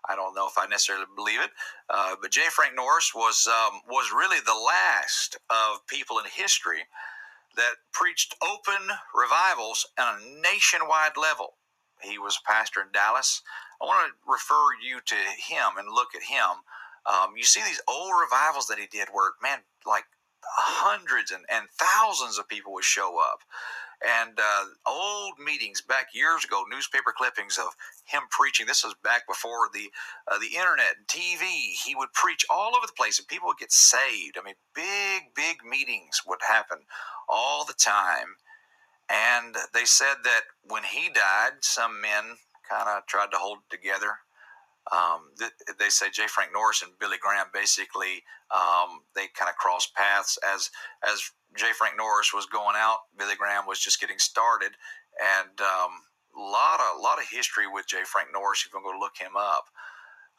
I 0.09 0.15
do 0.15 0.21
not 0.21 0.35
know 0.35 0.47
if 0.47 0.57
I 0.57 0.65
necessarily 0.65 1.05
believe 1.15 1.39
it, 1.39 1.51
uh, 1.89 2.15
but 2.19 2.31
J. 2.31 2.49
Frank 2.49 2.75
Norris 2.75 3.13
was 3.13 3.47
um, 3.47 3.81
was 3.87 4.11
really 4.11 4.41
the 4.41 4.57
last 4.57 5.37
of 5.49 5.85
people 5.87 6.17
in 6.17 6.25
history 6.25 6.89
that 7.55 7.85
preached 7.93 8.35
open 8.41 8.89
revivals 9.13 9.85
on 9.99 10.15
a 10.17 10.41
nationwide 10.41 11.17
level. 11.17 11.57
He 12.01 12.17
was 12.17 12.39
a 12.39 12.49
pastor 12.49 12.81
in 12.81 12.91
Dallas. 12.91 13.41
I 13.81 13.85
want 13.85 14.09
to 14.09 14.31
refer 14.31 14.65
you 14.81 15.01
to 15.05 15.15
him 15.15 15.77
and 15.77 15.87
look 15.93 16.15
at 16.15 16.23
him. 16.23 16.65
Um, 17.05 17.33
you 17.35 17.43
see 17.43 17.61
these 17.61 17.81
old 17.87 18.11
revivals 18.19 18.67
that 18.67 18.79
he 18.79 18.87
did 18.87 19.09
where, 19.11 19.31
man, 19.41 19.59
like 19.85 20.05
hundreds 20.43 21.31
and, 21.31 21.45
and 21.51 21.67
thousands 21.69 22.37
of 22.37 22.47
people 22.47 22.73
would 22.73 22.83
show 22.83 23.19
up 23.19 23.39
and 24.01 24.39
uh, 24.39 24.65
old 24.87 25.33
meetings 25.43 25.81
back 25.81 26.07
years 26.13 26.43
ago, 26.43 26.63
newspaper 26.69 27.13
clippings 27.15 27.57
of 27.57 27.75
him 28.05 28.23
preaching. 28.29 28.65
This 28.65 28.83
was 28.83 28.95
back 29.03 29.27
before 29.27 29.69
the 29.73 29.91
uh, 30.31 30.39
the 30.39 30.57
internet 30.57 30.95
and 30.97 31.07
TV. 31.07 31.73
He 31.85 31.95
would 31.95 32.13
preach 32.13 32.45
all 32.49 32.75
over 32.75 32.87
the 32.87 32.93
place, 32.97 33.19
and 33.19 33.27
people 33.27 33.47
would 33.47 33.59
get 33.59 33.71
saved. 33.71 34.37
I 34.39 34.43
mean, 34.43 34.55
big, 34.73 35.33
big 35.35 35.57
meetings 35.63 36.21
would 36.25 36.39
happen 36.47 36.79
all 37.29 37.63
the 37.65 37.73
time. 37.73 38.37
And 39.09 39.55
they 39.73 39.85
said 39.85 40.15
that 40.23 40.41
when 40.63 40.83
he 40.83 41.09
died, 41.09 41.61
some 41.61 42.01
men 42.01 42.37
kind 42.69 42.87
of 42.87 43.05
tried 43.05 43.31
to 43.31 43.37
hold 43.37 43.59
it 43.59 43.75
together. 43.75 44.19
Um, 44.91 45.29
th- 45.37 45.51
they 45.77 45.89
say 45.89 46.09
J. 46.09 46.27
Frank 46.27 46.51
Norris 46.53 46.81
and 46.81 46.97
Billy 46.99 47.17
Graham 47.21 47.47
basically 47.53 48.23
um, 48.53 49.01
they 49.15 49.27
kind 49.37 49.49
of 49.49 49.55
crossed 49.55 49.93
paths 49.95 50.37
as 50.53 50.69
as 51.07 51.21
J. 51.55 51.67
Frank 51.77 51.95
Norris 51.97 52.33
was 52.33 52.45
going 52.45 52.75
out. 52.75 52.99
Billy 53.17 53.35
Graham 53.35 53.65
was 53.67 53.79
just 53.79 54.01
getting 54.01 54.17
started, 54.17 54.71
and 55.19 55.61
um, 55.61 55.91
a 56.35 56.41
lot 56.41 56.79
of 56.79 57.01
lot 57.01 57.19
of 57.19 57.25
history 57.29 57.67
with 57.67 57.87
J. 57.87 58.03
Frank 58.05 58.29
Norris. 58.33 58.63
If 58.65 58.73
you 58.73 58.79
to 58.79 58.91
go 58.91 58.99
look 58.99 59.17
him 59.17 59.37
up, 59.37 59.65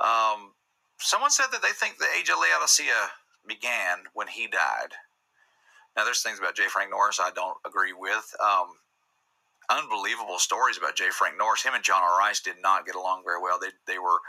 um, 0.03 0.53
someone 0.99 1.30
said 1.30 1.49
that 1.53 1.62
they 1.62 1.72
think 1.72 1.99
the 1.99 2.12
age 2.18 2.28
of 2.28 2.38
Laodicea 2.38 3.12
began 3.47 4.11
when 4.14 4.28
he 4.28 4.47
died. 4.47 4.93
Now, 5.97 6.05
there's 6.05 6.22
things 6.22 6.38
about 6.38 6.57
J. 6.57 6.68
Frank 6.68 6.90
Norris 6.90 7.20
I 7.20 7.30
don't 7.34 7.59
agree 7.66 7.93
with. 7.93 8.34
Unbelievable 9.72 10.38
stories 10.38 10.76
about 10.76 10.96
J. 10.96 11.08
Frank 11.10 11.38
Norris. 11.38 11.62
Him 11.62 11.72
and 11.74 11.82
John 11.84 12.02
R. 12.02 12.18
Rice 12.18 12.40
did 12.40 12.56
not 12.60 12.84
get 12.84 12.94
along 12.94 13.22
very 13.24 13.40
well. 13.40 13.58
They 13.58 13.72
they 13.86 13.98
were 13.98 14.20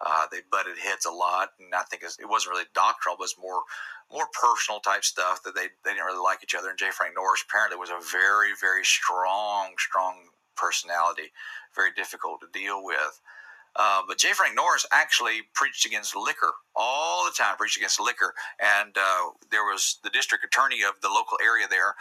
uh, 0.00 0.26
they 0.30 0.38
butted 0.50 0.78
heads 0.78 1.06
a 1.06 1.10
lot, 1.10 1.50
and 1.58 1.74
I 1.74 1.82
think 1.82 2.02
it 2.04 2.28
wasn't 2.28 2.52
really 2.52 2.70
doctrinal, 2.72 3.16
but 3.18 3.24
it 3.24 3.34
was 3.34 3.42
more 3.42 3.62
more 4.12 4.28
personal 4.40 4.80
type 4.80 5.04
stuff 5.04 5.42
that 5.42 5.54
they, 5.54 5.68
they 5.84 5.90
didn't 5.90 6.06
really 6.06 6.22
like 6.22 6.42
each 6.44 6.54
other. 6.54 6.68
And 6.68 6.78
J. 6.78 6.90
Frank 6.92 7.14
Norris 7.16 7.42
apparently 7.48 7.78
was 7.78 7.90
a 7.90 7.98
very, 8.12 8.50
very 8.60 8.84
strong, 8.84 9.72
strong 9.78 10.28
personality, 10.54 11.32
very 11.74 11.90
difficult 11.96 12.40
to 12.42 12.58
deal 12.58 12.84
with. 12.84 13.20
Uh, 13.74 14.02
but 14.06 14.18
J. 14.18 14.32
Frank 14.34 14.54
Norris 14.54 14.86
actually 14.92 15.42
preached 15.54 15.86
against 15.86 16.14
liquor 16.14 16.52
all 16.76 17.24
the 17.24 17.32
time, 17.32 17.56
preached 17.56 17.78
against 17.78 17.98
liquor. 17.98 18.34
And 18.60 18.94
uh, 18.96 19.32
there 19.50 19.64
was 19.64 19.98
the 20.04 20.10
district 20.10 20.44
attorney 20.44 20.82
of 20.82 21.00
the 21.00 21.08
local 21.08 21.38
area 21.42 21.66
there 21.70 21.94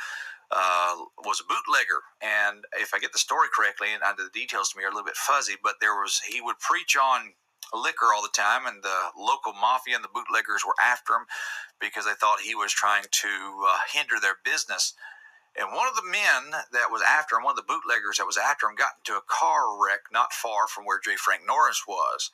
uh, 0.51 0.95
was 1.23 1.39
a 1.39 1.47
bootlegger. 1.47 2.03
And 2.21 2.65
if 2.79 2.93
I 2.93 2.99
get 2.99 3.13
the 3.13 3.19
story 3.19 3.47
correctly, 3.53 3.89
and 3.93 4.01
the 4.17 4.29
details 4.33 4.69
to 4.69 4.77
me 4.77 4.83
are 4.83 4.87
a 4.87 4.91
little 4.91 5.05
bit 5.05 5.15
fuzzy, 5.15 5.55
but 5.61 5.75
there 5.79 5.95
was 5.95 6.21
he 6.27 6.41
would 6.41 6.59
preach 6.59 6.95
on 6.95 7.33
liquor 7.73 8.13
all 8.13 8.21
the 8.21 8.29
time, 8.33 8.67
and 8.67 8.83
the 8.83 9.11
local 9.17 9.53
mafia 9.53 9.95
and 9.95 10.03
the 10.03 10.13
bootleggers 10.13 10.65
were 10.65 10.75
after 10.81 11.13
him 11.13 11.25
because 11.79 12.05
they 12.05 12.13
thought 12.19 12.41
he 12.41 12.55
was 12.55 12.71
trying 12.71 13.05
to 13.09 13.65
uh, 13.67 13.77
hinder 13.91 14.15
their 14.21 14.35
business. 14.43 14.93
And 15.57 15.75
one 15.75 15.87
of 15.87 15.95
the 15.95 16.07
men 16.07 16.63
that 16.71 16.91
was 16.91 17.01
after 17.01 17.35
him, 17.35 17.43
one 17.43 17.57
of 17.57 17.57
the 17.57 17.67
bootleggers 17.67 18.17
that 18.17 18.25
was 18.25 18.37
after 18.37 18.67
him, 18.67 18.75
got 18.75 18.99
into 18.99 19.19
a 19.19 19.27
car 19.27 19.67
wreck 19.75 20.11
not 20.11 20.31
far 20.31 20.67
from 20.67 20.85
where 20.85 20.99
J. 20.99 21.15
Frank 21.17 21.43
Norris 21.45 21.83
was. 21.87 22.31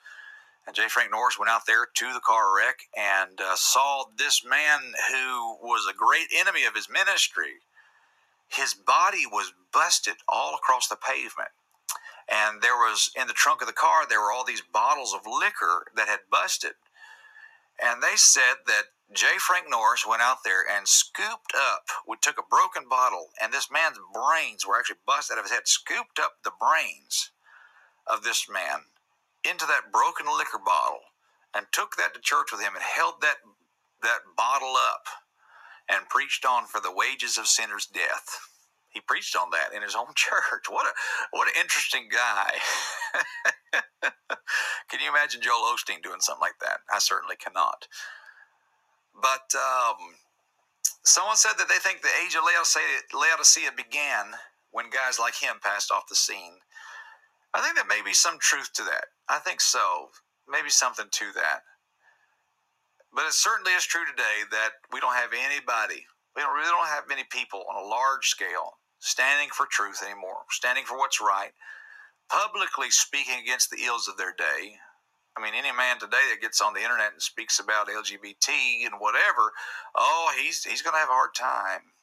And 0.67 0.75
J. 0.75 0.87
Frank 0.89 1.11
Norris 1.11 1.39
went 1.39 1.49
out 1.49 1.65
there 1.65 1.87
to 1.91 2.13
the 2.13 2.19
car 2.19 2.53
wreck 2.55 2.79
and 2.95 3.39
uh, 3.41 3.55
saw 3.55 4.03
this 4.15 4.43
man 4.45 4.93
who 5.09 5.55
was 5.63 5.87
a 5.89 5.95
great 5.95 6.27
enemy 6.37 6.65
of 6.65 6.75
his 6.75 6.89
ministry. 6.89 7.63
His 8.47 8.73
body 8.73 9.25
was 9.25 9.53
busted 9.73 10.15
all 10.27 10.55
across 10.55 10.87
the 10.87 10.95
pavement. 10.95 11.49
And 12.29 12.61
there 12.61 12.75
was 12.75 13.11
in 13.15 13.27
the 13.27 13.33
trunk 13.33 13.61
of 13.61 13.67
the 13.67 13.73
car, 13.73 14.05
there 14.07 14.21
were 14.21 14.31
all 14.31 14.43
these 14.43 14.61
bottles 14.61 15.13
of 15.13 15.21
liquor 15.25 15.85
that 15.95 16.07
had 16.07 16.31
busted. 16.31 16.73
And 17.81 18.01
they 18.01 18.15
said 18.15 18.65
that 18.65 18.83
J. 19.13 19.37
Frank 19.39 19.69
Norris 19.69 20.05
went 20.05 20.21
out 20.21 20.39
there 20.43 20.63
and 20.69 20.87
scooped 20.87 21.53
up, 21.55 21.87
we 22.07 22.17
took 22.21 22.37
a 22.37 22.49
broken 22.49 22.89
bottle, 22.89 23.29
and 23.41 23.53
this 23.53 23.71
man's 23.71 23.97
brains 24.13 24.65
were 24.67 24.77
actually 24.77 24.99
busted 25.05 25.37
out 25.37 25.39
of 25.39 25.45
his 25.45 25.53
head, 25.53 25.67
scooped 25.67 26.19
up 26.19 26.43
the 26.43 26.51
brains 26.59 27.31
of 28.05 28.23
this 28.23 28.47
man 28.51 28.91
into 29.49 29.65
that 29.65 29.91
broken 29.93 30.25
liquor 30.27 30.59
bottle 30.63 30.99
and 31.53 31.65
took 31.71 31.95
that 31.95 32.13
to 32.13 32.19
church 32.19 32.51
with 32.51 32.61
him 32.61 32.73
and 32.75 32.83
held 32.83 33.21
that 33.21 33.37
that 34.03 34.19
bottle 34.35 34.75
up 34.75 35.05
and 35.89 36.09
preached 36.09 36.45
on 36.45 36.65
for 36.65 36.79
the 36.81 36.91
wages 36.91 37.37
of 37.37 37.47
sinners 37.47 37.85
death. 37.85 38.39
He 38.89 39.01
preached 39.01 39.35
on 39.35 39.51
that 39.51 39.75
in 39.75 39.81
his 39.81 39.95
own 39.95 40.07
church. 40.15 40.65
What 40.69 40.87
a 40.87 40.91
what 41.31 41.47
an 41.47 41.53
interesting 41.61 42.09
guy. 42.11 42.53
Can 44.89 44.99
you 45.01 45.09
imagine 45.09 45.41
Joel 45.41 45.73
Osteen 45.73 46.01
doing 46.01 46.19
something 46.19 46.41
like 46.41 46.59
that? 46.61 46.79
I 46.93 46.99
certainly 46.99 47.35
cannot. 47.35 47.87
But 49.19 49.53
um, 49.55 50.15
someone 51.03 51.35
said 51.35 51.53
that 51.57 51.67
they 51.67 51.79
think 51.79 52.01
the 52.01 52.13
age 52.25 52.35
of 52.35 52.43
Laodicea, 52.43 52.81
Laodicea 53.13 53.71
began 53.75 54.37
when 54.71 54.89
guys 54.89 55.19
like 55.19 55.35
him 55.35 55.57
passed 55.61 55.91
off 55.91 56.09
the 56.09 56.15
scene. 56.15 56.61
I 57.53 57.61
think 57.61 57.75
there 57.75 57.85
may 57.85 58.03
be 58.03 58.13
some 58.13 58.37
truth 58.39 58.71
to 58.73 58.83
that. 58.83 59.05
I 59.29 59.39
think 59.39 59.61
so. 59.61 60.09
Maybe 60.49 60.69
something 60.69 61.07
to 61.11 61.25
that. 61.35 61.61
But 63.17 63.25
it 63.25 63.33
certainly 63.33 63.73
is 63.73 63.89
true 63.89 64.05
today 64.05 64.45
that 64.53 64.77
we 64.93 65.01
don't 65.01 65.17
have 65.17 65.33
anybody, 65.33 66.05
we 66.37 66.45
don't 66.45 66.53
really 66.53 66.69
don't 66.69 66.93
have 66.93 67.09
many 67.09 67.25
people 67.25 67.65
on 67.65 67.81
a 67.81 67.89
large 67.89 68.29
scale 68.29 68.77
standing 68.99 69.49
for 69.49 69.65
truth 69.65 70.05
anymore, 70.05 70.45
standing 70.53 70.85
for 70.85 71.01
what's 71.01 71.19
right, 71.19 71.49
publicly 72.29 72.91
speaking 72.91 73.41
against 73.41 73.71
the 73.71 73.81
ills 73.81 74.07
of 74.07 74.17
their 74.17 74.37
day, 74.37 74.77
I 75.37 75.41
mean, 75.41 75.53
any 75.53 75.71
man 75.71 75.99
today 75.99 76.25
that 76.33 76.41
gets 76.41 76.61
on 76.61 76.73
the 76.73 76.81
internet 76.81 77.13
and 77.13 77.21
speaks 77.21 77.59
about 77.59 77.89
LGBT 77.89 78.85
and 78.89 78.97
whatever, 78.97 79.53
oh, 79.95 80.33
he's 80.37 80.63
he's 80.63 80.81
going 80.81 80.93
to 80.93 80.99
have 80.99 81.09
a 81.09 81.13
hard 81.13 81.35
time. 81.37 81.93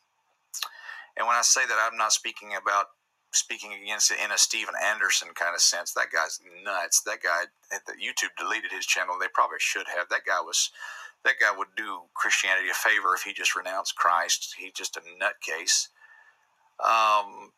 And 1.16 1.26
when 1.26 1.34
I 1.34 1.42
say 1.42 1.66
that, 1.66 1.90
I'm 1.90 1.98
not 1.98 2.12
speaking 2.12 2.54
about 2.54 2.94
speaking 3.32 3.72
against 3.74 4.12
it 4.12 4.18
in 4.24 4.30
a 4.30 4.38
Steven 4.38 4.74
Anderson 4.78 5.28
kind 5.34 5.54
of 5.54 5.60
sense. 5.60 5.92
That 5.92 6.14
guy's 6.14 6.38
nuts. 6.62 7.02
That 7.02 7.22
guy, 7.22 7.50
YouTube 7.98 8.30
deleted 8.38 8.70
his 8.70 8.86
channel. 8.86 9.16
They 9.18 9.26
probably 9.34 9.58
should 9.58 9.86
have. 9.96 10.08
That 10.10 10.24
guy 10.24 10.40
was, 10.40 10.70
that 11.24 11.40
guy 11.40 11.56
would 11.56 11.68
do 11.76 12.02
Christianity 12.14 12.68
a 12.70 12.74
favor 12.74 13.14
if 13.14 13.22
he 13.22 13.32
just 13.32 13.56
renounced 13.56 13.96
Christ. 13.96 14.54
He's 14.58 14.72
just 14.72 14.96
a 14.96 15.00
nutcase. 15.00 15.88
Um, 16.84 17.52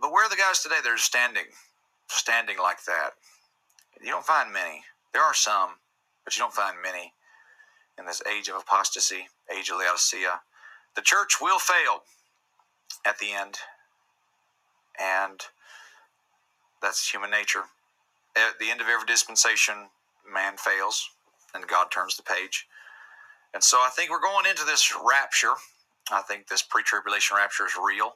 but 0.00 0.12
where 0.12 0.26
are 0.26 0.30
the 0.30 0.36
guys 0.36 0.62
today 0.62 0.76
that 0.82 0.90
are 0.90 0.98
standing, 0.98 1.44
standing 2.08 2.58
like 2.58 2.84
that? 2.84 3.10
You 4.02 4.10
don't 4.10 4.24
find 4.24 4.52
many. 4.52 4.82
There 5.12 5.22
are 5.22 5.34
some, 5.34 5.70
but 6.24 6.36
you 6.36 6.40
don't 6.40 6.52
find 6.52 6.76
many 6.82 7.12
in 7.98 8.06
this 8.06 8.22
age 8.26 8.48
of 8.48 8.56
apostasy, 8.56 9.28
age 9.54 9.70
of 9.70 9.78
Laodicea. 9.78 10.40
The 10.96 11.02
church 11.02 11.40
will 11.40 11.58
fail 11.58 12.02
at 13.06 13.18
the 13.18 13.32
end, 13.32 13.56
and 14.98 15.40
that's 16.82 17.10
human 17.10 17.30
nature. 17.30 17.64
At 18.36 18.58
the 18.58 18.70
end 18.70 18.80
of 18.80 18.88
every 18.88 19.06
dispensation, 19.06 19.88
man 20.32 20.56
fails, 20.56 21.10
and 21.54 21.66
God 21.66 21.88
turns 21.90 22.16
the 22.16 22.22
page. 22.22 22.66
And 23.54 23.62
so 23.62 23.78
I 23.78 23.90
think 23.94 24.10
we're 24.10 24.20
going 24.22 24.46
into 24.46 24.64
this 24.64 24.92
rapture. 25.04 25.54
I 26.10 26.22
think 26.22 26.48
this 26.48 26.62
pre-tribulation 26.62 27.36
rapture 27.36 27.66
is 27.66 27.72
real. 27.82 28.14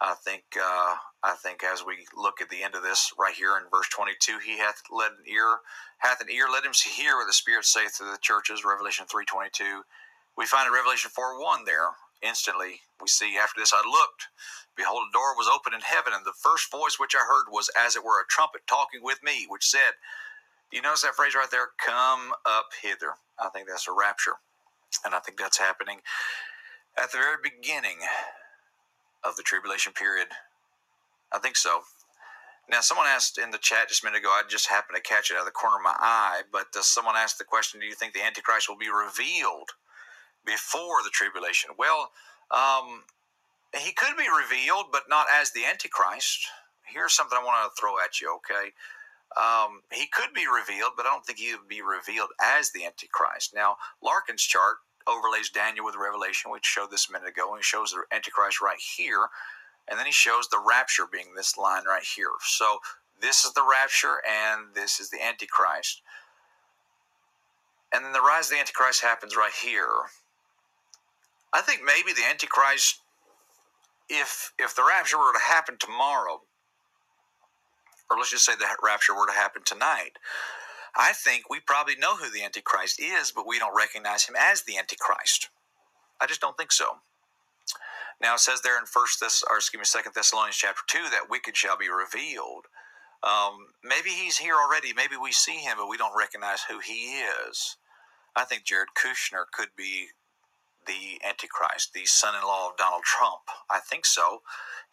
I 0.00 0.14
think 0.14 0.44
uh, 0.58 0.96
I 1.22 1.34
think 1.42 1.62
as 1.64 1.84
we 1.86 2.04
look 2.16 2.40
at 2.40 2.50
the 2.50 2.62
end 2.62 2.74
of 2.74 2.82
this 2.82 3.12
right 3.18 3.34
here 3.34 3.56
in 3.56 3.70
verse 3.70 3.88
22, 3.90 4.38
he 4.44 4.58
hath 4.58 4.82
led 4.90 5.12
an 5.12 5.24
ear, 5.26 5.58
hath 5.98 6.20
an 6.20 6.30
ear, 6.30 6.46
let 6.52 6.64
him 6.64 6.72
hear 6.74 7.16
what 7.16 7.26
the 7.26 7.32
Spirit 7.32 7.64
saith 7.64 7.96
to 7.98 8.04
the 8.04 8.18
churches. 8.20 8.64
Revelation 8.64 9.06
3:22. 9.06 9.82
We 10.36 10.46
find 10.46 10.66
in 10.66 10.72
Revelation 10.74 11.10
4:1 11.10 11.64
there. 11.64 11.90
Instantly, 12.22 12.80
we 13.00 13.08
see 13.08 13.36
after 13.38 13.60
this 13.60 13.72
I 13.74 13.82
looked, 13.86 14.28
behold, 14.76 15.04
a 15.08 15.12
door 15.12 15.36
was 15.36 15.48
open 15.48 15.74
in 15.74 15.82
heaven, 15.82 16.14
and 16.14 16.24
the 16.24 16.32
first 16.32 16.70
voice 16.70 16.98
which 16.98 17.14
I 17.14 17.20
heard 17.20 17.46
was 17.50 17.70
as 17.76 17.96
it 17.96 18.04
were 18.04 18.20
a 18.20 18.26
trumpet 18.30 18.66
talking 18.66 19.02
with 19.02 19.22
me, 19.22 19.46
which 19.48 19.66
said, 19.66 19.92
"Do 19.92 20.33
you 20.72 20.82
notice 20.82 21.02
that 21.02 21.14
phrase 21.14 21.34
right 21.34 21.50
there? 21.50 21.68
Come 21.84 22.32
up 22.46 22.70
hither." 22.82 23.14
I 23.38 23.48
think 23.50 23.68
that's 23.68 23.88
a 23.88 23.92
rapture, 23.92 24.34
and 25.04 25.14
I 25.14 25.18
think 25.20 25.38
that's 25.38 25.58
happening 25.58 26.00
at 26.96 27.10
the 27.12 27.18
very 27.18 27.36
beginning 27.42 27.98
of 29.24 29.36
the 29.36 29.42
tribulation 29.42 29.92
period? 29.92 30.28
I 31.32 31.38
think 31.38 31.56
so. 31.56 31.82
Now, 32.68 32.80
someone 32.80 33.06
asked 33.06 33.38
in 33.38 33.50
the 33.50 33.58
chat 33.58 33.88
just 33.88 34.02
a 34.02 34.06
minute 34.06 34.20
ago, 34.20 34.30
I 34.30 34.42
just 34.48 34.68
happened 34.68 34.96
to 34.96 35.02
catch 35.02 35.30
it 35.30 35.34
out 35.34 35.40
of 35.40 35.46
the 35.46 35.52
corner 35.52 35.76
of 35.76 35.82
my 35.82 35.96
eye, 35.98 36.42
but 36.50 36.68
uh, 36.76 36.82
someone 36.82 37.16
asked 37.16 37.38
the 37.38 37.44
question 37.44 37.80
Do 37.80 37.86
you 37.86 37.94
think 37.94 38.14
the 38.14 38.24
Antichrist 38.24 38.68
will 38.68 38.78
be 38.78 38.88
revealed 38.88 39.70
before 40.46 41.02
the 41.02 41.10
tribulation? 41.12 41.70
Well, 41.78 42.10
um, 42.50 43.04
he 43.76 43.92
could 43.92 44.16
be 44.16 44.28
revealed, 44.28 44.86
but 44.92 45.04
not 45.10 45.26
as 45.32 45.52
the 45.52 45.64
Antichrist. 45.66 46.46
Here's 46.86 47.12
something 47.14 47.38
I 47.40 47.44
want 47.44 47.70
to 47.70 47.80
throw 47.80 47.98
at 48.02 48.20
you, 48.20 48.38
okay? 48.38 48.72
Um, 49.36 49.82
he 49.92 50.06
could 50.06 50.32
be 50.32 50.46
revealed, 50.46 50.92
but 50.96 51.06
I 51.06 51.10
don't 51.10 51.26
think 51.26 51.38
he 51.38 51.54
would 51.54 51.68
be 51.68 51.82
revealed 51.82 52.30
as 52.40 52.70
the 52.70 52.84
Antichrist. 52.84 53.52
Now, 53.54 53.76
Larkin's 54.02 54.42
chart 54.42 54.76
overlays 55.06 55.50
Daniel 55.50 55.84
with 55.84 55.96
Revelation, 55.96 56.50
which 56.50 56.64
showed 56.64 56.90
this 56.90 57.08
a 57.08 57.12
minute 57.12 57.28
ago, 57.28 57.50
and 57.50 57.58
he 57.58 57.64
shows 57.64 57.92
the 57.92 58.04
Antichrist 58.14 58.60
right 58.60 58.78
here. 58.96 59.28
And 59.88 59.98
then 59.98 60.06
he 60.06 60.12
shows 60.12 60.48
the 60.48 60.62
rapture 60.64 61.04
being 61.10 61.34
this 61.34 61.58
line 61.58 61.84
right 61.86 62.04
here. 62.16 62.30
So 62.40 62.78
this 63.20 63.44
is 63.44 63.52
the 63.52 63.66
rapture, 63.68 64.22
and 64.24 64.74
this 64.74 65.00
is 65.00 65.10
the 65.10 65.22
Antichrist. 65.22 66.00
And 67.92 68.04
then 68.04 68.12
the 68.12 68.20
rise 68.20 68.46
of 68.46 68.52
the 68.52 68.60
Antichrist 68.60 69.02
happens 69.02 69.36
right 69.36 69.52
here. 69.62 69.88
I 71.52 71.60
think 71.60 71.82
maybe 71.84 72.12
the 72.12 72.26
Antichrist, 72.28 73.00
if 74.08 74.52
if 74.58 74.74
the 74.74 74.84
rapture 74.86 75.18
were 75.18 75.32
to 75.32 75.38
happen 75.38 75.76
tomorrow, 75.78 76.42
or 78.10 78.16
let's 78.16 78.30
just 78.30 78.44
say 78.44 78.54
the 78.54 78.66
rapture 78.82 79.14
were 79.14 79.26
to 79.26 79.32
happen 79.32 79.62
tonight, 79.64 80.18
I 80.96 81.12
think 81.12 81.50
we 81.50 81.60
probably 81.60 81.96
know 81.96 82.16
who 82.16 82.30
the 82.30 82.44
Antichrist 82.44 83.00
is, 83.00 83.32
but 83.32 83.46
we 83.46 83.58
don't 83.58 83.76
recognize 83.76 84.24
him 84.24 84.36
as 84.38 84.62
the 84.62 84.78
Antichrist. 84.78 85.48
I 86.20 86.26
just 86.26 86.40
don't 86.40 86.56
think 86.56 86.72
so. 86.72 86.98
Now 88.20 88.34
it 88.34 88.40
says 88.40 88.60
there 88.62 88.78
in 88.78 88.86
First 88.86 89.20
Thess, 89.20 89.42
or 89.48 89.56
excuse 89.56 89.78
me, 89.80 89.84
Second 89.84 90.12
Thessalonians 90.14 90.56
chapter 90.56 90.82
two 90.86 91.10
that 91.10 91.28
wicked 91.28 91.56
shall 91.56 91.76
be 91.76 91.88
revealed. 91.88 92.66
Um, 93.22 93.68
maybe 93.82 94.10
he's 94.10 94.38
here 94.38 94.54
already. 94.54 94.92
Maybe 94.92 95.16
we 95.20 95.32
see 95.32 95.56
him, 95.56 95.78
but 95.78 95.88
we 95.88 95.96
don't 95.96 96.16
recognize 96.16 96.62
who 96.68 96.78
he 96.78 97.20
is. 97.48 97.76
I 98.36 98.44
think 98.44 98.64
Jared 98.64 98.88
Kushner 98.96 99.44
could 99.52 99.70
be 99.76 100.08
the 100.86 101.20
Antichrist, 101.26 101.92
the 101.94 102.04
son-in-law 102.04 102.70
of 102.70 102.76
Donald 102.76 103.02
Trump. 103.02 103.42
I 103.70 103.80
think 103.80 104.04
so. 104.06 104.42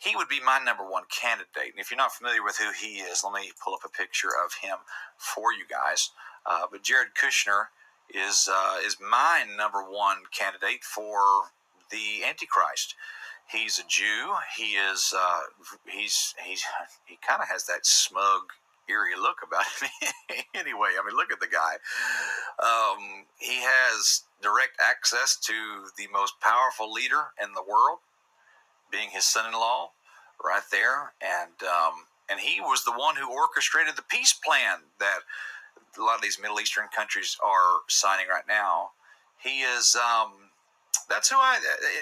He 0.02 0.16
would 0.16 0.28
be 0.28 0.40
my 0.44 0.60
number 0.60 0.84
one 0.84 1.04
candidate. 1.10 1.72
And 1.72 1.80
if 1.80 1.92
you're 1.92 1.98
not 1.98 2.14
familiar 2.14 2.44
with 2.44 2.58
who 2.58 2.72
he 2.72 3.00
is, 3.02 3.24
let 3.24 3.34
me 3.34 3.52
pull 3.64 3.76
up 3.76 3.86
a 3.86 3.90
picture 3.90 4.32
of 4.44 4.54
him 4.62 4.78
for 5.18 5.54
you 5.54 5.66
guys. 5.70 6.10
Uh, 6.46 6.66
but 6.72 6.84
Jared 6.84 7.10
Kushner 7.14 7.66
is 8.14 8.50
uh, 8.52 8.78
is 8.84 8.98
my 9.00 9.46
number 9.56 9.84
one 9.84 10.24
candidate 10.32 10.84
for 10.84 11.52
the 11.92 12.24
Antichrist. 12.28 12.96
He's 13.52 13.78
a 13.78 13.84
Jew. 13.88 14.34
He 14.58 14.74
is. 14.76 15.14
Uh, 15.16 15.42
he's. 15.86 16.34
He's. 16.44 16.64
He 17.06 17.18
kind 17.26 17.42
of 17.42 17.50
has 17.50 17.66
that 17.66 17.86
smug, 17.86 18.54
eerie 18.90 19.20
look 19.20 19.38
about 19.46 19.66
him. 19.66 20.44
anyway, 20.56 20.90
I 21.00 21.06
mean, 21.06 21.16
look 21.16 21.32
at 21.32 21.40
the 21.40 21.48
guy. 21.48 21.78
Um, 22.64 23.26
he 23.38 23.62
has 23.62 24.24
direct 24.42 24.78
access 24.80 25.36
to 25.44 25.54
the 25.98 26.08
most 26.12 26.40
powerful 26.40 26.92
leader 26.92 27.34
in 27.42 27.54
the 27.54 27.64
world, 27.64 28.00
being 28.92 29.10
his 29.12 29.26
son-in-law, 29.26 29.92
right 30.44 30.64
there, 30.72 31.14
and 31.22 31.64
um, 31.64 32.06
and 32.30 32.40
he 32.40 32.60
was 32.62 32.84
the 32.84 32.92
one 32.92 33.16
who 33.16 33.32
orchestrated 33.32 33.96
the 33.96 34.04
peace 34.04 34.34
plan 34.34 34.80
that 35.00 35.20
a 35.98 36.02
lot 36.02 36.16
of 36.16 36.22
these 36.22 36.40
Middle 36.40 36.60
Eastern 36.60 36.88
countries 36.96 37.38
are 37.44 37.82
signing 37.88 38.28
right 38.30 38.48
now. 38.48 38.92
He 39.38 39.62
is. 39.62 39.96
Um, 39.96 40.52
that's 41.10 41.30
who 41.30 41.38
I. 41.38 41.60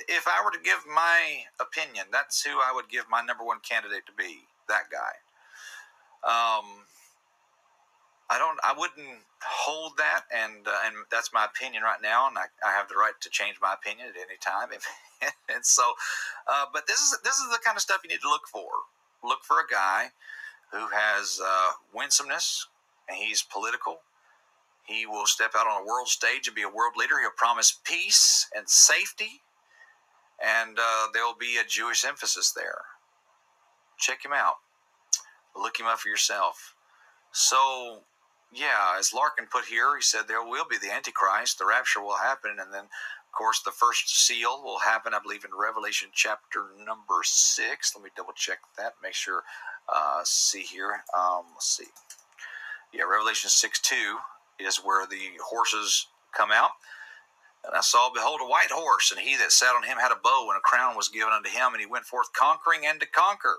If 0.08 0.28
I 0.28 0.44
were 0.44 0.52
to 0.52 0.60
give 0.64 0.86
my 0.88 1.44
opinion, 1.60 2.06
that's 2.12 2.44
who 2.44 2.60
I 2.60 2.72
would 2.74 2.90
give 2.90 3.06
my 3.10 3.22
number 3.22 3.44
one 3.44 3.60
candidate 3.68 4.06
to 4.06 4.14
be. 4.14 4.46
That 4.68 4.84
guy. 4.92 5.18
Um, 6.22 6.86
I 8.30 8.38
don't. 8.38 8.60
I 8.64 8.74
wouldn't 8.78 9.26
hold 9.42 9.94
that, 9.98 10.26
and 10.36 10.68
uh, 10.68 10.86
and 10.86 10.96
that's 11.10 11.34
my 11.34 11.46
opinion 11.46 11.84
right 11.84 12.02
now, 12.02 12.28
and 12.28 12.38
I, 12.38 12.46
I 12.64 12.72
have 12.78 12.88
the 12.88 12.96
right 12.96 13.14
to 13.22 13.30
change 13.30 13.58
my 13.62 13.74
opinion 13.74 14.08
at 14.10 14.16
any 14.16 14.38
time. 14.40 14.70
and 15.54 15.66
so, 15.66 15.84
uh, 16.48 16.66
but 16.74 16.88
this 16.88 17.00
is 17.00 17.18
this 17.24 17.36
is 17.36 17.50
the 17.52 17.60
kind 17.64 17.76
of 17.76 17.82
stuff 17.82 18.02
you 18.04 18.10
need 18.10 18.22
to 18.22 18.30
look 18.30 18.48
for. 18.48 18.70
Look 19.24 19.44
for 19.44 19.58
a 19.58 19.72
guy 19.72 20.08
who 20.72 20.88
has 20.94 21.40
uh, 21.44 21.72
winsomeness, 21.94 22.68
and 23.08 23.18
he's 23.18 23.42
political. 23.42 24.00
He 24.86 25.06
will 25.06 25.26
step 25.26 25.52
out 25.56 25.68
on 25.68 25.84
a 25.84 25.86
world 25.86 26.08
stage 26.08 26.48
and 26.48 26.56
be 26.56 26.64
a 26.64 26.70
world 26.70 26.94
leader. 26.98 27.20
He'll 27.20 27.32
promise 27.36 27.78
peace 27.84 28.48
and 28.56 28.70
safety, 28.70 29.42
and 30.44 30.78
uh, 30.80 31.08
there 31.14 31.24
will 31.24 31.38
be 31.38 31.58
a 31.58 31.68
Jewish 31.68 32.06
emphasis 32.06 32.52
there. 32.52 32.82
Check 33.98 34.24
him 34.24 34.32
out. 34.34 34.56
Look 35.56 35.80
him 35.80 35.86
up 35.86 36.00
for 36.00 36.10
yourself. 36.10 36.76
So 37.32 38.04
yeah, 38.52 38.96
as 38.98 39.14
Larkin 39.14 39.46
put 39.46 39.66
here, 39.66 39.96
he 39.96 40.02
said 40.02 40.22
there 40.28 40.44
will 40.44 40.66
be 40.70 40.78
the 40.78 40.92
Antichrist, 40.92 41.60
the 41.60 41.66
rapture 41.66 42.02
will 42.02 42.18
happen, 42.18 42.58
and 42.60 42.74
then, 42.74 42.86
of 43.30 43.38
course, 43.38 43.62
the 43.62 43.72
first 43.72 44.10
seal 44.26 44.62
will 44.64 44.80
happen, 44.80 45.14
I 45.14 45.20
believe, 45.20 45.46
in 45.46 45.52
Revelation 45.56 46.10
chapter 46.12 46.72
number 46.84 47.22
six. 47.24 47.94
Let 47.96 48.04
me 48.04 48.10
double 48.18 48.34
check 48.34 48.58
that, 48.78 48.96
make 49.04 49.14
sure. 49.14 49.44
Uh, 49.88 50.22
see 50.24 50.62
here. 50.62 51.04
Um, 51.16 51.44
let's 51.54 51.78
see. 51.78 51.86
Yeah, 52.92 53.04
Revelation 53.04 53.50
6 53.50 53.80
2 53.82 54.18
is 54.60 54.78
where 54.78 55.06
the 55.06 55.38
horses 55.44 56.08
come 56.36 56.52
out. 56.52 56.72
And 57.66 57.76
I 57.76 57.82
saw, 57.82 58.10
behold, 58.12 58.40
a 58.42 58.50
white 58.50 58.72
horse, 58.72 59.12
and 59.12 59.20
he 59.20 59.36
that 59.38 59.52
sat 59.52 59.76
on 59.76 59.84
him 59.84 59.98
had 59.98 60.12
a 60.12 60.20
bow, 60.22 60.48
and 60.50 60.58
a 60.58 60.62
crown 60.62 60.96
was 60.96 61.10
given 61.10 61.34
unto 61.34 61.50
him, 61.50 61.74
and 61.74 61.80
he 61.80 61.86
went 61.86 62.06
forth 62.06 62.34
conquering 62.34 62.86
and 62.86 63.00
to 63.00 63.06
conquer. 63.06 63.58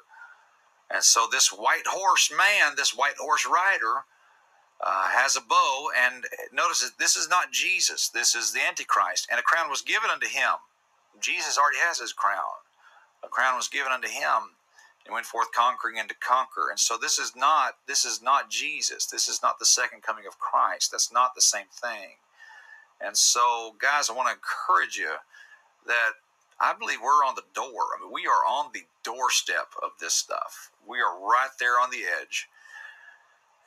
And 0.91 1.05
so, 1.05 1.29
this 1.31 1.49
white 1.49 1.87
horse 1.87 2.33
man, 2.37 2.75
this 2.77 2.97
white 2.97 3.17
horse 3.19 3.47
rider, 3.47 4.05
uh, 4.85 5.09
has 5.09 5.36
a 5.36 5.40
bow, 5.40 5.90
and 5.98 6.24
notice 6.52 6.81
that 6.82 6.98
this 6.98 7.16
is 7.16 7.28
not 7.28 7.52
Jesus. 7.52 8.09
This 8.09 8.35
is 8.35 8.52
the 8.52 8.61
Antichrist, 8.66 9.28
and 9.31 9.39
a 9.39 9.43
crown 9.43 9.69
was 9.70 9.82
given 9.82 10.11
unto 10.11 10.27
him. 10.27 10.55
Jesus 11.20 11.59
already 11.59 11.78
has 11.78 11.98
his 11.98 12.12
crown. 12.12 12.65
A 13.23 13.28
crown 13.28 13.57
was 13.57 13.69
given 13.69 13.93
unto 13.93 14.09
him, 14.09 14.57
and 15.05 15.15
went 15.15 15.27
forth 15.27 15.52
conquering 15.52 15.98
and 15.98 16.09
to 16.09 16.15
conquer. 16.15 16.70
And 16.70 16.78
so 16.78 16.97
this 16.97 17.19
is 17.19 17.35
not 17.35 17.77
this 17.86 18.05
is 18.05 18.23
not 18.23 18.51
Jesus. 18.51 19.07
This 19.07 19.28
is 19.28 19.43
not 19.43 19.59
the 19.59 19.66
second 19.66 20.02
coming 20.02 20.27
of 20.27 20.39
Christ. 20.39 20.90
That's 20.90 21.12
not 21.12 21.35
the 21.35 21.43
same 21.43 21.66
thing. 21.73 22.16
And 23.01 23.16
so, 23.16 23.74
guys, 23.81 24.11
I 24.11 24.12
want 24.12 24.28
to 24.28 24.35
encourage 24.35 24.97
you 24.97 25.15
that 25.86 26.12
I 26.61 26.74
believe 26.74 26.98
we're 27.02 27.24
on 27.24 27.35
the 27.35 27.44
door. 27.55 27.97
I 27.97 28.02
mean, 28.02 28.12
we 28.12 28.27
are 28.27 28.44
on 28.47 28.70
the 28.74 28.85
doorstep 29.02 29.73
of 29.82 29.93
this 30.01 30.15
stuff. 30.15 30.70
We 30.86 30.98
are 30.98 31.19
right 31.19 31.51
there 31.59 31.81
on 31.81 31.90
the 31.90 32.05
edge. 32.20 32.48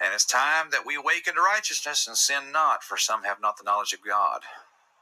And 0.03 0.13
it's 0.13 0.25
time 0.25 0.67
that 0.71 0.85
we 0.85 0.95
awaken 0.97 1.35
to 1.35 1.41
righteousness 1.41 2.07
and 2.07 2.17
sin 2.17 2.51
not, 2.51 2.83
for 2.83 2.97
some 2.97 3.23
have 3.23 3.39
not 3.39 3.55
the 3.57 3.63
knowledge 3.63 3.93
of 3.93 4.03
God. 4.05 4.41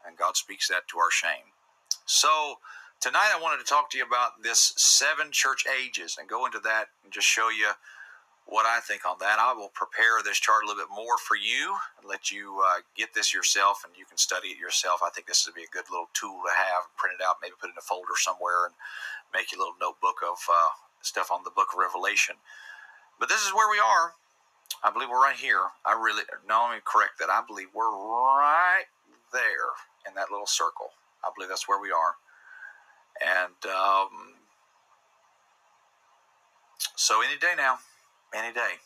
And 0.06 0.16
God 0.16 0.38
speaks 0.38 0.68
that 0.68 0.88
to 0.90 1.00
our 1.00 1.10
shame. 1.10 1.58
So, 2.06 2.60
tonight 3.00 3.34
I 3.36 3.42
wanted 3.42 3.66
to 3.66 3.70
talk 3.70 3.90
to 3.92 3.98
you 3.98 4.06
about 4.06 4.44
this 4.44 4.74
seven 4.78 5.32
church 5.32 5.66
ages 5.66 6.18
and 6.20 6.30
go 6.30 6.46
into 6.46 6.60
that 6.60 6.90
and 7.04 7.12
just 7.12 7.26
show 7.26 7.50
you 7.50 7.72
what 8.46 8.68
I 8.68 8.80
think 8.80 9.02
on 9.04 9.18
that. 9.22 9.40
I 9.40 9.54
will 9.54 9.74
prepare 9.74 10.22
this 10.24 10.38
chart 10.38 10.64
a 10.64 10.68
little 10.68 10.84
bit 10.84 10.94
more 10.94 11.18
for 11.18 11.36
you 11.36 11.78
and 11.98 12.08
let 12.08 12.30
you 12.30 12.62
uh, 12.62 12.82
get 12.96 13.16
this 13.16 13.34
yourself 13.34 13.82
and 13.84 13.98
you 13.98 14.06
can 14.06 14.18
study 14.18 14.50
it 14.50 14.60
yourself. 14.60 15.02
I 15.04 15.10
think 15.10 15.26
this 15.26 15.48
would 15.48 15.56
be 15.56 15.66
a 15.66 15.74
good 15.74 15.90
little 15.90 16.10
tool 16.14 16.46
to 16.46 16.54
have, 16.54 16.94
print 16.96 17.18
it 17.20 17.26
out, 17.26 17.42
maybe 17.42 17.58
put 17.60 17.70
it 17.70 17.74
in 17.74 17.82
a 17.82 17.90
folder 17.90 18.18
somewhere 18.18 18.66
and 18.70 18.76
make 19.34 19.50
a 19.50 19.58
little 19.58 19.78
notebook 19.82 20.22
of 20.22 20.38
uh, 20.46 20.78
stuff 21.02 21.32
on 21.32 21.42
the 21.44 21.50
book 21.50 21.74
of 21.74 21.80
Revelation. 21.80 22.36
But 23.18 23.30
this 23.30 23.42
is 23.42 23.54
where 23.54 23.70
we 23.70 23.82
are. 23.82 24.14
I 24.84 24.92
believe 24.92 25.10
we're 25.10 25.22
right 25.22 25.36
here. 25.36 25.60
I 25.86 25.94
really, 25.94 26.24
no, 26.48 26.68
let 26.68 26.76
me 26.76 26.82
correct 26.84 27.20
that. 27.20 27.30
I 27.30 27.42
believe 27.46 27.68
we're 27.74 27.90
right 27.90 28.86
there 29.34 29.74
in 30.08 30.16
that 30.16 30.32
little 30.32 30.48
circle. 30.48 30.92
I 31.24 31.30
believe 31.36 31.50
that's 31.50 31.68
where 31.68 31.82
we 31.82 31.92
are. 31.92 32.16
And 33.22 33.72
um, 33.72 34.36
so 36.96 37.22
any 37.22 37.38
day 37.38 37.54
now, 37.56 37.80
any 38.34 38.54
day, 38.54 38.82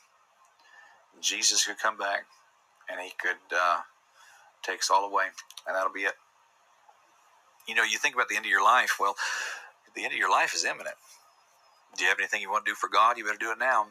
Jesus 1.22 1.66
could 1.66 1.80
come 1.80 1.98
back 1.98 2.26
and 2.90 3.00
he 3.00 3.12
could 3.18 3.56
uh, 3.56 3.82
take 4.62 4.80
us 4.80 4.90
all 4.92 5.06
away, 5.06 5.26
and 5.68 5.76
that'll 5.76 5.94
be 5.94 6.02
it. 6.02 6.16
You 7.68 7.76
know, 7.76 7.84
you 7.84 7.98
think 7.98 8.16
about 8.16 8.28
the 8.30 8.36
end 8.36 8.46
of 8.46 8.52
your 8.52 8.64
life. 8.64 8.98
Well, 9.00 9.16
the 9.96 10.04
end 10.04 10.14
of 10.14 10.20
your 10.20 10.30
life 10.30 10.54
is 10.54 10.66
imminent. 10.66 10.96
Do 11.98 12.04
you 12.04 12.10
have 12.10 12.20
anything 12.20 12.42
you 12.42 12.52
want 12.52 12.66
to 12.66 12.72
do 12.72 12.76
for 12.76 12.90
God? 12.90 13.18
You 13.18 13.24
better 13.24 13.38
do 13.38 13.52
it 13.52 13.58
now 13.58 13.88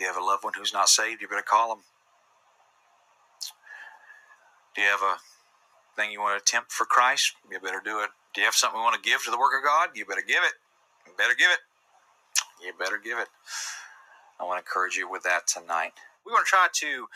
you 0.00 0.06
have 0.06 0.16
a 0.16 0.24
loved 0.24 0.44
one 0.44 0.54
who's 0.56 0.72
not 0.72 0.88
saved, 0.88 1.20
you 1.20 1.28
better 1.28 1.42
call 1.42 1.68
them. 1.68 1.84
Do 4.74 4.82
you 4.82 4.88
have 4.88 5.02
a 5.02 5.16
thing 5.96 6.12
you 6.12 6.20
want 6.20 6.38
to 6.38 6.42
attempt 6.42 6.72
for 6.72 6.84
Christ? 6.84 7.34
You 7.50 7.60
better 7.60 7.82
do 7.84 8.00
it. 8.00 8.10
Do 8.34 8.40
you 8.40 8.44
have 8.46 8.54
something 8.54 8.78
you 8.78 8.84
want 8.84 9.02
to 9.02 9.08
give 9.08 9.24
to 9.24 9.30
the 9.30 9.38
work 9.38 9.52
of 9.56 9.64
God? 9.64 9.90
You 9.94 10.06
better 10.06 10.24
give 10.26 10.42
it. 10.44 10.54
You 11.06 11.12
better 11.18 11.34
give 11.34 11.50
it. 11.50 11.58
You 12.64 12.72
better 12.78 12.98
give 13.02 13.18
it. 13.18 13.28
I 14.38 14.44
want 14.44 14.56
to 14.56 14.62
encourage 14.62 14.96
you 14.96 15.10
with 15.10 15.22
that 15.24 15.46
tonight. 15.46 15.92
We 16.24 16.32
want 16.32 16.46
to 16.46 16.50
try 16.50 16.68
to 16.72 17.08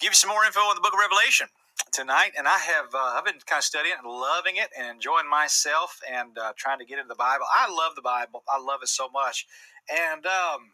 give 0.00 0.10
you 0.10 0.14
some 0.14 0.30
more 0.30 0.44
info 0.44 0.60
on 0.60 0.74
the 0.74 0.80
book 0.80 0.94
of 0.94 1.00
Revelation 1.00 1.48
tonight, 1.92 2.32
and 2.36 2.48
I 2.48 2.58
have 2.58 2.94
uh, 2.94 3.18
I've 3.18 3.24
been 3.24 3.38
kind 3.46 3.60
of 3.60 3.64
studying 3.64 3.94
and 4.02 4.10
loving 4.10 4.56
it 4.56 4.70
and 4.76 4.88
enjoying 4.88 5.28
myself 5.28 6.00
and 6.10 6.38
uh, 6.38 6.52
trying 6.56 6.78
to 6.78 6.84
get 6.84 6.98
into 6.98 7.08
the 7.08 7.14
Bible. 7.14 7.46
I 7.52 7.70
love 7.70 7.94
the 7.96 8.02
Bible. 8.02 8.42
I 8.48 8.60
love 8.60 8.80
it 8.82 8.88
so 8.88 9.08
much, 9.08 9.46
and 9.90 10.24
um, 10.26 10.72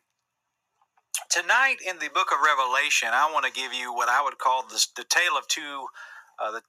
tonight 1.30 1.76
in 1.86 1.98
the 1.98 2.10
book 2.14 2.28
of 2.32 2.38
Revelation, 2.44 3.10
I 3.12 3.30
want 3.32 3.47
to 3.47 3.52
give 3.52 3.74
you 3.74 3.94
what 3.94 4.09
I 4.09 4.22
would 4.22 4.38
call 4.38 4.64
the, 4.68 4.84
the 4.97 5.05
tale 5.05 5.36
of 5.38 5.48
two. 5.48 5.86
Uh, 6.40 6.52
the, 6.52 6.62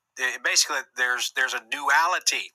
basically, 0.44 0.80
there's 0.98 1.34
there's 1.36 1.54
a 1.54 1.62
duality, 1.72 2.52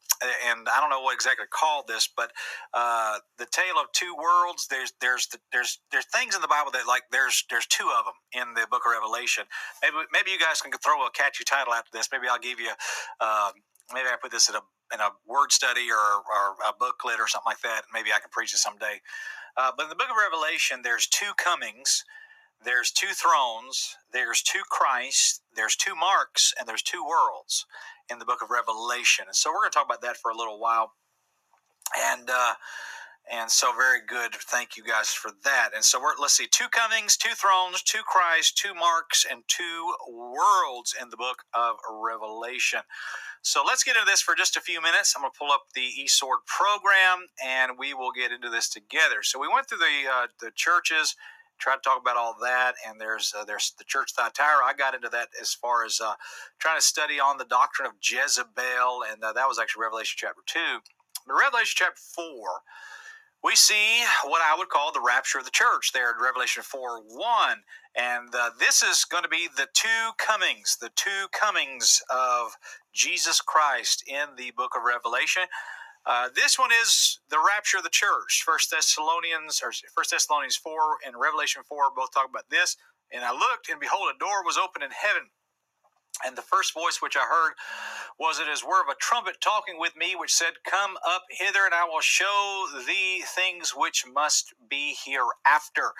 and 0.48 0.66
I 0.68 0.80
don't 0.80 0.90
know 0.90 1.02
what 1.02 1.14
exactly 1.14 1.46
called 1.52 1.86
this, 1.88 2.08
but 2.08 2.32
uh, 2.74 3.18
the 3.38 3.46
tale 3.46 3.76
of 3.80 3.92
two 3.92 4.14
worlds. 4.16 4.66
There's 4.70 4.92
there's 5.00 5.28
there's 5.52 5.80
there's 5.92 6.06
things 6.06 6.34
in 6.34 6.42
the 6.42 6.48
Bible 6.48 6.70
that 6.72 6.86
like 6.88 7.02
there's 7.12 7.44
there's 7.50 7.66
two 7.66 7.88
of 7.98 8.06
them 8.06 8.16
in 8.32 8.54
the 8.54 8.66
book 8.70 8.82
of 8.86 8.92
Revelation. 8.92 9.44
Maybe 9.82 9.96
maybe 10.12 10.30
you 10.32 10.38
guys 10.38 10.60
can 10.62 10.72
throw 10.72 11.04
a 11.06 11.10
catchy 11.12 11.44
title 11.44 11.74
after 11.74 11.90
this. 11.92 12.08
Maybe 12.12 12.28
I'll 12.28 12.40
give 12.40 12.60
you. 12.60 12.72
Uh, 13.20 13.52
maybe 13.92 14.08
I 14.08 14.16
put 14.20 14.32
this 14.32 14.48
in 14.48 14.56
a 14.56 14.62
in 14.94 15.00
a 15.00 15.10
word 15.26 15.52
study 15.52 15.88
or, 15.90 15.96
or 15.96 16.56
a 16.68 16.72
booklet 16.78 17.20
or 17.20 17.28
something 17.28 17.50
like 17.50 17.60
that. 17.62 17.82
Maybe 17.92 18.10
I 18.14 18.20
can 18.20 18.30
preach 18.30 18.54
it 18.54 18.58
someday. 18.58 19.00
Uh, 19.56 19.70
but 19.76 19.84
in 19.84 19.88
the 19.88 19.96
book 19.96 20.08
of 20.10 20.16
Revelation, 20.16 20.80
there's 20.82 21.06
two 21.06 21.32
comings, 21.36 22.04
there's 22.64 22.90
two 22.90 23.08
thrones, 23.08 23.96
there's 24.12 24.42
two 24.42 24.62
Christ, 24.70 25.42
there's 25.54 25.76
two 25.76 25.94
marks, 25.94 26.54
and 26.58 26.68
there's 26.68 26.82
two 26.82 27.04
worlds 27.04 27.66
in 28.10 28.18
the 28.18 28.24
book 28.24 28.42
of 28.42 28.50
Revelation. 28.50 29.26
And 29.26 29.36
so 29.36 29.50
we're 29.50 29.60
going 29.60 29.72
to 29.72 29.78
talk 29.78 29.86
about 29.86 30.02
that 30.02 30.16
for 30.16 30.30
a 30.30 30.36
little 30.36 30.60
while. 30.60 30.92
And 31.98 32.30
uh, 32.30 32.54
and 33.30 33.50
so 33.50 33.72
very 33.72 34.00
good. 34.06 34.34
Thank 34.34 34.76
you 34.76 34.84
guys 34.84 35.08
for 35.10 35.30
that. 35.44 35.70
And 35.74 35.84
so 35.84 36.00
we're 36.00 36.14
let's 36.20 36.34
see, 36.34 36.46
two 36.50 36.68
comings, 36.70 37.16
two 37.16 37.34
thrones, 37.34 37.82
two 37.82 38.02
Christ, 38.06 38.56
two 38.56 38.74
marks, 38.74 39.26
and 39.30 39.42
two 39.48 39.94
worlds 40.10 40.94
in 41.00 41.10
the 41.10 41.16
book 41.16 41.44
of 41.54 41.76
Revelation. 41.90 42.80
So 43.42 43.62
let's 43.66 43.84
get 43.84 43.96
into 43.96 44.06
this 44.06 44.20
for 44.22 44.34
just 44.34 44.56
a 44.56 44.60
few 44.60 44.80
minutes. 44.82 45.14
I'm 45.16 45.22
going 45.22 45.32
to 45.32 45.38
pull 45.38 45.50
up 45.50 45.64
the 45.74 45.88
eSword 46.04 46.46
program, 46.46 47.26
and 47.44 47.72
we 47.78 47.94
will 47.94 48.12
get 48.12 48.32
into 48.32 48.50
this 48.50 48.68
together. 48.68 49.22
So 49.22 49.40
we 49.40 49.48
went 49.48 49.68
through 49.68 49.78
the 49.78 50.10
uh, 50.12 50.26
the 50.40 50.50
churches, 50.54 51.16
tried 51.58 51.76
to 51.76 51.80
talk 51.82 52.00
about 52.00 52.16
all 52.16 52.36
that, 52.42 52.74
and 52.86 53.00
there's 53.00 53.32
uh, 53.36 53.44
there's 53.44 53.72
the 53.78 53.84
church 53.84 54.12
Thyatira. 54.16 54.64
I 54.64 54.74
got 54.74 54.94
into 54.94 55.08
that 55.10 55.28
as 55.40 55.54
far 55.54 55.84
as 55.84 56.00
uh, 56.00 56.14
trying 56.58 56.78
to 56.78 56.84
study 56.86 57.20
on 57.20 57.38
the 57.38 57.44
doctrine 57.44 57.86
of 57.86 57.94
Jezebel, 58.02 59.04
and 59.10 59.22
uh, 59.22 59.32
that 59.32 59.48
was 59.48 59.58
actually 59.58 59.82
Revelation 59.82 60.16
chapter 60.18 60.42
two. 60.46 60.80
But 61.26 61.34
Revelation 61.34 61.74
chapter 61.76 62.00
four 62.14 62.62
we 63.42 63.56
see 63.56 64.02
what 64.24 64.40
I 64.42 64.56
would 64.56 64.68
call 64.68 64.92
the 64.92 65.02
rapture 65.04 65.38
of 65.38 65.44
the 65.44 65.50
church 65.50 65.92
there 65.92 66.10
in 66.12 66.22
Revelation 66.22 66.62
4 66.62 67.02
1. 67.02 67.58
And 67.96 68.34
uh, 68.34 68.50
this 68.58 68.82
is 68.82 69.04
going 69.04 69.24
to 69.24 69.28
be 69.28 69.48
the 69.56 69.68
two 69.74 70.12
comings, 70.18 70.78
the 70.80 70.90
two 70.94 71.26
comings 71.32 72.00
of 72.08 72.52
Jesus 72.94 73.40
Christ 73.40 74.04
in 74.06 74.36
the 74.36 74.52
book 74.56 74.72
of 74.76 74.82
Revelation. 74.84 75.42
Uh, 76.06 76.28
this 76.34 76.58
one 76.58 76.70
is 76.72 77.20
the 77.30 77.38
rapture 77.38 77.78
of 77.78 77.84
the 77.84 77.90
church. 77.90 78.42
First 78.44 78.70
Thessalonians 78.70 79.60
or 79.62 79.72
First 79.94 80.10
Thessalonians 80.10 80.56
4 80.56 80.74
and 81.06 81.14
Revelation 81.18 81.62
4 81.68 81.90
both 81.94 82.12
talk 82.12 82.28
about 82.28 82.48
this. 82.50 82.76
And 83.12 83.24
I 83.24 83.32
looked, 83.32 83.68
and 83.68 83.78
behold, 83.78 84.08
a 84.14 84.18
door 84.18 84.44
was 84.44 84.56
opened 84.56 84.84
in 84.84 84.90
heaven. 84.90 85.30
And 86.26 86.36
the 86.36 86.42
first 86.42 86.74
voice 86.74 87.00
which 87.02 87.16
I 87.16 87.26
heard 87.26 87.52
was 88.18 88.38
it 88.38 88.48
as 88.48 88.64
were 88.64 88.80
of 88.82 88.88
a 88.88 88.94
trumpet 89.00 89.40
talking 89.40 89.78
with 89.78 89.96
me, 89.96 90.14
which 90.16 90.32
said, 90.34 90.62
Come 90.64 90.96
up 91.08 91.24
hither, 91.30 91.64
and 91.64 91.74
I 91.74 91.84
will 91.84 92.00
show 92.00 92.66
thee 92.86 93.24
things 93.26 93.72
which 93.76 94.04
must 94.06 94.54
be 94.68 94.94
hereafter. 95.04 95.92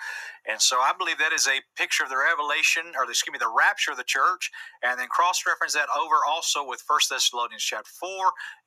And 0.47 0.61
so 0.61 0.77
I 0.77 0.93
believe 0.97 1.17
that 1.19 1.33
is 1.33 1.47
a 1.47 1.63
picture 1.75 2.03
of 2.03 2.09
the 2.11 2.17
revelation, 2.17 2.93
or 2.97 3.09
excuse 3.09 3.33
me, 3.33 3.39
the 3.39 3.51
rapture 3.51 3.91
of 3.91 3.97
the 3.97 4.05
church, 4.05 4.51
and 4.83 4.99
then 4.99 5.07
cross-reference 5.07 5.73
that 5.73 5.89
over 5.97 6.15
also 6.27 6.65
with 6.67 6.81
First 6.81 7.09
Thessalonians 7.09 7.63
chapter 7.63 7.91
4 7.99 8.09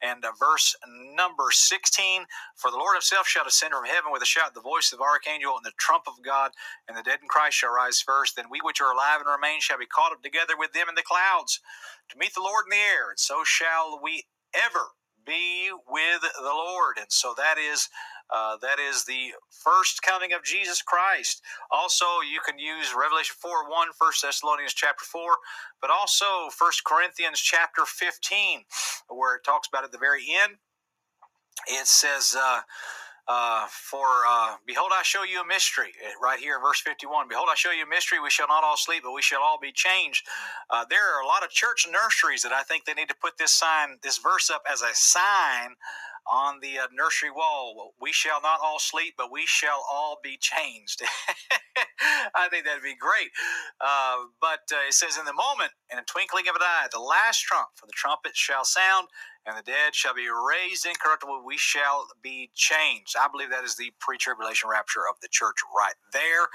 and 0.02 0.24
uh, 0.24 0.32
verse 0.38 0.74
number 1.14 1.48
16. 1.52 2.24
For 2.56 2.70
the 2.70 2.78
Lord 2.78 2.96
himself 2.96 3.28
shall 3.28 3.44
descend 3.44 3.72
from 3.72 3.86
heaven 3.86 4.12
with 4.12 4.22
a 4.22 4.26
shout, 4.26 4.54
the 4.54 4.60
voice 4.60 4.92
of 4.92 4.98
the 4.98 5.04
archangel, 5.04 5.56
and 5.56 5.64
the 5.64 5.76
trump 5.78 6.04
of 6.08 6.24
God, 6.24 6.52
and 6.88 6.96
the 6.96 7.02
dead 7.02 7.20
in 7.22 7.28
Christ 7.28 7.58
shall 7.58 7.72
rise 7.72 8.00
first. 8.00 8.36
Then 8.36 8.46
we 8.50 8.60
which 8.62 8.80
are 8.80 8.92
alive 8.92 9.20
and 9.20 9.28
remain 9.30 9.60
shall 9.60 9.78
be 9.78 9.86
caught 9.86 10.12
up 10.12 10.22
together 10.22 10.54
with 10.58 10.72
them 10.72 10.88
in 10.88 10.96
the 10.96 11.06
clouds 11.06 11.35
to 11.44 12.18
meet 12.18 12.34
the 12.34 12.42
Lord 12.42 12.64
in 12.66 12.70
the 12.70 12.84
air, 12.84 13.10
and 13.10 13.18
so 13.18 13.42
shall 13.44 14.00
we 14.02 14.24
ever 14.54 14.96
be 15.26 15.70
with 15.90 16.22
the 16.22 16.44
Lord. 16.44 16.96
And 16.98 17.10
so 17.10 17.34
that 17.36 17.56
is 17.58 17.88
uh, 18.34 18.56
that 18.60 18.78
is 18.80 19.04
the 19.04 19.30
first 19.50 20.02
coming 20.02 20.32
of 20.32 20.42
Jesus 20.42 20.82
Christ. 20.82 21.42
Also, 21.70 22.04
you 22.28 22.40
can 22.44 22.58
use 22.58 22.94
Revelation 22.96 23.36
4 23.38 23.68
1, 23.70 23.88
1 23.98 24.12
Thessalonians 24.22 24.74
chapter 24.74 25.04
4, 25.04 25.36
but 25.80 25.90
also 25.90 26.48
1 26.58 26.70
Corinthians 26.84 27.40
chapter 27.40 27.84
15, 27.84 28.62
where 29.08 29.36
it 29.36 29.44
talks 29.44 29.68
about 29.68 29.84
at 29.84 29.92
the 29.92 29.98
very 29.98 30.24
end. 30.42 30.54
It 31.68 31.86
says, 31.86 32.36
uh, 32.38 32.60
uh, 33.28 33.66
for 33.70 34.06
uh, 34.28 34.56
behold, 34.66 34.90
I 34.94 35.02
show 35.02 35.24
you 35.24 35.40
a 35.40 35.46
mystery. 35.46 35.92
Eh, 36.04 36.12
right 36.22 36.38
here 36.38 36.56
in 36.56 36.62
verse 36.62 36.80
51 36.80 37.28
Behold, 37.28 37.48
I 37.50 37.56
show 37.56 37.72
you 37.72 37.84
a 37.84 37.88
mystery. 37.88 38.20
We 38.20 38.30
shall 38.30 38.48
not 38.48 38.64
all 38.64 38.76
sleep, 38.76 39.02
but 39.04 39.12
we 39.12 39.22
shall 39.22 39.42
all 39.42 39.58
be 39.60 39.72
changed. 39.72 40.26
Uh, 40.70 40.84
there 40.88 41.02
are 41.16 41.22
a 41.22 41.26
lot 41.26 41.44
of 41.44 41.50
church 41.50 41.86
nurseries 41.90 42.42
that 42.42 42.52
I 42.52 42.62
think 42.62 42.84
they 42.84 42.94
need 42.94 43.08
to 43.08 43.16
put 43.20 43.38
this 43.38 43.52
sign, 43.52 43.98
this 44.02 44.18
verse 44.18 44.50
up 44.50 44.62
as 44.70 44.82
a 44.82 44.94
sign 44.94 45.74
on 46.30 46.60
the 46.60 46.78
uh, 46.78 46.86
nursery 46.92 47.30
wall. 47.30 47.94
We 48.00 48.12
shall 48.12 48.40
not 48.42 48.60
all 48.62 48.78
sleep, 48.78 49.14
but 49.16 49.30
we 49.30 49.44
shall 49.46 49.84
all 49.90 50.18
be 50.22 50.38
changed. 50.40 51.02
I 52.34 52.48
think 52.48 52.64
that'd 52.64 52.82
be 52.82 52.96
great. 52.96 53.30
Uh, 53.80 54.26
but 54.40 54.66
uh, 54.72 54.86
it 54.88 54.94
says, 54.94 55.18
In 55.18 55.24
the 55.24 55.34
moment, 55.34 55.72
in 55.92 55.98
a 55.98 56.04
twinkling 56.04 56.48
of 56.48 56.56
an 56.56 56.62
eye, 56.62 56.86
the 56.92 57.00
last 57.00 57.42
trump, 57.42 57.68
for 57.74 57.86
the 57.86 57.92
trumpet 57.94 58.36
shall 58.36 58.64
sound, 58.64 59.08
and 59.46 59.56
the 59.56 59.62
dead 59.62 59.94
shall 59.94 60.14
be 60.14 60.26
raised 60.28 60.86
incorruptible. 60.86 61.42
We 61.46 61.56
shall 61.56 62.08
be 62.22 62.50
changed. 62.54 63.16
I 63.18 63.28
believe 63.30 63.50
that 63.50 63.64
is 63.64 63.76
the 63.76 63.92
pre 64.00 64.18
tribulation 64.18 64.68
rapture 64.68 65.02
of 65.08 65.20
the 65.22 65.28
church 65.30 65.56
right 65.76 65.94
there. 66.12 66.48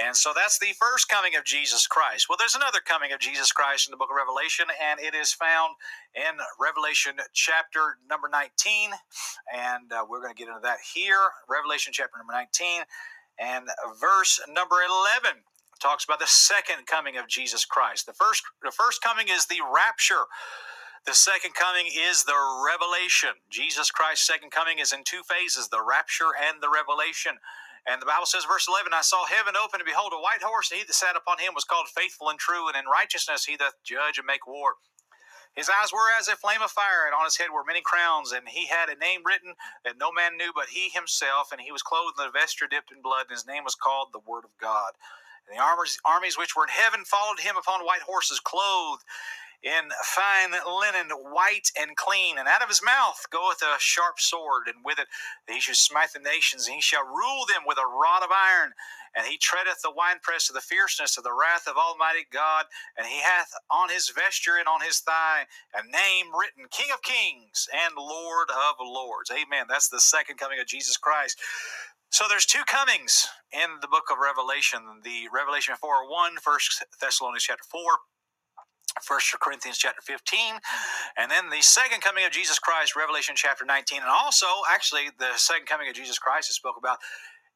And 0.00 0.16
so 0.16 0.32
that's 0.34 0.58
the 0.58 0.74
first 0.80 1.08
coming 1.08 1.36
of 1.36 1.44
Jesus 1.44 1.86
Christ. 1.86 2.26
Well, 2.28 2.38
there's 2.38 2.56
another 2.56 2.80
coming 2.84 3.12
of 3.12 3.20
Jesus 3.20 3.52
Christ 3.52 3.88
in 3.88 3.92
the 3.92 3.98
book 3.98 4.10
of 4.10 4.16
Revelation, 4.16 4.66
and 4.82 5.00
it 5.00 5.14
is 5.14 5.32
found 5.32 5.76
in 6.14 6.38
Revelation 6.60 7.14
chapter 7.34 7.98
number 8.08 8.28
19. 8.30 8.92
And 9.54 9.92
uh, 9.92 10.06
we're 10.08 10.22
going 10.22 10.34
to 10.34 10.38
get 10.38 10.48
into 10.48 10.62
that 10.62 10.78
here. 10.94 11.30
Revelation 11.48 11.92
chapter 11.92 12.18
number 12.18 12.32
19 12.32 12.82
and 13.40 13.68
verse 14.00 14.40
number 14.48 14.76
11 15.22 15.42
talks 15.80 16.04
about 16.04 16.20
the 16.20 16.26
second 16.26 16.86
coming 16.86 17.16
of 17.16 17.26
Jesus 17.26 17.64
Christ. 17.64 18.06
The 18.06 18.12
first 18.12 18.42
the 18.62 18.70
first 18.70 19.02
coming 19.02 19.26
is 19.28 19.46
the 19.46 19.60
rapture. 19.74 20.24
The 21.04 21.14
second 21.18 21.54
coming 21.54 21.90
is 21.90 22.22
the 22.24 22.38
revelation. 22.62 23.42
Jesus 23.50 23.90
Christ's 23.90 24.26
second 24.26 24.52
coming 24.52 24.78
is 24.78 24.92
in 24.92 25.02
two 25.02 25.26
phases 25.26 25.68
the 25.68 25.82
rapture 25.82 26.30
and 26.30 26.62
the 26.62 26.70
revelation. 26.70 27.42
And 27.82 28.00
the 28.00 28.06
Bible 28.06 28.26
says, 28.26 28.46
verse 28.46 28.70
11, 28.70 28.94
I 28.94 29.02
saw 29.02 29.26
heaven 29.26 29.58
open, 29.58 29.82
and 29.82 29.88
behold, 29.90 30.14
a 30.14 30.22
white 30.22 30.46
horse, 30.46 30.70
and 30.70 30.78
he 30.78 30.86
that 30.86 30.94
sat 30.94 31.18
upon 31.18 31.42
him 31.42 31.58
was 31.58 31.66
called 31.66 31.90
faithful 31.90 32.30
and 32.30 32.38
true, 32.38 32.68
and 32.68 32.78
in 32.78 32.86
righteousness 32.86 33.50
he 33.50 33.58
doth 33.58 33.82
judge 33.82 34.18
and 34.22 34.30
make 34.30 34.46
war. 34.46 34.78
His 35.58 35.68
eyes 35.68 35.92
were 35.92 36.14
as 36.14 36.28
a 36.28 36.36
flame 36.38 36.62
of 36.62 36.70
fire, 36.70 37.04
and 37.04 37.14
on 37.18 37.26
his 37.26 37.36
head 37.36 37.50
were 37.50 37.66
many 37.66 37.82
crowns, 37.82 38.30
and 38.30 38.48
he 38.48 38.70
had 38.70 38.88
a 38.88 38.94
name 38.94 39.26
written 39.26 39.58
that 39.84 39.98
no 39.98 40.12
man 40.14 40.38
knew 40.38 40.52
but 40.54 40.70
he 40.70 40.88
himself, 40.88 41.50
and 41.50 41.60
he 41.60 41.72
was 41.72 41.82
clothed 41.82 42.14
in 42.18 42.24
a 42.26 42.30
vesture 42.30 42.70
dipped 42.70 42.92
in 42.94 43.02
blood, 43.02 43.26
and 43.28 43.34
his 43.34 43.46
name 43.46 43.64
was 43.64 43.74
called 43.74 44.14
the 44.14 44.22
Word 44.22 44.44
of 44.46 44.56
God. 44.62 44.94
And 45.48 45.58
the 45.58 45.62
armies, 45.62 45.98
armies 46.06 46.38
which 46.38 46.54
were 46.54 46.64
in 46.64 46.72
heaven 46.72 47.04
followed 47.04 47.40
him 47.40 47.56
upon 47.58 47.84
white 47.84 48.06
horses, 48.06 48.40
clothed 48.40 49.02
in 49.62 49.90
fine 50.04 50.52
linen, 50.52 51.10
white 51.30 51.70
and 51.78 51.96
clean. 51.96 52.38
And 52.38 52.48
out 52.48 52.62
of 52.62 52.68
his 52.68 52.82
mouth 52.82 53.26
goeth 53.30 53.62
a 53.62 53.78
sharp 53.78 54.18
sword, 54.18 54.64
and 54.66 54.84
with 54.84 54.98
it 54.98 55.08
he 55.48 55.60
shall 55.60 55.74
smite 55.74 56.12
the 56.12 56.20
nations, 56.20 56.66
and 56.66 56.76
he 56.76 56.82
shall 56.82 57.06
rule 57.06 57.46
them 57.46 57.62
with 57.66 57.78
a 57.78 57.86
rod 57.86 58.22
of 58.22 58.30
iron. 58.30 58.72
And 59.14 59.26
he 59.26 59.36
treadeth 59.36 59.82
the 59.82 59.92
winepress 59.92 60.48
of 60.48 60.54
the 60.54 60.62
fierceness 60.62 61.18
of 61.18 61.24
the 61.24 61.34
wrath 61.34 61.68
of 61.68 61.76
Almighty 61.76 62.24
God. 62.32 62.64
And 62.96 63.06
he 63.06 63.20
hath 63.20 63.52
on 63.70 63.90
his 63.90 64.08
vesture 64.08 64.56
and 64.58 64.66
on 64.66 64.80
his 64.80 65.00
thigh 65.00 65.44
a 65.74 65.82
name 65.84 66.32
written 66.32 66.64
King 66.70 66.88
of 66.94 67.02
Kings 67.02 67.68
and 67.72 67.94
Lord 67.96 68.48
of 68.50 68.76
Lords. 68.80 69.30
Amen. 69.30 69.66
That's 69.68 69.88
the 69.88 70.00
second 70.00 70.38
coming 70.38 70.60
of 70.60 70.66
Jesus 70.66 70.96
Christ. 70.96 71.38
So 72.10 72.24
there's 72.28 72.46
two 72.46 72.64
comings 72.66 73.28
in 73.52 73.80
the 73.82 73.88
book 73.88 74.04
of 74.10 74.18
Revelation. 74.18 74.80
The 75.04 75.28
Revelation 75.32 75.74
4 75.80 76.08
1, 76.08 76.32
1 76.42 76.58
Thessalonians 77.00 77.44
chapter 77.44 77.64
4 77.70 77.82
First 79.02 79.34
Corinthians 79.40 79.78
chapter 79.78 80.02
15, 80.02 80.60
and 81.18 81.30
then 81.30 81.50
the 81.50 81.62
second 81.62 82.02
coming 82.02 82.24
of 82.24 82.32
Jesus 82.32 82.58
Christ, 82.58 82.96
Revelation 82.96 83.34
chapter 83.36 83.64
19, 83.64 84.00
and 84.02 84.10
also 84.10 84.46
actually 84.72 85.10
the 85.18 85.32
second 85.36 85.66
coming 85.66 85.88
of 85.88 85.94
Jesus 85.94 86.18
Christ 86.18 86.50
is 86.50 86.56
spoke 86.56 86.76
about 86.78 86.98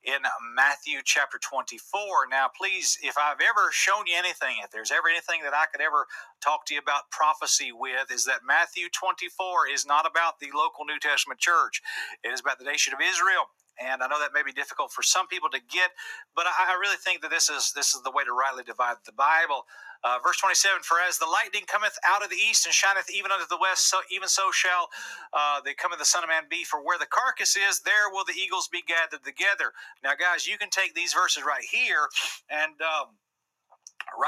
in 0.05 0.23
Matthew 0.55 1.01
chapter 1.05 1.39
24. 1.39 2.31
Now, 2.31 2.49
please, 2.49 2.97
if 3.03 3.17
I've 3.19 3.43
ever 3.43 3.71
shown 3.73 4.07
you 4.07 4.17
anything, 4.17 4.57
if 4.65 4.71
there's 4.71 4.93
ever 4.93 5.09
anything 5.11 5.43
that 5.45 5.53
I 5.53 5.67
could 5.71 5.83
ever 5.83 6.07
talk 6.41 6.65
to 6.67 6.75
you 6.75 6.81
about 6.81 7.11
prophecy 7.11 7.71
with, 7.75 8.11
is 8.11 8.25
that 8.25 8.47
Matthew 8.47 8.89
24 8.89 9.69
is 9.69 9.85
not 9.85 10.07
about 10.07 10.39
the 10.41 10.49
local 10.55 10.87
New 10.87 10.99
Testament 11.01 11.41
church. 11.41 11.83
It 12.25 12.29
is 12.31 12.41
about 12.41 12.59
the 12.59 12.65
nation 12.65 12.95
of 12.95 13.01
Israel. 13.03 13.51
And 13.81 14.03
I 14.03 14.09
know 14.09 14.21
that 14.21 14.35
may 14.35 14.43
be 14.45 14.53
difficult 14.53 14.93
for 14.93 15.03
some 15.03 15.27
people 15.29 15.49
to 15.51 15.61
get, 15.61 15.93
but 16.37 16.47
I, 16.47 16.75
I 16.75 16.79
really 16.81 16.97
think 16.99 17.23
that 17.23 17.31
this 17.31 17.49
is 17.49 17.73
this 17.75 17.95
is 17.95 18.03
the 18.03 18.11
way 18.11 18.25
to 18.25 18.33
rightly 18.33 18.65
divide 18.65 18.97
the 19.07 19.13
Bible. 19.13 19.65
Uh, 20.05 20.19
verse 20.23 20.39
27 20.39 20.83
For 20.83 20.99
as 21.01 21.19
the 21.19 21.27
lightning 21.27 21.65
cometh 21.67 21.99
out 22.07 22.25
of 22.25 22.31
the 22.31 22.37
east 22.37 22.67
and 22.67 22.75
shineth 22.75 23.11
even 23.13 23.31
unto 23.33 23.47
the 23.49 23.59
west, 23.61 23.89
so 23.91 23.99
even 24.11 24.29
so 24.29 24.51
shall 24.53 24.89
uh, 25.33 25.61
the 25.65 25.75
coming 25.75 25.95
of 25.97 26.01
the 26.01 26.07
Son 26.09 26.25
of 26.25 26.31
Man 26.31 26.45
be. 26.51 26.65
For 26.65 26.81
where 26.85 26.99
the 26.99 27.07
carcass 27.07 27.57
is, 27.57 27.81
there 27.81 28.11
will 28.11 28.25
the 28.25 28.39
eagles 28.39 28.69
be 28.69 28.83
gathered 28.83 29.25
together. 29.25 29.73
Now, 30.05 30.13
guys, 30.19 30.47
you 30.47 30.59
can 30.59 30.71
take 30.71 30.95
these 30.95 31.13
verses 31.15 31.45
right 31.45 31.65
here 31.65 32.09
and 32.51 32.75
um, 32.83 33.17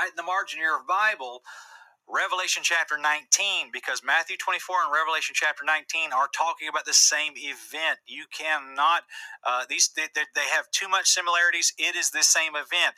in 0.09 0.17
the 0.17 0.23
margin 0.23 0.61
of 0.61 0.65
your 0.65 0.81
Bible. 0.87 1.43
Revelation 2.09 2.63
chapter 2.65 2.99
19, 2.99 3.71
because 3.73 4.03
Matthew 4.05 4.37
24 4.37 4.77
and 4.85 4.93
Revelation 4.93 5.35
chapter 5.37 5.65
19 5.65 6.13
are 6.13 6.29
talking 6.35 6.69
about 6.69 6.85
the 6.85 6.95
same 6.95 7.33
event. 7.37 8.01
You 8.07 8.25
cannot, 8.33 9.05
uh, 9.47 9.65
these 9.69 9.91
they, 9.97 10.09
they 10.15 10.49
have 10.53 10.71
too 10.73 10.89
much 10.89 11.09
similarities. 11.09 11.73
It 11.79 11.97
is 11.97 12.11
the 12.11 12.23
same 12.25 12.57
event. 12.57 12.97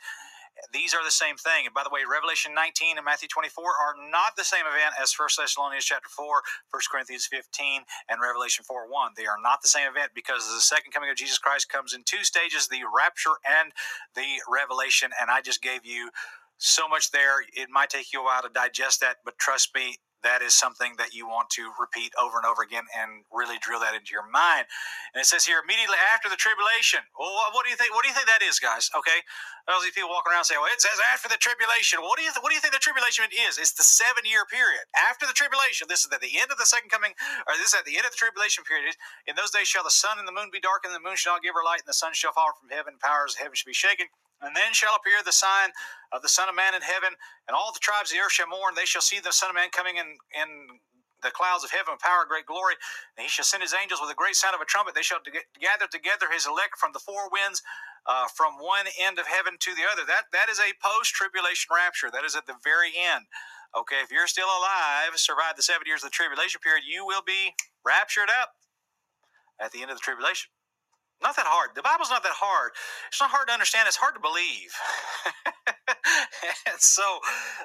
These 0.73 0.93
are 0.93 1.03
the 1.03 1.11
same 1.11 1.37
thing. 1.37 1.65
And 1.65 1.73
by 1.73 1.83
the 1.83 1.89
way, 1.89 2.01
Revelation 2.05 2.53
19 2.53 2.97
and 2.97 3.05
Matthew 3.05 3.27
24 3.27 3.63
are 3.65 3.95
not 4.09 4.37
the 4.37 4.43
same 4.45 4.65
event 4.69 4.95
as 5.01 5.13
1 5.13 5.29
Thessalonians 5.37 5.85
chapter 5.85 6.09
4, 6.09 6.25
1 6.71 6.81
Corinthians 6.91 7.25
15, 7.25 7.83
and 8.09 8.21
Revelation 8.21 8.63
4 8.63 8.89
1. 8.89 9.13
They 9.17 9.25
are 9.25 9.41
not 9.41 9.61
the 9.61 9.71
same 9.71 9.89
event 9.89 10.11
because 10.13 10.47
the 10.47 10.61
second 10.61 10.91
coming 10.91 11.09
of 11.09 11.17
Jesus 11.17 11.37
Christ 11.37 11.69
comes 11.69 11.93
in 11.93 12.03
two 12.05 12.23
stages 12.23 12.67
the 12.67 12.85
rapture 12.87 13.41
and 13.43 13.73
the 14.15 14.41
revelation. 14.47 15.11
And 15.19 15.29
I 15.29 15.41
just 15.41 15.61
gave 15.61 15.85
you 15.85 16.11
so 16.57 16.87
much 16.87 17.11
there. 17.11 17.41
It 17.53 17.69
might 17.69 17.89
take 17.89 18.13
you 18.13 18.21
a 18.21 18.25
while 18.25 18.41
to 18.43 18.49
digest 18.49 19.01
that, 19.01 19.17
but 19.25 19.37
trust 19.37 19.73
me, 19.75 19.97
that 20.23 20.41
is 20.41 20.53
something 20.55 20.95
that 20.97 21.13
you 21.13 21.27
want 21.27 21.49
to 21.57 21.71
repeat 21.79 22.13
over 22.19 22.37
and 22.37 22.45
over 22.47 22.63
again 22.63 22.85
and 22.95 23.25
really 23.31 23.57
drill 23.61 23.81
that 23.81 23.95
into 23.95 24.11
your 24.13 24.27
mind. 24.27 24.67
And 25.13 25.21
it 25.21 25.27
says 25.27 25.45
here, 25.45 25.59
immediately 25.63 25.99
after 26.13 26.29
the 26.29 26.39
tribulation. 26.39 27.03
Well, 27.19 27.31
what 27.53 27.65
do 27.65 27.71
you 27.71 27.77
think? 27.79 27.93
What 27.95 28.03
do 28.05 28.09
you 28.09 28.17
think 28.17 28.27
that 28.31 28.43
is, 28.45 28.59
guys? 28.59 28.89
Okay, 28.95 29.21
all 29.69 29.81
these 29.81 29.95
people 29.95 30.11
walking 30.11 30.33
around 30.33 30.45
saying, 30.45 30.61
"Well, 30.61 30.71
it 30.73 30.81
says 30.81 30.99
after 31.11 31.29
the 31.29 31.37
tribulation." 31.39 32.01
What 32.03 32.17
do 32.19 32.23
you 32.25 32.31
th- 32.33 32.43
What 32.43 32.49
do 32.51 32.55
you 32.55 32.61
think 32.61 32.73
the 32.73 32.83
tribulation 32.83 33.25
is? 33.31 33.57
It's 33.57 33.73
the 33.73 33.83
seven 33.87 34.25
year 34.25 34.45
period 34.45 34.85
after 34.97 35.27
the 35.27 35.33
tribulation. 35.33 35.87
This 35.89 36.05
is 36.05 36.11
at 36.11 36.21
the 36.21 36.39
end 36.39 36.51
of 36.51 36.57
the 36.59 36.67
second 36.67 36.89
coming, 36.91 37.15
or 37.47 37.55
this 37.57 37.73
is 37.73 37.75
at 37.79 37.85
the 37.85 37.97
end 37.97 38.05
of 38.05 38.11
the 38.13 38.17
tribulation 38.21 38.63
period. 38.65 38.95
In 39.27 39.35
those 39.35 39.51
days 39.51 39.67
shall 39.67 39.83
the 39.83 39.91
sun 39.91 40.19
and 40.19 40.27
the 40.27 40.33
moon 40.35 40.49
be 40.51 40.59
darkened, 40.59 40.93
and 40.95 40.99
the 41.03 41.07
moon 41.07 41.17
shall 41.17 41.35
not 41.35 41.43
give 41.43 41.55
her 41.55 41.63
light, 41.63 41.81
and 41.81 41.89
the 41.89 41.95
sun 41.97 42.13
shall 42.13 42.33
fall 42.33 42.53
from 42.59 42.69
heaven. 42.69 42.99
Powers 43.01 43.35
of 43.35 43.39
heaven 43.41 43.55
shall 43.55 43.69
be 43.69 43.75
shaken. 43.75 44.07
And 44.41 44.55
then 44.55 44.73
shall 44.73 44.97
appear 44.97 45.21
the 45.23 45.31
sign 45.31 45.69
of 46.11 46.21
the 46.21 46.29
Son 46.29 46.49
of 46.49 46.55
Man 46.55 46.73
in 46.73 46.81
heaven, 46.81 47.13
and 47.47 47.53
all 47.55 47.71
the 47.71 47.79
tribes 47.79 48.11
of 48.11 48.17
the 48.17 48.23
earth 48.25 48.33
shall 48.33 48.49
mourn. 48.49 48.73
They 48.75 48.89
shall 48.89 49.01
see 49.01 49.19
the 49.21 49.31
Son 49.31 49.49
of 49.49 49.55
Man 49.55 49.69
coming 49.69 49.97
in, 49.97 50.17
in 50.33 50.81
the 51.21 51.31
clouds 51.31 51.63
of 51.63 51.69
heaven 51.71 51.93
with 51.93 52.01
power 52.01 52.25
great 52.25 52.49
glory. 52.49 52.75
And 53.15 53.23
he 53.23 53.29
shall 53.29 53.45
send 53.45 53.61
his 53.61 53.77
angels 53.77 54.01
with 54.01 54.09
a 54.09 54.17
great 54.17 54.35
sound 54.35 54.57
of 54.57 54.61
a 54.61 54.65
trumpet. 54.65 54.97
They 54.97 55.05
shall 55.05 55.21
gather 55.61 55.85
together 55.87 56.33
his 56.33 56.49
elect 56.49 56.77
from 56.81 56.91
the 56.93 56.99
four 56.99 57.29
winds, 57.29 57.61
uh, 58.09 58.27
from 58.33 58.57
one 58.57 58.89
end 58.97 59.21
of 59.21 59.29
heaven 59.29 59.61
to 59.61 59.71
the 59.77 59.85
other. 59.85 60.03
That 60.05 60.33
that 60.33 60.49
is 60.49 60.57
a 60.57 60.73
post 60.81 61.13
tribulation 61.13 61.69
rapture. 61.69 62.09
That 62.09 62.25
is 62.25 62.35
at 62.35 62.49
the 62.49 62.57
very 62.65 62.91
end. 62.97 63.29
Okay, 63.77 64.03
if 64.03 64.11
you're 64.11 64.27
still 64.27 64.49
alive, 64.49 65.15
survive 65.15 65.55
the 65.55 65.63
seven 65.63 65.87
years 65.87 66.03
of 66.03 66.11
the 66.11 66.17
tribulation 66.17 66.59
period, 66.59 66.83
you 66.83 67.05
will 67.05 67.23
be 67.23 67.55
raptured 67.85 68.27
up 68.27 68.57
at 69.61 69.71
the 69.71 69.81
end 69.81 69.91
of 69.91 69.97
the 69.97 70.03
tribulation. 70.03 70.49
Not 71.21 71.35
that 71.37 71.45
hard. 71.45 71.71
The 71.75 71.81
Bible's 71.81 72.09
not 72.09 72.23
that 72.23 72.33
hard. 72.35 72.71
It's 73.09 73.21
not 73.21 73.29
hard 73.29 73.47
to 73.47 73.53
understand. 73.53 73.87
It's 73.87 73.97
hard 73.97 74.15
to 74.15 74.21
believe. 74.21 74.73
and 76.69 76.79
so 76.81 77.03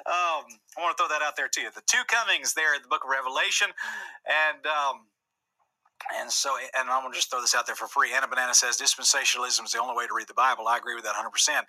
um, 0.05 0.45
I 0.77 0.81
want 0.81 0.95
to 0.95 0.99
throw 1.01 1.09
that 1.09 1.25
out 1.25 1.35
there 1.35 1.49
to 1.49 1.61
you. 1.61 1.69
The 1.73 1.85
two 1.85 2.05
comings 2.07 2.53
there 2.53 2.75
in 2.75 2.81
the 2.81 2.89
book 2.89 3.03
of 3.03 3.09
Revelation. 3.09 3.69
And. 4.25 4.65
Um, 4.65 5.09
and 6.21 6.31
so, 6.31 6.55
and 6.77 6.89
I'm 6.89 7.01
going 7.01 7.11
to 7.11 7.17
just 7.17 7.31
throw 7.31 7.41
this 7.41 7.55
out 7.55 7.65
there 7.65 7.75
for 7.75 7.87
free. 7.87 8.13
Anna 8.13 8.27
Banana 8.27 8.53
says 8.53 8.77
dispensationalism 8.77 9.65
is 9.65 9.71
the 9.73 9.81
only 9.81 9.95
way 9.95 10.07
to 10.07 10.13
read 10.13 10.27
the 10.27 10.35
Bible. 10.37 10.67
I 10.67 10.77
agree 10.77 10.95
with 10.95 11.03
that 11.05 11.15
100%. 11.15 11.25
Uh, 11.57 11.63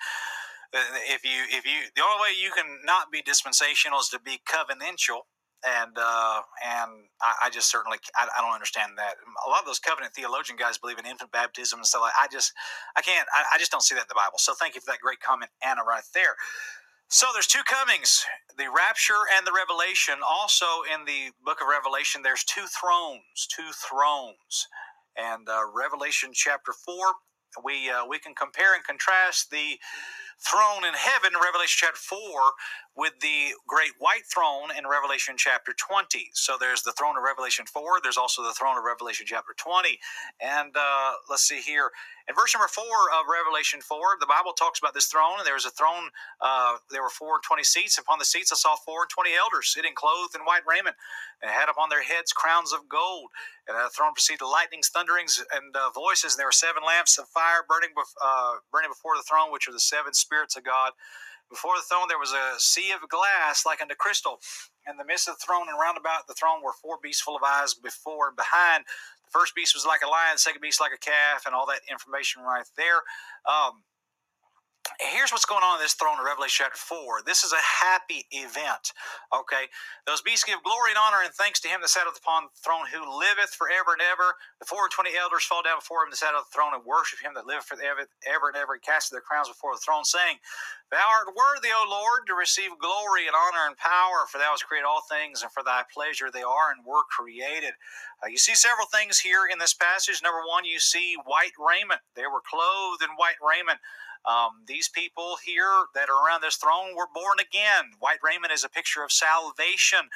if 1.09 1.24
you, 1.24 1.43
if 1.51 1.65
you, 1.65 1.89
the 1.97 2.02
only 2.02 2.23
way 2.23 2.28
you 2.40 2.52
can 2.52 2.66
not 2.85 3.10
be 3.10 3.23
dispensational 3.23 4.01
is 4.01 4.09
to 4.10 4.20
be 4.20 4.40
covenantal 4.47 5.23
and 5.66 5.97
uh, 5.98 6.43
and 6.62 6.90
I, 7.20 7.47
I, 7.47 7.51
just 7.51 7.70
certainly 7.70 7.98
I, 8.16 8.28
I, 8.36 8.40
don't 8.40 8.55
understand 8.55 8.93
that. 8.97 9.14
A 9.47 9.51
lot 9.51 9.60
of 9.60 9.66
those 9.66 9.78
covenant 9.78 10.14
theologian 10.14 10.56
guys 10.56 10.78
believe 10.78 10.98
in 10.98 11.06
infant 11.06 11.32
baptism 11.32 11.78
and 11.78 11.86
stuff 11.86 12.02
like. 12.02 12.12
I 12.20 12.28
just 12.30 12.52
I 12.97 13.02
can't. 13.02 13.26
I, 13.35 13.55
I, 13.55 13.59
just 13.59 13.72
don't 13.72 13.82
see 13.82 13.94
that 13.94 14.02
in 14.02 14.09
the 14.09 14.14
Bible. 14.14 14.39
So 14.39 14.55
thank 14.55 14.74
you 14.74 14.80
for 14.80 14.90
that 14.93 15.01
great 15.01 15.20
comment, 15.20 15.51
Anna, 15.64 15.82
right 15.82 16.05
there. 16.14 16.36
So 17.09 17.26
there's 17.32 17.48
two 17.48 17.62
comings: 17.66 18.24
the 18.56 18.70
rapture 18.70 19.26
and 19.36 19.47
the 19.47 19.52
revelation. 19.52 20.14
Also 20.22 20.66
in 20.86 21.05
the 21.06 21.35
book 21.44 21.59
of 21.60 21.66
Revelation, 21.66 22.22
there's 22.22 22.44
two 22.44 22.66
thrones, 22.70 23.48
two 23.51 23.70
thrones, 23.74 24.68
and 25.16 25.48
uh, 25.48 25.62
Revelation 25.74 26.30
chapter 26.32 26.72
four. 26.72 27.18
We 27.64 27.90
uh, 27.90 28.06
we 28.06 28.20
can 28.20 28.35
compare 28.35 28.74
and 28.74 28.85
contrast 28.85 29.51
the 29.51 29.78
throne 30.39 30.86
in 30.86 30.94
heaven 30.94 31.32
Revelation 31.35 31.86
chapter 31.86 31.98
4 31.98 32.18
with 32.97 33.15
the 33.20 33.55
great 33.69 33.93
white 33.98 34.27
throne 34.32 34.70
in 34.77 34.86
Revelation 34.86 35.36
chapter 35.39 35.73
20. 35.77 36.31
So 36.35 36.56
there's 36.60 36.82
the 36.82 36.93
throne 36.93 37.16
of 37.16 37.24
Revelation 37.24 37.66
4, 37.66 38.01
there's 38.02 38.19
also 38.19 38.43
the 38.43 38.55
throne 38.55 38.78
of 38.78 38.85
Revelation 38.85 39.27
chapter 39.28 39.55
20. 39.56 39.98
And 40.43 40.77
uh, 40.77 41.12
let's 41.31 41.44
see 41.48 41.60
here. 41.60 41.90
In 42.28 42.35
verse 42.35 42.55
number 42.55 42.69
4 42.69 42.85
of 42.85 43.27
Revelation 43.31 43.81
4, 43.81 44.19
the 44.20 44.27
Bible 44.27 44.52
talks 44.52 44.78
about 44.81 44.94
this 44.94 45.06
throne, 45.06 45.39
and 45.39 45.47
there 45.47 45.55
was 45.55 45.66
a 45.66 45.70
throne, 45.73 46.10
uh, 46.43 46.78
there 46.90 47.02
were 47.02 47.10
four 47.10 47.36
and 47.36 47.44
twenty 47.44 47.65
seats. 47.65 47.98
Upon 47.98 48.20
the 48.20 48.27
seats 48.27 48.52
I 48.52 48.56
saw 48.56 48.77
four 48.77 49.02
and 49.02 49.10
twenty 49.10 49.32
elders 49.35 49.69
sitting 49.74 49.94
clothed 49.97 50.36
in 50.36 50.43
white 50.43 50.62
raiment, 50.69 50.97
and 51.43 51.51
had 51.51 51.69
upon 51.70 51.90
their 51.90 52.05
heads 52.05 52.32
crowns 52.32 52.73
of 52.74 52.89
gold. 52.89 53.31
And 53.69 53.77
the 53.77 53.90
throne 53.90 54.15
proceeded 54.15 54.47
lightnings, 54.47 54.90
thunderings, 54.90 55.43
and 55.55 55.77
uh, 55.77 55.90
voices. 55.94 56.35
And 56.35 56.40
there 56.40 56.48
were 56.48 56.56
seven 56.56 56.85
lamps 56.86 57.19
of 57.19 57.28
fire 57.28 57.66
burning, 57.69 57.90
bef- 57.98 58.19
uh, 58.23 58.62
burning 58.73 58.90
before 58.90 59.16
the 59.19 59.27
throne, 59.28 59.52
which 59.52 59.69
are 59.69 59.74
the 59.74 59.81
seven 59.82 60.15
spirits 60.15 60.56
of 60.56 60.65
God. 60.65 60.93
Before 61.50 61.76
the 61.76 61.84
throne 61.88 62.08
there 62.08 62.18
was 62.18 62.32
a 62.32 62.60
sea 62.60 62.92
of 62.92 63.08
glass 63.08 63.64
like 63.64 63.80
unto 63.80 63.94
crystal. 63.94 64.40
In 64.88 64.96
the 64.96 65.04
midst 65.04 65.28
of 65.28 65.36
the 65.36 65.44
throne 65.44 65.68
and 65.68 65.78
round 65.78 65.98
about 65.98 66.26
the 66.26 66.34
throne 66.34 66.62
were 66.62 66.72
four 66.72 66.98
beasts 67.02 67.22
full 67.22 67.36
of 67.36 67.42
eyes 67.42 67.74
before 67.74 68.28
and 68.28 68.36
behind. 68.36 68.84
The 69.24 69.32
first 69.32 69.54
beast 69.54 69.74
was 69.74 69.84
like 69.84 70.00
a 70.04 70.08
lion, 70.08 70.36
the 70.36 70.38
second 70.38 70.60
beast 70.62 70.80
like 70.80 70.92
a 70.92 70.98
calf, 70.98 71.44
and 71.44 71.54
all 71.54 71.66
that 71.66 71.84
information 71.90 72.42
right 72.42 72.64
there. 72.76 73.04
Um, 73.44 73.84
here's 75.12 75.32
what's 75.32 75.47
going 75.47 75.65
on 75.65 75.78
in 75.78 75.82
this 75.85 75.94
throne 75.94 76.19
of 76.19 76.24
Revelation 76.27 76.65
chapter 76.66 76.78
4. 76.78 77.23
This 77.27 77.44
is 77.44 77.52
a 77.52 77.60
happy 77.60 78.27
event. 78.32 78.93
Okay. 79.32 79.69
Those 80.06 80.23
beasts 80.23 80.44
give 80.44 80.62
glory 80.65 80.97
and 80.97 81.01
honor 81.01 81.23
and 81.24 81.35
thanks 81.35 81.60
to 81.62 81.69
him 81.69 81.81
that 81.82 81.93
sat 81.93 82.09
upon 82.09 82.48
the 82.51 82.60
throne 82.62 82.89
who 82.90 83.05
liveth 83.05 83.55
forever 83.55 83.94
and 83.94 84.02
ever. 84.02 84.35
The 84.60 84.66
four 84.66 84.89
and 84.89 84.93
twenty 84.93 85.15
elders 85.19 85.44
fall 85.44 85.62
down 85.62 85.78
before 85.81 86.02
him 86.05 86.10
that 86.10 86.19
sat 86.20 86.35
on 86.35 86.44
the 86.44 86.55
throne 86.55 86.74
and 86.74 86.85
worship 86.85 87.20
him 87.20 87.35
that 87.36 87.47
liveth 87.47 87.69
forever 87.70 88.09
ever 88.27 88.48
and 88.51 88.59
ever 88.59 88.74
and 88.74 88.82
cast 88.82 89.10
their 89.10 89.24
crowns 89.24 89.48
before 89.48 89.74
the 89.74 89.82
throne, 89.85 90.05
saying, 90.05 90.39
Thou 90.90 91.05
art 91.05 91.36
worthy, 91.36 91.69
O 91.69 91.85
Lord, 91.85 92.24
to 92.28 92.35
receive 92.35 92.73
glory 92.81 93.28
and 93.28 93.36
honor 93.36 93.69
and 93.69 93.77
power, 93.77 94.24
for 94.31 94.39
thou 94.39 94.56
hast 94.56 94.65
created 94.66 94.89
all 94.89 95.05
things, 95.05 95.43
and 95.43 95.52
for 95.52 95.62
thy 95.62 95.85
pleasure 95.93 96.32
they 96.32 96.47
are 96.47 96.73
and 96.73 96.86
were 96.86 97.05
created. 97.12 97.77
Uh, 98.24 98.28
you 98.32 98.39
see 98.39 98.56
several 98.56 98.89
things 98.89 99.20
here 99.20 99.44
in 99.51 99.59
this 99.60 99.74
passage. 99.74 100.23
Number 100.24 100.40
one, 100.48 100.65
you 100.65 100.81
see 100.81 101.16
white 101.28 101.55
raiment. 101.60 102.01
They 102.16 102.24
were 102.24 102.43
clothed 102.44 103.05
in 103.05 103.12
white 103.20 103.40
raiment. 103.44 103.81
Um, 104.26 104.62
these 104.66 104.88
people 104.88 105.36
here 105.44 105.86
that 105.94 106.08
are 106.08 106.26
around 106.26 106.42
this 106.42 106.56
throne 106.56 106.96
were 106.96 107.08
born 107.12 107.38
again. 107.40 107.96
White 107.98 108.18
raiment 108.22 108.52
is 108.52 108.64
a 108.64 108.68
picture 108.68 109.02
of 109.02 109.12
salvation. 109.12 110.10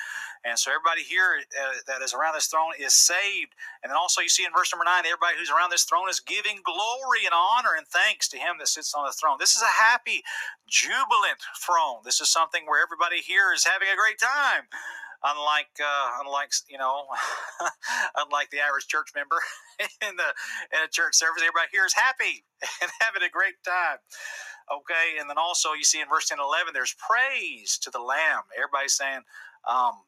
And 0.45 0.59
so 0.59 0.71
everybody 0.71 1.03
here 1.03 1.39
uh, 1.39 1.81
that 1.87 2.03
is 2.03 2.13
around 2.13 2.35
this 2.35 2.47
throne 2.47 2.73
is 2.79 2.95
saved. 2.95 3.55
And 3.83 3.91
then 3.91 3.97
also 3.97 4.21
you 4.21 4.29
see 4.29 4.45
in 4.45 4.53
verse 4.53 4.73
number 4.73 4.85
nine, 4.85 5.07
everybody 5.07 5.39
who's 5.39 5.51
around 5.51 5.71
this 5.71 5.85
throne 5.85 6.11
is 6.11 6.21
giving 6.21 6.61
glory 6.65 7.25
and 7.25 7.35
honor 7.35 7.75
and 7.77 7.87
thanks 7.87 8.29
to 8.31 8.39
him 8.39 8.59
that 8.59 8.69
sits 8.69 8.95
on 8.95 9.07
the 9.07 9.13
throne. 9.13 9.37
This 9.39 9.57
is 9.57 9.63
a 9.63 9.81
happy, 9.81 10.23
jubilant 10.67 11.41
throne. 11.61 12.03
This 12.05 12.21
is 12.21 12.29
something 12.29 12.67
where 12.67 12.83
everybody 12.83 13.23
here 13.23 13.53
is 13.55 13.65
having 13.65 13.89
a 13.89 13.97
great 13.97 14.19
time 14.19 14.67
unlike 15.25 15.75
uh, 15.81 16.09
unlike 16.25 16.51
you 16.69 16.79
know 16.79 17.07
unlike 18.17 18.51
the 18.51 18.61
average 18.61 18.87
church 18.87 19.11
member 19.15 19.37
in 20.03 20.17
the 20.17 20.31
in 20.75 20.85
a 20.85 20.89
church 20.91 21.15
service 21.15 21.43
everybody 21.43 21.69
here 21.73 21.87
is 21.87 21.95
happy 21.95 22.45
and 22.83 22.91
having 23.01 23.23
a 23.23 23.31
great 23.31 23.59
time. 23.65 23.99
Okay 24.71 25.19
and 25.21 25.29
then 25.29 25.39
also 25.39 25.73
you 25.73 25.85
see 25.85 26.01
in 26.01 26.09
verse 26.09 26.29
10 26.29 26.39
and 26.39 26.45
11 26.45 26.75
there's 26.75 26.95
praise 26.99 27.79
to 27.79 27.91
the 27.91 28.01
lamb. 28.01 28.43
Everybody's 28.57 28.95
saying 28.95 29.23
um, 29.69 30.05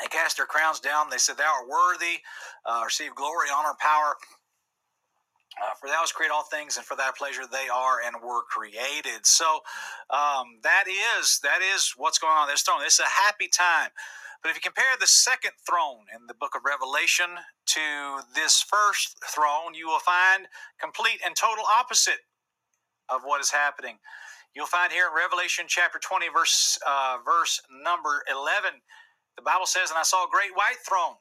they 0.00 0.08
cast 0.08 0.36
their 0.36 0.46
crowns 0.46 0.80
down. 0.80 1.10
They 1.10 1.18
said 1.18 1.36
thou 1.36 1.62
art 1.62 1.68
worthy 1.68 2.20
uh, 2.64 2.82
receive 2.84 3.14
glory 3.14 3.48
honor 3.54 3.74
power 3.78 4.16
uh, 5.60 5.74
for 5.80 5.88
thou 5.88 6.00
hast 6.00 6.14
created 6.14 6.34
all 6.34 6.44
things, 6.44 6.76
and 6.76 6.84
for 6.84 6.96
thy 6.96 7.10
pleasure 7.16 7.42
they 7.50 7.68
are 7.72 7.98
and 8.04 8.16
were 8.22 8.42
created. 8.44 9.24
So 9.24 9.60
um, 10.10 10.60
that 10.62 10.84
is 10.86 11.40
that 11.42 11.60
is 11.62 11.94
what's 11.96 12.18
going 12.18 12.34
on 12.34 12.48
this 12.48 12.62
throne. 12.62 12.80
It's 12.84 13.00
a 13.00 13.04
happy 13.04 13.48
time. 13.48 13.90
But 14.42 14.50
if 14.50 14.56
you 14.56 14.60
compare 14.60 14.84
the 15.00 15.06
second 15.06 15.52
throne 15.66 16.06
in 16.14 16.26
the 16.28 16.34
book 16.34 16.54
of 16.54 16.62
Revelation 16.64 17.26
to 17.66 18.20
this 18.34 18.62
first 18.62 19.16
throne, 19.24 19.74
you 19.74 19.88
will 19.88 19.98
find 19.98 20.46
complete 20.80 21.20
and 21.24 21.34
total 21.34 21.64
opposite 21.66 22.20
of 23.08 23.22
what 23.24 23.40
is 23.40 23.50
happening. 23.50 23.98
You'll 24.54 24.66
find 24.66 24.92
here 24.92 25.08
in 25.08 25.16
Revelation 25.16 25.66
chapter 25.68 25.98
20, 25.98 26.28
verse 26.32 26.78
uh, 26.86 27.18
verse 27.24 27.60
number 27.70 28.22
11, 28.30 28.80
the 29.36 29.42
Bible 29.42 29.66
says, 29.66 29.90
"And 29.90 29.98
I 29.98 30.02
saw 30.02 30.24
a 30.24 30.30
great 30.30 30.54
white 30.54 30.80
throne." 30.86 31.16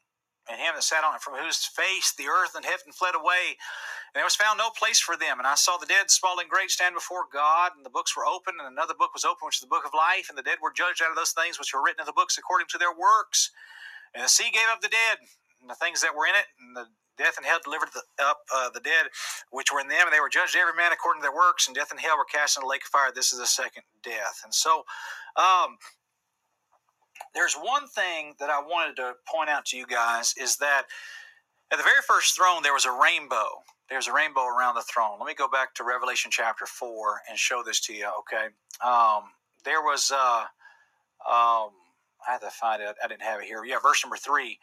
And 0.49 0.61
him 0.61 0.73
that 0.75 0.83
sat 0.83 1.03
on 1.03 1.15
it, 1.15 1.21
from 1.21 1.35
whose 1.35 1.65
face 1.65 2.13
the 2.13 2.27
earth 2.27 2.53
and 2.55 2.65
heaven 2.65 2.93
fled 2.93 3.15
away, 3.15 3.57
and 4.13 4.19
there 4.19 4.23
was 4.23 4.35
found 4.37 4.57
no 4.57 4.69
place 4.69 4.99
for 4.99 5.17
them. 5.17 5.39
And 5.39 5.47
I 5.47 5.55
saw 5.55 5.77
the 5.77 5.89
dead, 5.89 6.11
small 6.11 6.39
and 6.39 6.49
great, 6.49 6.71
stand 6.71 6.95
before 6.95 7.25
God, 7.31 7.73
and 7.75 7.85
the 7.85 7.89
books 7.89 8.15
were 8.15 8.25
open, 8.25 8.55
and 8.59 8.69
another 8.69 8.93
book 8.93 9.13
was 9.13 9.25
open, 9.25 9.45
which 9.45 9.57
is 9.57 9.65
the 9.65 9.73
book 9.73 9.85
of 9.85 9.97
life, 9.97 10.29
and 10.29 10.37
the 10.37 10.45
dead 10.45 10.61
were 10.61 10.71
judged 10.71 11.01
out 11.01 11.09
of 11.09 11.17
those 11.17 11.33
things 11.33 11.57
which 11.57 11.73
were 11.73 11.83
written 11.83 12.01
in 12.01 12.05
the 12.05 12.15
books 12.15 12.37
according 12.37 12.67
to 12.71 12.77
their 12.77 12.93
works. 12.93 13.51
And 14.13 14.23
the 14.23 14.29
sea 14.29 14.53
gave 14.53 14.69
up 14.71 14.81
the 14.81 14.93
dead, 14.93 15.19
and 15.61 15.69
the 15.69 15.75
things 15.75 16.01
that 16.01 16.15
were 16.15 16.27
in 16.27 16.35
it, 16.35 16.45
and 16.61 16.75
the 16.75 16.87
death 17.17 17.37
and 17.37 17.45
hell 17.45 17.59
delivered 17.63 17.89
the, 17.93 18.03
up 18.23 18.39
uh, 18.53 18.69
the 18.69 18.79
dead 18.79 19.07
which 19.51 19.71
were 19.71 19.79
in 19.79 19.87
them, 19.87 20.07
and 20.07 20.13
they 20.13 20.19
were 20.19 20.29
judged 20.29 20.55
every 20.55 20.75
man 20.75 20.91
according 20.91 21.21
to 21.21 21.25
their 21.25 21.35
works, 21.35 21.67
and 21.67 21.75
death 21.75 21.91
and 21.91 21.99
hell 21.99 22.17
were 22.17 22.25
cast 22.25 22.57
into 22.57 22.65
the 22.65 22.69
lake 22.69 22.83
of 22.83 22.91
fire. 22.91 23.11
This 23.13 23.33
is 23.33 23.39
the 23.39 23.47
second 23.47 23.83
death. 24.03 24.41
And 24.43 24.53
so, 24.53 24.83
um, 25.35 25.77
there's 27.35 27.53
one 27.53 27.87
thing 27.87 28.33
that 28.39 28.49
I 28.49 28.59
wanted 28.59 28.95
to 28.95 29.13
point 29.27 29.49
out 29.49 29.65
to 29.65 29.77
you 29.77 29.85
guys 29.85 30.33
is 30.41 30.57
that 30.57 30.83
at 31.71 31.77
the 31.77 31.83
very 31.83 32.01
first 32.07 32.35
throne 32.35 32.63
there 32.63 32.73
was 32.73 32.85
a 32.85 32.91
rainbow. 32.91 33.63
There's 33.89 34.07
a 34.07 34.13
rainbow 34.13 34.45
around 34.45 34.75
the 34.75 34.81
throne. 34.81 35.19
Let 35.19 35.27
me 35.27 35.35
go 35.35 35.47
back 35.47 35.75
to 35.75 35.83
Revelation 35.83 36.31
chapter 36.31 36.65
four 36.65 37.21
and 37.29 37.37
show 37.37 37.61
this 37.63 37.79
to 37.81 37.93
you. 37.93 38.09
Okay, 38.19 38.47
um, 38.83 39.23
there 39.63 39.81
was. 39.81 40.11
Uh, 40.11 40.45
um, 41.27 41.69
I 42.27 42.31
had 42.31 42.41
to 42.41 42.49
find 42.49 42.81
it. 42.81 42.95
I 43.03 43.07
didn't 43.07 43.21
have 43.21 43.41
it 43.41 43.45
here. 43.45 43.63
Yeah, 43.63 43.77
verse 43.81 44.03
number 44.03 44.17
three. 44.17 44.57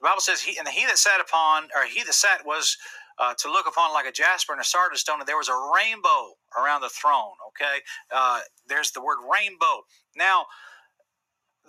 The 0.00 0.04
Bible 0.04 0.20
says, 0.20 0.40
"He 0.40 0.58
and 0.58 0.68
he 0.68 0.86
that 0.86 0.98
sat 0.98 1.20
upon, 1.20 1.64
or 1.74 1.84
he 1.84 2.04
that 2.04 2.14
sat 2.14 2.46
was 2.46 2.76
uh, 3.18 3.34
to 3.38 3.50
look 3.50 3.66
upon 3.66 3.92
like 3.92 4.06
a 4.06 4.12
jasper 4.12 4.52
and 4.52 4.60
a 4.60 4.64
sardis 4.64 5.00
stone, 5.00 5.18
and 5.18 5.28
there 5.28 5.36
was 5.36 5.48
a 5.48 5.70
rainbow 5.74 6.34
around 6.56 6.82
the 6.82 6.88
throne." 6.88 7.34
Okay, 7.48 7.80
uh, 8.12 8.40
there's 8.68 8.92
the 8.92 9.02
word 9.02 9.18
rainbow. 9.28 9.82
Now, 10.16 10.46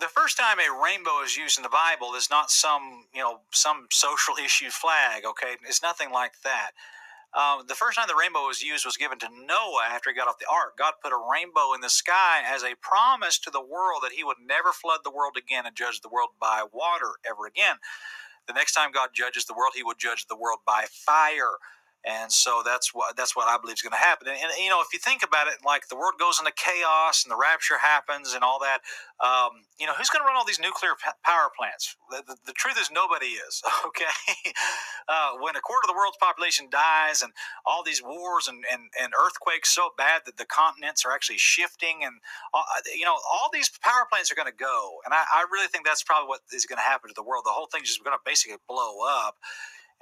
the 0.00 0.08
first 0.08 0.36
time 0.38 0.58
a 0.58 0.82
rainbow 0.82 1.22
is 1.24 1.36
used 1.36 1.58
in 1.58 1.62
the 1.62 1.68
Bible 1.68 2.14
is 2.14 2.30
not 2.30 2.50
some, 2.50 3.06
you 3.14 3.20
know, 3.20 3.40
some 3.52 3.86
social 3.90 4.34
issue 4.44 4.70
flag. 4.70 5.24
Okay, 5.24 5.56
it's 5.68 5.82
nothing 5.82 6.10
like 6.10 6.40
that. 6.44 6.72
Um, 7.32 7.62
the 7.68 7.76
first 7.76 7.96
time 7.96 8.08
the 8.08 8.18
rainbow 8.18 8.46
was 8.46 8.62
used 8.62 8.84
was 8.84 8.96
given 8.96 9.18
to 9.20 9.28
Noah 9.30 9.86
after 9.88 10.10
he 10.10 10.16
got 10.16 10.26
off 10.26 10.40
the 10.40 10.50
ark. 10.50 10.76
God 10.76 10.94
put 11.02 11.12
a 11.12 11.30
rainbow 11.30 11.74
in 11.74 11.80
the 11.80 11.90
sky 11.90 12.42
as 12.44 12.64
a 12.64 12.74
promise 12.80 13.38
to 13.40 13.50
the 13.50 13.62
world 13.62 14.00
that 14.02 14.12
He 14.16 14.24
would 14.24 14.38
never 14.44 14.72
flood 14.72 15.00
the 15.04 15.12
world 15.12 15.36
again 15.38 15.64
and 15.64 15.76
judge 15.76 16.00
the 16.00 16.08
world 16.08 16.30
by 16.40 16.64
water 16.72 17.22
ever 17.24 17.46
again. 17.46 17.76
The 18.48 18.52
next 18.52 18.74
time 18.74 18.90
God 18.90 19.10
judges 19.14 19.44
the 19.44 19.54
world, 19.54 19.74
He 19.76 19.84
would 19.84 19.98
judge 19.98 20.26
the 20.26 20.36
world 20.36 20.60
by 20.66 20.86
fire 20.90 21.62
and 22.04 22.32
so 22.32 22.62
that's 22.64 22.94
what 22.94 23.16
that's 23.16 23.36
what 23.36 23.48
I 23.48 23.58
believe 23.60 23.74
is 23.74 23.82
going 23.82 23.92
to 23.92 24.00
happen. 24.00 24.28
And, 24.28 24.38
and, 24.40 24.52
you 24.62 24.70
know, 24.70 24.80
if 24.80 24.88
you 24.92 24.98
think 24.98 25.22
about 25.22 25.48
it, 25.48 25.60
like 25.64 25.88
the 25.88 25.96
world 25.96 26.14
goes 26.18 26.38
into 26.40 26.52
chaos 26.56 27.24
and 27.24 27.30
the 27.30 27.36
rapture 27.36 27.76
happens 27.76 28.32
and 28.32 28.42
all 28.42 28.58
that, 28.60 28.80
um, 29.20 29.68
you 29.78 29.84
know, 29.84 29.92
who's 29.92 30.08
going 30.08 30.22
to 30.22 30.26
run 30.26 30.36
all 30.36 30.46
these 30.46 30.60
nuclear 30.60 30.96
power 31.24 31.52
plants? 31.52 31.96
The, 32.10 32.24
the, 32.26 32.36
the 32.46 32.52
truth 32.56 32.80
is, 32.80 32.90
nobody 32.90 33.36
is. 33.36 33.62
Okay, 33.90 34.04
uh, 35.08 35.32
when 35.40 35.56
a 35.56 35.60
quarter 35.60 35.82
of 35.84 35.88
the 35.88 35.96
world's 35.96 36.18
population 36.20 36.68
dies 36.70 37.22
and 37.22 37.32
all 37.66 37.82
these 37.82 38.02
wars 38.02 38.46
and, 38.46 38.62
and, 38.70 38.82
and 39.00 39.12
earthquakes 39.18 39.74
so 39.74 39.90
bad 39.96 40.22
that 40.26 40.36
the 40.36 40.44
continents 40.44 41.04
are 41.04 41.12
actually 41.12 41.38
shifting, 41.38 42.04
and 42.04 42.20
uh, 42.54 42.62
you 42.94 43.04
know, 43.04 43.16
all 43.26 43.50
these 43.52 43.70
power 43.82 44.06
plants 44.08 44.30
are 44.30 44.36
going 44.36 44.50
to 44.50 44.56
go. 44.56 44.98
And 45.04 45.12
I, 45.12 45.24
I 45.32 45.46
really 45.50 45.66
think 45.66 45.86
that's 45.86 46.04
probably 46.04 46.28
what 46.28 46.40
is 46.52 46.66
going 46.66 46.78
to 46.78 46.86
happen 46.86 47.08
to 47.08 47.14
the 47.16 47.24
world. 47.24 47.44
The 47.44 47.50
whole 47.50 47.66
thing's 47.66 47.88
just 47.88 48.04
going 48.04 48.16
to 48.16 48.22
basically 48.24 48.58
blow 48.68 49.00
up 49.02 49.36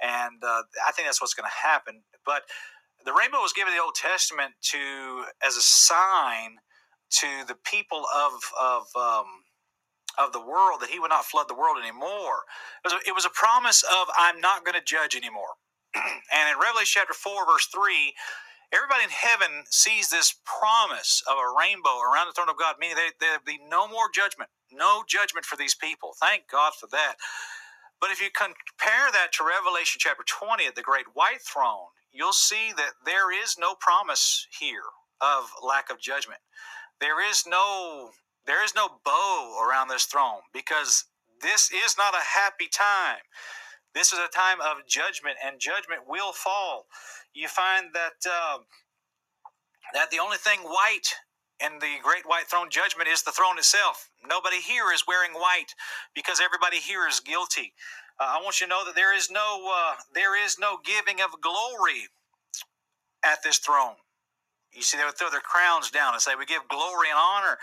and 0.01 0.43
uh, 0.43 0.63
I 0.87 0.91
think 0.93 1.07
that's 1.07 1.21
what's 1.21 1.33
going 1.33 1.49
to 1.49 1.67
happen. 1.67 2.03
But 2.25 2.43
the 3.05 3.13
rainbow 3.13 3.39
was 3.39 3.53
given 3.53 3.73
the 3.75 3.81
Old 3.83 3.95
Testament 3.95 4.53
to 4.73 5.25
as 5.45 5.57
a 5.57 5.61
sign 5.61 6.57
to 7.21 7.27
the 7.47 7.55
people 7.65 8.05
of 8.15 8.33
of 8.59 8.83
um, 8.99 9.27
of 10.19 10.33
the 10.33 10.41
world 10.41 10.81
that 10.81 10.89
He 10.91 10.99
would 10.99 11.11
not 11.11 11.25
flood 11.25 11.47
the 11.49 11.55
world 11.55 11.77
anymore. 11.81 12.43
It 12.85 12.91
was 12.91 12.93
a, 12.93 13.09
it 13.09 13.15
was 13.15 13.25
a 13.25 13.31
promise 13.31 13.83
of 13.83 14.07
I'm 14.17 14.41
not 14.41 14.65
going 14.65 14.75
to 14.79 14.85
judge 14.85 15.15
anymore. 15.15 15.57
and 15.95 16.49
in 16.51 16.59
Revelation 16.61 17.01
chapter 17.01 17.13
four, 17.15 17.45
verse 17.47 17.67
three. 17.67 18.13
Everybody 18.73 19.05
in 19.05 19.11
heaven 19.11 19.65
sees 19.71 20.11
this 20.11 20.35
promise 20.45 21.23
of 21.27 21.37
a 21.39 21.55
rainbow 21.59 22.01
around 22.01 22.27
the 22.27 22.33
throne 22.33 22.49
of 22.49 22.59
God, 22.59 22.75
meaning 22.79 22.97
there, 22.97 23.11
there'll 23.19 23.45
be 23.45 23.59
no 23.69 23.89
more 23.89 24.11
judgment, 24.13 24.51
no 24.71 25.03
judgment 25.09 25.47
for 25.47 25.57
these 25.57 25.75
people. 25.75 26.13
Thank 26.21 26.45
God 26.51 26.73
for 26.79 26.87
that. 26.93 27.15
But 27.99 28.11
if 28.11 28.21
you 28.21 28.29
compare 28.31 29.11
that 29.11 29.33
to 29.33 29.43
Revelation 29.43 29.99
chapter 29.99 30.23
20 30.25 30.65
at 30.65 30.75
the 30.75 30.81
great 30.81 31.05
white 31.13 31.41
throne, 31.41 31.91
you'll 32.11 32.33
see 32.33 32.71
that 32.77 32.93
there 33.05 33.31
is 33.31 33.57
no 33.59 33.75
promise 33.75 34.47
here 34.59 34.87
of 35.21 35.51
lack 35.65 35.89
of 35.89 35.99
judgment. 35.99 36.39
There 37.01 37.21
is 37.29 37.45
no 37.47 38.11
there 38.45 38.63
is 38.63 38.73
no 38.73 38.89
bow 39.05 39.63
around 39.63 39.89
this 39.89 40.05
throne 40.05 40.41
because 40.53 41.05
this 41.41 41.71
is 41.71 41.97
not 41.97 42.15
a 42.15 42.39
happy 42.39 42.67
time. 42.67 43.21
This 43.93 44.13
is 44.13 44.19
a 44.19 44.27
time 44.27 44.59
of 44.61 44.87
judgment, 44.87 45.37
and 45.45 45.59
judgment 45.59 46.01
will 46.07 46.31
fall. 46.31 46.85
You 47.33 47.47
find 47.47 47.87
that 47.93 48.29
uh, 48.29 48.59
that 49.93 50.11
the 50.11 50.19
only 50.19 50.37
thing 50.37 50.59
white 50.61 51.15
in 51.63 51.79
the 51.79 51.99
great 52.03 52.25
white 52.25 52.47
throne 52.47 52.69
judgment 52.69 53.09
is 53.09 53.23
the 53.23 53.31
throne 53.31 53.57
itself. 53.57 54.09
Nobody 54.27 54.57
here 54.57 54.91
is 54.93 55.03
wearing 55.07 55.33
white 55.33 55.75
because 56.15 56.41
everybody 56.43 56.77
here 56.77 57.07
is 57.07 57.19
guilty. 57.19 57.73
Uh, 58.19 58.37
I 58.39 58.41
want 58.43 58.59
you 58.59 58.67
to 58.67 58.71
know 58.71 58.85
that 58.85 58.95
there 58.95 59.15
is 59.15 59.31
no 59.31 59.71
uh, 59.71 59.95
there 60.13 60.41
is 60.43 60.57
no 60.59 60.77
giving 60.83 61.21
of 61.21 61.41
glory 61.41 62.07
at 63.23 63.43
this 63.43 63.57
throne. 63.57 63.95
You 64.73 64.81
see, 64.81 64.97
they 64.97 65.05
would 65.05 65.17
throw 65.17 65.29
their 65.29 65.41
crowns 65.41 65.91
down 65.91 66.13
and 66.13 66.21
say, 66.21 66.35
"We 66.35 66.45
give 66.45 66.67
glory 66.69 67.09
and 67.09 67.17
honor." 67.17 67.57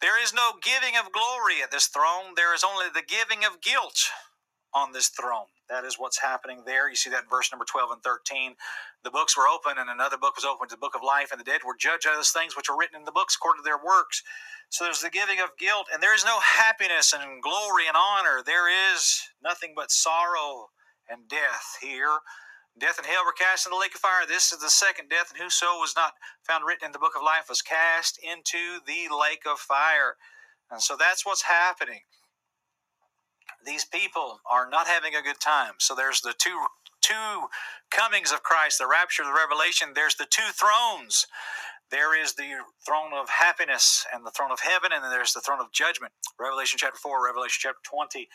There 0.00 0.22
is 0.22 0.32
no 0.32 0.52
giving 0.62 0.96
of 0.96 1.12
glory 1.12 1.62
at 1.62 1.70
this 1.72 1.88
throne. 1.88 2.34
There 2.36 2.54
is 2.54 2.62
only 2.62 2.86
the 2.94 3.02
giving 3.02 3.44
of 3.44 3.60
guilt 3.60 4.10
on 4.72 4.92
this 4.92 5.08
throne. 5.08 5.46
That 5.68 5.84
is 5.84 5.98
what's 5.98 6.18
happening 6.18 6.62
there. 6.64 6.88
You 6.88 6.96
see 6.96 7.10
that 7.10 7.24
in 7.24 7.30
verse 7.30 7.52
number 7.52 7.66
12 7.68 7.90
and 7.92 8.02
13. 8.02 8.54
The 9.04 9.10
books 9.10 9.36
were 9.36 9.46
open, 9.46 9.76
and 9.78 9.90
another 9.90 10.16
book 10.16 10.36
was 10.36 10.44
opened, 10.44 10.70
the 10.70 10.80
book 10.80 10.94
of 10.96 11.02
life, 11.04 11.28
and 11.30 11.38
the 11.38 11.44
dead 11.44 11.60
were 11.64 11.76
judged 11.78 12.06
of 12.06 12.16
those 12.16 12.30
things 12.30 12.56
which 12.56 12.68
were 12.68 12.76
written 12.76 12.96
in 12.96 13.04
the 13.04 13.12
books 13.12 13.36
according 13.36 13.62
to 13.62 13.68
their 13.68 13.78
works. 13.78 14.22
So 14.70 14.84
there's 14.84 15.00
the 15.00 15.10
giving 15.10 15.40
of 15.40 15.58
guilt, 15.58 15.86
and 15.92 16.02
there 16.02 16.14
is 16.14 16.24
no 16.24 16.40
happiness 16.40 17.12
and 17.12 17.42
glory 17.42 17.86
and 17.86 17.96
honor. 17.96 18.42
There 18.44 18.68
is 18.68 19.20
nothing 19.42 19.74
but 19.76 19.90
sorrow 19.90 20.68
and 21.08 21.28
death 21.28 21.76
here. 21.80 22.20
Death 22.78 22.98
and 22.98 23.06
hell 23.06 23.24
were 23.24 23.32
cast 23.32 23.66
in 23.66 23.70
the 23.70 23.78
lake 23.78 23.94
of 23.94 24.00
fire. 24.00 24.24
This 24.26 24.52
is 24.52 24.60
the 24.60 24.70
second 24.70 25.10
death, 25.10 25.32
and 25.32 25.40
whoso 25.40 25.76
was 25.80 25.94
not 25.96 26.12
found 26.46 26.64
written 26.64 26.86
in 26.86 26.92
the 26.92 26.98
book 26.98 27.16
of 27.16 27.22
life 27.22 27.48
was 27.48 27.60
cast 27.60 28.18
into 28.22 28.80
the 28.86 29.12
lake 29.12 29.44
of 29.44 29.58
fire. 29.58 30.16
And 30.70 30.80
so 30.80 30.96
that's 30.96 31.26
what's 31.26 31.42
happening 31.42 32.02
these 33.64 33.84
people 33.84 34.40
are 34.50 34.68
not 34.68 34.86
having 34.86 35.14
a 35.14 35.22
good 35.22 35.40
time. 35.40 35.74
So 35.78 35.94
there's 35.94 36.20
the 36.20 36.34
two 36.38 36.58
two 37.00 37.48
comings 37.90 38.32
of 38.32 38.42
Christ, 38.42 38.78
the 38.78 38.88
rapture, 38.88 39.24
the 39.24 39.32
revelation. 39.32 39.90
There's 39.94 40.16
the 40.16 40.26
two 40.30 40.50
thrones. 40.52 41.26
There 41.90 42.20
is 42.20 42.34
the 42.34 42.50
throne 42.84 43.12
of 43.14 43.28
happiness 43.30 44.06
and 44.12 44.26
the 44.26 44.30
throne 44.30 44.52
of 44.52 44.60
heaven, 44.60 44.90
and 44.92 45.02
then 45.02 45.10
there's 45.10 45.32
the 45.32 45.40
throne 45.40 45.60
of 45.60 45.72
judgment. 45.72 46.12
Revelation 46.38 46.78
chapter 46.78 46.98
4, 46.98 47.24
Revelation 47.24 47.58
chapter 47.62 47.80
20. 47.84 48.28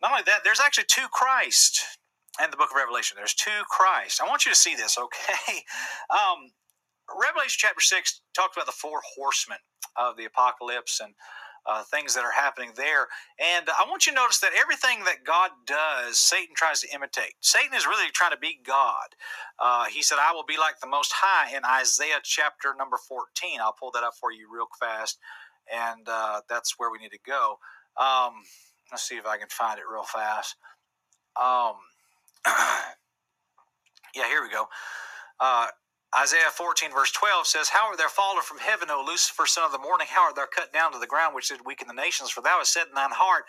Not 0.00 0.12
only 0.12 0.22
that, 0.26 0.40
there's 0.44 0.60
actually 0.60 0.84
two 0.88 1.08
Christ 1.12 1.84
in 2.42 2.50
the 2.50 2.56
book 2.56 2.70
of 2.70 2.76
Revelation. 2.76 3.16
There's 3.18 3.34
two 3.34 3.62
Christ. 3.68 4.20
I 4.22 4.28
want 4.28 4.46
you 4.46 4.52
to 4.52 4.58
see 4.58 4.76
this, 4.76 4.98
okay? 4.98 5.64
Um, 6.10 6.52
Revelation 7.08 7.56
chapter 7.58 7.80
6 7.80 8.20
talks 8.34 8.56
about 8.56 8.66
the 8.66 8.72
four 8.72 9.00
horsemen 9.16 9.58
of 9.96 10.16
the 10.16 10.24
apocalypse 10.26 11.00
and 11.00 11.14
uh, 11.66 11.82
things 11.84 12.14
that 12.14 12.24
are 12.24 12.32
happening 12.32 12.72
there. 12.76 13.08
And 13.38 13.68
I 13.68 13.86
want 13.88 14.06
you 14.06 14.12
to 14.12 14.16
notice 14.16 14.40
that 14.40 14.52
everything 14.58 15.04
that 15.04 15.24
God 15.24 15.50
does, 15.66 16.18
Satan 16.18 16.54
tries 16.56 16.80
to 16.80 16.94
imitate. 16.94 17.34
Satan 17.40 17.74
is 17.74 17.86
really 17.86 18.10
trying 18.12 18.32
to 18.32 18.38
be 18.38 18.58
God. 18.64 19.14
Uh, 19.58 19.84
he 19.86 20.02
said, 20.02 20.18
I 20.20 20.32
will 20.32 20.44
be 20.44 20.58
like 20.58 20.80
the 20.80 20.88
Most 20.88 21.12
High 21.14 21.56
in 21.56 21.64
Isaiah 21.64 22.20
chapter 22.22 22.74
number 22.76 22.96
14. 22.96 23.60
I'll 23.60 23.76
pull 23.78 23.90
that 23.92 24.02
up 24.02 24.14
for 24.20 24.32
you 24.32 24.48
real 24.52 24.66
fast. 24.80 25.18
And 25.72 26.08
uh, 26.08 26.40
that's 26.48 26.74
where 26.78 26.90
we 26.90 26.98
need 26.98 27.12
to 27.12 27.20
go. 27.24 27.58
Um, 27.96 28.34
let's 28.90 29.08
see 29.08 29.16
if 29.16 29.26
I 29.26 29.38
can 29.38 29.48
find 29.48 29.78
it 29.78 29.84
real 29.90 30.04
fast. 30.04 30.56
Um, 31.40 31.74
yeah, 34.14 34.26
here 34.28 34.42
we 34.42 34.50
go. 34.50 34.66
Isaiah 36.12 36.52
14, 36.52 36.92
verse 36.92 37.10
12 37.12 37.46
says, 37.46 37.68
How 37.70 37.88
art 37.88 37.96
thou 37.96 38.08
fallen 38.08 38.42
from 38.42 38.58
heaven, 38.58 38.90
O 38.90 39.02
Lucifer, 39.06 39.46
son 39.46 39.64
of 39.64 39.72
the 39.72 39.78
morning? 39.78 40.06
How 40.10 40.24
art 40.28 40.36
thou 40.36 40.44
cut 40.44 40.72
down 40.72 40.92
to 40.92 40.98
the 40.98 41.06
ground, 41.06 41.34
which 41.34 41.48
did 41.48 41.64
weaken 41.64 41.88
the 41.88 41.94
nations? 41.94 42.30
For 42.30 42.42
thou 42.42 42.58
hast 42.58 42.72
said 42.72 42.88
in 42.88 42.94
thine 42.94 43.16
heart, 43.16 43.44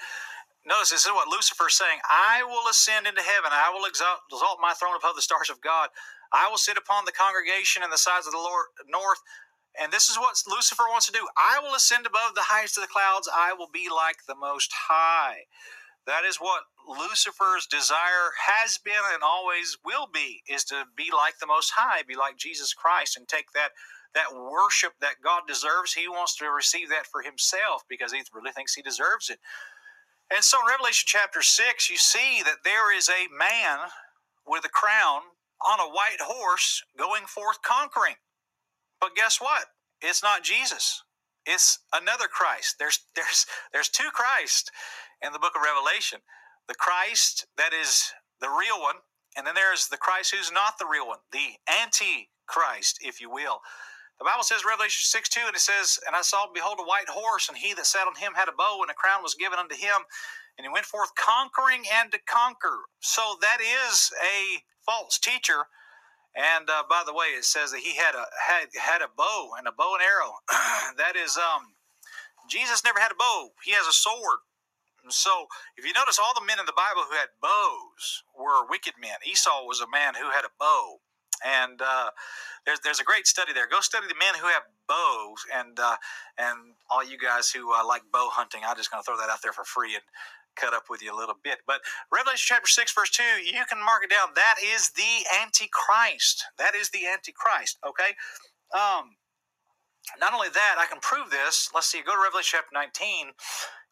Notice 0.66 0.92
this 0.92 1.06
is 1.06 1.12
what 1.12 1.28
Lucifer 1.28 1.68
is 1.68 1.76
saying 1.76 2.00
I 2.08 2.44
will 2.44 2.70
ascend 2.72 3.06
into 3.06 3.22
heaven, 3.22 3.52
I 3.52 3.70
will 3.76 3.86
exalt, 3.86 4.24
exalt 4.32 4.60
my 4.62 4.74
throne 4.74 4.96
above 4.96 5.16
the 5.16 5.22
stars 5.22 5.50
of 5.50 5.60
God. 5.60 5.90
I 6.32 6.48
will 6.50 6.58
sit 6.58 6.78
upon 6.78 7.04
the 7.06 7.12
congregation 7.12 7.84
in 7.84 7.90
the 7.90 8.00
sides 8.00 8.28
of 8.28 8.32
the 8.34 8.40
Lord, 8.40 8.68
north. 8.88 9.20
And 9.80 9.92
this 9.92 10.08
is 10.08 10.18
what 10.18 10.40
Lucifer 10.48 10.86
wants 10.88 11.08
to 11.08 11.12
do 11.12 11.28
I 11.36 11.60
will 11.60 11.76
ascend 11.76 12.06
above 12.06 12.36
the 12.36 12.48
heights 12.48 12.78
of 12.78 12.84
the 12.84 12.88
clouds, 12.88 13.28
I 13.28 13.54
will 13.54 13.70
be 13.74 13.90
like 13.92 14.24
the 14.28 14.36
Most 14.40 14.72
High. 14.88 15.52
That 16.06 16.26
is 16.28 16.38
what 16.38 16.64
Lucifer's 16.88 17.66
desire 17.66 18.36
has 18.48 18.78
been 18.78 18.94
and 19.14 19.24
always 19.24 19.78
will 19.86 20.08
be 20.12 20.44
is 20.48 20.64
to 20.66 20.84
be 20.96 21.10
like 21.14 21.40
the 21.40 21.48
most 21.48 21.74
high, 21.78 22.02
be 22.06 22.16
like 22.16 22.38
Jesus 22.38 22.74
Christ 22.74 23.18
and 23.18 23.28
take 23.28 23.52
that 23.54 23.70
that 24.14 24.36
worship 24.36 24.94
that 25.02 25.24
God 25.24 25.44
deserves. 25.48 25.94
He 25.94 26.08
wants 26.08 26.36
to 26.38 26.46
receive 26.46 26.90
that 26.90 27.08
for 27.08 27.24
himself 27.24 27.84
because 27.90 28.12
he 28.12 28.22
really 28.32 28.52
thinks 28.52 28.76
he 28.76 28.82
deserves 28.84 29.30
it. 29.30 29.40
And 30.34 30.44
so 30.44 30.60
in 30.62 30.68
Revelation 30.68 31.06
chapter 31.08 31.42
6, 31.42 31.90
you 31.90 31.98
see 31.98 32.42
that 32.44 32.64
there 32.64 32.96
is 32.96 33.10
a 33.10 33.28
man 33.36 33.90
with 34.46 34.66
a 34.66 34.70
crown 34.70 35.22
on 35.66 35.80
a 35.80 35.90
white 35.90 36.22
horse 36.22 36.84
going 36.98 37.26
forth 37.26 37.62
conquering. 37.64 38.16
But 39.02 39.16
guess 39.16 39.42
what? 39.42 39.66
It's 40.02 40.24
not 40.24 40.44
Jesus. 40.44 41.04
It's 41.46 41.80
another 41.94 42.28
Christ. 42.28 42.76
There's 42.80 43.00
there's 43.16 43.46
there's 43.74 43.90
two 43.90 44.10
Christ 44.14 44.72
in 45.24 45.34
the 45.34 45.40
book 45.40 45.56
of 45.56 45.64
Revelation. 45.64 46.20
The 46.68 46.76
Christ 46.76 47.48
that 47.58 47.72
is 47.74 48.12
the 48.40 48.50
real 48.50 48.80
one, 48.80 49.02
and 49.36 49.48
then 49.48 49.56
there's 49.56 49.88
the 49.88 49.98
Christ 49.98 50.36
who's 50.36 50.52
not 50.52 50.78
the 50.78 50.86
real 50.86 51.08
one, 51.08 51.20
the 51.32 51.58
anti-Christ, 51.68 53.00
if 53.02 53.22
you 53.22 53.32
will. 53.32 53.64
The 54.20 54.26
Bible 54.30 54.44
says, 54.44 54.64
Revelation 54.68 55.04
6 55.04 55.30
2, 55.30 55.42
and 55.48 55.56
it 55.56 55.60
says, 55.60 56.00
And 56.06 56.16
I 56.16 56.22
saw, 56.22 56.46
behold, 56.54 56.78
a 56.80 56.84
white 56.84 57.10
horse, 57.10 57.50
and 57.50 57.58
he 57.58 57.74
that 57.74 57.86
sat 57.86 58.08
on 58.08 58.16
him 58.16 58.34
had 58.36 58.48
a 58.48 58.56
bow, 58.56 58.80
and 58.82 58.92
a 58.92 58.94
crown 58.94 59.24
was 59.24 59.34
given 59.34 59.58
unto 59.60 59.76
him. 59.76 60.06
And 60.58 60.66
he 60.66 60.72
went 60.72 60.86
forth 60.86 61.16
conquering 61.16 61.84
and 61.92 62.12
to 62.12 62.20
conquer. 62.30 62.86
So 63.02 63.36
that 63.42 63.58
is 63.60 64.12
a 64.22 64.62
false 64.86 65.18
teacher. 65.18 65.66
And 66.36 66.70
uh, 66.70 66.84
by 66.90 67.04
the 67.06 67.14
way, 67.14 67.34
it 67.38 67.46
says 67.46 67.72
that 67.72 67.82
he 67.82 67.96
had 67.96 68.14
a 68.14 68.26
had 68.48 68.70
had 68.80 69.02
a 69.02 69.10
bow 69.16 69.52
and 69.58 69.68
a 69.68 69.72
bow 69.72 69.98
and 69.98 70.04
arrow. 70.04 70.34
that 70.98 71.16
is 71.16 71.38
um 71.38 71.74
Jesus 72.50 72.84
never 72.84 73.00
had 73.00 73.12
a 73.12 73.16
bow. 73.18 73.50
He 73.64 73.72
has 73.72 73.88
a 73.88 73.94
sword. 73.94 74.40
So, 75.10 75.48
if 75.78 75.86
you 75.86 75.94
notice, 75.94 76.20
all 76.20 76.34
the 76.34 76.46
men 76.46 76.60
in 76.60 76.66
the 76.66 76.76
Bible 76.76 77.04
who 77.10 77.16
had 77.16 77.36
bows 77.42 78.24
were 78.38 78.66
wicked 78.68 78.94
men. 79.00 79.20
Esau 79.26 79.66
was 79.66 79.82
a 79.82 79.90
man 79.90 80.14
who 80.16 80.32
had 80.32 80.46
a 80.46 80.54
bow. 80.60 81.00
And 81.44 81.82
uh, 81.82 82.12
there's 82.66 82.80
there's 82.82 83.02
a 83.02 83.04
great 83.04 83.28
study 83.28 83.52
there. 83.52 83.68
Go 83.68 83.82
study 83.82 84.08
the 84.08 84.16
men 84.16 84.40
who 84.40 84.48
have 84.48 84.64
bows, 84.88 85.44
and 85.54 85.78
uh, 85.78 85.98
and 86.38 86.76
all 86.90 87.04
you 87.04 87.18
guys 87.18 87.50
who 87.50 87.74
uh, 87.74 87.86
like 87.86 88.04
bow 88.14 88.30
hunting. 88.32 88.62
I'm 88.66 88.78
just 88.78 88.92
going 88.92 89.04
to 89.04 89.06
throw 89.06 89.18
that 89.18 89.30
out 89.30 89.42
there 89.44 89.52
for 89.52 89.66
free 89.66 89.96
and 89.96 90.04
cut 90.56 90.74
up 90.74 90.86
with 90.90 91.02
you 91.04 91.14
a 91.14 91.18
little 91.18 91.36
bit. 91.44 91.60
But 91.68 91.82
Revelation 92.14 92.46
chapter 92.56 92.68
six, 92.68 92.94
verse 92.94 93.10
two, 93.10 93.44
you 93.44 93.66
can 93.68 93.84
mark 93.84 94.04
it 94.04 94.10
down. 94.10 94.30
That 94.36 94.56
is 94.64 94.92
the 94.92 95.28
Antichrist. 95.42 96.46
That 96.58 96.76
is 96.76 96.90
the 96.90 97.08
Antichrist. 97.08 97.78
Okay. 97.86 98.16
Um, 98.72 99.18
not 100.20 100.34
only 100.34 100.50
that, 100.50 100.76
I 100.78 100.86
can 100.86 101.00
prove 101.02 101.30
this. 101.30 101.70
Let's 101.74 101.88
see. 101.88 102.02
Go 102.06 102.14
to 102.14 102.22
Revelation 102.22 102.60
chapter 102.60 102.74
19 102.74 103.34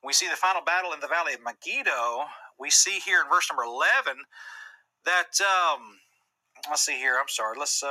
we 0.03 0.13
see 0.13 0.27
the 0.27 0.35
final 0.35 0.61
battle 0.61 0.93
in 0.93 0.99
the 0.99 1.07
valley 1.07 1.33
of 1.33 1.41
Megiddo. 1.43 2.25
We 2.59 2.69
see 2.69 2.99
here 2.99 3.21
in 3.21 3.29
verse 3.29 3.47
number 3.51 3.63
11 3.63 4.23
that, 5.05 5.39
um, 5.41 5.99
let's 6.69 6.85
see 6.85 6.97
here, 6.97 7.17
I'm 7.19 7.27
sorry, 7.27 7.57
let's, 7.57 7.83
uh, 7.83 7.87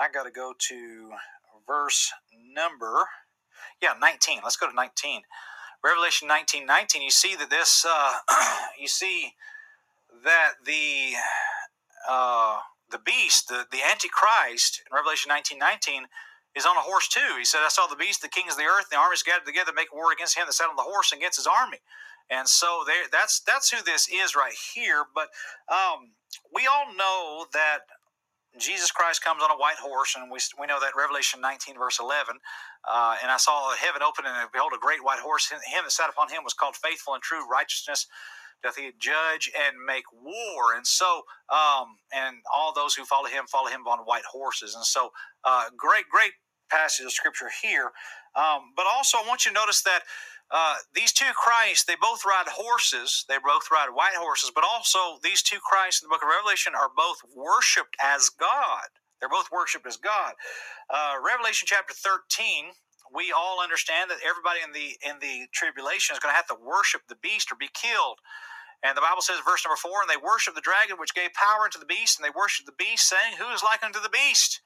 I 0.00 0.08
got 0.12 0.24
to 0.24 0.30
go 0.30 0.52
to 0.68 1.10
verse 1.66 2.12
number, 2.54 3.06
yeah, 3.82 3.94
19. 4.00 4.40
Let's 4.42 4.56
go 4.56 4.68
to 4.68 4.74
19. 4.74 5.22
Revelation 5.82 6.26
19 6.28 6.64
19, 6.66 7.02
you 7.02 7.10
see 7.10 7.36
that 7.36 7.50
this, 7.50 7.84
uh, 7.88 8.14
you 8.80 8.88
see 8.88 9.34
that 10.24 10.52
the, 10.64 11.12
uh, 12.08 12.58
the 12.90 12.98
beast, 12.98 13.48
the, 13.48 13.66
the 13.70 13.80
Antichrist, 13.82 14.82
in 14.90 14.94
Revelation 14.94 15.28
19 15.28 15.58
19, 15.58 16.06
is 16.56 16.66
on 16.66 16.76
a 16.76 16.80
horse 16.80 17.08
too. 17.08 17.34
He 17.38 17.44
said, 17.44 17.60
I 17.64 17.68
saw 17.68 17.86
the 17.86 17.96
beast, 17.96 18.22
the 18.22 18.28
kings 18.28 18.52
of 18.52 18.58
the 18.58 18.64
earth, 18.64 18.90
the 18.90 18.96
armies 18.96 19.22
gathered 19.22 19.46
together 19.46 19.70
to 19.72 19.76
make 19.76 19.92
war 19.92 20.12
against 20.12 20.36
him 20.38 20.44
that 20.46 20.52
sat 20.52 20.70
on 20.70 20.76
the 20.76 20.82
horse 20.82 21.12
and 21.12 21.20
against 21.20 21.38
his 21.38 21.46
army. 21.46 21.78
And 22.30 22.48
so 22.48 22.84
there, 22.86 23.04
that's 23.12 23.40
that's 23.40 23.70
who 23.70 23.82
this 23.84 24.08
is 24.08 24.34
right 24.34 24.54
here. 24.74 25.04
But 25.14 25.28
um, 25.68 26.16
we 26.54 26.66
all 26.66 26.94
know 26.96 27.46
that 27.52 27.80
Jesus 28.58 28.90
Christ 28.90 29.22
comes 29.22 29.42
on 29.42 29.50
a 29.50 29.58
white 29.58 29.76
horse, 29.82 30.14
and 30.16 30.30
we, 30.30 30.38
we 30.60 30.66
know 30.66 30.78
that 30.80 30.94
Revelation 30.96 31.40
19, 31.40 31.76
verse 31.76 31.98
11. 32.00 32.38
Uh, 32.86 33.16
and 33.22 33.30
I 33.30 33.36
saw 33.36 33.74
heaven 33.74 34.00
open, 34.02 34.24
and 34.26 34.48
behold, 34.52 34.72
a 34.74 34.80
great 34.80 35.02
white 35.02 35.18
horse. 35.18 35.50
Him 35.50 35.58
that 35.84 35.90
sat 35.90 36.08
upon 36.08 36.30
him 36.30 36.44
was 36.44 36.54
called 36.54 36.76
Faithful 36.76 37.14
and 37.14 37.22
True. 37.22 37.48
Righteousness 37.50 38.06
doth 38.62 38.76
he 38.76 38.90
judge 38.98 39.50
and 39.52 39.76
make 39.84 40.04
war. 40.12 40.74
And 40.74 40.86
so, 40.86 41.22
um, 41.52 41.98
and 42.14 42.36
all 42.52 42.72
those 42.72 42.94
who 42.94 43.04
follow 43.04 43.26
him 43.26 43.44
follow 43.46 43.68
him 43.68 43.86
on 43.86 43.98
white 44.06 44.24
horses. 44.24 44.74
And 44.74 44.84
so, 44.84 45.10
uh, 45.44 45.64
great, 45.76 46.08
great 46.10 46.32
passage 46.74 47.06
of 47.06 47.12
scripture 47.12 47.50
here. 47.62 47.92
Um, 48.34 48.74
but 48.76 48.86
also, 48.90 49.18
I 49.18 49.28
want 49.28 49.46
you 49.46 49.52
to 49.52 49.60
notice 49.60 49.82
that 49.82 50.02
uh, 50.50 50.76
these 50.94 51.12
two 51.12 51.30
Christs, 51.34 51.84
they 51.86 51.96
both 52.00 52.24
ride 52.26 52.48
horses. 52.50 53.24
They 53.28 53.38
both 53.38 53.70
ride 53.70 53.90
white 53.94 54.18
horses, 54.18 54.50
but 54.54 54.64
also 54.64 55.18
these 55.22 55.42
two 55.42 55.58
Christs 55.62 56.02
in 56.02 56.08
the 56.08 56.12
book 56.12 56.22
of 56.22 56.28
Revelation 56.28 56.74
are 56.74 56.90
both 56.94 57.22
worshiped 57.34 57.96
as 58.02 58.30
God. 58.30 58.90
They're 59.20 59.30
both 59.30 59.50
worshiped 59.52 59.86
as 59.86 59.96
God. 59.96 60.34
Uh, 60.90 61.16
Revelation 61.24 61.66
chapter 61.70 61.94
13, 61.94 62.74
we 63.14 63.32
all 63.32 63.62
understand 63.62 64.10
that 64.10 64.20
everybody 64.26 64.60
in 64.60 64.72
the 64.74 64.98
in 65.06 65.18
the 65.22 65.46
tribulation 65.54 66.14
is 66.14 66.20
going 66.20 66.32
to 66.32 66.36
have 66.36 66.50
to 66.50 66.58
worship 66.58 67.02
the 67.08 67.18
beast 67.22 67.50
or 67.52 67.56
be 67.56 67.70
killed. 67.72 68.18
And 68.84 68.96
the 68.96 69.00
Bible 69.02 69.22
says, 69.22 69.40
verse 69.44 69.64
number 69.64 69.80
four, 69.80 70.02
and 70.04 70.10
they 70.10 70.20
worship 70.20 70.54
the 70.54 70.60
dragon 70.60 70.96
which 71.00 71.14
gave 71.14 71.32
power 71.32 71.64
unto 71.64 71.80
the 71.80 71.88
beast, 71.88 72.18
and 72.18 72.24
they 72.24 72.34
worship 72.36 72.66
the 72.66 72.76
beast, 72.76 73.08
saying, 73.08 73.40
Who 73.40 73.48
is 73.50 73.64
like 73.64 73.82
unto 73.82 74.00
the 74.00 74.12
beast? 74.12 74.60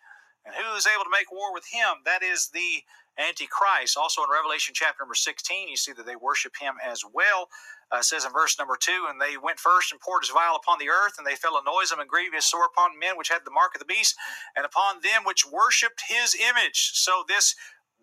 And 0.44 0.55
who 0.55 0.77
is 0.77 0.86
able 0.86 1.05
to 1.05 1.10
make 1.12 1.31
war 1.31 1.52
with 1.52 1.66
him? 1.66 2.02
That 2.05 2.23
is 2.23 2.48
the 2.52 2.82
Antichrist. 3.19 3.97
Also 3.97 4.23
in 4.23 4.31
Revelation 4.31 4.73
chapter 4.74 5.02
number 5.02 5.15
16, 5.15 5.69
you 5.69 5.77
see 5.77 5.93
that 5.93 6.06
they 6.06 6.16
worship 6.16 6.55
him 6.60 6.74
as 6.85 7.02
well. 7.05 7.48
Uh, 7.90 8.02
says 8.02 8.24
in 8.24 8.32
verse 8.32 8.59
number 8.59 8.77
2 8.78 9.06
And 9.09 9.20
they 9.20 9.36
went 9.36 9.59
first 9.59 9.93
and 9.93 10.01
poured 10.01 10.23
his 10.23 10.31
vial 10.31 10.56
upon 10.56 10.78
the 10.78 10.89
earth, 10.89 11.15
and 11.19 11.27
they 11.27 11.35
fell 11.35 11.56
a 11.56 11.65
noisome 11.65 12.01
and 12.01 12.09
grievous 12.09 12.47
sore 12.47 12.66
upon 12.66 12.98
men 12.98 13.16
which 13.16 13.28
had 13.28 13.44
the 13.44 13.51
mark 13.51 13.74
of 13.74 13.81
the 13.81 13.90
beast, 13.90 14.15
and 14.56 14.65
upon 14.65 15.01
them 15.02 15.24
which 15.24 15.47
worshipped 15.47 16.02
his 16.09 16.36
image. 16.36 16.93
So 16.94 17.24
this 17.27 17.55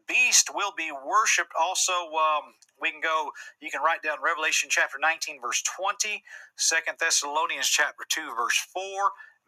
beast 0.07 0.49
will 0.53 0.73
be 0.75 0.91
worshipped. 0.91 1.53
Also, 1.59 1.93
um, 1.93 2.53
we 2.81 2.91
can 2.91 3.01
go, 3.01 3.31
you 3.61 3.71
can 3.71 3.81
write 3.81 4.03
down 4.03 4.17
Revelation 4.23 4.69
chapter 4.69 4.97
19, 4.99 5.41
verse 5.41 5.63
20, 5.63 6.23
2 6.57 6.75
Thessalonians 6.99 7.67
chapter 7.67 8.03
2, 8.09 8.35
verse 8.35 8.57
4, 8.73 8.81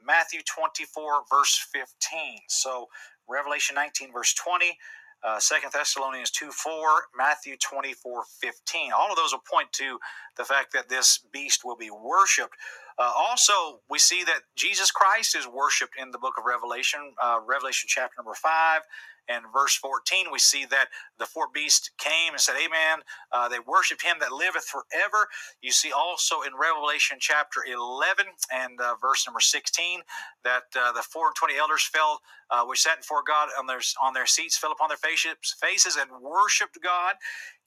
Matthew 0.05 0.41
24, 0.45 1.23
verse 1.29 1.67
15. 1.71 2.39
So, 2.47 2.87
Revelation 3.27 3.75
19, 3.75 4.13
verse 4.13 4.33
20, 4.33 4.77
uh, 5.23 5.39
2 5.39 5.55
Thessalonians 5.73 6.31
2 6.31 6.51
4, 6.51 6.73
Matthew 7.17 7.55
24 7.57 8.23
15. 8.39 8.91
All 8.97 9.11
of 9.11 9.17
those 9.17 9.33
will 9.33 9.39
point 9.39 9.71
to 9.73 9.99
the 10.37 10.45
fact 10.45 10.73
that 10.73 10.89
this 10.89 11.19
beast 11.31 11.65
will 11.65 11.75
be 11.75 11.89
worshiped. 11.89 12.55
Uh, 12.99 13.11
also, 13.15 13.81
we 13.89 13.99
see 13.99 14.23
that 14.23 14.41
Jesus 14.55 14.91
Christ 14.91 15.35
is 15.35 15.47
worshiped 15.47 15.93
in 16.01 16.11
the 16.11 16.17
book 16.17 16.33
of 16.37 16.45
Revelation, 16.45 17.13
uh, 17.21 17.39
Revelation 17.45 17.87
chapter 17.89 18.15
number 18.17 18.33
5 18.33 18.81
and 19.29 19.45
verse 19.53 19.75
14, 19.75 20.27
we 20.31 20.39
see 20.39 20.65
that 20.65 20.87
the 21.19 21.25
four 21.25 21.47
beasts 21.53 21.91
came 21.97 22.33
and 22.33 22.39
said, 22.39 22.55
Amen. 22.55 22.99
Uh, 23.31 23.49
they 23.49 23.59
worshiped 23.59 24.03
him 24.03 24.17
that 24.19 24.31
liveth 24.31 24.65
forever. 24.65 25.27
You 25.61 25.71
see 25.71 25.91
also 25.91 26.41
in 26.41 26.53
Revelation 26.59 27.17
chapter 27.19 27.61
11 27.67 28.25
and 28.53 28.79
uh, 28.81 28.95
verse 29.01 29.27
number 29.27 29.39
16 29.41 30.01
that 30.43 30.63
uh, 30.79 30.91
the 30.93 31.01
four 31.01 31.27
and 31.27 31.35
twenty 31.35 31.57
elders 31.57 31.83
fell, 31.83 32.21
uh, 32.51 32.63
which 32.65 32.81
sat 32.81 32.99
before 32.99 33.23
God 33.27 33.49
on 33.59 33.67
their, 33.67 33.81
on 34.01 34.13
their 34.13 34.25
seats, 34.25 34.57
fell 34.57 34.71
upon 34.71 34.89
their 34.89 34.97
faces, 34.97 35.35
faces 35.59 35.97
and 35.97 36.09
worshiped 36.21 36.77
God. 36.83 37.15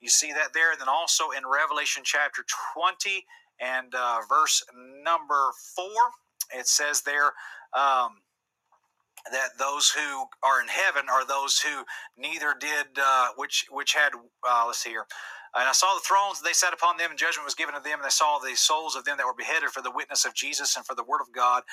You 0.01 0.09
see 0.09 0.33
that 0.33 0.55
there. 0.55 0.73
And 0.73 0.81
then 0.81 0.89
also 0.89 1.31
in 1.31 1.43
Revelation 1.47 2.03
chapter 2.05 2.45
20 2.75 3.25
and 3.61 3.95
uh, 3.95 4.21
verse 4.29 4.65
number 5.05 5.53
4, 5.77 5.87
it 6.59 6.67
says 6.67 7.03
there, 7.03 7.33
um, 7.75 8.23
that 9.33 9.59
those 9.59 9.91
who 9.91 10.27
are 10.43 10.61
in 10.61 10.69
heaven 10.69 11.05
are 11.11 11.27
those 11.27 11.61
who 11.61 11.85
neither 12.17 12.55
did 12.59 12.87
uh, 13.03 13.29
which 13.37 13.67
which 13.71 13.95
had 13.95 14.13
uh, 14.49 14.65
let's 14.67 14.79
see 14.79 14.91
here 14.91 15.07
and 15.55 15.69
I 15.69 15.73
saw 15.73 15.95
the 15.95 16.07
thrones, 16.07 16.41
they 16.41 16.53
sat 16.53 16.73
upon 16.73 16.97
them, 16.97 17.11
and 17.11 17.19
judgment 17.19 17.45
was 17.45 17.57
given 17.57 17.75
to 17.75 17.81
them. 17.83 17.99
And 17.99 18.07
I 18.07 18.11
saw 18.15 18.39
the 18.39 18.55
souls 18.55 18.95
of 18.95 19.05
them 19.05 19.17
that 19.17 19.27
were 19.27 19.35
beheaded 19.35 19.71
for 19.71 19.83
the 19.83 19.91
witness 19.91 20.25
of 20.25 20.35
Jesus 20.35 20.77
and 20.77 20.87
for 20.87 20.95
the 20.95 21.03
word 21.03 21.21
of 21.21 21.33
God, 21.35 21.65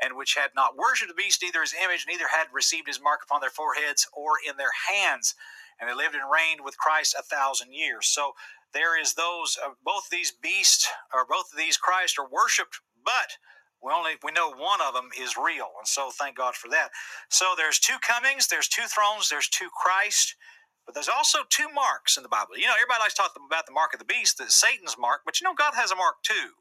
and 0.00 0.16
which 0.16 0.34
had 0.36 0.50
not 0.54 0.76
worshipped 0.76 1.10
the 1.10 1.20
beast, 1.20 1.42
neither 1.42 1.60
his 1.62 1.74
image, 1.74 2.06
neither 2.08 2.28
had 2.28 2.46
received 2.52 2.86
his 2.86 3.02
mark 3.02 3.20
upon 3.24 3.40
their 3.40 3.50
foreheads 3.50 4.06
or 4.14 4.34
in 4.48 4.56
their 4.56 4.74
hands. 4.90 5.34
And 5.80 5.90
they 5.90 5.94
lived 5.94 6.14
and 6.14 6.30
reigned 6.30 6.60
with 6.64 6.78
Christ 6.78 7.16
a 7.18 7.22
thousand 7.22 7.72
years. 7.74 8.06
So 8.06 8.32
there 8.72 9.00
is 9.00 9.14
those, 9.14 9.58
uh, 9.64 9.70
both 9.84 10.08
these 10.10 10.32
beasts, 10.32 10.88
or 11.12 11.26
both 11.28 11.50
of 11.52 11.58
these 11.58 11.76
Christ 11.76 12.18
are 12.18 12.28
worshipped, 12.30 12.80
but 13.04 13.38
we 13.82 13.92
only 13.92 14.12
we 14.22 14.32
know 14.32 14.50
one 14.50 14.80
of 14.80 14.94
them 14.94 15.10
is 15.18 15.36
real, 15.36 15.70
and 15.78 15.86
so 15.86 16.10
thank 16.10 16.36
God 16.36 16.54
for 16.54 16.68
that. 16.70 16.90
So 17.28 17.54
there's 17.56 17.78
two 17.78 17.96
comings, 18.02 18.48
there's 18.48 18.68
two 18.68 18.86
thrones, 18.88 19.28
there's 19.28 19.48
two 19.48 19.68
Christ, 19.74 20.34
but 20.84 20.94
there's 20.94 21.08
also 21.08 21.40
two 21.48 21.68
marks 21.74 22.16
in 22.16 22.22
the 22.22 22.28
Bible. 22.28 22.56
You 22.56 22.66
know, 22.66 22.74
everybody 22.74 23.00
likes 23.00 23.14
to 23.14 23.22
talk 23.22 23.32
about 23.36 23.66
the 23.66 23.72
mark 23.72 23.92
of 23.92 23.98
the 23.98 24.06
beast, 24.06 24.38
that 24.38 24.52
Satan's 24.52 24.96
mark, 24.98 25.22
but 25.24 25.40
you 25.40 25.44
know, 25.44 25.54
God 25.54 25.74
has 25.74 25.90
a 25.90 25.96
mark 25.96 26.22
too 26.22 26.56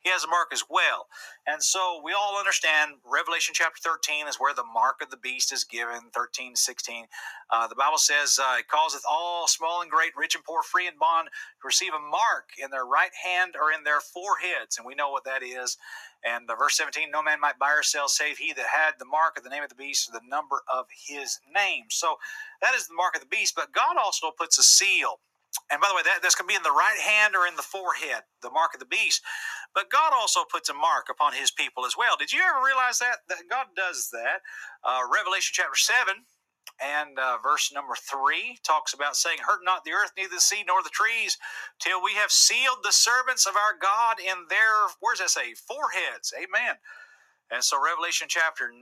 he 0.00 0.08
has 0.10 0.24
a 0.24 0.28
mark 0.28 0.48
as 0.52 0.64
well. 0.68 1.06
And 1.46 1.62
so 1.62 2.00
we 2.02 2.12
all 2.12 2.38
understand 2.38 2.92
Revelation 3.04 3.52
chapter 3.54 3.80
13 3.82 4.26
is 4.28 4.36
where 4.36 4.54
the 4.54 4.64
mark 4.64 5.02
of 5.02 5.10
the 5.10 5.16
beast 5.16 5.52
is 5.52 5.64
given, 5.64 6.10
13, 6.14 6.56
16. 6.56 7.06
Uh, 7.50 7.66
the 7.68 7.74
Bible 7.74 7.98
says, 7.98 8.38
uh, 8.40 8.56
it 8.58 8.68
causeth 8.68 9.02
all 9.08 9.46
small 9.46 9.82
and 9.82 9.90
great, 9.90 10.12
rich 10.16 10.34
and 10.34 10.44
poor, 10.44 10.62
free 10.62 10.86
and 10.86 10.98
bond, 10.98 11.28
to 11.28 11.66
receive 11.66 11.92
a 11.92 12.00
mark 12.00 12.48
in 12.62 12.70
their 12.70 12.86
right 12.86 13.12
hand 13.22 13.54
or 13.60 13.70
in 13.70 13.84
their 13.84 14.00
foreheads. 14.00 14.78
And 14.78 14.86
we 14.86 14.94
know 14.94 15.10
what 15.10 15.24
that 15.24 15.42
is. 15.42 15.76
And 16.24 16.50
uh, 16.50 16.54
verse 16.54 16.76
17, 16.76 17.10
no 17.10 17.22
man 17.22 17.40
might 17.40 17.58
buy 17.58 17.72
or 17.72 17.82
sell 17.82 18.08
save 18.08 18.38
he 18.38 18.52
that 18.52 18.66
had 18.66 18.92
the 18.98 19.06
mark 19.06 19.38
of 19.38 19.44
the 19.44 19.50
name 19.50 19.62
of 19.62 19.70
the 19.70 19.74
beast 19.74 20.08
or 20.08 20.12
the 20.12 20.26
number 20.28 20.62
of 20.72 20.86
his 21.06 21.38
name. 21.54 21.84
So 21.90 22.16
that 22.60 22.74
is 22.74 22.88
the 22.88 22.94
mark 22.94 23.14
of 23.14 23.22
the 23.22 23.28
beast. 23.28 23.54
But 23.56 23.72
God 23.72 23.96
also 23.96 24.30
puts 24.36 24.58
a 24.58 24.62
seal 24.62 25.20
and 25.70 25.80
by 25.80 25.88
the 25.88 25.94
way, 25.94 26.02
that, 26.04 26.22
that's 26.22 26.34
going 26.34 26.46
to 26.46 26.52
be 26.52 26.56
in 26.56 26.62
the 26.62 26.70
right 26.70 26.98
hand 26.98 27.34
or 27.34 27.46
in 27.46 27.56
the 27.56 27.66
forehead, 27.66 28.22
the 28.42 28.50
mark 28.50 28.74
of 28.74 28.80
the 28.80 28.86
beast. 28.86 29.22
But 29.74 29.90
God 29.90 30.12
also 30.14 30.42
puts 30.50 30.68
a 30.68 30.74
mark 30.74 31.06
upon 31.10 31.34
his 31.34 31.50
people 31.50 31.86
as 31.86 31.94
well. 31.98 32.16
Did 32.18 32.32
you 32.32 32.40
ever 32.42 32.64
realize 32.64 32.98
that? 32.98 33.26
That 33.28 33.50
God 33.50 33.66
does 33.74 34.10
that. 34.12 34.42
Uh, 34.86 35.02
Revelation 35.12 35.50
chapter 35.54 35.74
7 35.74 36.26
and 36.80 37.18
uh, 37.18 37.38
verse 37.42 37.72
number 37.74 37.94
3 37.94 38.58
talks 38.62 38.94
about 38.94 39.16
saying, 39.16 39.38
Hurt 39.46 39.60
not 39.64 39.84
the 39.84 39.92
earth, 39.92 40.12
neither 40.16 40.34
the 40.34 40.40
sea, 40.40 40.64
nor 40.66 40.82
the 40.82 40.90
trees, 40.90 41.38
till 41.78 42.02
we 42.02 42.14
have 42.14 42.30
sealed 42.30 42.78
the 42.82 42.92
servants 42.92 43.46
of 43.46 43.56
our 43.56 43.76
God 43.80 44.20
in 44.20 44.46
their, 44.48 44.90
where 45.00 45.14
does 45.14 45.20
that 45.20 45.30
say? 45.30 45.54
Foreheads. 45.54 46.32
Amen. 46.36 46.76
And 47.50 47.64
so, 47.64 47.82
Revelation 47.82 48.28
chapter 48.30 48.70
9, 48.70 48.80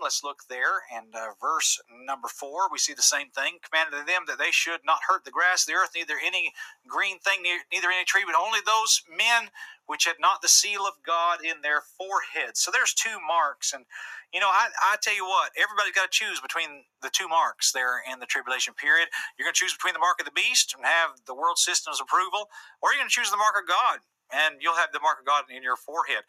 let's 0.00 0.22
look 0.22 0.46
there, 0.48 0.86
and 0.86 1.10
uh, 1.16 1.34
verse 1.42 1.82
number 1.90 2.28
4, 2.28 2.70
we 2.70 2.78
see 2.78 2.94
the 2.94 3.02
same 3.02 3.30
thing. 3.34 3.58
Commanded 3.58 3.98
to 3.98 4.06
them 4.06 4.22
that 4.30 4.38
they 4.38 4.52
should 4.52 4.86
not 4.86 5.10
hurt 5.10 5.24
the 5.24 5.34
grass 5.34 5.66
of 5.66 5.66
the 5.66 5.74
earth, 5.74 5.90
neither 5.96 6.14
any 6.24 6.54
green 6.86 7.18
thing, 7.18 7.42
neither 7.42 7.90
any 7.90 8.04
tree, 8.04 8.22
but 8.24 8.38
only 8.38 8.60
those 8.62 9.02
men 9.10 9.50
which 9.86 10.06
had 10.06 10.22
not 10.22 10.42
the 10.42 10.48
seal 10.48 10.86
of 10.86 11.02
God 11.04 11.42
in 11.42 11.60
their 11.66 11.82
foreheads. 11.82 12.62
So, 12.62 12.70
there's 12.70 12.94
two 12.94 13.18
marks. 13.18 13.74
And, 13.74 13.82
you 14.30 14.38
know, 14.38 14.46
I, 14.46 14.70
I 14.94 14.94
tell 15.02 15.16
you 15.18 15.26
what, 15.26 15.50
everybody's 15.58 15.98
got 15.98 16.06
to 16.06 16.14
choose 16.14 16.38
between 16.38 16.86
the 17.02 17.10
two 17.10 17.26
marks 17.26 17.72
there 17.74 17.98
in 17.98 18.22
the 18.22 18.30
tribulation 18.30 18.78
period. 18.78 19.10
You're 19.34 19.50
going 19.50 19.58
to 19.58 19.62
choose 19.66 19.74
between 19.74 19.98
the 19.98 20.06
mark 20.06 20.22
of 20.22 20.26
the 20.30 20.38
beast 20.38 20.70
and 20.70 20.86
have 20.86 21.26
the 21.26 21.34
world 21.34 21.58
system's 21.58 21.98
approval, 21.98 22.46
or 22.78 22.94
you're 22.94 23.02
going 23.02 23.10
to 23.10 23.18
choose 23.18 23.34
the 23.34 23.42
mark 23.42 23.58
of 23.58 23.66
God 23.66 24.06
and 24.32 24.56
you'll 24.60 24.78
have 24.78 24.92
the 24.92 25.02
mark 25.02 25.20
of 25.20 25.26
God 25.26 25.44
in 25.50 25.62
your 25.62 25.76
forehead. 25.76 26.24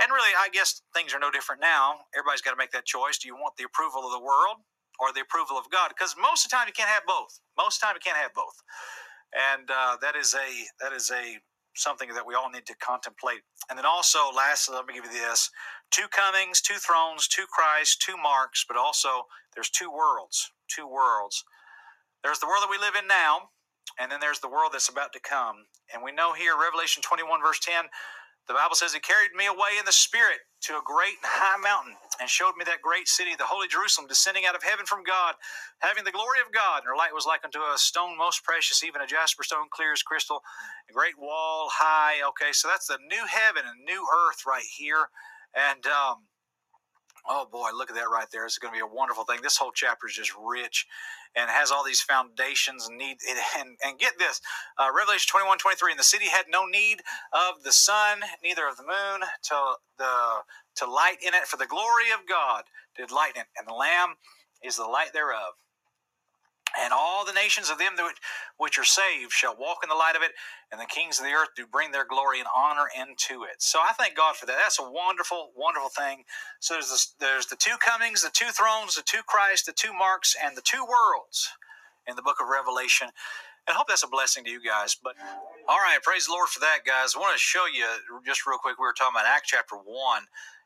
And 0.00 0.10
really, 0.12 0.32
I 0.32 0.48
guess 0.52 0.82
things 0.94 1.14
are 1.14 1.20
no 1.20 1.30
different 1.30 1.60
now. 1.60 2.08
Everybody's 2.16 2.40
got 2.40 2.52
to 2.52 2.56
make 2.56 2.72
that 2.72 2.86
choice. 2.86 3.18
Do 3.18 3.28
you 3.28 3.36
want 3.36 3.56
the 3.56 3.64
approval 3.64 4.06
of 4.06 4.12
the 4.12 4.20
world 4.24 4.64
or 4.98 5.12
the 5.12 5.20
approval 5.20 5.58
of 5.58 5.68
God? 5.70 5.92
Because 5.92 6.16
most 6.16 6.44
of 6.44 6.50
the 6.50 6.56
time 6.56 6.66
you 6.66 6.72
can't 6.72 6.88
have 6.88 7.04
both. 7.06 7.40
Most 7.58 7.76
of 7.76 7.80
the 7.80 7.86
time 7.86 7.96
you 7.96 8.04
can't 8.04 8.16
have 8.16 8.32
both. 8.34 8.56
And 9.36 9.70
uh, 9.70 9.96
that 10.02 10.16
is 10.16 10.34
a 10.34 10.48
that 10.80 10.92
is 10.92 11.10
a 11.10 11.38
something 11.76 12.12
that 12.14 12.26
we 12.26 12.34
all 12.34 12.50
need 12.50 12.66
to 12.66 12.74
contemplate. 12.82 13.40
And 13.68 13.78
then 13.78 13.86
also, 13.86 14.18
lastly, 14.34 14.74
let 14.74 14.86
me 14.86 14.94
give 14.94 15.04
you 15.04 15.12
this: 15.12 15.50
two 15.90 16.08
comings, 16.10 16.60
two 16.60 16.80
thrones, 16.80 17.28
two 17.28 17.46
Christ, 17.52 18.02
two 18.02 18.16
marks, 18.16 18.64
but 18.66 18.76
also 18.76 19.28
there's 19.54 19.70
two 19.70 19.90
worlds. 19.90 20.50
Two 20.68 20.88
worlds. 20.88 21.44
There's 22.24 22.40
the 22.40 22.46
world 22.46 22.62
that 22.62 22.70
we 22.70 22.78
live 22.78 22.94
in 23.00 23.06
now, 23.06 23.50
and 23.98 24.10
then 24.10 24.20
there's 24.20 24.40
the 24.40 24.48
world 24.48 24.72
that's 24.72 24.88
about 24.88 25.12
to 25.14 25.20
come. 25.20 25.66
And 25.92 26.02
we 26.02 26.12
know 26.12 26.34
here, 26.34 26.52
Revelation 26.58 27.02
21, 27.02 27.40
verse 27.42 27.60
10, 27.60 27.86
the 28.50 28.58
Bible 28.58 28.74
says, 28.74 28.92
He 28.92 28.98
carried 28.98 29.30
me 29.30 29.46
away 29.46 29.78
in 29.78 29.86
the 29.86 29.94
Spirit 29.94 30.42
to 30.66 30.74
a 30.74 30.82
great 30.82 31.22
and 31.22 31.30
high 31.30 31.62
mountain 31.62 31.94
and 32.18 32.26
showed 32.28 32.58
me 32.58 32.66
that 32.66 32.82
great 32.82 33.06
city, 33.06 33.30
the 33.38 33.46
holy 33.46 33.68
Jerusalem, 33.70 34.10
descending 34.10 34.42
out 34.44 34.58
of 34.58 34.66
heaven 34.66 34.90
from 34.90 35.06
God, 35.06 35.38
having 35.78 36.02
the 36.02 36.10
glory 36.10 36.42
of 36.42 36.50
God. 36.50 36.82
And 36.82 36.90
her 36.90 36.98
light 36.98 37.14
was 37.14 37.30
like 37.30 37.46
unto 37.46 37.62
a 37.62 37.78
stone 37.78 38.18
most 38.18 38.42
precious, 38.42 38.82
even 38.82 39.00
a 39.00 39.06
jasper 39.06 39.46
stone, 39.46 39.70
clear 39.70 39.94
as 39.94 40.02
crystal, 40.02 40.42
a 40.90 40.92
great 40.92 41.14
wall 41.14 41.70
high. 41.70 42.18
Okay, 42.34 42.50
so 42.50 42.66
that's 42.66 42.90
the 42.90 42.98
new 43.06 43.22
heaven 43.30 43.62
and 43.62 43.86
new 43.86 44.02
earth 44.02 44.42
right 44.42 44.66
here. 44.66 45.14
And 45.54 45.86
um, 45.86 46.26
Oh 47.28 47.46
boy, 47.50 47.70
look 47.74 47.90
at 47.90 47.96
that 47.96 48.10
right 48.12 48.26
there. 48.32 48.44
It's 48.44 48.58
going 48.58 48.72
to 48.72 48.78
be 48.78 48.82
a 48.82 48.94
wonderful 48.94 49.24
thing. 49.24 49.40
This 49.42 49.56
whole 49.56 49.72
chapter 49.74 50.06
is 50.08 50.14
just 50.14 50.32
rich 50.42 50.86
and 51.36 51.50
has 51.50 51.70
all 51.70 51.84
these 51.84 52.00
foundations 52.00 52.88
and 52.88 52.98
need 52.98 53.18
and, 53.58 53.76
and 53.84 53.98
get 53.98 54.18
this 54.18 54.40
uh, 54.78 54.88
revelation 54.94 55.28
21 55.30 55.58
23 55.58 55.92
and 55.92 55.98
the 55.98 56.04
city 56.04 56.26
had 56.26 56.46
no 56.50 56.66
need 56.66 57.00
of 57.32 57.62
the 57.62 57.72
sun 57.72 58.20
neither 58.42 58.66
of 58.66 58.76
the 58.76 58.82
moon 58.82 59.28
till 59.42 59.76
the 59.98 60.42
to 60.76 60.90
light 60.90 61.18
in 61.22 61.34
it, 61.34 61.46
for 61.46 61.56
the 61.56 61.66
glory 61.66 62.10
of 62.14 62.28
God 62.28 62.64
did 62.96 63.10
lighten 63.10 63.42
it, 63.42 63.48
and 63.58 63.66
the 63.66 63.74
Lamb 63.74 64.16
is 64.64 64.76
the 64.76 64.84
light 64.84 65.12
thereof. 65.12 65.54
And 66.78 66.92
all 66.92 67.24
the 67.24 67.32
nations 67.32 67.70
of 67.70 67.78
them 67.78 67.94
which 68.56 68.78
are 68.78 68.84
saved 68.84 69.32
shall 69.32 69.56
walk 69.56 69.78
in 69.82 69.88
the 69.88 69.94
light 69.94 70.16
of 70.16 70.22
it, 70.22 70.32
and 70.70 70.80
the 70.80 70.86
kings 70.86 71.18
of 71.18 71.24
the 71.24 71.32
earth 71.32 71.50
do 71.56 71.66
bring 71.66 71.90
their 71.90 72.06
glory 72.06 72.38
and 72.38 72.48
honor 72.54 72.86
into 72.94 73.42
it. 73.44 73.60
So 73.62 73.80
I 73.80 73.92
thank 73.92 74.16
God 74.16 74.36
for 74.36 74.46
that. 74.46 74.56
That's 74.62 74.78
a 74.78 74.90
wonderful, 74.90 75.50
wonderful 75.56 75.90
thing. 75.90 76.24
So 76.60 76.74
there's 76.74 76.90
this, 76.90 77.14
there's 77.18 77.46
the 77.46 77.56
two 77.56 77.76
comings, 77.80 78.22
the 78.22 78.30
two 78.32 78.50
thrones, 78.52 78.94
the 78.94 79.02
two 79.02 79.22
Christ, 79.26 79.66
the 79.66 79.72
two 79.72 79.92
marks, 79.92 80.36
and 80.42 80.56
the 80.56 80.62
two 80.62 80.84
worlds 80.84 81.50
in 82.06 82.16
the 82.16 82.22
book 82.22 82.36
of 82.40 82.48
Revelation. 82.48 83.08
And 83.66 83.74
I 83.74 83.76
hope 83.76 83.88
that's 83.88 84.02
a 84.02 84.08
blessing 84.08 84.44
to 84.44 84.50
you 84.50 84.62
guys. 84.62 84.96
But 84.96 85.14
all 85.68 85.78
right, 85.78 85.98
praise 86.02 86.26
the 86.26 86.32
Lord 86.32 86.48
for 86.48 86.60
that, 86.60 86.80
guys. 86.86 87.14
I 87.14 87.20
want 87.20 87.34
to 87.34 87.38
show 87.38 87.66
you 87.66 87.84
just 88.24 88.46
real 88.46 88.58
quick. 88.58 88.78
We 88.78 88.86
were 88.86 88.94
talking 88.96 89.14
about 89.14 89.26
Act 89.26 89.46
chapter 89.46 89.76
one 89.76 90.24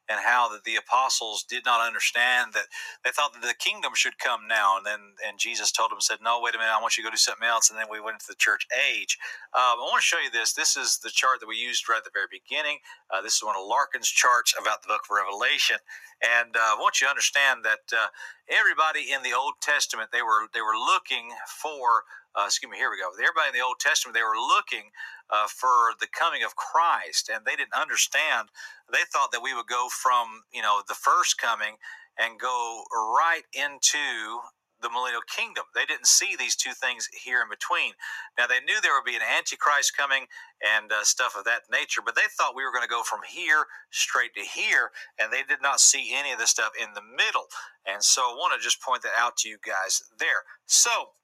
and 0.09 0.21
how 0.25 0.49
that 0.51 0.65
the 0.65 0.77
apostles 0.77 1.45
did 1.49 1.65
not 1.67 1.87
understand 1.87 2.53
that 2.55 2.67
they 3.05 3.11
thought 3.11 3.33
that 3.35 3.43
the 3.43 3.55
kingdom 3.55 3.93
should 3.95 4.19
come 4.19 4.49
now. 4.49 4.77
And 4.79 4.87
then 4.87 5.01
and 5.27 5.39
jesus 5.39 5.73
told 5.73 5.91
them 5.93 6.01
said 6.01 6.19
no 6.23 6.41
wait 6.43 6.55
a 6.55 6.59
minute 6.59 6.73
i 6.77 6.81
want 6.83 6.97
you 6.99 7.05
to 7.05 7.09
go 7.09 7.13
do 7.13 7.19
something 7.19 7.49
else. 7.49 7.71
And 7.71 7.79
then 7.79 7.87
we 7.91 8.01
went 8.01 8.17
into 8.17 8.29
the 8.29 8.37
church 8.39 8.67
age. 8.75 9.19
Um, 9.55 9.81
i 9.81 9.85
want 9.89 10.01
to 10.03 10.07
show 10.07 10.21
you 10.21 10.31
this. 10.31 10.53
This 10.55 10.77
is 10.77 10.99
the 10.99 11.11
chart 11.11 11.41
that 11.41 11.49
we 11.49 11.57
used 11.57 11.89
right 11.89 11.99
at 11.99 12.05
the 12.05 12.15
very 12.15 12.29
beginning. 12.31 12.79
Uh, 13.13 13.23
this 13.23 13.37
is 13.37 13.45
one 13.45 13.57
of 13.57 13.67
larkin's 13.67 14.09
charts 14.11 14.55
about 14.61 14.83
the 14.83 14.89
book 14.89 15.03
of 15.09 15.15
revelation. 15.15 15.79
And 16.23 16.57
uh, 16.57 16.75
i 16.75 16.77
want 16.81 17.01
you 17.01 17.07
to 17.07 17.13
understand 17.13 17.65
that 17.65 17.87
uh, 17.93 18.09
everybody 18.51 19.13
in 19.13 19.23
the 19.23 19.35
old 19.37 19.55
testament 19.63 20.11
they 20.13 20.23
were 20.23 20.49
they 20.55 20.63
were 20.63 20.77
looking 20.79 21.33
for 21.63 22.05
uh, 22.37 22.45
excuse 22.47 22.71
me, 22.71 22.79
here 22.79 22.91
we 22.91 22.97
go. 23.01 23.11
Everybody 23.13 23.51
in 23.53 23.59
the 23.61 23.67
Old 23.67 23.81
Testament, 23.81 24.15
they 24.17 24.23
were 24.25 24.39
looking 24.39 24.89
uh, 25.35 25.47
for 25.49 25.99
the 25.99 26.07
coming 26.07 26.45
of 26.45 26.55
Christ, 26.55 27.31
and 27.33 27.45
they 27.45 27.57
didn't 27.57 27.75
understand. 27.75 28.49
They 28.93 29.03
thought 29.13 29.33
that 29.33 29.43
we 29.43 29.55
would 29.55 29.67
go 29.67 29.89
from, 29.91 30.45
you 30.53 30.63
know, 30.63 30.83
the 30.87 30.95
first 30.95 31.39
coming 31.39 31.77
and 32.19 32.39
go 32.39 32.85
right 32.93 33.43
into 33.53 34.39
the 34.81 34.91
millennial 34.91 35.25
kingdom. 35.27 35.65
They 35.75 35.87
didn't 35.87 36.07
see 36.07 36.37
these 36.37 36.55
two 36.55 36.73
things 36.73 37.09
here 37.25 37.41
in 37.41 37.49
between. 37.49 37.95
Now, 38.37 38.47
they 38.47 38.61
knew 38.61 38.79
there 38.83 38.95
would 38.95 39.09
be 39.09 39.17
an 39.17 39.25
antichrist 39.25 39.97
coming 39.97 40.27
and 40.61 40.93
uh, 40.93 41.03
stuff 41.03 41.35
of 41.39 41.45
that 41.45 41.63
nature, 41.73 42.03
but 42.05 42.15
they 42.15 42.29
thought 42.37 42.55
we 42.55 42.65
were 42.65 42.71
going 42.71 42.85
to 42.85 42.93
go 42.93 43.03
from 43.03 43.21
here 43.27 43.65
straight 43.91 44.35
to 44.35 44.43
here, 44.43 44.91
and 45.19 45.33
they 45.33 45.43
did 45.43 45.63
not 45.63 45.81
see 45.81 46.13
any 46.15 46.33
of 46.33 46.39
the 46.39 46.47
stuff 46.47 46.71
in 46.79 46.93
the 46.95 47.03
middle. 47.03 47.49
And 47.87 48.05
so 48.05 48.23
I 48.23 48.35
want 48.37 48.53
to 48.55 48.63
just 48.63 48.83
point 48.83 49.03
that 49.03 49.17
out 49.19 49.39
to 49.39 49.49
you 49.49 49.57
guys 49.65 50.03
there. 50.19 50.45
So, 50.67 51.17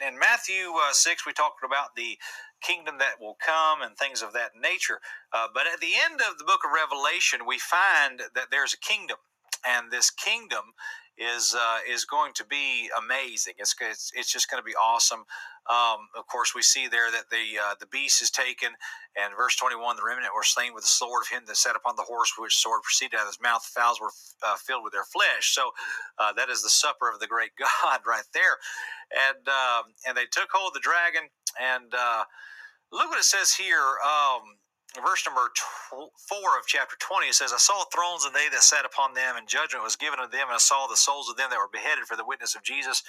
in 0.00 0.18
Matthew 0.18 0.72
uh, 0.72 0.92
6, 0.92 1.26
we 1.26 1.32
talked 1.32 1.62
about 1.62 1.94
the 1.94 2.16
kingdom 2.62 2.98
that 2.98 3.20
will 3.20 3.36
come 3.44 3.82
and 3.82 3.96
things 3.96 4.22
of 4.22 4.32
that 4.34 4.52
nature. 4.60 5.00
Uh, 5.32 5.48
but 5.52 5.64
at 5.72 5.80
the 5.80 5.94
end 6.04 6.20
of 6.20 6.38
the 6.38 6.44
book 6.44 6.60
of 6.64 6.72
Revelation, 6.72 7.40
we 7.46 7.58
find 7.58 8.20
that 8.34 8.50
there's 8.50 8.74
a 8.74 8.78
kingdom. 8.78 9.18
And 9.66 9.92
this 9.92 10.10
kingdom 10.10 10.74
is 11.18 11.54
uh, 11.54 11.78
is 11.88 12.04
going 12.04 12.32
to 12.34 12.44
be 12.44 12.88
amazing. 12.98 13.54
It's 13.58 13.74
it's, 13.80 14.10
it's 14.14 14.32
just 14.32 14.50
going 14.50 14.60
to 14.60 14.64
be 14.64 14.74
awesome. 14.74 15.24
Um, 15.70 16.08
of 16.18 16.26
course, 16.26 16.54
we 16.54 16.62
see 16.62 16.88
there 16.88 17.10
that 17.12 17.30
the 17.30 17.60
uh, 17.60 17.74
the 17.78 17.86
beast 17.86 18.22
is 18.22 18.30
taken, 18.30 18.70
and 19.16 19.34
verse 19.36 19.56
twenty 19.56 19.76
one, 19.76 19.96
the 19.96 20.04
remnant 20.04 20.32
were 20.34 20.42
slain 20.42 20.74
with 20.74 20.84
the 20.84 20.88
sword 20.88 21.22
of 21.22 21.28
him 21.28 21.44
that 21.46 21.56
sat 21.56 21.76
upon 21.76 21.96
the 21.96 22.02
horse, 22.02 22.32
which 22.38 22.56
sword 22.56 22.82
proceeded 22.82 23.16
out 23.16 23.22
of 23.22 23.28
his 23.28 23.42
mouth. 23.42 23.62
The 23.62 23.80
fowls 23.80 24.00
were 24.00 24.10
uh, 24.44 24.56
filled 24.56 24.84
with 24.84 24.92
their 24.92 25.04
flesh. 25.04 25.54
So 25.54 25.70
uh, 26.18 26.32
that 26.34 26.48
is 26.48 26.62
the 26.62 26.70
supper 26.70 27.10
of 27.12 27.20
the 27.20 27.28
great 27.28 27.52
God 27.60 28.00
right 28.06 28.26
there, 28.32 28.56
and 29.12 29.46
um, 29.48 29.94
and 30.08 30.16
they 30.16 30.26
took 30.26 30.48
hold 30.52 30.70
of 30.70 30.74
the 30.74 30.80
dragon, 30.80 31.28
and 31.60 31.92
uh, 31.94 32.24
look 32.92 33.10
what 33.10 33.18
it 33.20 33.24
says 33.24 33.54
here. 33.54 33.96
Um, 34.04 34.58
verse 35.00 35.24
number 35.26 35.48
tw- 35.56 36.12
4 36.28 36.58
of 36.60 36.66
chapter 36.68 36.96
20 37.00 37.28
it 37.28 37.34
says 37.34 37.54
i 37.54 37.58
saw 37.62 37.84
thrones 37.88 38.26
and 38.26 38.34
they 38.36 38.50
that 38.52 38.60
sat 38.62 38.84
upon 38.84 39.14
them 39.14 39.36
and 39.38 39.48
judgment 39.48 39.84
was 39.84 39.96
given 39.96 40.18
to 40.20 40.28
them 40.28 40.52
and 40.52 40.56
i 40.56 40.60
saw 40.60 40.86
the 40.86 40.98
souls 41.00 41.30
of 41.30 41.36
them 41.38 41.48
that 41.48 41.56
were 41.62 41.72
beheaded 41.72 42.04
for 42.04 42.16
the 42.16 42.26
witness 42.26 42.56
of 42.56 42.62
jesus 42.62 43.02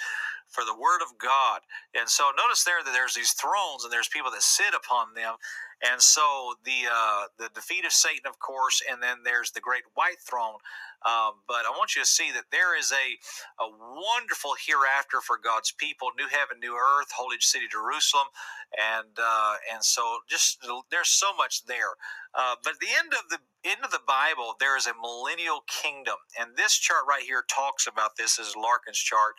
for 0.48 0.64
the 0.64 0.72
word 0.78 1.02
of 1.04 1.18
god 1.20 1.60
and 1.92 2.08
so 2.08 2.30
notice 2.38 2.64
there 2.64 2.80
that 2.84 2.94
there's 2.96 3.14
these 3.14 3.32
thrones 3.36 3.84
and 3.84 3.92
there's 3.92 4.08
people 4.08 4.30
that 4.30 4.42
sit 4.42 4.72
upon 4.72 5.12
them 5.12 5.36
and 5.82 6.00
so 6.00 6.54
the 6.64 6.88
uh, 6.90 7.24
the 7.38 7.50
defeat 7.54 7.84
of 7.84 7.92
Satan, 7.92 8.26
of 8.26 8.38
course, 8.38 8.82
and 8.90 9.02
then 9.02 9.18
there's 9.24 9.52
the 9.52 9.60
great 9.60 9.84
white 9.94 10.20
throne. 10.20 10.58
Um, 11.04 11.44
but 11.46 11.68
I 11.68 11.70
want 11.76 11.94
you 11.94 12.02
to 12.02 12.08
see 12.08 12.32
that 12.32 12.48
there 12.50 12.78
is 12.78 12.90
a, 12.90 13.20
a 13.62 13.68
wonderful 13.68 14.56
hereafter 14.56 15.20
for 15.20 15.36
God's 15.36 15.70
people, 15.70 16.08
new 16.16 16.28
heaven, 16.28 16.60
new 16.60 16.72
earth, 16.72 17.12
holy 17.12 17.36
city 17.40 17.66
Jerusalem, 17.70 18.28
and 18.72 19.12
uh, 19.18 19.54
and 19.72 19.84
so 19.84 20.20
just 20.28 20.64
there's 20.90 21.10
so 21.10 21.34
much 21.36 21.66
there. 21.66 22.00
Uh, 22.34 22.56
but 22.62 22.74
at 22.74 22.80
the 22.80 22.94
end 22.96 23.12
of 23.12 23.28
the 23.28 23.38
end 23.68 23.84
of 23.84 23.90
the 23.90 24.04
Bible, 24.06 24.54
there 24.58 24.76
is 24.76 24.86
a 24.86 24.94
millennial 24.94 25.64
kingdom, 25.68 26.16
and 26.40 26.56
this 26.56 26.74
chart 26.74 27.04
right 27.08 27.22
here 27.22 27.44
talks 27.48 27.86
about 27.86 28.16
this. 28.16 28.38
Is 28.38 28.56
Larkin's 28.56 28.98
chart. 28.98 29.34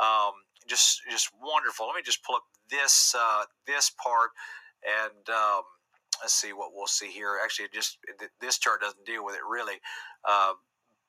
Um, 0.00 0.32
just 0.66 1.02
just 1.10 1.30
wonderful. 1.40 1.86
Let 1.86 1.96
me 1.96 2.02
just 2.02 2.24
pull 2.24 2.36
up 2.36 2.44
this 2.70 3.14
uh, 3.18 3.44
this 3.66 3.90
part 3.90 4.30
and. 4.84 5.28
Um, 5.28 5.62
let's 6.22 6.34
see 6.34 6.52
what 6.52 6.70
we'll 6.72 6.86
see 6.86 7.10
here. 7.10 7.38
Actually, 7.42 7.68
just 7.72 7.98
this 8.40 8.58
chart 8.58 8.80
doesn't 8.80 9.04
deal 9.04 9.24
with 9.24 9.34
it 9.34 9.42
really, 9.48 9.80
uh, 10.28 10.52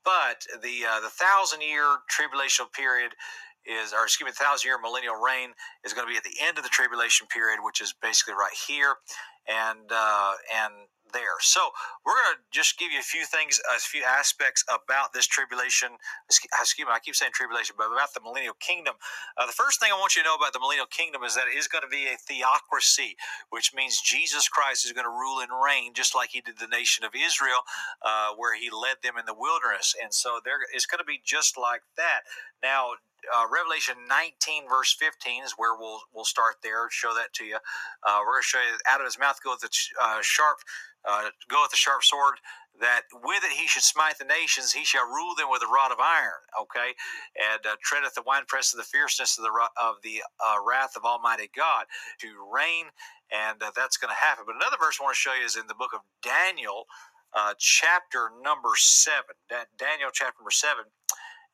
but 0.03 0.45
the 0.61 0.85
uh, 0.89 0.99
the 1.01 1.09
thousand 1.09 1.61
year 1.61 1.85
tribulation 2.09 2.65
period 2.73 3.13
is, 3.65 3.93
or 3.93 4.03
excuse 4.03 4.25
me, 4.25 4.31
thousand 4.31 4.67
year 4.67 4.77
millennial 4.81 5.15
reign 5.15 5.51
is 5.85 5.93
going 5.93 6.07
to 6.07 6.11
be 6.11 6.17
at 6.17 6.23
the 6.23 6.35
end 6.41 6.57
of 6.57 6.63
the 6.63 6.69
tribulation 6.69 7.27
period, 7.27 7.59
which 7.63 7.79
is 7.79 7.93
basically 8.01 8.33
right 8.33 8.55
here, 8.67 8.95
and 9.47 9.91
uh, 9.91 10.33
and 10.51 10.73
there. 11.13 11.37
So 11.39 11.71
we're 12.05 12.17
going 12.17 12.35
to 12.35 12.41
just 12.51 12.77
give 12.77 12.91
you 12.91 12.99
a 12.99 13.05
few 13.05 13.25
things, 13.25 13.61
a 13.69 13.79
few 13.79 14.03
aspects 14.03 14.65
about 14.67 15.13
this 15.13 15.27
tribulation. 15.27 15.95
Excuse 16.27 16.85
me, 16.85 16.93
I 16.93 16.99
keep 16.99 17.15
saying 17.15 17.31
tribulation, 17.33 17.75
but 17.77 17.93
about 17.93 18.13
the 18.13 18.21
millennial 18.21 18.57
kingdom. 18.59 18.95
Uh, 19.37 19.45
the 19.45 19.55
first 19.55 19.79
thing 19.79 19.91
I 19.93 19.99
want 19.99 20.15
you 20.15 20.23
to 20.23 20.27
know 20.27 20.35
about 20.35 20.53
the 20.53 20.59
millennial 20.59 20.89
kingdom 20.89 21.23
is 21.23 21.35
that 21.35 21.47
it 21.47 21.57
is 21.57 21.67
going 21.67 21.83
to 21.85 21.91
be 21.91 22.09
a 22.09 22.17
theocracy, 22.17 23.15
which 23.49 23.73
means 23.73 24.01
Jesus 24.01 24.49
Christ 24.49 24.85
is 24.85 24.91
going 24.91 25.05
to 25.05 25.13
rule 25.13 25.39
and 25.39 25.51
reign 25.53 25.93
just 25.93 26.15
like 26.15 26.31
he 26.33 26.41
did 26.41 26.59
the 26.59 26.67
nation 26.67 27.05
of 27.05 27.13
Israel, 27.15 27.63
uh, 28.01 28.33
where 28.35 28.57
he 28.57 28.69
led 28.69 28.97
them 29.03 29.15
in 29.17 29.25
the 29.25 29.37
wilderness. 29.37 29.95
And 30.01 30.13
so 30.13 30.41
there, 30.43 30.57
it's 30.73 30.85
going 30.85 30.99
to 30.99 31.07
be 31.07 31.21
just 31.23 31.57
like 31.57 31.81
that. 31.95 32.25
Now, 32.61 32.97
uh, 33.31 33.45
Revelation 33.51 33.95
19, 34.09 34.69
verse 34.69 34.95
15 34.99 35.43
is 35.43 35.53
where 35.57 35.77
we'll 35.77 36.01
we'll 36.13 36.25
start 36.25 36.55
there. 36.63 36.87
Show 36.91 37.13
that 37.15 37.33
to 37.35 37.45
you. 37.45 37.57
Uh, 38.03 38.19
we're 38.21 38.39
going 38.39 38.43
to 38.43 38.47
show 38.47 38.59
you 38.59 38.77
out 38.91 39.01
of 39.01 39.05
his 39.05 39.19
mouth 39.19 39.39
goeth 39.43 39.61
the 39.61 39.69
uh, 40.01 40.19
sharp, 40.21 40.57
uh, 41.07 41.29
goeth 41.49 41.71
the 41.71 41.77
sharp 41.77 42.03
sword. 42.03 42.35
That 42.81 43.03
with 43.13 43.43
it 43.43 43.53
he 43.53 43.67
should 43.67 43.83
smite 43.83 44.17
the 44.19 44.25
nations. 44.25 44.73
He 44.73 44.85
shall 44.85 45.05
rule 45.05 45.35
them 45.37 45.47
with 45.51 45.61
a 45.63 45.67
rod 45.71 45.91
of 45.91 45.99
iron. 45.99 46.41
Okay, 46.61 46.95
and 47.37 47.61
uh, 47.65 47.75
treadeth 47.83 48.15
the 48.15 48.23
winepress 48.25 48.73
of 48.73 48.77
the 48.79 48.83
fierceness 48.87 49.37
of 49.37 49.45
the 49.45 49.51
of 49.81 49.95
the 50.03 50.23
uh, 50.41 50.57
wrath 50.65 50.95
of 50.97 51.05
Almighty 51.05 51.49
God 51.55 51.85
to 52.21 52.27
reign, 52.51 52.87
and 53.31 53.61
that's 53.75 53.97
going 53.97 54.09
to 54.09 54.19
happen. 54.19 54.45
But 54.47 54.55
another 54.57 54.77
verse 54.81 54.97
I 54.99 55.03
want 55.03 55.15
to 55.15 55.21
show 55.21 55.35
you 55.35 55.45
is 55.45 55.55
in 55.57 55.67
the 55.67 55.75
book 55.75 55.93
of 55.93 56.01
Daniel, 56.23 56.85
chapter 57.59 58.31
number 58.43 58.73
seven. 58.75 59.37
Daniel 59.77 60.09
chapter 60.11 60.41
number 60.41 60.51
seven 60.51 60.85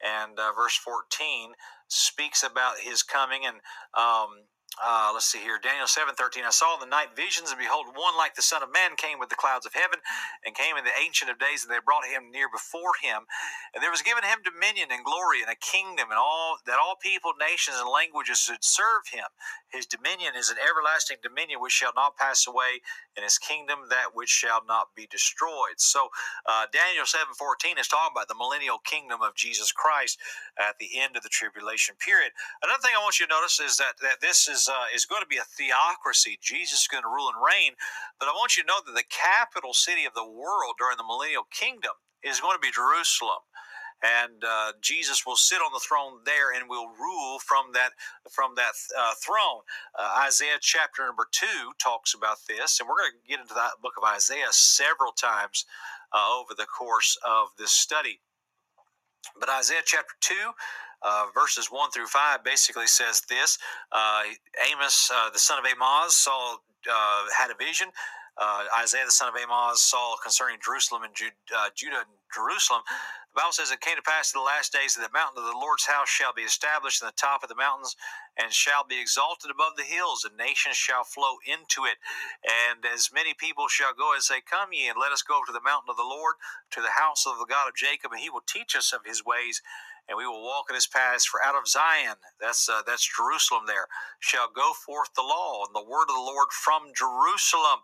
and 0.03 0.39
uh, 0.39 0.51
verse 0.55 0.75
14 0.75 1.53
speaks 1.87 2.43
about 2.43 2.79
his 2.79 3.03
coming 3.03 3.41
and 3.45 3.57
um, 3.97 4.45
uh, 4.79 5.11
let's 5.13 5.27
see 5.27 5.39
here, 5.39 5.59
Daniel 5.61 5.87
7 5.87 6.15
13. 6.15 6.43
I 6.45 6.49
saw 6.49 6.75
in 6.75 6.79
the 6.79 6.89
night 6.89 7.15
visions, 7.15 7.51
and 7.51 7.59
behold, 7.59 7.87
one 7.93 8.15
like 8.15 8.35
the 8.35 8.41
Son 8.41 8.63
of 8.63 8.71
Man 8.71 8.95
came 8.95 9.19
with 9.19 9.29
the 9.29 9.35
clouds 9.35 9.65
of 9.65 9.73
heaven, 9.73 9.99
and 10.45 10.55
came 10.55 10.77
in 10.77 10.83
the 10.83 10.95
Ancient 10.95 11.29
of 11.29 11.39
Days, 11.39 11.63
and 11.63 11.71
they 11.71 11.83
brought 11.83 12.07
him 12.07 12.31
near 12.31 12.47
before 12.47 12.95
him. 13.01 13.27
And 13.75 13.83
there 13.83 13.91
was 13.91 14.01
given 14.01 14.23
him 14.23 14.39
dominion 14.39 14.89
and 14.91 15.03
glory 15.03 15.43
and 15.43 15.51
a 15.51 15.59
kingdom, 15.59 16.09
and 16.09 16.19
all 16.19 16.57
that 16.65 16.79
all 16.79 16.95
people, 16.95 17.33
nations, 17.35 17.75
and 17.75 17.89
languages 17.89 18.39
should 18.39 18.63
serve 18.63 19.11
him. 19.11 19.27
His 19.67 19.85
dominion 19.85 20.33
is 20.39 20.49
an 20.49 20.57
everlasting 20.63 21.19
dominion 21.21 21.59
which 21.59 21.75
shall 21.75 21.93
not 21.95 22.15
pass 22.15 22.47
away, 22.47 22.79
and 23.19 23.23
his 23.23 23.37
kingdom 23.37 23.91
that 23.91 24.15
which 24.15 24.31
shall 24.31 24.63
not 24.65 24.95
be 24.95 25.07
destroyed. 25.11 25.77
So 25.83 26.09
uh, 26.47 26.71
Daniel 26.71 27.05
7 27.05 27.35
14 27.35 27.77
is 27.77 27.87
talking 27.91 28.15
about 28.15 28.31
the 28.31 28.39
millennial 28.39 28.79
kingdom 28.79 29.21
of 29.21 29.35
Jesus 29.35 29.71
Christ 29.71 30.19
at 30.55 30.79
the 30.79 30.99
end 30.99 31.17
of 31.17 31.23
the 31.23 31.29
tribulation 31.29 31.95
period. 31.99 32.31
Another 32.63 32.81
thing 32.81 32.95
I 32.95 33.03
want 33.03 33.19
you 33.19 33.27
to 33.27 33.33
notice 33.33 33.59
is 33.59 33.77
that, 33.77 33.99
that 34.01 34.21
this 34.21 34.47
is 34.47 34.68
uh, 34.69 34.85
is 34.95 35.05
going 35.05 35.23
to 35.23 35.27
be 35.29 35.37
a 35.37 35.43
theocracy. 35.45 36.39
Jesus 36.41 36.83
is 36.83 36.89
going 36.89 37.03
to 37.03 37.09
rule 37.09 37.29
and 37.33 37.41
reign. 37.43 37.73
But 38.19 38.29
I 38.29 38.33
want 38.33 38.57
you 38.57 38.63
to 38.63 38.67
know 38.67 38.81
that 38.85 38.95
the 38.95 39.09
capital 39.09 39.73
city 39.73 40.05
of 40.05 40.15
the 40.15 40.25
world 40.27 40.75
during 40.79 40.97
the 40.97 41.07
millennial 41.07 41.47
kingdom 41.51 41.93
is 42.23 42.39
going 42.41 42.55
to 42.55 42.63
be 42.63 42.71
Jerusalem 42.71 43.39
and 44.03 44.45
uh, 44.47 44.73
Jesus 44.81 45.25
will 45.27 45.37
sit 45.37 45.57
on 45.59 45.73
the 45.73 45.81
throne 45.81 46.21
there 46.25 46.53
and 46.55 46.69
will 46.69 46.87
rule 46.87 47.39
from 47.39 47.73
that 47.75 47.91
from 48.31 48.55
that 48.55 48.73
uh, 48.97 49.13
throne. 49.23 49.63
Uh, 49.99 50.23
Isaiah 50.27 50.59
chapter 50.61 51.05
number 51.05 51.27
two 51.31 51.73
talks 51.83 52.15
about 52.15 52.37
this, 52.47 52.79
and 52.79 52.89
we're 52.89 53.01
going 53.01 53.13
to 53.13 53.29
get 53.29 53.41
into 53.41 53.55
that 53.55 53.83
book 53.83 53.95
of 53.97 54.05
Isaiah 54.05 54.51
several 54.51 55.13
times 55.13 55.65
uh, 56.13 56.39
over 56.39 56.55
the 56.57 56.67
course 56.67 57.17
of 57.27 57.49
this 57.59 57.73
study. 57.73 58.21
But 59.39 59.49
Isaiah 59.49 59.83
chapter 59.85 60.15
two 60.21 60.51
uh, 61.03 61.27
verses 61.33 61.67
1 61.71 61.91
through 61.91 62.07
5 62.07 62.43
basically 62.43 62.87
says 62.87 63.21
this 63.29 63.57
uh, 63.91 64.23
Amos, 64.71 65.11
uh, 65.13 65.29
the 65.31 65.39
son 65.39 65.59
of 65.59 65.65
Amoz, 65.65 66.15
saw, 66.15 66.57
uh, 66.91 67.23
had 67.37 67.51
a 67.51 67.55
vision. 67.55 67.89
Uh, 68.41 68.63
Isaiah, 68.81 69.05
the 69.05 69.11
son 69.11 69.29
of 69.29 69.35
Amoz, 69.35 69.81
saw 69.81 70.15
concerning 70.23 70.59
Jerusalem 70.63 71.03
and 71.03 71.13
Judah 71.75 71.97
and 71.97 72.13
Jerusalem. 72.33 72.81
The 73.35 73.41
Bible 73.45 73.53
says 73.53 73.71
it 73.71 73.81
came 73.81 73.95
to 73.95 74.01
pass 74.01 74.33
in 74.33 74.39
the 74.41 74.45
last 74.45 74.73
days 74.73 74.95
that 74.95 75.05
the 75.05 75.13
mountain 75.13 75.43
of 75.43 75.49
the 75.49 75.59
Lord's 75.59 75.85
house 75.85 76.09
shall 76.09 76.33
be 76.33 76.43
established 76.43 77.01
in 77.01 77.07
the 77.07 77.19
top 77.19 77.43
of 77.43 77.49
the 77.49 77.55
mountains 77.55 77.95
and 78.37 78.51
shall 78.53 78.83
be 78.87 78.99
exalted 78.99 79.51
above 79.51 79.77
the 79.77 79.85
hills, 79.85 80.25
and 80.25 80.35
nations 80.37 80.77
shall 80.77 81.03
flow 81.05 81.37
into 81.45 81.85
it. 81.85 82.01
And 82.41 82.83
as 82.87 83.11
many 83.13 83.35
people 83.35 83.67
shall 83.69 83.93
go 83.93 84.13
and 84.13 84.23
say, 84.23 84.41
Come 84.41 84.73
ye, 84.73 84.89
and 84.89 84.97
let 84.99 85.13
us 85.13 85.21
go 85.21 85.41
to 85.45 85.53
the 85.53 85.61
mountain 85.61 85.91
of 85.91 85.97
the 85.97 86.07
Lord, 86.09 86.35
to 86.71 86.81
the 86.81 86.97
house 86.97 87.27
of 87.27 87.37
the 87.37 87.45
God 87.45 87.69
of 87.69 87.75
Jacob, 87.75 88.11
and 88.11 88.21
he 88.21 88.31
will 88.31 88.45
teach 88.47 88.75
us 88.75 88.93
of 88.93 89.05
his 89.05 89.23
ways 89.25 89.61
and 90.09 90.17
we 90.17 90.27
will 90.27 90.43
walk 90.43 90.67
in 90.69 90.75
his 90.75 90.87
paths. 90.87 91.25
For 91.25 91.41
out 91.45 91.55
of 91.55 91.69
Zion, 91.69 92.17
that's 92.41 92.69
uh, 92.69 92.81
that's 92.87 93.07
Jerusalem, 93.07 93.65
there 93.67 93.87
shall 94.19 94.49
go 94.53 94.73
forth 94.73 95.13
the 95.15 95.23
law 95.23 95.65
and 95.65 95.75
the 95.75 95.83
word 95.89 96.09
of 96.09 96.15
the 96.15 96.21
Lord 96.21 96.49
from 96.51 96.91
Jerusalem, 96.95 97.81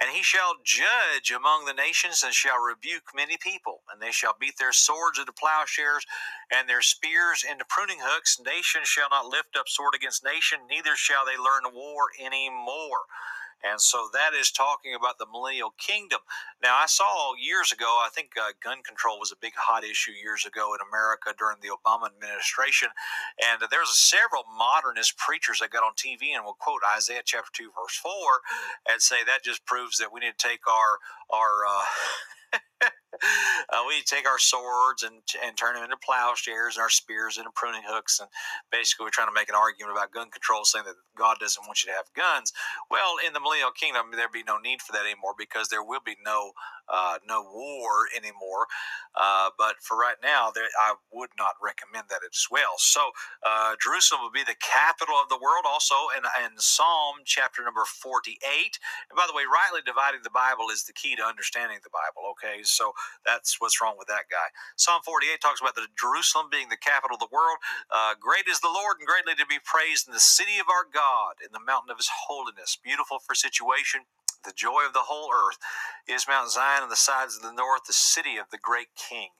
and 0.00 0.10
he 0.10 0.22
shall 0.22 0.56
judge 0.64 1.30
among 1.30 1.66
the 1.66 1.74
nations 1.74 2.22
and 2.24 2.34
shall 2.34 2.58
rebuke 2.60 3.14
many 3.14 3.38
people, 3.38 3.82
and 3.92 4.02
they 4.02 4.12
shall 4.12 4.36
beat 4.38 4.58
their 4.58 4.74
swords 4.74 5.18
into 5.18 5.32
plowshares 5.32 6.06
and 6.52 6.68
their 6.68 6.82
spears 6.82 7.44
into 7.48 7.66
pruning 7.68 8.00
hooks. 8.02 8.40
Nation 8.44 8.82
shall 8.84 9.08
not 9.10 9.26
lift 9.26 9.56
up 9.58 9.68
sword 9.68 9.94
against 9.96 10.24
nation, 10.24 10.60
neither 10.70 10.96
shall 10.96 11.24
they 11.26 11.38
learn 11.38 11.74
war 11.74 12.08
any 12.20 12.50
more. 12.50 13.06
And 13.64 13.80
so 13.80 14.08
that 14.12 14.38
is 14.38 14.50
talking 14.50 14.94
about 14.94 15.18
the 15.18 15.26
millennial 15.26 15.74
kingdom. 15.78 16.20
Now, 16.62 16.76
I 16.78 16.86
saw 16.86 17.34
years 17.34 17.72
ago, 17.72 17.86
I 18.04 18.08
think 18.14 18.30
uh, 18.36 18.52
gun 18.62 18.82
control 18.82 19.18
was 19.18 19.32
a 19.32 19.40
big 19.40 19.54
hot 19.56 19.84
issue 19.84 20.12
years 20.12 20.46
ago 20.46 20.74
in 20.74 20.80
America 20.86 21.34
during 21.38 21.58
the 21.60 21.74
Obama 21.74 22.06
administration. 22.06 22.88
And 23.42 23.62
there's 23.70 23.96
several 23.98 24.44
modernist 24.46 25.18
preachers 25.18 25.58
that 25.58 25.70
got 25.70 25.82
on 25.82 25.92
TV 25.98 26.34
and 26.34 26.44
will 26.44 26.58
quote 26.58 26.82
Isaiah 26.86 27.22
chapter 27.24 27.50
2, 27.52 27.70
verse 27.74 27.96
4, 27.96 28.12
and 28.90 29.02
say 29.02 29.24
that 29.26 29.42
just 29.42 29.66
proves 29.66 29.98
that 29.98 30.12
we 30.12 30.20
need 30.20 30.38
to 30.38 30.48
take 30.48 30.66
our, 30.66 30.98
our, 31.30 31.66
uh, 31.66 31.84
uh, 32.82 33.82
we 33.86 34.02
take 34.06 34.28
our 34.28 34.38
swords 34.38 35.02
and, 35.02 35.22
and 35.44 35.56
turn 35.56 35.74
them 35.74 35.84
into 35.84 35.96
plowshares 35.96 36.76
and 36.76 36.82
our 36.82 36.90
spears 36.90 37.38
into 37.38 37.50
pruning 37.54 37.82
hooks. 37.86 38.20
And 38.20 38.28
basically, 38.70 39.04
we're 39.04 39.10
trying 39.10 39.28
to 39.28 39.34
make 39.34 39.48
an 39.48 39.54
argument 39.54 39.96
about 39.96 40.12
gun 40.12 40.30
control, 40.30 40.64
saying 40.64 40.84
that 40.86 40.94
God 41.16 41.38
doesn't 41.40 41.66
want 41.66 41.82
you 41.82 41.90
to 41.90 41.96
have 41.96 42.12
guns. 42.14 42.52
Well, 42.90 43.16
in 43.26 43.32
the 43.32 43.40
millennial 43.40 43.72
kingdom, 43.72 44.06
there'd 44.12 44.30
be 44.30 44.46
no 44.46 44.58
need 44.58 44.82
for 44.82 44.92
that 44.92 45.04
anymore 45.04 45.34
because 45.36 45.68
there 45.68 45.82
will 45.82 46.02
be 46.04 46.16
no 46.24 46.52
uh, 46.88 47.18
no 47.28 47.42
war 47.42 48.08
anymore. 48.16 48.64
Uh, 49.12 49.50
but 49.58 49.76
for 49.82 49.98
right 49.98 50.16
now, 50.22 50.50
there, 50.54 50.72
I 50.80 50.94
would 51.12 51.28
not 51.36 51.60
recommend 51.60 52.08
that 52.08 52.24
as 52.24 52.46
well. 52.50 52.78
So 52.78 53.12
uh, 53.44 53.76
Jerusalem 53.76 54.22
will 54.22 54.32
be 54.32 54.46
the 54.46 54.56
capital 54.56 55.16
of 55.20 55.28
the 55.28 55.36
world. 55.36 55.68
Also, 55.68 55.94
in, 56.16 56.24
in 56.40 56.56
Psalm 56.56 57.26
chapter 57.26 57.62
number 57.62 57.84
forty-eight. 57.84 58.78
And 59.10 59.16
by 59.16 59.26
the 59.26 59.36
way, 59.36 59.44
rightly 59.44 59.84
dividing 59.84 60.22
the 60.22 60.32
Bible 60.32 60.70
is 60.72 60.84
the 60.84 60.96
key 60.96 61.16
to 61.16 61.24
understanding 61.24 61.78
the 61.82 61.92
Bible. 61.92 62.30
Okay, 62.32 62.62
so 62.68 62.92
that's 63.26 63.56
what's 63.60 63.80
wrong 63.82 63.96
with 63.98 64.08
that 64.08 64.30
guy. 64.30 64.52
Psalm 64.76 65.02
48 65.04 65.40
talks 65.40 65.60
about 65.60 65.74
the 65.76 65.88
Jerusalem 65.98 66.48
being 66.50 66.68
the 66.68 66.78
capital 66.80 67.16
of 67.16 67.20
the 67.20 67.32
world. 67.32 67.58
Uh, 67.90 68.14
great 68.20 68.46
is 68.50 68.60
the 68.60 68.72
Lord 68.72 68.98
and 69.00 69.08
greatly 69.08 69.34
to 69.36 69.46
be 69.46 69.60
praised 69.64 70.08
in 70.08 70.14
the 70.14 70.20
city 70.22 70.58
of 70.60 70.68
our 70.68 70.86
God, 70.88 71.40
in 71.44 71.52
the 71.52 71.64
mountain 71.64 71.90
of 71.90 71.98
his 71.98 72.10
holiness. 72.28 72.78
Beautiful 72.82 73.18
for 73.20 73.34
situation. 73.34 74.02
The 74.44 74.54
joy 74.56 74.86
of 74.86 74.94
the 74.94 75.08
whole 75.10 75.30
earth 75.34 75.58
is 76.08 76.26
Mount 76.28 76.50
Zion 76.50 76.82
on 76.84 76.90
the 76.90 76.96
sides 76.96 77.36
of 77.36 77.42
the 77.42 77.52
north, 77.52 77.84
the 77.86 77.92
city 77.94 78.36
of 78.38 78.46
the 78.50 78.58
great 78.58 78.94
king. 78.96 79.30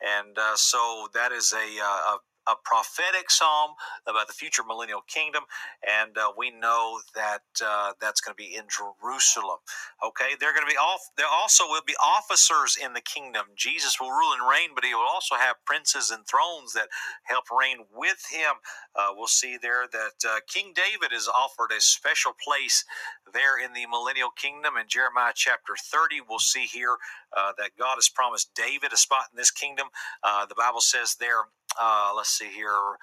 And 0.00 0.38
uh, 0.38 0.56
so 0.56 1.08
that 1.14 1.32
is 1.32 1.52
a, 1.52 1.80
uh, 1.82 2.16
a 2.16 2.18
a 2.50 2.56
prophetic 2.64 3.30
psalm 3.30 3.72
about 4.06 4.28
the 4.28 4.34
future 4.34 4.64
millennial 4.66 5.02
kingdom, 5.08 5.44
and 5.86 6.18
uh, 6.18 6.32
we 6.38 6.50
know 6.50 7.00
that 7.14 7.42
uh, 7.64 7.92
that's 8.00 8.20
going 8.20 8.34
to 8.34 8.36
be 8.42 8.56
in 8.56 8.64
Jerusalem. 8.68 9.58
Okay, 10.06 10.36
they're 10.40 10.54
going 10.54 10.66
to 10.66 10.72
be 10.72 10.78
off. 10.78 11.00
There 11.16 11.30
also 11.32 11.64
will 11.68 11.82
be 11.86 11.96
officers 12.04 12.76
in 12.82 12.94
the 12.94 13.02
kingdom. 13.02 13.46
Jesus 13.56 13.98
will 14.00 14.10
rule 14.10 14.32
and 14.34 14.48
reign, 14.48 14.70
but 14.74 14.84
he 14.84 14.94
will 14.94 15.02
also 15.08 15.36
have 15.36 15.56
princes 15.66 16.10
and 16.10 16.26
thrones 16.26 16.74
that 16.74 16.88
help 17.24 17.44
reign 17.50 17.86
with 17.94 18.24
him. 18.30 18.56
Uh, 18.96 19.10
we'll 19.16 19.28
see 19.28 19.58
there 19.60 19.86
that 19.92 20.28
uh, 20.28 20.40
King 20.48 20.74
David 20.74 21.14
is 21.16 21.28
offered 21.28 21.72
a 21.76 21.80
special 21.80 22.32
place 22.34 22.84
there 23.32 23.58
in 23.62 23.72
the 23.74 23.86
millennial 23.86 24.30
kingdom. 24.30 24.74
In 24.76 24.88
Jeremiah 24.88 25.32
chapter 25.34 25.74
30, 25.78 26.22
we'll 26.28 26.40
see 26.40 26.66
here 26.66 26.98
uh, 27.36 27.52
that 27.58 27.72
God 27.78 27.96
has 27.96 28.10
promised 28.10 28.52
David 28.54 28.92
a 28.92 28.98
spot 28.98 29.26
in 29.32 29.38
this 29.38 29.52
kingdom. 29.52 29.88
Uh, 30.24 30.46
the 30.46 30.56
Bible 30.56 30.82
says 30.82 31.16
there 31.20 31.44
uh, 31.80 32.12
let's 32.16 32.30
see 32.30 32.48
here. 32.48 32.96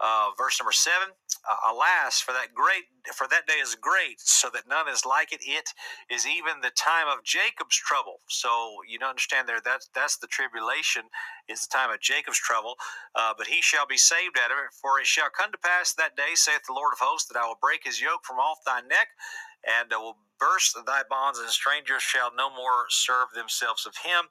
Uh, 0.00 0.30
verse 0.38 0.58
number 0.58 0.72
seven. 0.72 1.08
Uh, 1.44 1.72
alas, 1.72 2.20
for 2.20 2.32
that 2.32 2.54
great, 2.54 2.88
for 3.14 3.26
that 3.28 3.46
day 3.46 3.60
is 3.60 3.76
great, 3.76 4.16
so 4.18 4.48
that 4.48 4.64
none 4.66 4.88
is 4.88 5.04
like 5.04 5.30
it. 5.30 5.40
It 5.44 5.72
is 6.08 6.26
even 6.26 6.62
the 6.62 6.72
time 6.72 7.06
of 7.06 7.22
Jacob's 7.22 7.76
trouble. 7.76 8.20
So 8.28 8.80
you 8.88 8.98
don't 8.98 9.10
understand 9.10 9.46
there. 9.46 9.60
That's 9.62 9.90
that's 9.94 10.16
the 10.16 10.26
tribulation. 10.26 11.12
Is 11.48 11.66
the 11.66 11.76
time 11.76 11.90
of 11.92 12.00
Jacob's 12.00 12.40
trouble. 12.40 12.76
Uh, 13.14 13.34
but 13.36 13.48
he 13.48 13.60
shall 13.60 13.86
be 13.86 13.98
saved 13.98 14.38
out 14.40 14.50
of 14.50 14.56
it. 14.56 14.72
For 14.80 14.98
it 14.98 15.06
shall 15.06 15.28
come 15.28 15.52
to 15.52 15.58
pass 15.58 15.92
that 15.94 16.16
day, 16.16 16.32
saith 16.32 16.64
the 16.66 16.72
Lord 16.72 16.94
of 16.94 17.00
hosts, 17.00 17.28
that 17.28 17.38
I 17.38 17.46
will 17.46 17.60
break 17.60 17.84
his 17.84 18.00
yoke 18.00 18.24
from 18.24 18.38
off 18.38 18.64
thy 18.64 18.80
neck, 18.80 19.08
and 19.68 19.92
will 19.92 20.16
burst 20.40 20.76
thy 20.86 21.02
bonds, 21.10 21.38
and 21.40 21.50
strangers 21.50 22.02
shall 22.02 22.32
no 22.36 22.50
more 22.50 22.86
serve 22.90 23.28
themselves 23.34 23.86
of 23.86 23.98
him, 23.98 24.26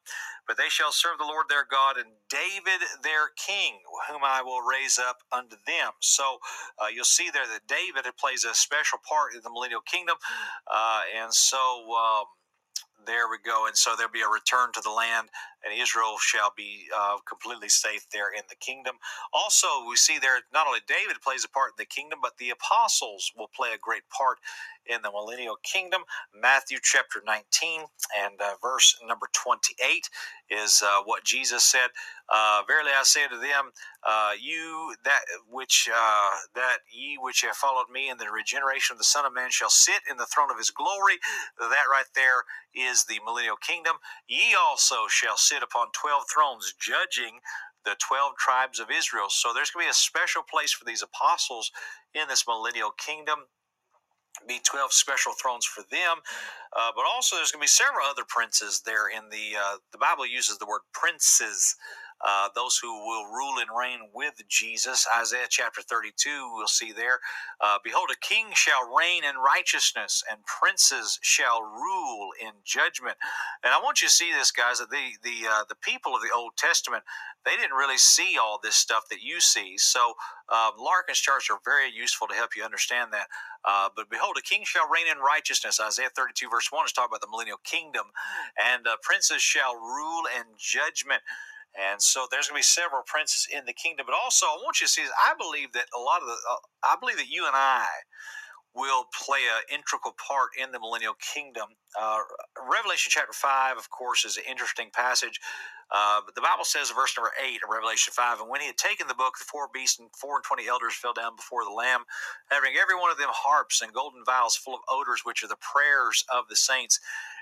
but 0.48 0.58
they 0.58 0.70
shall 0.70 0.92
serve 0.92 1.20
the 1.20 1.26
Lord 1.26 1.48
their 1.50 1.68
God 1.70 1.98
and 1.98 2.10
David 2.30 2.82
their 3.04 3.30
king, 3.38 3.80
whom 4.10 4.22
I 4.26 4.42
will 4.44 4.62
raise 4.62 5.00
up 5.00 5.20
unto 5.32 5.58
them. 5.68 5.94
So 6.02 6.40
uh, 6.82 6.88
you'll 6.94 7.06
see 7.06 7.30
there 7.32 7.48
that 7.48 7.68
David 7.68 8.06
plays 8.20 8.46
a 8.46 8.56
special 8.56 9.00
part 9.08 9.36
in 9.36 9.42
the 9.44 9.52
millennial 9.52 9.82
kingdom, 9.82 10.18
uh, 10.72 11.02
and 11.18 11.34
so. 11.34 11.58
Um, 11.94 12.26
there 13.06 13.30
we 13.30 13.38
go. 13.44 13.68
And 13.68 13.78
so 13.78 13.96
there'll 13.98 14.12
be 14.12 14.22
a 14.24 14.30
return 14.30 14.72
to 14.74 14.82
the 14.82 14.92
land, 14.92 15.30
and 15.66 15.74
Israel 15.80 16.18
shall 16.20 16.54
be 16.56 16.88
uh, 16.96 17.18
completely 17.28 17.70
safe 17.70 18.08
there 18.14 18.32
in 18.32 18.44
the 18.50 18.56
kingdom. 18.58 18.96
Also, 19.34 19.68
we 19.90 19.96
see 19.96 20.20
there 20.20 20.40
not 20.54 20.68
only 20.68 20.82
David 20.88 21.22
plays 21.24 21.46
a 21.46 21.50
part 21.50 21.72
in 21.78 21.80
the 21.80 21.86
kingdom, 21.86 22.20
but 22.22 22.38
the 22.38 22.52
apostles 22.52 23.32
will 23.38 23.50
play 23.56 23.70
a 23.74 23.78
great 23.80 24.04
part 24.10 24.40
in 24.88 25.02
the 25.04 25.12
millennial 25.12 25.58
kingdom. 25.64 26.02
Matthew 26.34 26.80
chapter 26.82 27.22
19 27.26 27.82
and 28.20 28.42
uh, 28.42 28.56
verse 28.62 28.98
number 29.08 29.28
28 29.34 30.10
is 30.50 30.82
uh, 30.86 31.04
what 31.06 31.24
Jesus 31.24 31.64
said. 31.66 31.90
Uh, 32.30 32.62
Verily 32.68 32.92
I 32.98 33.04
say 33.04 33.24
unto 33.26 33.40
them, 33.40 33.72
uh, 34.08 34.32
you 34.40 34.96
that 35.04 35.22
which 35.50 35.90
uh, 35.94 36.32
that 36.56 36.80
ye 36.92 37.18
which 37.22 37.42
have 37.42 37.56
followed 37.56 37.90
me 37.92 38.10
in 38.10 38.18
the 38.18 38.32
regeneration 38.32 38.94
of 38.94 38.98
the 38.98 39.04
Son 39.04 39.26
of 39.26 39.34
Man 39.34 39.50
shall 39.52 39.70
sit 39.70 40.02
in 40.10 40.18
the 40.18 40.26
throne 40.28 40.52
of 40.52 40.58
his 40.58 40.72
glory. 40.72 41.20
That 41.60 41.90
right 41.92 42.08
there 42.16 42.44
is 42.74 43.06
the 43.06 43.20
millennial 43.26 43.58
kingdom. 43.58 43.98
Ye 44.28 44.56
also 44.56 45.08
shall 45.10 45.38
sit 45.50 45.64
upon 45.64 45.90
twelve 45.94 46.26
thrones, 46.34 46.74
judging 46.80 47.42
the 47.86 47.98
12 48.08 48.34
tribes 48.38 48.80
of 48.80 48.90
Israel. 48.92 49.28
So 49.30 49.54
there's 49.54 49.72
going 49.72 49.86
to 49.86 49.88
be 49.88 49.92
a 49.92 49.96
special 49.96 50.44
place 50.44 50.74
for 50.74 50.86
these 50.86 51.04
apostles 51.04 51.72
in 52.14 52.28
this 52.30 52.46
millennial 52.48 52.92
kingdom 52.92 53.40
be 54.48 54.60
12 54.64 54.94
special 54.94 55.34
thrones 55.34 55.66
for 55.66 55.84
them. 55.92 56.20
Uh, 56.78 56.92
but 56.96 57.06
also, 57.06 57.36
there's 57.36 57.52
going 57.52 57.62
to 57.62 57.66
be 57.66 57.68
several 57.70 58.06
other 58.08 58.24
princes 58.28 58.82
there 58.86 59.10
in 59.10 59.30
the, 59.32 59.58
uh, 59.60 59.78
the 59.92 59.98
Bible 59.98 60.26
uses 60.28 60.58
the 60.58 60.68
word 60.68 60.82
princes. 60.94 61.76
Uh, 62.26 62.50
those 62.56 62.80
who 62.82 62.94
will 63.08 63.26
rule 63.32 63.60
and 63.60 63.70
reign 63.78 64.10
with 64.14 64.42
Jesus. 64.50 65.08
Isaiah 65.20 65.48
chapter 65.50 65.82
32, 65.82 66.52
we'll 66.56 66.68
see 66.68 66.92
there. 66.94 67.20
Uh, 67.62 67.78
Behold, 67.84 68.10
a 68.14 68.18
king 68.26 68.48
shall 68.54 68.94
reign 68.96 69.24
in 69.24 69.38
righteousness, 69.38 70.24
and 70.32 70.40
princes 70.46 71.20
shall 71.22 71.62
rule 71.64 72.32
in 72.42 72.52
judgment. 72.66 73.18
And 73.64 73.74
I 73.74 73.80
want 73.82 74.02
you 74.02 74.08
to 74.10 74.14
see 74.14 74.32
this, 74.34 74.52
guys. 74.52 74.80
That 74.80 74.92
the 74.92 75.18
the 75.24 75.48
uh, 75.50 75.64
the 75.70 75.76
people 75.76 76.16
of 76.16 76.22
the 76.22 76.32
Old 76.36 76.54
Testament 76.58 77.04
they 77.46 77.58
didn't 77.58 77.78
really 77.78 77.98
see 78.00 78.38
all 78.42 78.60
this 78.64 78.78
stuff 78.78 79.10
that 79.10 79.24
you 79.24 79.42
see. 79.42 79.78
So 79.80 80.16
uh, 80.50 80.72
Larkin's 80.80 81.20
charts 81.20 81.50
are 81.52 81.60
very 81.66 81.92
useful 81.92 82.28
to 82.30 82.36
help 82.36 82.52
you 82.58 82.64
understand 82.64 83.14
that. 83.14 83.28
Uh, 83.66 83.90
but 83.96 84.10
behold, 84.12 84.38
a 84.40 84.44
king 84.44 84.64
shall 84.66 84.90
reign 84.90 85.08
in 85.12 85.20
righteousness. 85.20 85.82
Isaiah 85.82 86.10
32, 86.16 86.50
verse 86.50 86.72
1 86.72 86.86
is 86.88 86.94
talking 86.94 87.12
about 87.12 87.22
the 87.22 87.30
millennial 87.32 87.60
kingdom. 87.66 88.08
And 88.60 88.88
uh, 88.88 88.98
princes 89.04 89.42
shall 89.42 89.76
rule 89.76 90.24
in 90.38 90.46
judgment. 90.60 91.24
And 91.78 92.02
so 92.02 92.28
there's 92.32 92.48
going 92.50 92.58
to 92.58 92.66
be 92.66 92.76
several 92.76 93.04
princes 93.06 93.48
in 93.52 93.66
the 93.66 93.74
kingdom. 93.74 94.06
But 94.08 94.16
also, 94.16 94.46
I 94.48 94.58
want 94.64 94.82
you 94.82 94.88
to 94.88 94.92
see 94.94 95.04
this. 95.04 95.12
I 95.24 95.34
believe 95.38 95.74
that 95.74 95.86
a 95.96 96.02
lot 96.02 96.22
of 96.22 96.28
the, 96.28 96.38
uh, 96.50 96.64
I 96.84 96.96
believe 97.00 97.18
that 97.18 97.30
you 97.30 97.46
and 97.48 97.56
I 97.56 97.88
will 98.76 99.06
play 99.26 99.40
an 99.50 99.64
integral 99.80 100.16
part 100.16 100.50
in 100.62 100.72
the 100.72 100.80
millennial 100.80 101.16
kingdom. 101.20 101.70
Uh, 102.00 102.20
Revelation 102.72 103.10
chapter 103.12 103.34
5, 103.34 103.78
of 103.78 103.90
course, 103.90 104.26
is 104.26 104.38
an 104.38 104.44
interesting 104.50 104.90
passage. 104.94 105.40
Uh, 105.92 106.22
the 106.36 106.42
Bible 106.42 106.66
says, 106.66 106.92
verse 106.92 107.18
number 107.18 107.32
8 107.42 107.64
of 107.64 107.70
Revelation 107.70 108.14
5, 108.14 108.42
and 108.42 108.50
when 108.50 108.62
he 108.62 108.68
had 108.68 108.78
taken 108.78 109.08
the 109.08 109.16
book, 109.18 109.40
the 109.40 109.46
four 109.46 109.70
beasts 109.74 110.00
and 110.00 110.10
four 110.16 110.36
and 110.38 110.44
twenty 110.46 110.68
elders 110.68 110.94
fell 110.94 111.14
down 111.14 111.36
before 111.36 111.66
the 111.66 111.72
Lamb, 111.74 112.06
having 112.52 112.74
every 112.76 112.96
one 112.96 113.12
of 113.12 113.18
them 113.18 113.32
harps 113.32 113.82
and 113.82 113.94
golden 113.94 114.24
vials 114.26 114.56
full 114.56 114.76
of 114.76 114.82
odors, 114.90 115.22
which 115.26 115.44
are 115.44 115.50
the 115.50 115.58
prayers 115.62 116.26
of 116.34 116.48
the 116.50 116.56
saints. 116.58 117.00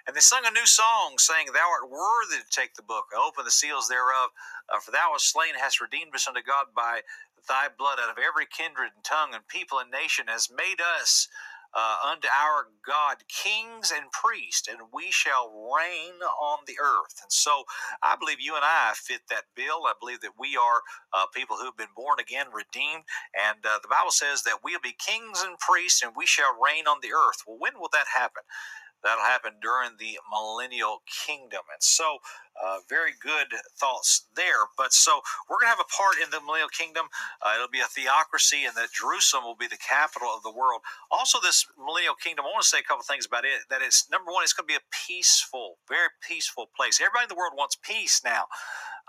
And 0.08 0.16
they 0.16 0.22
sung 0.22 0.44
a 0.46 0.52
new 0.52 0.66
song, 0.66 1.16
saying, 1.18 1.48
Thou 1.54 1.68
art 1.68 1.92
worthy 1.92 2.40
to 2.40 2.50
take 2.52 2.76
the 2.76 2.84
book, 2.84 3.12
open 3.18 3.46
the 3.46 3.52
seals 3.52 3.90
thereof, 3.90 4.32
uh, 4.70 4.80
for 4.80 4.92
thou 4.92 5.12
wast 5.12 5.32
slain, 5.32 5.56
hast 5.60 5.82
redeemed 5.82 6.16
us 6.16 6.28
unto 6.28 6.42
God 6.42 6.68
by 6.76 7.02
thy 7.50 7.68
blood 7.68 8.00
out 8.02 8.12
of 8.12 8.18
every 8.22 8.46
kindred 8.46 8.92
and 8.96 9.04
tongue 9.04 9.34
and 9.34 9.48
people 9.48 9.80
and 9.80 9.92
nation, 9.92 10.28
has 10.30 10.50
made 10.50 10.80
us 10.80 11.28
uh, 11.76 11.98
unto 12.12 12.28
our 12.28 12.68
God 12.86 13.18
kings 13.30 13.92
and 13.96 14.12
priests, 14.12 14.68
and 14.68 14.80
we 14.94 15.12
shall 15.12 15.50
reign 15.52 16.20
on 16.42 16.60
the 16.68 16.78
earth. 16.82 17.20
And 17.24 17.32
so 17.32 17.64
I 18.04 18.16
believe 18.20 18.42
you 18.42 18.56
and 18.56 18.66
I 18.66 18.94
fit 18.96 19.22
that 19.30 19.46
bill. 19.56 19.86
I 19.88 19.94
believe 20.00 20.22
that 20.22 20.40
we 20.40 20.58
are 20.58 20.82
uh, 21.14 21.28
people 21.34 21.58
who've 21.58 21.78
been 21.78 21.94
born 21.96 22.20
again, 22.20 22.48
redeemed, 22.54 23.04
and 23.36 23.60
uh, 23.66 23.80
the 23.82 23.90
Bible 23.90 24.12
says 24.12 24.44
that 24.44 24.60
we'll 24.64 24.82
be 24.84 24.96
kings 24.98 25.44
and 25.48 25.58
priests, 25.60 26.04
and 26.04 26.14
we 26.16 26.26
shall 26.26 26.54
reign 26.60 26.88
on 26.88 26.98
the 27.02 27.14
earth. 27.14 27.44
Well, 27.48 27.58
when 27.60 27.80
will 27.80 27.90
that 27.94 28.08
happen? 28.14 28.44
That'll 29.08 29.24
happen 29.24 29.64
during 29.64 29.96
the 29.98 30.20
millennial 30.28 31.02
kingdom. 31.08 31.64
And 31.72 31.80
so, 31.80 32.20
uh, 32.60 32.84
very 32.90 33.14
good 33.16 33.56
thoughts 33.80 34.28
there. 34.36 34.68
But 34.78 34.92
so, 34.92 35.22
we're 35.48 35.64
going 35.64 35.72
to 35.72 35.78
have 35.80 35.86
a 35.88 35.96
part 35.96 36.20
in 36.20 36.30
the 36.30 36.44
millennial 36.44 36.70
kingdom. 36.70 37.08
Uh, 37.40 37.56
it'll 37.56 37.72
be 37.72 37.80
a 37.80 37.88
theocracy, 37.88 38.66
and 38.68 38.76
that 38.76 38.92
Jerusalem 38.92 39.46
will 39.46 39.56
be 39.56 39.72
the 39.72 39.80
capital 39.80 40.28
of 40.36 40.44
the 40.44 40.52
world. 40.52 40.84
Also, 41.12 41.40
this 41.40 41.66
millennial 41.80 42.20
kingdom, 42.20 42.46
I 42.46 42.52
want 42.52 42.64
to 42.64 42.70
say 42.70 42.84
a 42.84 42.88
couple 42.88 43.08
things 43.08 43.26
about 43.26 43.46
it. 43.48 43.72
That 43.72 43.80
it's 43.82 44.12
number 44.12 44.32
one, 44.32 44.44
it's 44.44 44.54
going 44.54 44.68
to 44.68 44.76
be 44.76 44.82
a 44.82 44.92
peaceful, 44.92 45.80
very 45.88 46.12
peaceful 46.20 46.68
place. 46.76 47.00
Everybody 47.00 47.26
in 47.26 47.34
the 47.34 47.40
world 47.40 47.56
wants 47.56 47.78
peace 47.80 48.22
now. 48.26 48.52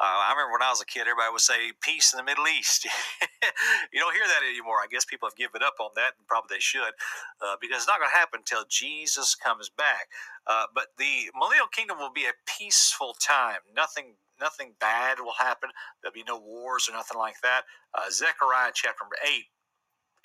Uh, 0.00 0.28
I 0.28 0.32
remember 0.32 0.52
when 0.52 0.62
I 0.62 0.70
was 0.70 0.80
a 0.80 0.86
kid, 0.86 1.08
everybody 1.08 1.32
would 1.32 1.40
say 1.42 1.72
peace 1.82 2.12
in 2.12 2.18
the 2.18 2.24
Middle 2.24 2.46
East. 2.46 2.84
you 3.92 3.98
don't 4.00 4.14
hear 4.14 4.28
that 4.28 4.46
anymore. 4.46 4.76
I 4.84 4.86
guess 4.90 5.04
people 5.04 5.28
have 5.28 5.36
given 5.36 5.62
up 5.64 5.80
on 5.80 5.90
that, 5.96 6.14
and 6.18 6.26
probably 6.28 6.56
they 6.56 6.60
should, 6.60 6.94
uh, 7.42 7.56
because 7.60 7.78
it's 7.82 7.88
not 7.88 7.98
going 7.98 8.12
to 8.12 8.18
happen 8.18 8.40
until 8.44 8.62
Jesus 8.68 9.34
comes 9.34 9.70
back. 9.70 10.12
Uh, 10.46 10.66
but 10.74 10.94
the 10.98 11.32
millennial 11.34 11.66
kingdom 11.72 11.98
will 11.98 12.12
be 12.12 12.26
a 12.28 12.36
peaceful 12.46 13.16
time. 13.18 13.64
Nothing, 13.74 14.20
nothing 14.40 14.74
bad 14.78 15.18
will 15.18 15.40
happen. 15.40 15.70
There'll 16.02 16.14
be 16.14 16.28
no 16.28 16.38
wars 16.38 16.88
or 16.88 16.92
nothing 16.92 17.18
like 17.18 17.40
that. 17.42 17.62
Uh, 17.96 18.12
Zechariah 18.12 18.72
chapter 18.74 19.02
number 19.02 19.16
eight 19.26 19.48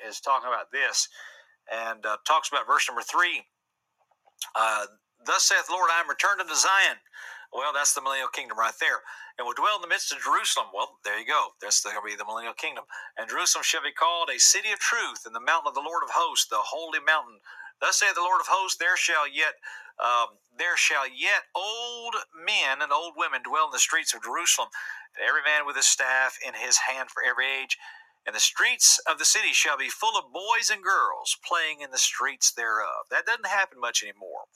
is 0.05 0.19
talking 0.19 0.49
about 0.49 0.71
this, 0.71 1.09
and 1.71 2.05
uh, 2.05 2.17
talks 2.27 2.49
about 2.49 2.67
verse 2.67 2.89
number 2.89 3.03
three. 3.03 3.43
Uh, 4.55 4.85
Thus 5.25 5.43
saith 5.43 5.67
the 5.67 5.73
Lord, 5.73 5.89
I 5.91 6.01
am 6.01 6.09
returned 6.09 6.41
unto 6.41 6.55
Zion. 6.55 6.99
Well, 7.53 7.71
that's 7.73 7.93
the 7.93 8.01
millennial 8.01 8.33
kingdom 8.33 8.57
right 8.57 8.73
there 8.79 9.01
and 9.37 9.45
will 9.45 9.57
dwell 9.57 9.77
in 9.77 9.81
the 9.81 9.89
midst 9.89 10.13
of 10.13 10.21
Jerusalem. 10.21 10.69
Well, 10.73 11.01
there 11.03 11.17
you 11.17 11.25
go. 11.25 11.57
That's 11.61 11.81
going 11.81 11.97
to 11.97 12.05
be 12.05 12.15
the 12.15 12.25
millennial 12.25 12.53
kingdom. 12.53 12.85
And 13.17 13.29
Jerusalem 13.29 13.65
shall 13.65 13.81
be 13.81 13.93
called 13.93 14.29
a 14.29 14.39
city 14.39 14.71
of 14.71 14.79
truth, 14.79 15.25
and 15.25 15.33
the 15.33 15.41
mountain 15.41 15.69
of 15.69 15.75
the 15.75 15.85
Lord 15.85 16.03
of 16.05 16.13
hosts, 16.13 16.45
the 16.45 16.61
holy 16.61 16.99
mountain. 16.99 17.41
Thus 17.81 17.99
saith 17.99 18.15
the 18.15 18.21
Lord 18.21 18.41
of 18.41 18.47
hosts, 18.47 18.77
there 18.77 18.97
shall 18.97 19.27
yet 19.27 19.57
um, 20.01 20.41
there 20.57 20.75
shall 20.77 21.05
yet 21.05 21.53
old 21.53 22.15
men 22.33 22.81
and 22.81 22.91
old 22.91 23.13
women 23.15 23.41
dwell 23.45 23.69
in 23.69 23.71
the 23.71 23.81
streets 23.81 24.13
of 24.13 24.23
Jerusalem, 24.23 24.69
and 25.13 25.21
every 25.27 25.41
man 25.45 25.65
with 25.65 25.75
his 25.75 25.85
staff 25.85 26.37
in 26.41 26.53
his 26.53 26.89
hand 26.89 27.09
for 27.09 27.21
every 27.21 27.45
age. 27.45 27.77
And 28.25 28.33
the 28.35 28.41
streets 28.41 28.99
of 29.05 29.19
the 29.19 29.25
city 29.25 29.53
shall 29.53 29.77
be 29.77 29.89
full 29.89 30.17
of 30.17 30.33
boys 30.33 30.71
and 30.71 30.81
girls 30.81 31.37
playing 31.45 31.81
in 31.81 31.91
the 31.91 32.01
streets 32.01 32.51
thereof. 32.51 33.11
That 33.11 33.25
doesn't 33.25 33.47
happen 33.47 33.79
much 33.79 34.01
anymore. 34.01 34.49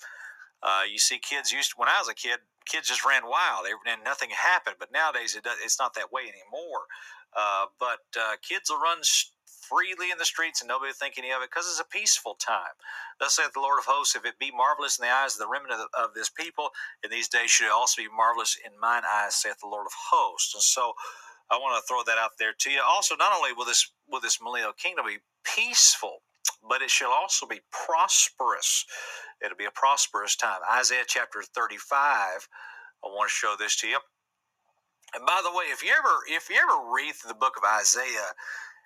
Uh, 0.64 0.84
you 0.92 1.00
see 1.00 1.20
kids 1.20 1.52
used 1.52 1.72
to, 1.72 1.76
when 1.78 1.90
I 1.90 2.00
was 2.00 2.10
a 2.10 2.16
kid, 2.16 2.40
kids 2.66 2.88
just 2.88 3.06
ran 3.06 3.24
wild 3.26 3.66
and 3.68 4.04
nothing 4.04 4.30
happened. 4.32 4.78
But 4.80 4.92
nowadays 4.92 5.36
it 5.36 5.44
does, 5.44 5.58
it's 5.64 5.80
not 5.80 5.94
that 5.96 6.12
way 6.12 6.24
anymore. 6.24 6.86
Uh, 7.36 7.68
but 7.80 8.06
uh, 8.20 8.36
kids 8.42 8.70
will 8.70 8.80
run 8.80 9.00
freely 9.70 10.12
in 10.12 10.18
the 10.18 10.26
streets 10.26 10.62
and 10.62 10.68
nobody 10.68 10.90
will 10.90 10.96
think 10.96 11.18
any 11.18 11.32
of 11.32 11.42
it 11.44 11.50
because 11.52 11.68
it's 11.68 11.82
a 11.82 11.86
peaceful 11.86 12.36
time. 12.36 12.76
Thus 13.20 13.36
saith 13.36 13.54
the 13.54 13.62
Lord 13.62 13.80
of 13.80 13.86
hosts, 13.86 14.16
if 14.16 14.26
it 14.26 14.40
be 14.40 14.52
marvelous 14.52 15.00
in 15.00 15.06
the 15.06 15.14
eyes 15.14 15.36
of 15.36 15.40
the 15.40 15.50
remnant 15.50 15.82
of, 15.82 15.88
of 15.94 16.14
this 16.16 16.30
people, 16.30 16.70
in 17.04 17.12
these 17.12 17.28
days 17.28 17.52
should 17.52 17.68
it 17.68 17.74
also 17.74 18.02
be 18.02 18.10
marvelous 18.10 18.58
in 18.64 18.80
mine 18.80 19.04
eyes, 19.06 19.36
saith 19.36 19.60
the 19.62 19.68
Lord 19.68 19.86
of 19.86 19.94
hosts. 20.12 20.56
And 20.56 20.64
so 20.64 20.94
I 21.52 21.58
want 21.58 21.82
to 21.82 21.88
throw 21.88 22.04
that 22.04 22.20
out 22.20 22.40
there 22.40 22.54
to 22.58 22.72
you. 22.72 22.82
Also, 22.86 23.16
not 23.16 23.34
only 23.36 23.54
will 23.54 23.66
this 23.66 23.92
will 24.10 24.22
this 24.22 24.40
millennial 24.44 24.74
kingdom 24.74 25.06
be 25.08 25.20
peaceful, 25.46 26.24
but 26.68 26.82
it 26.82 26.90
shall 26.92 27.12
also 27.12 27.48
be 27.48 27.62
prosperous. 27.72 28.86
It'll 29.44 29.58
be 29.58 29.66
a 29.66 29.72
prosperous 29.72 30.36
time. 30.36 30.60
Isaiah 30.72 31.06
chapter 31.08 31.44
35, 31.56 32.50
I 33.04 33.08
want 33.08 33.30
to 33.30 33.34
show 33.36 33.56
this 33.60 33.78
to 33.78 33.88
you. 33.88 34.00
And 35.16 35.26
by 35.26 35.42
the 35.44 35.52
way, 35.52 35.66
if 35.72 35.84
you 35.84 35.92
ever 35.98 36.16
if 36.30 36.50
you 36.50 36.58
ever 36.58 36.92
read 36.94 37.16
the 37.28 37.36
book 37.36 37.58
of 37.58 37.64
Isaiah 37.66 38.32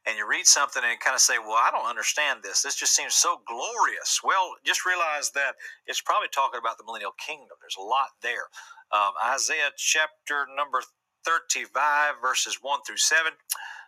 and 0.08 0.18
you 0.18 0.28
read 0.28 0.48
something 0.48 0.84
and 0.86 1.00
kind 1.00 1.16
of 1.16 1.22
say, 1.22 1.40
"Well, 1.40 1.60
I 1.62 1.72
don't 1.72 1.90
understand 1.90 2.44
this. 2.44 2.62
This 2.64 2.76
just 2.76 2.96
seems 2.96 3.16
so 3.16 3.42
glorious." 3.48 4.22
Well, 4.24 4.56
just 4.66 4.86
realize 4.86 5.32
that 5.32 5.56
it's 5.88 6.02
probably 6.02 6.30
talking 6.30 6.60
about 6.60 6.78
the 6.80 6.86
millennial 6.86 7.14
kingdom. 7.20 7.58
There's 7.62 7.78
a 7.80 7.84
lot 7.84 8.10
there. 8.22 8.50
Um, 8.92 9.14
Isaiah 9.24 9.72
chapter 9.78 10.48
number 10.58 10.84
35, 11.26 12.16
verses 12.22 12.60
1 12.62 12.82
through 12.88 12.98
7 12.98 13.34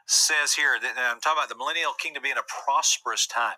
says 0.07 0.53
here 0.53 0.77
that 0.81 0.95
I'm 0.97 1.19
talking 1.21 1.39
about 1.39 1.49
the 1.49 1.57
millennial 1.57 1.93
kingdom 1.93 2.23
being 2.23 2.37
a 2.39 2.45
prosperous 2.65 3.27
time. 3.27 3.57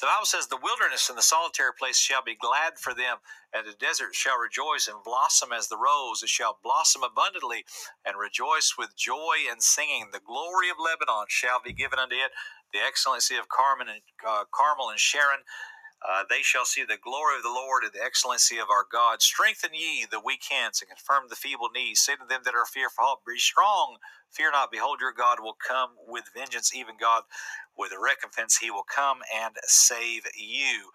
The 0.00 0.06
Bible 0.08 0.26
says, 0.26 0.48
The 0.48 0.60
wilderness 0.62 1.08
and 1.10 1.18
the 1.18 1.22
solitary 1.26 1.72
place 1.78 1.98
shall 1.98 2.22
be 2.24 2.36
glad 2.36 2.78
for 2.80 2.94
them, 2.94 3.18
and 3.52 3.66
the 3.66 3.76
desert 3.78 4.14
shall 4.14 4.38
rejoice 4.38 4.88
and 4.88 5.04
blossom 5.04 5.50
as 5.52 5.68
the 5.68 5.78
rose. 5.78 6.22
It 6.22 6.30
shall 6.30 6.58
blossom 6.64 7.02
abundantly 7.04 7.64
and 8.06 8.16
rejoice 8.18 8.74
with 8.78 8.96
joy 8.96 9.44
and 9.50 9.62
singing. 9.62 10.10
The 10.12 10.24
glory 10.24 10.70
of 10.70 10.78
Lebanon 10.80 11.26
shall 11.28 11.60
be 11.64 11.74
given 11.74 11.98
unto 11.98 12.16
it, 12.16 12.32
the 12.72 12.80
excellency 12.80 13.36
of 13.36 13.48
Carmel 13.50 13.88
and, 13.92 14.02
uh, 14.26 14.44
Carmel 14.54 14.90
and 14.90 15.00
Sharon. 15.00 15.40
Uh, 16.00 16.24
they 16.30 16.42
shall 16.42 16.64
see 16.64 16.84
the 16.84 16.98
glory 17.02 17.36
of 17.36 17.42
the 17.44 17.50
Lord 17.50 17.84
and 17.84 17.92
the 17.92 18.02
excellency 18.04 18.58
of 18.58 18.70
our 18.70 18.86
God. 18.90 19.22
Strengthen 19.22 19.72
ye 19.74 20.06
the 20.10 20.20
weak 20.20 20.44
hands 20.50 20.80
and 20.82 20.88
confirm 20.88 21.28
the 21.28 21.36
feeble 21.36 21.68
knees. 21.74 22.00
Say 22.00 22.14
to 22.16 22.26
them 22.28 22.42
that 22.44 22.54
are 22.54 22.66
fearful, 22.66 23.20
Be 23.26 23.38
strong, 23.38 23.98
fear 24.30 24.50
not. 24.52 24.72
Behold, 24.72 25.00
your 25.00 25.12
God 25.12 25.40
will 25.40 25.56
come 25.60 25.90
with 26.08 26.24
vengeance, 26.34 26.74
even 26.74 26.96
God 27.00 27.24
with 27.76 27.92
a 27.92 28.00
recompense. 28.00 28.58
He 28.58 28.70
will 28.70 28.86
come 28.88 29.18
and 29.34 29.54
save 29.64 30.24
you. 30.36 30.90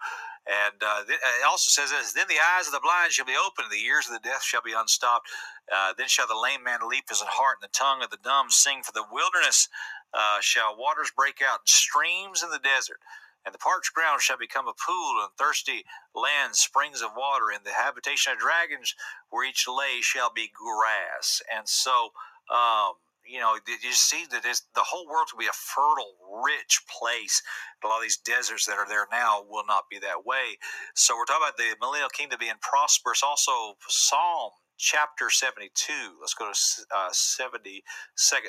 And 0.46 0.82
uh, 0.82 1.04
th- 1.06 1.20
it 1.20 1.46
also 1.48 1.70
says 1.70 1.90
this 1.92 2.12
Then 2.12 2.26
the 2.28 2.42
eyes 2.58 2.66
of 2.66 2.74
the 2.74 2.82
blind 2.82 3.12
shall 3.12 3.26
be 3.26 3.38
opened, 3.38 3.70
the 3.70 3.86
ears 3.86 4.08
of 4.08 4.14
the 4.14 4.28
deaf 4.28 4.42
shall 4.42 4.62
be 4.62 4.74
unstopped. 4.76 5.30
Uh, 5.72 5.94
then 5.98 6.08
shall 6.08 6.26
the 6.28 6.38
lame 6.38 6.64
man 6.64 6.80
leap 6.88 7.06
as 7.10 7.20
an 7.22 7.28
hart, 7.30 7.58
and 7.62 7.68
the 7.68 7.78
tongue 7.78 8.02
of 8.02 8.10
the 8.10 8.22
dumb 8.24 8.50
sing. 8.50 8.82
For 8.82 8.92
the 8.92 9.06
wilderness 9.10 9.68
uh, 10.14 10.38
shall 10.40 10.76
waters 10.78 11.12
break 11.16 11.42
out, 11.46 11.68
streams 11.68 12.42
in 12.42 12.50
the 12.50 12.60
desert. 12.60 12.98
And 13.46 13.54
the 13.54 13.58
parched 13.58 13.94
ground 13.94 14.22
shall 14.22 14.38
become 14.38 14.66
a 14.66 14.74
pool, 14.74 15.22
and 15.22 15.30
thirsty 15.38 15.84
land 16.14 16.56
springs 16.56 17.00
of 17.00 17.12
water. 17.16 17.46
And 17.54 17.64
the 17.64 17.72
habitation 17.72 18.32
of 18.32 18.40
dragons, 18.40 18.94
where 19.30 19.48
each 19.48 19.66
lay, 19.68 20.00
shall 20.02 20.32
be 20.34 20.50
grass. 20.52 21.40
And 21.54 21.68
so, 21.68 22.10
um, 22.52 22.94
you 23.24 23.40
know, 23.40 23.56
you 23.66 23.92
see 23.92 24.26
that 24.32 24.42
the 24.42 24.82
whole 24.82 25.06
world 25.08 25.28
will 25.32 25.40
be 25.40 25.46
a 25.46 25.52
fertile, 25.52 26.14
rich 26.44 26.82
place. 26.90 27.42
A 27.84 27.86
lot 27.86 27.98
of 27.98 28.02
these 28.02 28.18
deserts 28.18 28.66
that 28.66 28.78
are 28.78 28.88
there 28.88 29.06
now 29.12 29.44
will 29.48 29.64
not 29.66 29.84
be 29.90 29.98
that 30.00 30.26
way. 30.26 30.58
So 30.94 31.16
we're 31.16 31.24
talking 31.24 31.46
about 31.46 31.56
the 31.56 31.76
millennial 31.80 32.10
kingdom 32.10 32.38
being 32.40 32.60
prosperous. 32.60 33.22
Also, 33.22 33.76
Psalm 33.88 34.50
chapter 34.78 35.30
72. 35.30 35.92
Let's 36.20 36.34
go 36.34 36.50
to 36.52 36.58
uh, 36.94 37.10
72nd 37.10 37.82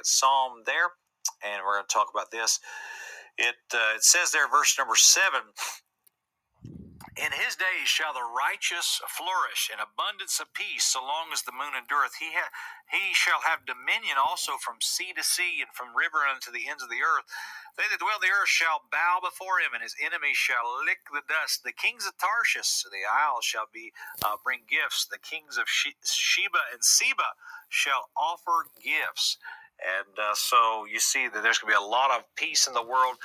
Psalm 0.03 0.64
there, 0.65 0.91
and 1.44 1.61
we're 1.65 1.78
going 1.78 1.86
to 1.88 1.94
talk 1.94 2.10
about 2.14 2.32
this. 2.32 2.60
It, 3.38 3.57
uh, 3.73 3.95
it 3.97 4.03
says 4.05 4.31
there, 4.31 4.47
verse 4.49 4.77
number 4.80 4.95
seven, 4.95 5.53
in 7.18 7.30
his 7.34 7.53
days 7.57 7.85
shall 7.85 8.14
the 8.14 8.26
righteous 8.26 9.01
flourish, 9.05 9.69
in 9.69 9.77
abundance 9.77 10.41
of 10.41 10.53
peace, 10.57 10.85
so 10.85 11.01
long 11.01 11.30
as 11.34 11.43
the 11.45 11.53
moon 11.53 11.77
endureth. 11.77 12.18
He 12.18 12.34
ha- 12.34 12.53
he 12.89 13.14
shall 13.14 13.45
have 13.45 13.69
dominion 13.69 14.18
also 14.18 14.57
from 14.57 14.81
sea 14.81 15.14
to 15.14 15.23
sea, 15.23 15.61
and 15.61 15.69
from 15.77 15.93
river 15.97 16.26
unto 16.26 16.49
the 16.49 16.65
ends 16.69 16.81
of 16.81 16.89
the 16.89 17.05
earth. 17.05 17.30
They 17.77 17.85
that 17.89 18.01
dwell 18.01 18.18
the 18.22 18.34
earth 18.34 18.49
shall 18.49 18.85
bow 18.89 19.22
before 19.22 19.61
him, 19.61 19.73
and 19.77 19.85
his 19.85 19.97
enemies 20.01 20.38
shall 20.38 20.65
lick 20.81 21.05
the 21.14 21.26
dust. 21.26 21.61
The 21.65 21.73
kings 21.77 22.05
of 22.09 22.18
Tarshish, 22.18 22.85
the 22.89 23.05
isles, 23.05 23.45
shall 23.45 23.69
be 23.69 23.93
uh, 24.26 24.38
bring 24.41 24.65
gifts. 24.69 25.05
The 25.05 25.22
kings 25.22 25.57
of 25.57 25.69
Sheba 25.69 26.73
and 26.73 26.81
Seba 26.85 27.38
shall 27.69 28.09
offer 28.18 28.69
gifts. 28.81 29.38
And 29.80 30.18
uh, 30.18 30.34
so 30.34 30.86
you 30.91 30.99
see 30.99 31.28
that 31.28 31.44
there's 31.44 31.60
going 31.60 31.74
to 31.74 31.80
be 31.80 31.86
a 31.86 31.88
lot 31.88 32.12
of 32.12 32.24
peace 32.36 32.68
in 32.68 32.74
the 32.74 32.84
world. 32.84 33.16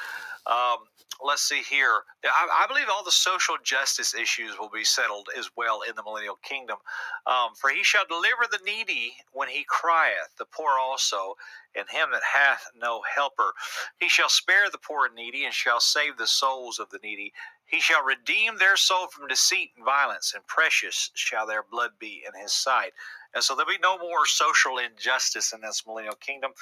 Um, 0.46 0.78
let's 1.24 1.42
see 1.42 1.62
here. 1.62 2.02
I, 2.24 2.64
I, 2.64 2.66
believe 2.66 2.86
all 2.90 3.04
the 3.04 3.12
social 3.12 3.54
justice 3.62 4.14
issues 4.14 4.58
will 4.58 4.70
be 4.70 4.84
settled 4.84 5.28
as 5.38 5.50
well 5.56 5.82
in 5.88 5.94
the 5.94 6.02
millennial 6.02 6.38
kingdom. 6.42 6.78
Um, 7.26 7.54
For 7.54 7.70
he 7.70 7.84
shall 7.84 8.04
deliver 8.08 8.46
the 8.50 8.58
needy 8.64 9.14
when 9.32 9.48
he 9.48 9.64
crieth, 9.68 10.34
the 10.38 10.44
poor 10.44 10.78
also, 10.80 11.36
and 11.76 11.88
him 11.88 12.08
that 12.12 12.22
hath 12.34 12.66
no 12.76 13.02
helper. 13.14 13.52
He 14.00 14.08
shall 14.08 14.28
spare 14.28 14.68
the 14.70 14.78
poor 14.78 15.06
and 15.06 15.14
needy, 15.14 15.44
and 15.44 15.54
shall 15.54 15.80
save 15.80 16.16
the 16.16 16.26
souls 16.26 16.78
of 16.80 16.90
the 16.90 17.00
needy. 17.02 17.32
He 17.66 17.80
shall 17.80 18.04
redeem 18.04 18.58
their 18.58 18.76
soul 18.76 19.06
from 19.06 19.28
deceit 19.28 19.70
and 19.76 19.84
violence, 19.84 20.32
and 20.34 20.46
precious 20.46 21.10
shall 21.14 21.46
their 21.46 21.62
blood 21.62 21.92
be 21.98 22.22
in 22.26 22.38
his 22.40 22.52
sight. 22.52 22.92
And 23.34 23.42
so 23.42 23.54
there'll 23.54 23.70
be 23.70 23.78
no 23.80 23.96
more 23.96 24.26
social 24.26 24.78
injustice 24.78 25.52
in 25.52 25.60
this 25.62 25.86
millennial 25.86 26.16
kingdom. 26.16 26.52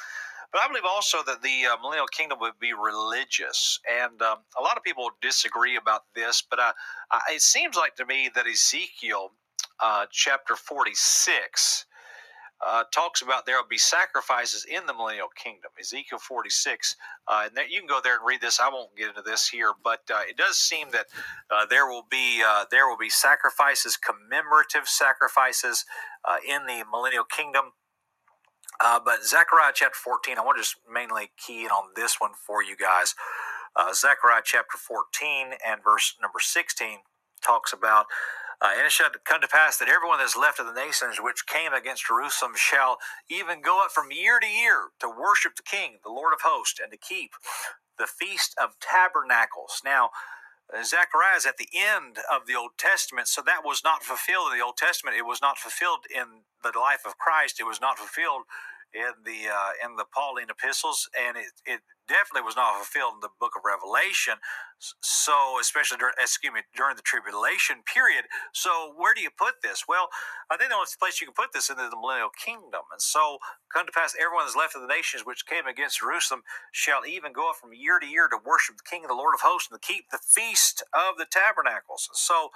But 0.52 0.62
I 0.64 0.68
believe 0.68 0.84
also 0.88 1.18
that 1.26 1.42
the 1.42 1.66
uh, 1.72 1.76
millennial 1.82 2.06
kingdom 2.08 2.38
would 2.40 2.58
be 2.60 2.72
religious. 2.72 3.80
And 3.90 4.20
um, 4.22 4.38
a 4.58 4.62
lot 4.62 4.76
of 4.76 4.82
people 4.84 5.10
disagree 5.22 5.76
about 5.76 6.02
this, 6.14 6.42
but 6.48 6.58
uh, 6.58 6.72
it 7.30 7.42
seems 7.42 7.76
like 7.76 7.96
to 7.96 8.06
me 8.06 8.30
that 8.34 8.46
Ezekiel 8.46 9.32
uh, 9.80 10.06
chapter 10.10 10.56
46 10.56 11.86
uh, 12.66 12.84
talks 12.92 13.22
about 13.22 13.46
there 13.46 13.56
will 13.56 13.68
be 13.68 13.78
sacrifices 13.78 14.66
in 14.66 14.86
the 14.86 14.94
millennial 14.94 15.28
kingdom. 15.28 15.70
Ezekiel 15.80 16.18
46, 16.18 16.96
uh, 17.28 17.44
and 17.46 17.56
that 17.56 17.70
you 17.70 17.78
can 17.80 17.88
go 17.88 18.00
there 18.02 18.16
and 18.16 18.26
read 18.26 18.40
this. 18.40 18.60
I 18.60 18.68
won't 18.68 18.96
get 18.96 19.10
into 19.10 19.22
this 19.22 19.48
here, 19.48 19.72
but 19.84 20.00
uh, 20.12 20.22
it 20.28 20.36
does 20.36 20.58
seem 20.58 20.90
that 20.92 21.06
uh, 21.50 21.66
there 21.66 21.86
will 21.86 22.06
be 22.10 22.42
uh, 22.46 22.64
there 22.70 22.88
will 22.88 22.98
be 22.98 23.10
sacrifices, 23.10 23.96
commemorative 23.96 24.88
sacrifices 24.88 25.84
in 26.48 26.66
the 26.66 26.84
millennial 26.92 27.24
kingdom. 27.24 27.72
But 29.04 29.24
Zechariah 29.24 29.72
chapter 29.74 29.96
14, 29.96 30.38
I 30.38 30.42
want 30.42 30.58
to 30.58 30.62
just 30.62 30.76
mainly 30.92 31.30
key 31.38 31.64
in 31.64 31.70
on 31.70 31.90
this 31.96 32.16
one 32.20 32.32
for 32.34 32.62
you 32.62 32.76
guys. 32.76 33.14
Zechariah 33.94 34.42
chapter 34.44 34.78
14 34.78 35.54
and 35.66 35.82
verse 35.84 36.14
number 36.22 36.40
16 36.40 36.98
talks 37.44 37.72
about 37.72 38.06
uh, 38.62 38.70
and 38.76 38.86
it 38.86 38.92
shall 38.92 39.10
come 39.24 39.40
to 39.40 39.48
pass 39.48 39.78
that 39.78 39.88
everyone 39.88 40.18
that 40.18 40.24
is 40.24 40.36
left 40.36 40.60
of 40.60 40.66
the 40.66 40.74
nations 40.74 41.18
which 41.22 41.46
came 41.46 41.72
against 41.74 42.08
Jerusalem 42.08 42.54
shall 42.56 42.98
even 43.30 43.62
go 43.62 43.84
up 43.84 43.92
from 43.92 44.10
year 44.12 44.40
to 44.40 44.46
year 44.48 44.90
to 45.00 45.08
worship 45.08 45.56
the 45.56 45.62
King, 45.62 45.98
the 46.04 46.10
Lord 46.10 46.34
of 46.34 46.40
hosts, 46.42 46.80
and 46.82 46.90
to 46.92 46.98
keep 46.98 47.32
the 47.98 48.06
Feast 48.08 48.56
of 48.62 48.76
Tabernacles. 48.80 49.82
Now, 49.84 50.06
uh, 50.06 50.10
Zechariah 50.84 51.36
is 51.36 51.46
at 51.46 51.56
the 51.58 51.68
end 51.74 52.18
of 52.30 52.46
the 52.46 52.54
Old 52.54 52.72
Testament, 52.78 53.28
so 53.28 53.42
that 53.44 53.64
was 53.64 53.82
not 53.84 54.04
fulfilled 54.04 54.52
in 54.52 54.58
the 54.58 54.64
Old 54.64 54.76
Testament. 54.76 55.16
It 55.16 55.26
was 55.26 55.42
not 55.42 55.58
fulfilled 55.58 56.06
in 56.08 56.46
the 56.62 56.78
life 56.78 57.02
of 57.06 57.18
Christ. 57.18 57.60
It 57.60 57.66
was 57.66 57.80
not 57.80 57.98
fulfilled 57.98 58.44
in 58.94 59.24
the 59.24 59.48
uh, 59.50 59.72
in 59.84 59.96
the 59.96 60.06
Pauline 60.06 60.50
epistles, 60.50 61.08
and 61.14 61.36
it, 61.36 61.52
it 61.66 61.80
definitely 62.08 62.42
was 62.46 62.56
not 62.56 62.74
fulfilled 62.76 63.14
in 63.18 63.20
the 63.22 63.34
book 63.40 63.54
of 63.56 63.62
Revelation. 63.64 64.42
So, 65.00 65.58
especially 65.60 65.98
during 65.98 66.14
excuse 66.18 66.52
me 66.54 66.62
during 66.74 66.96
the 66.96 67.06
tribulation 67.06 67.82
period. 67.86 68.26
So, 68.52 68.94
where 68.96 69.14
do 69.14 69.22
you 69.22 69.30
put 69.30 69.62
this? 69.62 69.84
Well, 69.88 70.08
I 70.50 70.56
think 70.56 70.70
the 70.70 70.76
only 70.76 70.90
place 70.98 71.20
you 71.20 71.28
can 71.28 71.38
put 71.38 71.52
this 71.54 71.70
is 71.70 71.78
in 71.78 71.90
the 71.90 71.96
millennial 71.96 72.32
kingdom. 72.34 72.88
And 72.92 73.02
so, 73.02 73.38
come 73.72 73.86
to 73.86 73.92
pass, 73.92 74.16
everyone 74.18 74.46
that's 74.46 74.56
left 74.58 74.76
of 74.76 74.82
the 74.82 74.90
nations 74.90 75.24
which 75.26 75.46
came 75.46 75.66
against 75.66 76.00
Jerusalem 76.00 76.42
shall 76.72 77.06
even 77.06 77.32
go 77.32 77.50
up 77.50 77.56
from 77.62 77.74
year 77.74 77.98
to 78.00 78.06
year 78.08 78.28
to 78.28 78.38
worship 78.40 78.78
the 78.78 78.88
King, 78.88 79.04
of 79.04 79.10
the 79.10 79.18
Lord 79.20 79.34
of 79.34 79.42
hosts, 79.46 79.68
and 79.70 79.78
to 79.80 79.84
keep 79.84 80.10
the 80.10 80.20
feast 80.22 80.82
of 80.94 81.18
the 81.18 81.26
tabernacles. 81.30 82.10
So. 82.14 82.50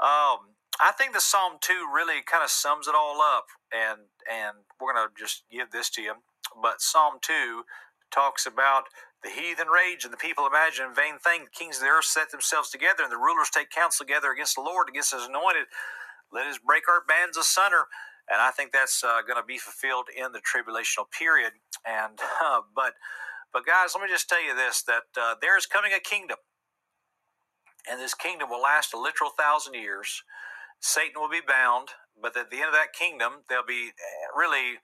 Um, 0.00 0.54
I 0.80 0.92
think 0.92 1.14
the 1.14 1.20
Psalm 1.20 1.54
two 1.60 1.86
really 1.92 2.22
kind 2.22 2.44
of 2.44 2.50
sums 2.50 2.88
it 2.88 2.94
all 2.94 3.20
up, 3.22 3.46
and 3.72 4.02
and 4.30 4.58
we're 4.80 4.94
gonna 4.94 5.08
just 5.18 5.44
give 5.50 5.70
this 5.72 5.90
to 5.92 6.02
you. 6.02 6.14
But 6.62 6.82
Psalm 6.82 7.14
two 7.22 7.64
talks 8.12 8.46
about 8.46 8.84
the 9.24 9.30
heathen 9.30 9.68
rage 9.68 10.04
and 10.04 10.12
the 10.12 10.18
people 10.18 10.46
imagine 10.46 10.94
vain 10.94 11.18
things. 11.18 11.48
Kings 11.50 11.78
of 11.78 11.82
the 11.84 11.88
earth 11.88 12.04
set 12.06 12.30
themselves 12.30 12.70
together, 12.70 13.02
and 13.04 13.12
the 13.12 13.16
rulers 13.18 13.50
take 13.50 13.70
counsel 13.70 14.06
together 14.06 14.32
against 14.32 14.56
the 14.56 14.62
Lord, 14.62 14.88
against 14.90 15.14
His 15.14 15.24
anointed. 15.26 15.66
Let 16.32 16.46
us 16.48 16.58
break 16.58 16.88
our 16.88 17.02
bands 17.06 17.36
asunder. 17.38 17.86
And 18.30 18.42
I 18.42 18.50
think 18.52 18.72
that's 18.72 19.04
uh, 19.04 19.22
going 19.26 19.40
to 19.40 19.46
be 19.46 19.58
fulfilled 19.58 20.06
in 20.14 20.32
the 20.32 20.40
tribulational 20.40 21.10
period. 21.10 21.52
And 21.86 22.18
uh, 22.44 22.62
but 22.76 22.94
but 23.52 23.66
guys, 23.66 23.92
let 23.94 24.02
me 24.04 24.10
just 24.10 24.28
tell 24.28 24.44
you 24.44 24.54
this: 24.56 24.82
that 24.84 25.04
uh, 25.20 25.36
there 25.42 25.58
is 25.58 25.66
coming 25.66 25.92
a 25.94 26.00
kingdom, 26.00 26.38
and 27.90 28.00
this 28.00 28.14
kingdom 28.14 28.50
will 28.50 28.62
last 28.62 28.94
a 28.94 29.00
literal 29.00 29.30
thousand 29.38 29.74
years. 29.74 30.22
Satan 30.80 31.20
will 31.20 31.30
be 31.30 31.44
bound, 31.46 31.90
but 32.20 32.36
at 32.36 32.50
the 32.50 32.58
end 32.58 32.68
of 32.68 32.74
that 32.74 32.92
kingdom, 32.92 33.44
they'll 33.48 33.66
be 33.66 33.92
eh, 33.94 34.26
really 34.36 34.78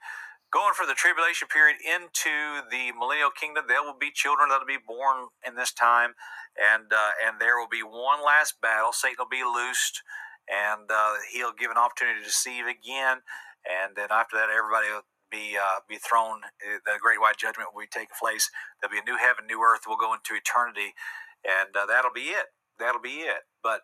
going 0.51 0.73
for 0.73 0.85
the 0.85 0.95
tribulation 0.95 1.47
period 1.47 1.77
into 1.83 2.63
the 2.71 2.91
millennial 2.97 3.31
kingdom. 3.31 3.65
There 3.67 3.83
will 3.83 3.97
be 3.99 4.11
children 4.11 4.49
that 4.49 4.59
will 4.59 4.69
be 4.69 4.81
born 4.81 5.27
in 5.45 5.55
this 5.55 5.73
time, 5.73 6.15
and 6.55 6.91
uh, 6.93 7.13
and 7.25 7.39
there 7.39 7.59
will 7.59 7.71
be 7.71 7.83
one 7.83 8.23
last 8.23 8.61
battle. 8.61 8.91
Satan 8.93 9.17
will 9.19 9.31
be 9.31 9.43
loosed, 9.43 10.01
and 10.47 10.87
uh, 10.91 11.19
he'll 11.31 11.55
give 11.55 11.71
an 11.71 11.77
opportunity 11.77 12.19
to 12.19 12.25
deceive 12.25 12.65
again, 12.67 13.23
and 13.67 13.95
then 13.95 14.09
after 14.11 14.37
that, 14.37 14.47
everybody 14.51 14.87
will 14.91 15.07
be 15.31 15.57
uh, 15.59 15.83
be 15.89 15.97
thrown. 15.99 16.47
Eh, 16.63 16.79
the 16.85 16.99
great 17.01 17.19
white 17.19 17.37
judgment 17.37 17.75
will 17.75 17.83
be 17.83 17.91
taking 17.91 18.15
place. 18.15 18.49
There'll 18.79 18.95
be 18.95 19.03
a 19.03 19.07
new 19.07 19.17
heaven, 19.19 19.47
new 19.47 19.59
earth. 19.63 19.83
We'll 19.87 19.99
go 19.99 20.13
into 20.15 20.35
eternity, 20.39 20.95
and 21.43 21.75
uh, 21.75 21.85
that'll 21.87 22.15
be 22.15 22.31
it. 22.31 22.55
That'll 22.79 23.01
be 23.03 23.27
it. 23.27 23.47
But 23.63 23.81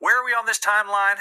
where 0.00 0.20
are 0.20 0.24
we 0.24 0.32
on 0.32 0.46
this 0.46 0.60
timeline? 0.60 1.18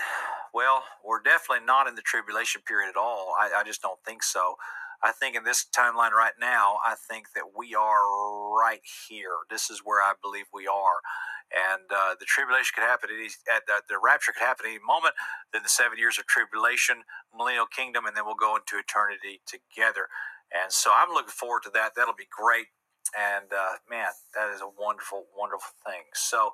Well, 0.54 0.84
we're 1.04 1.22
definitely 1.22 1.66
not 1.66 1.88
in 1.88 1.96
the 1.96 2.02
tribulation 2.02 2.62
period 2.62 2.90
at 2.90 2.98
all. 2.98 3.34
I, 3.40 3.62
I, 3.62 3.64
just 3.64 3.82
don't 3.82 4.00
think 4.06 4.24
so. 4.24 4.56
I 5.04 5.12
think 5.12 5.36
in 5.36 5.44
this 5.44 5.66
timeline 5.76 6.12
right 6.12 6.38
now, 6.40 6.78
I 6.86 6.96
think 6.96 7.34
that 7.36 7.58
we 7.58 7.76
are 7.76 8.06
right 8.54 8.82
here. 9.10 9.46
This 9.50 9.70
is 9.70 9.82
where 9.84 10.02
I 10.02 10.14
believe 10.22 10.46
we 10.54 10.68
are. 10.68 11.02
And 11.48 11.90
uh, 11.90 12.16
the 12.20 12.26
tribulation 12.26 12.74
could 12.76 12.84
happen 12.84 13.10
at, 13.10 13.18
any, 13.18 13.32
at 13.48 13.64
the, 13.66 13.98
rapture 13.98 14.34
could 14.34 14.46
happen 14.46 14.66
at 14.68 14.78
any 14.78 14.84
moment. 14.84 15.16
Then 15.54 15.64
the 15.64 15.72
seven 15.72 15.98
years 15.98 16.20
of 16.20 16.28
tribulation, 16.28 17.08
millennial 17.34 17.70
kingdom, 17.70 18.06
and 18.06 18.18
then 18.18 18.26
we'll 18.26 18.40
go 18.40 18.58
into 18.58 18.78
eternity 18.78 19.42
together. 19.48 20.12
And 20.52 20.72
so 20.72 20.92
I'm 20.94 21.14
looking 21.14 21.34
forward 21.34 21.64
to 21.64 21.72
that. 21.74 21.96
That'll 21.96 22.18
be 22.18 22.30
great. 22.30 22.68
And 23.16 23.48
uh, 23.54 23.80
man, 23.90 24.12
that 24.36 24.52
is 24.54 24.60
a 24.62 24.68
wonderful, 24.68 25.32
wonderful 25.32 25.72
thing. 25.86 26.12
So, 26.14 26.52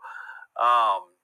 um, 0.61 1.17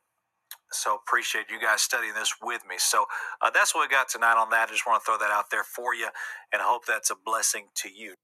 so 0.71 0.95
appreciate 0.95 1.45
you 1.49 1.59
guys 1.59 1.81
studying 1.81 2.13
this 2.13 2.33
with 2.41 2.63
me. 2.69 2.75
So 2.77 3.05
uh, 3.41 3.51
that's 3.53 3.75
what 3.75 3.87
we 3.87 3.91
got 3.93 4.09
tonight 4.09 4.37
on 4.37 4.49
that. 4.51 4.69
I 4.69 4.71
just 4.71 4.87
want 4.87 5.01
to 5.01 5.05
throw 5.05 5.17
that 5.17 5.31
out 5.31 5.51
there 5.51 5.63
for 5.63 5.95
you 5.95 6.09
and 6.53 6.61
hope 6.61 6.85
that's 6.85 7.11
a 7.11 7.15
blessing 7.25 7.67
to 7.77 7.89
you. 7.89 8.15